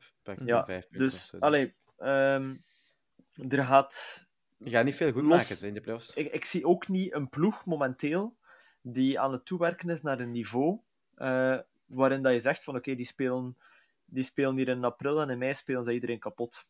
Ja, 0.46 0.66
vijf 0.66 0.88
dus, 0.89 1.34
allee, 1.39 1.76
um, 1.98 2.64
er 3.50 3.64
gaat... 3.64 4.28
Je 4.58 4.70
gaat 4.70 4.86
niet 4.86 4.96
veel 4.96 5.12
goed 5.12 5.24
los... 5.24 5.50
maken 5.50 5.68
in 5.68 5.74
de 5.74 5.82
playoffs. 5.82 6.14
Ik, 6.14 6.34
ik 6.34 6.46
zie 6.46 6.66
ook 6.66 6.88
niet 6.88 7.14
een 7.14 7.30
ploeg 7.30 7.66
momenteel 7.66 8.38
die 8.82 9.20
aan 9.20 9.32
het 9.32 9.46
toewerken 9.46 9.89
is 9.89 10.02
naar 10.02 10.20
een 10.20 10.32
niveau 10.32 10.80
uh, 11.18 11.60
waarin 11.86 12.22
dat 12.22 12.34
je 12.34 12.39
zegt 12.39 12.64
van 12.64 12.74
oké, 12.74 12.84
okay, 12.84 12.96
die, 12.96 13.06
spelen, 13.06 13.58
die 14.06 14.24
spelen 14.24 14.56
hier 14.56 14.68
in 14.68 14.84
april 14.84 15.22
en 15.22 15.30
in 15.30 15.38
mei 15.38 15.54
spelen 15.54 15.84
ze 15.84 15.94
iedereen 15.94 16.20
kapot. 16.20 16.68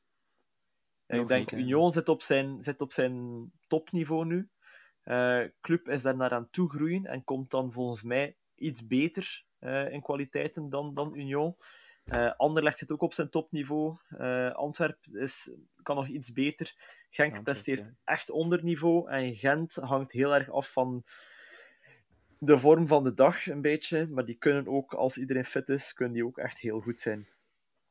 En 1.05 1.19
ik 1.19 1.27
denk, 1.27 1.51
Union 1.51 1.91
zit 1.91 2.09
op, 2.09 2.21
zijn, 2.21 2.63
zit 2.63 2.81
op 2.81 2.91
zijn 2.91 3.45
topniveau 3.67 4.25
nu. 4.25 4.49
Uh, 5.05 5.43
club 5.61 5.89
is 5.89 6.01
daar 6.01 6.15
naar 6.15 6.31
aan 6.31 6.49
toe 6.49 6.69
groeien 6.69 7.05
en 7.05 7.23
komt 7.23 7.51
dan 7.51 7.71
volgens 7.71 8.03
mij 8.03 8.35
iets 8.61 8.87
beter 8.87 9.43
uh, 9.59 9.91
in 9.91 10.01
kwaliteiten 10.01 10.69
dan, 10.69 10.93
dan 10.93 11.15
Union. 11.15 11.55
Uh, 12.05 12.31
Anderlecht 12.37 12.77
zit 12.77 12.91
ook 12.91 13.01
op 13.01 13.13
zijn 13.13 13.29
topniveau. 13.29 13.97
Uh, 14.09 14.51
Antwerp 14.51 14.97
is, 15.11 15.51
kan 15.83 15.95
nog 15.95 16.07
iets 16.07 16.31
beter. 16.33 16.73
Genk 17.09 17.27
Antwerp, 17.27 17.43
presteert 17.43 17.85
ja. 17.85 17.93
echt 18.03 18.29
onder 18.29 18.63
niveau. 18.63 19.09
En 19.09 19.35
Gent 19.35 19.75
hangt 19.75 20.11
heel 20.11 20.33
erg 20.33 20.49
af 20.49 20.71
van 20.71 21.03
de 22.37 22.59
vorm 22.59 22.87
van 22.87 23.03
de 23.03 23.13
dag, 23.13 23.47
een 23.47 23.61
beetje. 23.61 24.07
Maar 24.07 24.25
die 24.25 24.35
kunnen 24.35 24.67
ook, 24.67 24.93
als 24.93 25.17
iedereen 25.17 25.45
fit 25.45 25.69
is, 25.69 25.93
kunnen 25.93 26.13
die 26.13 26.25
ook 26.25 26.37
echt 26.37 26.59
heel 26.59 26.79
goed 26.79 27.01
zijn. 27.01 27.27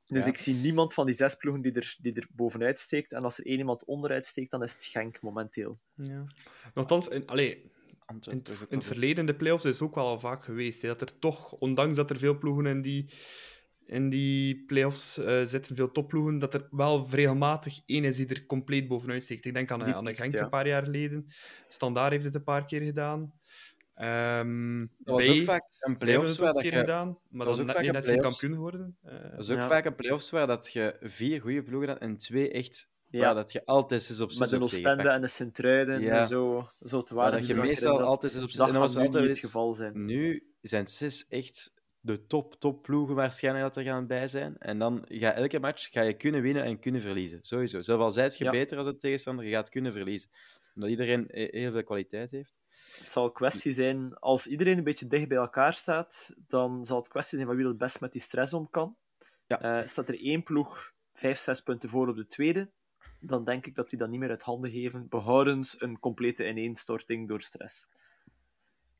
Dus 0.07 0.25
ja. 0.25 0.31
ik 0.31 0.39
zie 0.39 0.55
niemand 0.55 0.95
van 0.95 1.07
die 1.07 1.15
zes 1.15 1.35
ploegen 1.35 1.63
die 1.63 1.73
er, 1.73 1.97
die 2.01 2.15
er 2.15 2.27
bovenuit 2.31 2.79
steekt. 2.79 3.13
En 3.13 3.23
als 3.23 3.39
er 3.39 3.47
één 3.47 3.59
iemand 3.59 3.85
onderuit 3.85 4.27
steekt, 4.27 4.51
dan 4.51 4.63
is 4.63 4.73
het 4.73 4.85
Genk 4.85 5.21
momenteel. 5.21 5.79
Ja. 5.95 6.27
Nochtans, 6.75 7.09
in, 7.09 7.27
allee, 7.27 7.71
in, 8.21 8.43
in 8.69 8.77
het 8.77 8.85
verleden, 8.85 9.27
de 9.27 9.35
playoffs, 9.35 9.65
is 9.65 9.83
ook 9.83 9.95
wel 9.95 10.07
al 10.07 10.21
vaak 10.21 10.45
geweest. 10.45 10.83
Hè, 10.83 10.89
dat 10.89 11.01
er 11.01 11.19
toch, 11.19 11.53
ondanks 11.53 11.97
dat 11.97 12.11
er 12.11 12.19
veel 12.19 12.39
ploegen 12.39 12.67
in 12.67 12.83
die, 12.83 13.13
in 13.87 14.09
die 14.09 14.65
playoffs 14.65 15.19
uh, 15.19 15.45
zitten, 15.45 15.77
veel 15.77 15.93
topploegen, 15.93 16.39
dat 16.39 16.55
er 16.55 16.69
wel 16.71 17.07
regelmatig 17.11 17.81
één 17.87 18.05
is 18.05 18.17
die 18.17 18.27
er 18.27 18.47
compleet 18.47 18.89
bovenuit 18.89 19.23
steekt. 19.23 19.45
Ik 19.45 19.55
denk 19.55 19.71
aan, 19.71 19.95
aan 19.95 20.05
de 20.05 20.15
Genk 20.15 20.33
ja. 20.33 20.43
een 20.43 20.49
paar 20.49 20.67
jaar 20.67 20.85
geleden. 20.85 21.27
Standaard 21.69 22.13
heeft 22.13 22.25
het 22.25 22.35
een 22.35 22.45
paar 22.45 22.65
keer 22.65 22.81
gedaan. 22.81 23.33
Um, 24.03 24.91
dat 24.99 25.15
was 25.15 25.29
ook 25.29 25.43
vaak 25.43 25.65
een 25.79 25.99
playoffs 25.99 26.39
waar 26.39 26.53
dat 26.53 26.65
je... 26.65 26.71
gedaan, 26.71 27.19
maar 27.29 27.47
dat 27.47 27.57
was 27.57 27.67
ook 27.67 27.73
vaak 27.73 27.93
net 27.93 28.21
kampioen 28.21 28.53
geworden. 28.53 28.97
Uh, 29.05 29.13
dat 29.31 29.39
is 29.39 29.51
ook 29.51 29.57
ja. 29.57 29.69
vaak 29.69 29.85
een 29.85 29.95
playoffs 29.95 30.31
waar 30.31 30.47
dat 30.47 30.73
je 30.73 30.97
vier 31.01 31.41
goede 31.41 31.63
ploegen 31.63 31.89
had 31.89 31.99
en 31.99 32.17
twee 32.17 32.51
echt 32.51 32.91
ja. 33.11 33.35
dat 33.35 33.53
je 33.53 33.65
altijd 33.65 34.09
is 34.09 34.21
op 34.21 34.31
6 34.31 34.41
Met 34.41 34.51
de 34.51 34.61
Oostende 34.61 35.09
en 35.09 35.21
de 35.21 35.27
Sint-Truiden 35.27 36.01
ja. 36.01 36.23
zo, 36.23 36.69
zo 36.83 37.03
te 37.03 37.15
waarden. 37.15 37.39
dat 37.39 37.49
je 37.49 37.55
meestal 37.55 38.01
altijd 38.01 38.35
is 38.35 38.43
op 38.43 38.51
6 38.51 38.67
en 38.67 38.73
dat 38.73 38.83
was 38.83 38.97
altijd 38.97 39.29
het 39.29 39.39
geval 39.39 39.75
zijn. 39.75 40.05
Nu 40.05 40.53
zijn 40.61 40.87
6 40.87 41.29
echt 41.29 41.73
de 42.01 42.27
top, 42.27 42.55
top 42.55 42.83
ploegen 42.83 43.15
waarschijnlijk 43.15 43.65
dat 43.65 43.77
er 43.77 43.93
gaan 43.93 44.07
bij 44.07 44.29
zijn. 44.29 44.59
En 44.59 44.79
dan 44.79 45.05
ga 45.09 45.33
elke 45.33 45.59
match 45.59 45.91
ga 45.91 46.01
je 46.01 46.15
kunnen 46.15 46.43
winnen 46.43 46.65
en 46.65 46.79
kunnen 46.79 47.01
verliezen. 47.01 47.39
Sowieso. 47.43 47.81
Zelfs 47.81 48.05
al 48.05 48.13
zijt 48.13 48.39
je 48.39 48.45
ja. 48.45 48.51
beter 48.51 48.79
als 48.79 48.87
de 48.87 48.97
tegenstander, 48.97 49.45
je 49.45 49.51
gaat 49.51 49.69
kunnen 49.69 49.93
verliezen. 49.93 50.31
Omdat 50.75 50.91
iedereen 50.91 51.25
heel 51.31 51.73
veel 51.73 51.85
kwaliteit 51.85 52.31
heeft. 52.31 52.55
Het 52.99 53.11
zal 53.11 53.25
een 53.25 53.33
kwestie 53.33 53.73
zijn, 53.73 54.15
als 54.19 54.47
iedereen 54.47 54.79
een 54.79 54.85
beetje 54.85 55.07
dicht 55.07 55.29
bij 55.29 55.37
elkaar 55.37 55.73
staat, 55.73 56.35
dan 56.47 56.85
zal 56.85 56.99
het 56.99 57.09
kwestie 57.09 57.37
zijn 57.39 57.49
van 57.49 57.59
wie 57.59 57.67
het 57.67 57.79
best 57.79 58.01
met 58.01 58.13
die 58.13 58.21
stress 58.21 58.53
om 58.53 58.71
kan. 58.71 58.97
Ja. 59.47 59.87
staat 59.87 60.09
er 60.09 60.21
één 60.21 60.43
ploeg 60.43 60.93
vijf, 61.13 61.39
zes 61.39 61.61
punten 61.61 61.89
voor 61.89 62.09
op 62.09 62.17
de 62.17 62.27
tweede, 62.27 62.71
dan 63.21 63.45
denk 63.45 63.67
ik 63.67 63.75
dat 63.75 63.91
die 63.91 63.99
dat 63.99 64.09
niet 64.09 64.21
meer 64.21 64.31
uit 64.31 64.43
handen 64.43 64.71
geven, 64.71 65.09
behoudens 65.09 65.81
een 65.81 65.99
complete 65.99 66.49
ineenstorting 66.49 67.29
door 67.29 67.43
stress. 67.43 67.87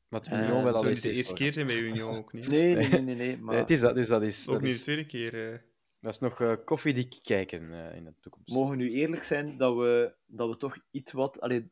Wat 0.07 0.27
Union 0.27 0.63
wel 0.63 0.75
al 0.75 0.87
is. 0.87 1.01
de 1.01 1.11
eerste 1.11 1.33
keer 1.33 1.53
zijn 1.53 1.65
bij 1.65 1.79
Union 1.79 2.15
ook 2.15 2.33
niet. 2.33 2.47
Nee, 2.57 2.75
nee, 2.75 3.01
nee. 3.01 3.15
nee, 3.15 3.37
maar... 3.37 3.53
nee 3.53 3.61
het 3.61 3.71
is 3.71 3.79
dat, 3.79 3.95
dus 3.95 4.07
dat 4.07 4.21
is, 4.21 4.47
ook 4.47 4.53
dat 4.53 4.63
niet 4.63 4.71
is... 4.71 4.77
de 4.77 4.83
tweede 4.83 5.05
keer. 5.05 5.63
Dat 5.99 6.13
is 6.13 6.19
nog 6.19 6.39
uh, 6.39 6.53
koffiedik 6.65 7.19
kijken 7.23 7.61
uh, 7.61 7.95
in 7.95 8.03
de 8.03 8.13
toekomst. 8.19 8.53
Mogen 8.53 8.71
we 8.71 8.75
nu 8.75 8.91
eerlijk 8.91 9.23
zijn 9.23 9.57
dat 9.57 9.75
we, 9.75 10.13
dat 10.25 10.49
we 10.49 10.57
toch 10.57 10.77
iets 10.91 11.11
wat... 11.11 11.41
Allee, 11.41 11.69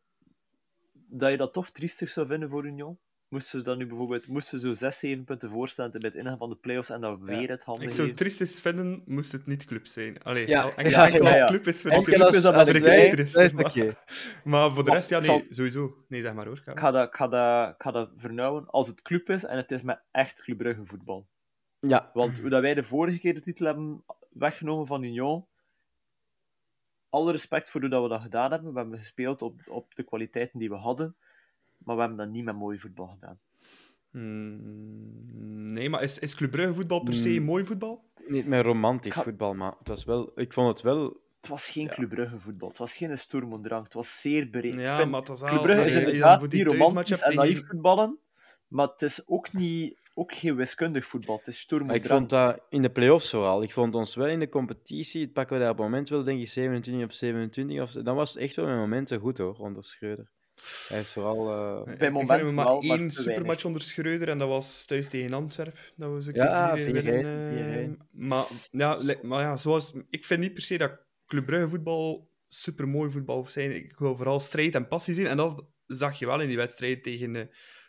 dat 0.94 1.32
je 1.32 1.38
dat 1.38 1.54
toch 1.54 1.70
triestig 1.70 2.10
zou 2.10 2.28
vinden 2.28 2.50
voor 2.50 2.66
Union? 2.66 2.98
Moesten 3.30 3.60
ze 3.60 3.66
dan 3.66 3.78
nu 3.78 3.86
bijvoorbeeld 3.86 4.28
moesten 4.28 4.60
ze 4.60 4.68
zo 4.68 4.74
6, 4.74 5.00
7 5.00 5.24
punten 5.24 5.50
voorstaan 5.50 5.92
bij 5.92 6.02
het 6.04 6.16
ingaan 6.16 6.38
van 6.38 6.50
de 6.50 6.56
playoffs 6.56 6.90
en 6.90 7.02
dan 7.02 7.24
weer 7.26 7.50
het 7.50 7.64
handen 7.64 7.88
Ik 7.88 7.94
zou 7.94 8.08
het 8.08 8.18
triestig 8.18 8.62
vinden, 8.62 9.04
moest 9.06 9.32
het 9.32 9.46
niet 9.46 9.66
club 9.66 9.88
zijn. 9.88 10.24
Allee, 10.24 10.48
ja. 10.48 10.64
enkel, 10.64 10.90
ja, 10.90 11.06
enkel 11.06 11.28
als 11.28 11.50
club 11.50 11.68
is, 11.68 11.82
vind 11.82 11.94
als 11.94 12.06
club 12.06 12.34
is 12.34 12.42
dat 12.42 12.54
als 12.54 12.70
triestig. 12.70 13.54
Maar, 13.54 13.94
maar 14.44 14.72
voor 14.72 14.86
de 14.86 14.92
rest, 14.92 15.10
ja, 15.10 15.20
nee, 15.20 15.48
sowieso. 15.50 16.06
Nee, 16.08 16.22
zeg 16.22 16.34
maar 16.34 16.46
hoor. 16.46 16.62
Ik 16.66 16.80
ga 16.80 16.92
dat, 16.92 17.08
ik 17.08 17.16
ga 17.16 17.28
dat, 17.28 17.70
ik 17.70 17.82
ga 17.82 17.92
dat 17.92 18.10
vernauwen 18.16 18.68
als 18.68 18.88
het 18.88 19.02
club 19.02 19.30
is 19.30 19.46
en 19.46 19.58
het 19.58 19.72
is 19.72 19.82
met 19.82 20.02
echt 20.12 20.42
Club 20.42 20.78
voetbal. 20.84 21.28
Ja. 21.80 22.10
Want 22.14 22.40
hoe 22.40 22.50
dat 22.50 22.62
wij 22.62 22.74
de 22.74 22.84
vorige 22.84 23.20
keer 23.20 23.34
de 23.34 23.40
titel 23.40 23.66
hebben 23.66 24.04
weggenomen 24.30 24.88
van 24.88 25.04
Union, 25.04 25.46
alle 27.10 27.32
respect 27.32 27.70
voor 27.70 27.82
hoe 27.82 27.90
dat 27.90 28.04
we 28.04 28.10
dat 28.10 28.22
gedaan 28.22 28.52
hebben. 28.52 28.74
We 28.74 28.80
hebben 28.80 28.98
gespeeld 28.98 29.42
op, 29.42 29.62
op 29.68 29.96
de 29.96 30.04
kwaliteiten 30.04 30.60
die 30.60 30.70
we 30.70 30.76
hadden, 30.76 31.16
maar 31.84 31.96
we 31.96 32.02
hebben 32.02 32.18
dat 32.18 32.30
niet 32.30 32.44
met 32.44 32.56
mooi 32.56 32.80
voetbal 32.80 33.08
gedaan. 33.08 33.40
Hmm, 34.12 35.74
nee, 35.74 35.90
maar 35.90 36.04
is, 36.04 36.20
is 36.20 36.36
Club 36.36 36.52
Brugge 36.52 36.74
voetbal 36.74 37.04
per 37.04 37.14
se 37.14 37.30
hmm. 37.30 37.46
mooi 37.46 37.66
voetbal? 37.66 38.04
Niet 38.28 38.46
meer 38.46 38.64
romantisch 38.64 39.16
voetbal, 39.16 39.54
maar 39.54 39.74
het 39.80 39.88
was 39.88 40.04
wel, 40.04 40.32
ik 40.36 40.54
vond 40.54 40.68
het 40.68 40.82
wel... 40.82 41.22
Het 41.38 41.50
was 41.50 41.70
geen 41.70 41.86
ja. 41.86 41.94
Club 41.94 42.10
Brugge 42.10 42.40
voetbal. 42.40 42.68
Het 42.68 42.78
was 42.78 42.98
geen 42.98 43.18
Sturm 43.18 43.54
und 43.54 43.64
Drang. 43.64 43.84
Het 43.84 43.94
was 43.94 44.22
zeer 44.22 44.48
breed. 44.48 44.74
Ja, 44.74 45.06
maar 45.06 45.20
het 45.20 45.30
was 45.30 45.42
Club 45.42 45.62
Brugge 45.62 45.86
is 45.86 45.94
inderdaad 45.94 46.52
die 46.52 46.64
romantisch 46.64 47.22
en 47.22 47.36
naïef 47.36 47.68
voetballen, 47.68 48.20
maar 48.68 48.88
het 48.88 49.02
is 49.02 49.28
ook 49.28 49.54
niet 49.54 49.98
ook 50.20 50.34
geen 50.34 50.56
wiskundig 50.56 51.06
voetbal. 51.06 51.38
Het 51.38 51.48
is 51.48 51.60
Sturm 51.60 51.90
Ik 51.90 52.06
vond 52.06 52.30
dat 52.30 52.60
in 52.70 52.82
de 52.82 52.90
play-offs 52.90 53.30
vooral. 53.30 53.64
Ik 53.64 53.72
vond 53.72 53.96
ons 53.96 54.16
wel 54.16 54.28
in 54.28 54.40
de 54.40 54.50
competitie, 54.50 55.22
het 55.22 55.34
pakken 55.34 55.56
we 55.56 55.62
daar 55.62 55.72
op 55.72 55.78
het 55.78 55.86
moment 55.86 56.10
wel, 56.10 56.24
denk 56.24 56.42
ik, 56.42 56.48
27 56.48 57.04
op 57.04 57.12
27. 57.12 57.82
Of, 57.82 57.92
dan 57.92 58.16
was 58.16 58.34
het 58.34 58.44
echt 58.44 58.56
wel 58.56 58.66
met 58.66 58.76
momenten 58.76 59.20
goed 59.20 59.38
hoor, 59.38 59.56
onder 59.56 59.84
Schreuder. 59.84 60.30
Hij 60.88 61.00
is 61.00 61.08
vooral... 61.08 61.50
Uh... 61.88 61.98
Bij 61.98 62.12
momenten 62.12 62.56
maar 62.56 62.66
wel, 62.66 62.82
één 62.82 63.12
supermatch 63.12 63.66
onder 63.66 63.82
Schreuder 63.82 64.30
en 64.30 64.38
dat 64.38 64.48
was 64.48 64.86
thuis 64.86 65.08
tegen 65.08 65.34
Antwerpen. 65.34 65.80
Dat 65.96 66.10
was 66.10 66.26
een 66.26 66.34
ja, 66.34 66.74
keer 66.74 66.94
winnen. 66.94 67.90
Uh, 67.90 67.90
maar, 68.12 68.46
ja, 68.72 68.98
maar 69.22 69.42
ja, 69.42 69.58
zoals, 69.58 69.94
ik 70.10 70.26
vind 70.26 70.40
niet 70.40 70.54
per 70.54 70.64
se 70.64 70.78
dat 70.78 71.06
Club 71.26 71.46
Brugge 71.46 71.70
voetbal 71.70 72.30
super 72.48 72.88
mooi 72.88 73.12
voetbal 73.12 73.46
zijn. 73.46 73.76
Ik 73.76 73.98
wil 73.98 74.16
vooral 74.16 74.40
strijd 74.40 74.76
en 74.76 74.88
passie 74.88 75.14
zien. 75.14 75.28
En 75.28 75.38
dat 75.38 75.66
zag 75.86 76.20
je 76.20 76.26
wel 76.26 76.42
in 76.42 76.48
die 76.48 76.58
wedstrijd 76.58 77.04
tegen 77.04 77.36
uh, 77.36 77.42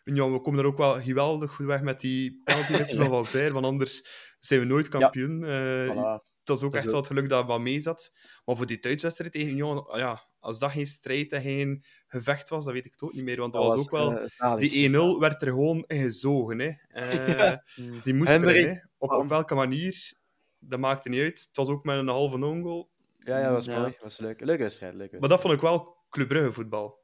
ja, 0.05 0.31
we 0.31 0.41
komen 0.41 0.61
er 0.61 0.67
ook 0.67 0.79
wel 0.79 1.01
geweldig 1.01 1.53
goed 1.53 1.67
weg 1.67 1.83
met 1.83 2.01
die 2.01 2.41
penalty 2.45 2.97
van 3.09 3.25
Zijr, 3.25 3.53
want 3.53 3.67
anders 3.67 4.07
zijn 4.39 4.61
we 4.61 4.67
nooit 4.67 4.89
kampioen. 4.89 5.41
Ja. 5.41 5.85
Uh, 5.85 6.19
Het 6.51 6.61
was 6.61 6.69
ook 6.69 6.75
echt 6.75 6.87
wel 6.87 6.97
het 6.97 7.07
geluk 7.07 7.29
dat 7.29 7.47
wat 7.47 7.61
mee 7.61 7.81
zat. 7.81 8.13
Maar 8.45 8.57
voor 8.57 8.67
die 8.67 8.79
thuiswedstrijd 8.79 9.33
tegen 9.33 9.51
Union, 9.51 9.87
ja, 9.93 10.23
als 10.41 10.59
dat 10.59 10.71
geen 10.71 10.87
strijd 10.87 11.33
en 11.33 11.43
geen 11.43 11.85
gevecht 12.07 12.49
was, 12.49 12.65
dat 12.65 12.75
weet 12.75 12.85
ik 12.85 12.93
het 12.93 13.03
ook 13.03 13.13
niet 13.13 13.25
meer. 13.25 13.41
Want 13.41 13.53
dat, 13.53 13.65
was, 13.65 13.77
ook 13.77 13.91
wel... 13.91 14.23
Uh, 14.39 14.57
die 14.57 14.91
1-0 14.91 15.19
werd 15.19 15.43
er 15.43 15.49
gewoon 15.49 15.85
in 15.87 16.03
gezogen. 16.03 16.59
Hè. 16.59 16.73
Uh, 16.95 17.57
die 18.05 18.15
moest 18.15 18.31
er, 18.31 18.89
Op, 18.99 19.11
op 19.11 19.29
welke 19.29 19.55
manier, 19.55 20.13
dat 20.59 20.79
maakte 20.79 21.09
niet 21.09 21.21
uit. 21.21 21.41
Het 21.41 21.57
was 21.57 21.69
ook 21.69 21.85
met 21.85 21.97
een 21.97 22.09
halve 22.09 22.45
ongoal. 22.45 22.91
Ja, 23.19 23.39
ja, 23.39 23.45
dat 23.45 23.53
was 23.53 23.69
mooi. 23.69 23.83
Dat 23.83 24.03
was 24.03 24.19
leuk. 24.19 24.41
Leuke 24.41 24.63
wedstrijd. 24.63 25.21
Maar 25.21 25.29
dat 25.29 25.41
vond 25.41 25.55
ik 25.55 25.61
wel 25.61 25.97
Club 26.11 26.29
Brugge 26.29 26.53
voetbal. 26.53 26.99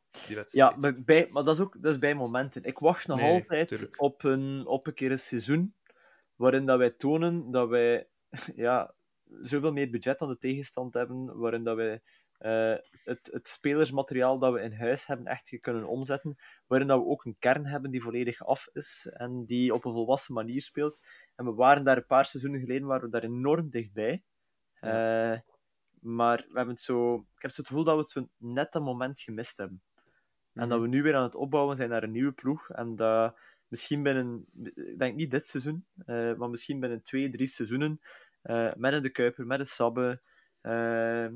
Ja, 0.50 0.76
maar, 0.78 1.02
bij, 1.02 1.28
maar 1.30 1.42
dat, 1.42 1.54
is 1.54 1.60
ook, 1.60 1.76
dat 1.82 1.92
is 1.92 1.98
bij 1.98 2.14
momenten. 2.14 2.64
Ik 2.64 2.78
wacht 2.78 3.06
nog 3.06 3.20
altijd 3.20 3.88
op 3.96 4.24
een, 4.24 4.66
op 4.66 4.86
een 4.86 4.94
keer 4.94 5.10
een 5.10 5.18
seizoen 5.18 5.74
waarin 6.36 6.66
dat 6.66 6.78
wij 6.78 6.90
tonen 6.90 7.50
dat 7.50 7.68
wij 7.68 8.08
ja, 8.56 8.94
zoveel 9.42 9.72
meer 9.72 9.90
budget 9.90 10.20
aan 10.20 10.28
de 10.28 10.38
tegenstand 10.38 10.94
hebben, 10.94 11.38
waarin 11.38 11.64
dat 11.64 11.76
wij 11.76 12.00
uh, 12.40 12.74
het, 13.04 13.28
het 13.32 13.48
spelersmateriaal 13.48 14.38
dat 14.38 14.52
we 14.52 14.60
in 14.60 14.72
huis 14.72 15.06
hebben 15.06 15.26
echt 15.26 15.58
kunnen 15.58 15.88
omzetten, 15.88 16.36
waarin 16.66 16.88
dat 16.88 16.98
we 16.98 17.06
ook 17.06 17.24
een 17.24 17.36
kern 17.38 17.66
hebben 17.66 17.90
die 17.90 18.02
volledig 18.02 18.44
af 18.44 18.68
is 18.72 19.08
en 19.12 19.44
die 19.44 19.74
op 19.74 19.84
een 19.84 19.92
volwassen 19.92 20.34
manier 20.34 20.62
speelt. 20.62 20.98
En 21.34 21.44
we 21.44 21.52
waren 21.52 21.84
daar 21.84 21.96
een 21.96 22.06
paar 22.06 22.24
seizoenen 22.24 22.60
geleden 22.60 22.86
waren 22.86 23.04
we 23.04 23.10
daar 23.10 23.22
enorm 23.22 23.70
dichtbij. 23.70 24.22
Uh, 24.80 25.38
maar 26.00 26.36
we 26.36 26.56
hebben 26.56 26.74
het 26.74 26.80
zo, 26.80 27.14
ik 27.14 27.42
heb 27.42 27.50
het 27.50 27.66
gevoel 27.66 27.84
dat 27.84 27.94
we 27.94 28.00
het 28.00 28.10
zo 28.10 28.28
net 28.36 28.72
dat 28.72 28.82
moment 28.82 29.20
gemist 29.20 29.56
hebben. 29.56 29.82
En 30.52 30.68
dat 30.68 30.78
mhm. 30.78 30.80
we 30.80 30.96
nu 30.96 31.02
weer 31.02 31.16
aan 31.16 31.22
het 31.22 31.34
opbouwen 31.34 31.76
zijn 31.76 31.88
naar 31.88 32.02
een 32.02 32.10
nieuwe 32.10 32.32
ploeg. 32.32 32.70
En 32.70 32.96
dat 32.96 33.38
misschien 33.68 34.02
binnen, 34.02 34.46
ik 34.74 34.98
denk 34.98 35.16
niet 35.16 35.30
dit 35.30 35.46
seizoen, 35.46 35.86
uh, 36.06 36.34
maar 36.34 36.50
misschien 36.50 36.80
binnen 36.80 37.02
twee, 37.02 37.30
drie 37.30 37.46
seizoenen, 37.46 38.00
uh, 38.46 38.72
met 38.74 38.92
een 38.92 39.02
De 39.02 39.10
Kuiper, 39.10 39.46
met 39.46 39.58
een 39.58 39.66
Sabbe, 39.66 40.20
uh, 40.62 41.28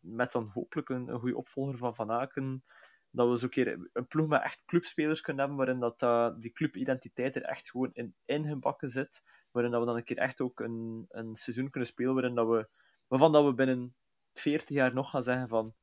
met 0.00 0.32
dan 0.32 0.50
hopelijk 0.54 0.88
een, 0.88 1.08
een 1.08 1.18
goede 1.18 1.36
opvolger 1.36 1.78
van 1.78 1.94
Van 1.94 2.10
Aken, 2.10 2.64
dat 3.10 3.28
we 3.28 3.38
zo 3.38 3.44
een 3.44 3.50
keer 3.50 3.88
een 3.92 4.06
ploeg 4.06 4.28
met 4.28 4.42
echt 4.42 4.64
clubspelers 4.64 5.20
kunnen 5.20 5.46
hebben, 5.46 5.66
waarin 5.66 5.94
dat, 5.96 6.40
die 6.42 6.52
clubidentiteit 6.52 7.36
er 7.36 7.42
echt 7.42 7.70
gewoon 7.70 7.90
in 7.92 8.14
ingebakken 8.24 8.88
zit, 8.88 9.24
waarin 9.50 9.72
dat 9.72 9.80
we 9.80 9.86
dan 9.86 9.96
een 9.96 10.04
keer 10.04 10.18
echt 10.18 10.40
ook 10.40 10.60
een, 10.60 11.06
een 11.10 11.36
seizoen 11.36 11.70
kunnen 11.70 11.88
spelen 11.88 12.14
waarin 12.14 12.34
dat 12.34 12.48
we, 12.48 12.68
waarvan 13.06 13.32
dat 13.32 13.44
we 13.44 13.52
binnen 13.52 13.94
40 14.32 14.68
jaar 14.68 14.94
nog 14.94 15.10
gaan 15.10 15.22
zeggen 15.22 15.48
van 15.48 15.74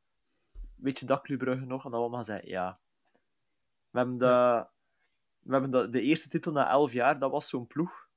weet 0.75 0.99
je 0.99 1.05
dat 1.05 1.21
Club 1.21 1.39
Brugge 1.39 1.65
nog? 1.65 1.85
En 1.85 1.91
dan 1.91 1.99
allemaal 1.99 2.23
zeggen, 2.23 2.49
ja. 2.49 2.79
We 3.89 3.97
hebben, 3.97 4.17
de, 4.17 4.65
we 5.39 5.51
hebben 5.51 5.71
de, 5.71 5.89
de 5.89 6.01
eerste 6.01 6.29
titel 6.29 6.51
na 6.51 6.69
11 6.69 6.91
jaar, 6.91 7.19
dat 7.19 7.31
was 7.31 7.49
zo'n 7.49 7.67
ploeg. 7.67 8.07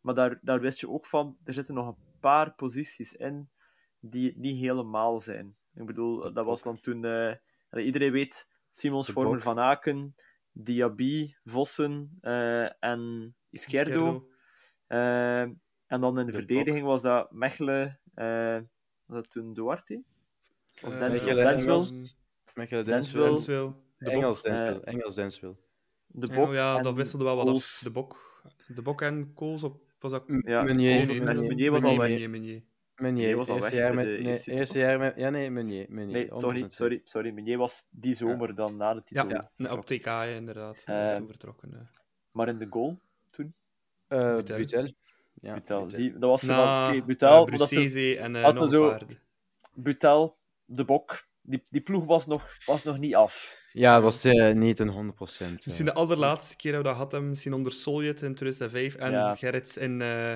Maar 0.00 0.14
daar, 0.14 0.38
daar 0.42 0.60
wist 0.60 0.80
je 0.80 0.88
ook 0.88 1.06
van, 1.06 1.36
er 1.44 1.52
zitten 1.52 1.74
nog 1.74 1.86
een 1.86 1.96
paar 2.20 2.54
posities 2.54 3.14
in 3.14 3.50
die 4.00 4.32
niet 4.36 4.60
helemaal 4.60 5.20
zijn. 5.20 5.56
Ik 5.74 5.86
bedoel, 5.86 6.32
dat 6.32 6.44
was 6.44 6.62
dan 6.62 6.80
toen... 6.80 7.04
Uh, 7.04 7.34
iedereen 7.84 8.12
weet, 8.12 8.50
Simons, 8.70 9.10
Vormer, 9.10 9.40
Van 9.40 9.58
Aken, 9.58 10.14
Diaby, 10.52 11.34
Vossen 11.44 12.18
uh, 12.22 12.82
en 12.84 13.34
Izquierdo. 13.50 14.28
Uh, 14.88 15.40
en 15.40 15.60
dan 15.86 16.18
in 16.18 16.26
de, 16.26 16.32
de 16.32 16.38
verdediging 16.38 16.84
was 16.84 17.02
dat 17.02 17.32
Mechelen... 17.32 18.00
was 18.14 19.16
dat 19.16 19.30
toen 19.30 19.54
Duarte? 19.54 20.02
Of 20.82 20.92
uh, 20.92 20.98
Denswil? 20.98 21.90
Mechelen 22.54 22.84
Denswil. 22.84 23.86
De 23.98 24.10
Engels 24.10 24.42
Denswil. 24.42 24.82
Engels 24.84 25.14
Denswil. 25.14 25.58
De 26.06 26.26
Bok. 26.26 26.46
Oh, 26.46 26.54
ja, 26.54 26.80
dat 26.80 26.94
wisselde 26.94 27.24
wel 27.24 27.36
wat 27.36 27.48
af. 27.48 27.80
De 27.82 27.90
Bok. 27.90 28.42
De 28.66 28.82
Bok 28.82 29.02
en 29.02 29.32
Kools 29.34 29.62
op. 29.62 29.86
Was 29.98 30.10
dat... 30.10 30.24
Ja, 30.26 30.62
Meunier. 30.62 31.22
Meunier 31.42 31.70
was 31.70 31.84
al 31.84 31.96
weg. 31.98 32.28
Meunier. 32.28 32.62
Meunier 32.96 33.36
was 33.36 33.48
al 33.48 33.60
weg. 33.60 33.72
Jaar 33.72 33.94
met, 33.94 34.06
nee, 34.06 34.42
eerste 34.44 34.78
jaar 34.78 34.98
met... 34.98 35.16
Ja, 35.16 35.30
nee, 35.30 35.50
Meunier. 35.50 35.86
Meunier. 35.88 36.14
Nee, 36.14 36.28
toch 36.28 36.52
niet. 36.52 36.74
Sorry, 36.74 37.00
sorry. 37.04 37.30
Meunier 37.30 37.58
was 37.58 37.88
die 37.90 38.14
zomer 38.14 38.54
dan 38.54 38.76
na 38.76 38.94
de 38.94 39.02
titel. 39.02 39.28
Ja, 39.28 39.50
ja. 39.56 39.72
op 39.72 39.86
TK 39.86 40.06
inderdaad. 40.36 40.84
Uh, 40.88 41.14
toen 41.14 41.26
vertrokken. 41.26 41.90
Maar 42.30 42.48
in 42.48 42.58
de 42.58 42.66
goal 42.70 43.00
toen? 43.30 43.54
Uh, 44.08 44.36
Butel. 44.36 44.56
Butel. 44.56 44.88
Ja, 45.40 45.54
Butel. 45.54 45.90
Zie, 45.90 46.12
dat 46.12 46.30
was 46.30 46.40
zo 46.40 46.52
Na, 46.52 46.86
okay, 46.86 47.04
Butel. 47.04 47.48
Uh, 47.48 47.54
Brucese 47.54 48.18
en 48.18 48.34
uh, 48.34 48.42
nog 48.42 48.68
zo, 48.68 48.98
Butel, 49.72 50.36
de 50.64 50.84
Bok, 50.84 51.26
die, 51.40 51.64
die 51.68 51.80
ploeg 51.80 52.04
was 52.04 52.26
nog, 52.26 52.58
was 52.64 52.82
nog 52.82 52.98
niet 52.98 53.14
af. 53.14 53.56
Ja, 53.72 53.94
het 53.94 54.02
was 54.02 54.24
uh, 54.24 54.54
niet 54.54 54.78
een 54.78 54.88
100%. 54.88 54.92
Uh. 54.92 55.48
Misschien 55.64 55.84
de 55.84 55.94
allerlaatste 55.94 56.56
keer 56.56 56.72
dat 56.72 56.82
we 56.82 56.88
dat 56.88 56.96
hadden, 56.96 57.28
misschien 57.28 57.52
onder 57.52 57.72
Soljet 57.72 58.22
in 58.22 58.34
2005 58.34 58.94
en 58.94 59.10
ja. 59.10 59.34
Gerrits 59.34 59.76
in, 59.76 60.00
uh, 60.00 60.32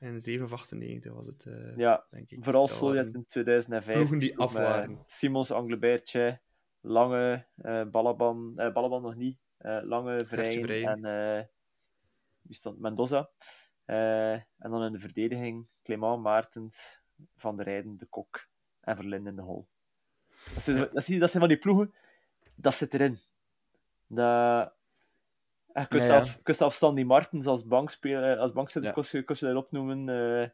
in 0.00 0.20
7 0.20 0.44
of 0.44 0.52
98 0.52 1.12
was 1.12 1.26
het, 1.26 1.44
uh, 1.44 1.76
ja, 1.76 2.06
denk 2.10 2.30
ik. 2.30 2.44
Vooral 2.44 2.68
Soljet 2.68 3.14
in 3.14 3.26
2005. 3.26 3.96
Ploegen 3.96 4.18
die 4.18 4.38
af 4.38 4.52
waren. 4.52 5.02
Simons, 5.06 5.50
Anglebertje, 5.50 6.40
Lange, 6.80 7.46
Balaban, 7.90 8.54
Balaban 8.54 9.02
nog 9.02 9.14
niet, 9.16 9.38
Lange, 9.82 10.20
Vrij 10.26 10.84
en 10.84 11.48
wie 12.42 12.56
stond? 12.56 12.78
Mendoza. 12.78 13.30
en 13.84 14.46
dan 14.70 14.82
in 14.82 14.92
de 14.92 14.98
verdediging 14.98 15.68
Clément, 15.82 16.22
Maartens, 16.22 17.00
Van 17.36 17.56
der 17.56 17.64
Rijden, 17.64 17.98
De 17.98 18.06
Kok 18.06 18.48
en 18.80 18.96
Verlinde 18.96 19.30
in 19.30 19.36
de 19.36 19.42
hol. 19.42 19.68
Dat, 20.54 20.66
is, 20.68 20.76
dat, 21.18 21.30
zijn 21.30 21.42
van 21.42 21.48
die 21.48 21.58
ploegen, 21.58 21.94
dat 22.56 22.74
zit 22.74 22.94
erin. 22.94 23.18
Dat... 24.06 24.72
Gustav, 26.44 26.94
ja, 26.96 27.04
Martens 27.04 27.46
als 27.46 27.66
bankspeler, 27.66 28.38
als 28.38 28.52
bankspeler 28.52 28.88
ja. 28.88 28.94
kost, 28.94 29.24
kost 29.24 29.40
je 29.40 29.46
dat 29.46 29.56
opnoemen. 29.56 30.08
Uh, 30.08 30.48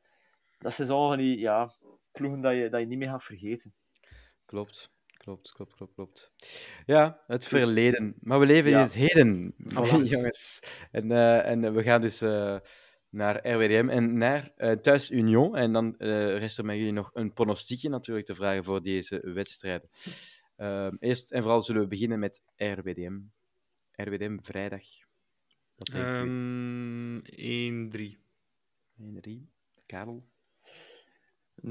dat 0.59 0.75
zijn 0.75 0.87
zo 0.87 1.09
van 1.09 1.19
die 1.19 1.39
ja, 1.39 1.75
ploegen 2.13 2.41
dat 2.41 2.55
je, 2.55 2.69
dat 2.69 2.81
je 2.81 2.87
niet 2.87 2.99
meer 2.99 3.09
gaat 3.09 3.25
vergeten. 3.25 3.75
Klopt. 4.45 4.91
Klopt, 5.17 5.53
klopt, 5.53 5.75
klopt, 5.75 5.95
klopt. 5.95 6.33
Ja, 6.87 7.21
het 7.27 7.47
verleden. 7.47 8.15
Maar 8.21 8.41
we 8.41 8.47
leven 8.47 8.71
in 8.71 8.77
het 8.77 8.93
heden, 8.93 9.55
voilà. 9.59 10.03
jongens. 10.15 10.63
En, 10.91 11.11
uh, 11.11 11.47
en 11.47 11.75
we 11.75 11.83
gaan 11.83 12.01
dus 12.01 12.23
uh, 12.23 12.59
naar 13.11 13.49
RWDM 13.49 13.89
en 13.89 14.19
naar 14.19 14.53
Thuis 14.81 15.11
Union. 15.11 15.57
En 15.57 15.73
dan 15.73 15.95
rest 15.99 16.59
er 16.59 16.65
met 16.65 16.77
jullie 16.77 16.93
nog 16.93 17.11
een 17.15 17.33
pronostiekje 17.33 17.89
natuurlijk 17.89 18.27
te 18.27 18.35
vragen 18.35 18.65
voor 18.65 18.83
deze 18.83 19.21
wedstrijden. 19.35 19.89
Uh, 20.61 20.93
eerst 20.99 21.31
en 21.31 21.43
vooral 21.43 21.63
zullen 21.63 21.83
we 21.83 21.89
beginnen 21.89 22.19
met 22.19 22.43
RWDM. 22.57 23.19
RWDM 23.93 24.39
vrijdag. 24.43 24.83
Um, 25.95 27.23
1-3. 27.23 27.27
1-3. 28.97 29.31
Karel? 29.87 30.29
0-3. 31.61 31.71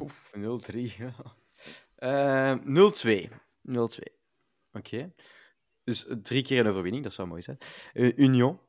Oef, 0.00 0.32
0-3. 0.36 0.40
uh, 1.98 2.56
0-2. 2.56 3.28
0-2. 3.62 3.72
Oké. 3.72 4.06
Okay. 4.72 5.12
Dus 5.84 6.06
drie 6.22 6.42
keer 6.42 6.60
een 6.60 6.70
overwinning, 6.70 7.02
dat 7.04 7.12
zou 7.12 7.28
mooi 7.28 7.42
zijn. 7.42 7.58
Uh, 7.94 8.18
Union? 8.18 8.60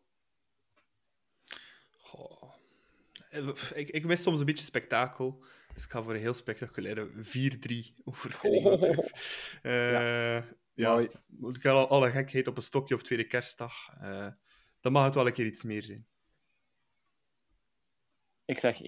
Goh. 1.98 2.54
Ik, 3.74 3.90
ik 3.90 4.06
mis 4.06 4.22
soms 4.22 4.40
een 4.40 4.46
beetje 4.46 4.66
spektakel. 4.66 5.44
Dus 5.74 5.84
ik 5.84 5.92
ga 5.92 6.04
voor 6.04 6.14
een 6.14 6.20
heel 6.20 6.34
spectaculaire 6.34 7.10
4-3 7.10 8.04
overwinning. 8.04 8.66
Oh. 8.66 8.82
Uh, 9.64 9.92
ja. 9.94 10.44
ja, 10.74 11.00
ik 11.00 11.62
ga 11.62 11.72
al 11.72 11.88
alle 11.88 12.12
gekheid 12.12 12.48
op 12.48 12.58
een 12.58 12.64
stokje 12.64 12.96
op 12.96 13.02
tweede 13.02 13.28
kerstdag. 13.28 13.74
Uh, 14.02 14.28
dan 14.80 14.92
mag 14.92 15.06
het 15.06 15.16
wel 15.16 15.28
een 15.28 15.34
keer 15.34 15.46
iets 15.46 15.64
meer 15.64 15.84
zijn. 15.84 16.08
Ik 18.46 18.60
zeg 18.60 18.82
1-0. 18.82 18.84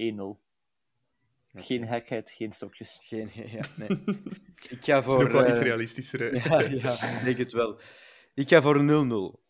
Geen 1.54 1.88
gekheid, 1.88 2.32
geen 2.32 2.52
stokjes. 2.52 3.00
Geen, 3.02 3.32
ja, 3.34 3.66
nee. 3.76 4.04
ik 4.76 4.84
ga 4.84 5.04
voor... 5.04 5.18
Dat 5.18 5.28
is 5.28 5.36
ook 5.36 5.42
wel 5.42 5.50
iets 5.50 5.60
realistischer. 5.60 6.36
ja, 6.48 6.60
ja, 6.60 7.18
ik 7.18 7.24
denk 7.24 7.38
het 7.38 7.52
wel. 7.52 7.80
Ik 8.34 8.50
ga 8.50 8.62
voor 8.62 8.78
0-0. 8.78 8.84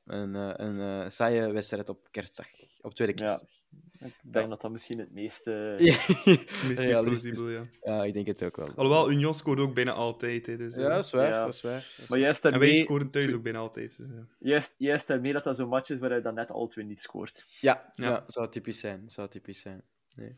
Een, 0.06 0.34
een 0.64 0.76
uh, 0.76 1.10
saaie 1.10 1.52
wedstrijd 1.52 1.90
op 1.90 2.08
kerstdag. 2.12 2.48
Op 2.82 2.94
tweede 2.94 3.14
kerstdag. 3.14 3.50
Ja, 3.50 3.61
ik 4.06 4.14
denk 4.22 4.46
ja. 4.46 4.50
dat 4.50 4.62
dat 4.62 4.72
misschien 4.72 5.00
het 5.00 5.12
meeste... 5.12 5.76
meest, 5.80 6.84
meest 6.84 7.02
plausibel, 7.02 7.50
ja. 7.50 7.66
Ja, 7.82 8.04
ik 8.04 8.14
denk 8.14 8.28
het 8.28 8.44
ook 8.44 8.56
wel. 8.56 8.72
Alhoewel, 8.76 9.12
Union 9.12 9.34
scoort 9.34 9.60
ook 9.60 9.74
bijna 9.74 9.92
altijd. 9.92 10.46
Hè, 10.46 10.58
dus, 10.58 10.76
ja, 10.76 10.90
dat 10.90 11.04
is 11.04 11.12
waar. 11.12 11.30
Ja. 11.30 11.46
Dat 11.46 11.54
is 11.54 11.62
waar. 11.62 12.06
Maar 12.10 12.20
juist 12.20 12.46
en 12.46 12.60
wij 12.60 12.76
scoren 12.76 13.10
thuis 13.10 13.34
ook 13.34 13.44
bijna 13.44 13.60
altijd. 13.60 13.98
Dus, 13.98 14.08
ja. 14.10 14.28
juist, 14.40 14.76
juist 14.78 15.08
daarmee 15.08 15.34
dat 15.34 15.44
dat 15.44 15.56
zo'n 15.56 15.70
match 15.70 15.90
is 15.90 16.00
waar 16.00 16.10
hij 16.10 16.22
dan 16.22 16.34
net 16.34 16.52
al 16.52 16.68
twee 16.68 16.86
niet 16.86 17.02
scoort. 17.02 17.46
Ja, 17.60 17.92
ja. 17.94 18.10
ja 18.10 18.24
zou 18.28 18.50
typisch 18.50 18.80
zijn. 18.80 19.10
Zou 19.10 19.30
typisch 19.30 19.60
zijn. 19.60 19.84
Nee. 20.16 20.38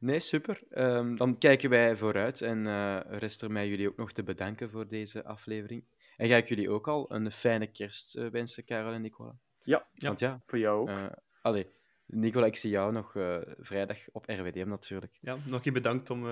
Nee, 0.00 0.20
super. 0.20 0.60
Um, 0.70 1.16
dan 1.16 1.38
kijken 1.38 1.70
wij 1.70 1.96
vooruit 1.96 2.42
en 2.42 2.66
uh, 2.66 3.00
rest 3.08 3.42
er 3.42 3.50
mij 3.50 3.68
jullie 3.68 3.88
ook 3.88 3.96
nog 3.96 4.12
te 4.12 4.22
bedanken 4.22 4.70
voor 4.70 4.88
deze 4.88 5.24
aflevering. 5.24 5.84
En 6.16 6.28
ga 6.28 6.36
ik 6.36 6.48
jullie 6.48 6.70
ook 6.70 6.88
al 6.88 7.12
een 7.12 7.30
fijne 7.32 7.66
kerst 7.66 8.16
uh, 8.16 8.26
wensen, 8.26 8.64
Karel 8.64 8.92
en 8.92 9.02
Nicola? 9.02 9.38
Ja, 9.62 9.86
Want 9.94 10.20
ja 10.20 10.42
voor 10.46 10.58
jou 10.58 10.80
ook. 10.80 10.88
Uh, 10.88 11.06
allee, 11.42 11.66
Nicola, 12.06 12.46
ik 12.46 12.56
zie 12.56 12.70
jou 12.70 12.92
nog 12.92 13.10
vrijdag 13.58 13.98
op 14.12 14.24
RWDM 14.26 14.68
natuurlijk. 14.68 15.16
Ja, 15.18 15.36
nog 15.46 15.64
je 15.64 15.72
bedankt 15.72 16.10
om 16.10 16.26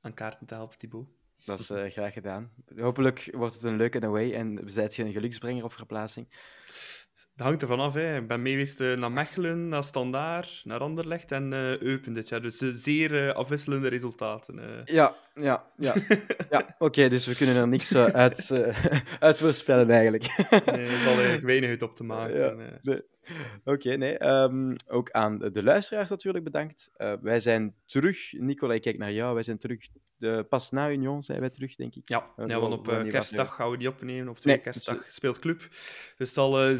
aan 0.00 0.14
kaarten 0.14 0.46
te 0.46 0.54
helpen, 0.54 0.78
Thibaut. 0.78 1.08
Dat 1.44 1.58
is 1.58 1.70
graag 1.92 2.12
gedaan. 2.12 2.52
Hopelijk 2.76 3.28
wordt 3.32 3.54
het 3.54 3.62
een 3.62 3.76
leuke 3.76 4.00
away 4.00 4.32
en 4.32 4.60
zijt 4.64 4.96
je 4.96 5.04
een 5.04 5.12
geluksbrenger 5.12 5.64
op 5.64 5.72
verplaatsing. 5.72 6.28
Dat 7.40 7.48
hangt 7.48 7.62
ervan 7.62 7.80
af. 7.80 7.94
Hè. 7.94 8.16
Ik 8.16 8.26
ben 8.26 8.42
meegeweest 8.42 8.80
uh, 8.80 8.96
naar 8.96 9.12
Mechelen, 9.12 9.68
naar 9.68 9.84
Standaard, 9.84 10.62
naar 10.64 10.80
Anderlecht 10.80 11.32
en 11.32 11.52
uh, 11.52 11.78
Eupen 11.78 12.12
dit 12.12 12.28
jaar. 12.28 12.42
Dus 12.42 12.62
uh, 12.62 12.70
zeer 12.72 13.32
afwisselende 13.32 13.88
resultaten. 13.88 14.60
Ja, 14.84 15.14
ja, 15.34 15.64
ja. 15.76 15.94
ja 16.50 16.58
Oké, 16.58 16.74
okay, 16.78 17.08
dus 17.08 17.26
we 17.26 17.36
kunnen 17.36 17.56
er 17.56 17.68
niks 17.68 17.94
uit, 17.96 18.52
uit 19.20 19.38
voorspellen 19.38 19.90
eigenlijk. 19.90 20.36
nee, 20.50 20.86
er 20.86 20.88
valt 20.88 21.16
eigenlijk 21.16 21.44
weinig 21.52 21.70
uit 21.70 21.82
op 21.82 21.96
te 21.96 22.04
maken. 22.04 22.58
Ja. 22.82 22.92
Oké, 22.92 23.02
okay, 23.64 23.94
nee. 23.94 24.26
Um, 24.26 24.76
ook 24.86 25.10
aan 25.10 25.38
de 25.38 25.62
luisteraars 25.62 26.10
natuurlijk 26.10 26.44
bedankt. 26.44 26.90
wij 27.20 27.40
zijn 27.40 27.74
terug. 27.86 28.32
Nicola, 28.32 28.74
ik 28.74 28.82
kijk 28.82 28.98
naar 28.98 29.12
jou. 29.12 29.34
Wij 29.34 29.42
zijn 29.42 29.58
terug 29.58 29.88
de, 30.20 30.46
pas 30.48 30.70
na 30.70 30.90
Union 30.90 31.22
zijn 31.22 31.40
wij 31.40 31.50
terug, 31.50 31.76
denk 31.76 31.94
ik. 31.94 32.08
Ja, 32.08 32.32
ja 32.46 32.60
want 32.60 32.72
op 32.72 33.04
kerstdag 33.08 33.54
gaan 33.54 33.70
we 33.70 33.76
die 33.76 33.88
opnemen. 33.88 34.28
Op 34.28 34.38
twee 34.38 34.54
nee, 34.54 34.62
kerstdag 34.64 35.10
speelt 35.10 35.38
club. 35.38 35.58
Dus 35.58 36.14
het 36.16 36.28
zal 36.28 36.70
uh, 36.70 36.76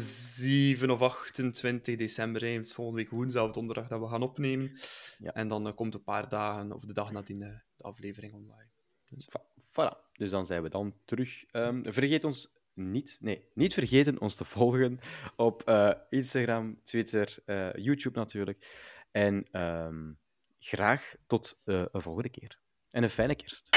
7 0.51 0.89
of 0.89 1.01
28 1.01 1.97
december 1.97 2.43
is 2.43 2.73
volgende 2.73 3.01
week 3.01 3.11
woensdag 3.11 3.47
of 3.47 3.51
donderdag 3.51 3.87
dat 3.87 3.99
we 3.99 4.07
gaan 4.07 4.21
opnemen. 4.21 4.71
Ja. 5.17 5.33
En 5.33 5.47
dan 5.47 5.67
uh, 5.67 5.73
komt 5.75 5.93
een 5.93 6.03
paar 6.03 6.29
dagen, 6.29 6.71
of 6.71 6.85
de 6.85 6.93
dag 6.93 7.11
nadien, 7.11 7.39
de 7.39 7.83
aflevering 7.83 8.33
online. 8.33 8.69
Dus. 9.09 9.29
Voilà. 9.69 10.09
Dus 10.13 10.29
dan 10.29 10.45
zijn 10.45 10.63
we 10.63 10.69
dan 10.69 10.95
terug. 11.05 11.43
Um, 11.51 11.83
vergeet 11.93 12.23
ons 12.23 12.53
niet, 12.73 13.17
nee, 13.19 13.45
niet 13.53 13.73
vergeten 13.73 14.21
ons 14.21 14.35
te 14.35 14.45
volgen 14.45 14.99
op 15.35 15.69
uh, 15.69 15.91
Instagram, 16.09 16.79
Twitter, 16.83 17.37
YouTube 17.81 18.19
natuurlijk. 18.19 18.89
En 19.11 19.61
um, 19.61 20.17
graag 20.59 21.15
tot 21.27 21.61
een 21.65 22.01
volgende 22.01 22.29
keer. 22.29 22.59
En 22.91 23.03
een 23.03 23.09
fijne 23.09 23.35
kerst. 23.35 23.69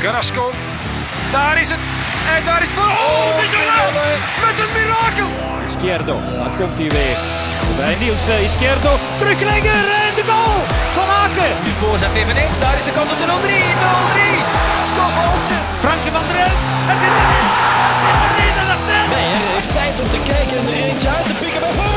Carrasco, 0.00 0.52
daar 1.32 1.60
is 1.60 1.70
het. 1.70 1.78
En 2.34 2.44
daar 2.44 2.62
is... 2.62 2.68
Oh, 2.68 3.00
oh 3.06 3.36
Mignola! 3.40 4.06
Met 4.44 4.58
een 4.62 4.72
mirakel! 4.76 5.30
Izquierdo, 5.66 6.16
daar 6.38 6.54
komt 6.58 6.76
hij 6.80 6.90
weer. 6.96 7.18
Bij 7.76 7.94
Nielsen, 8.00 8.34
eh, 8.34 8.42
Izquierdo, 8.48 8.92
teruglegger 9.18 9.84
en 10.04 10.14
de 10.18 10.24
goal 10.30 10.58
van 10.96 11.08
Aken. 11.22 11.52
Nu 11.64 11.70
voorzet 11.70 12.14
eveneens, 12.14 12.58
daar 12.58 12.76
is 12.76 12.84
de 12.84 12.94
kans 12.98 13.10
op 13.14 13.18
de 13.22 13.26
0-3. 13.26 13.32
0-3, 13.32 14.20
Scott 14.88 15.14
Olsen. 15.24 15.60
Frankie 15.84 16.12
van 16.16 16.24
der 16.28 16.38
Elf, 16.46 16.60
het 16.90 17.00
is 17.06 17.12
erin! 17.20 17.46
Het 17.96 18.14
is 18.14 18.20
erin 18.28 18.56
en 18.62 18.68
dat 18.72 18.82
Nee, 19.14 19.28
hij 19.36 19.52
heeft 19.54 19.72
tijd 19.78 19.96
om 20.02 20.08
te 20.14 20.20
kijken 20.32 20.56
en 20.60 20.66
er 20.70 20.78
eentje 20.88 21.08
uit 21.16 21.26
te 21.30 21.34
pikken 21.42 21.60
bij 21.60 21.87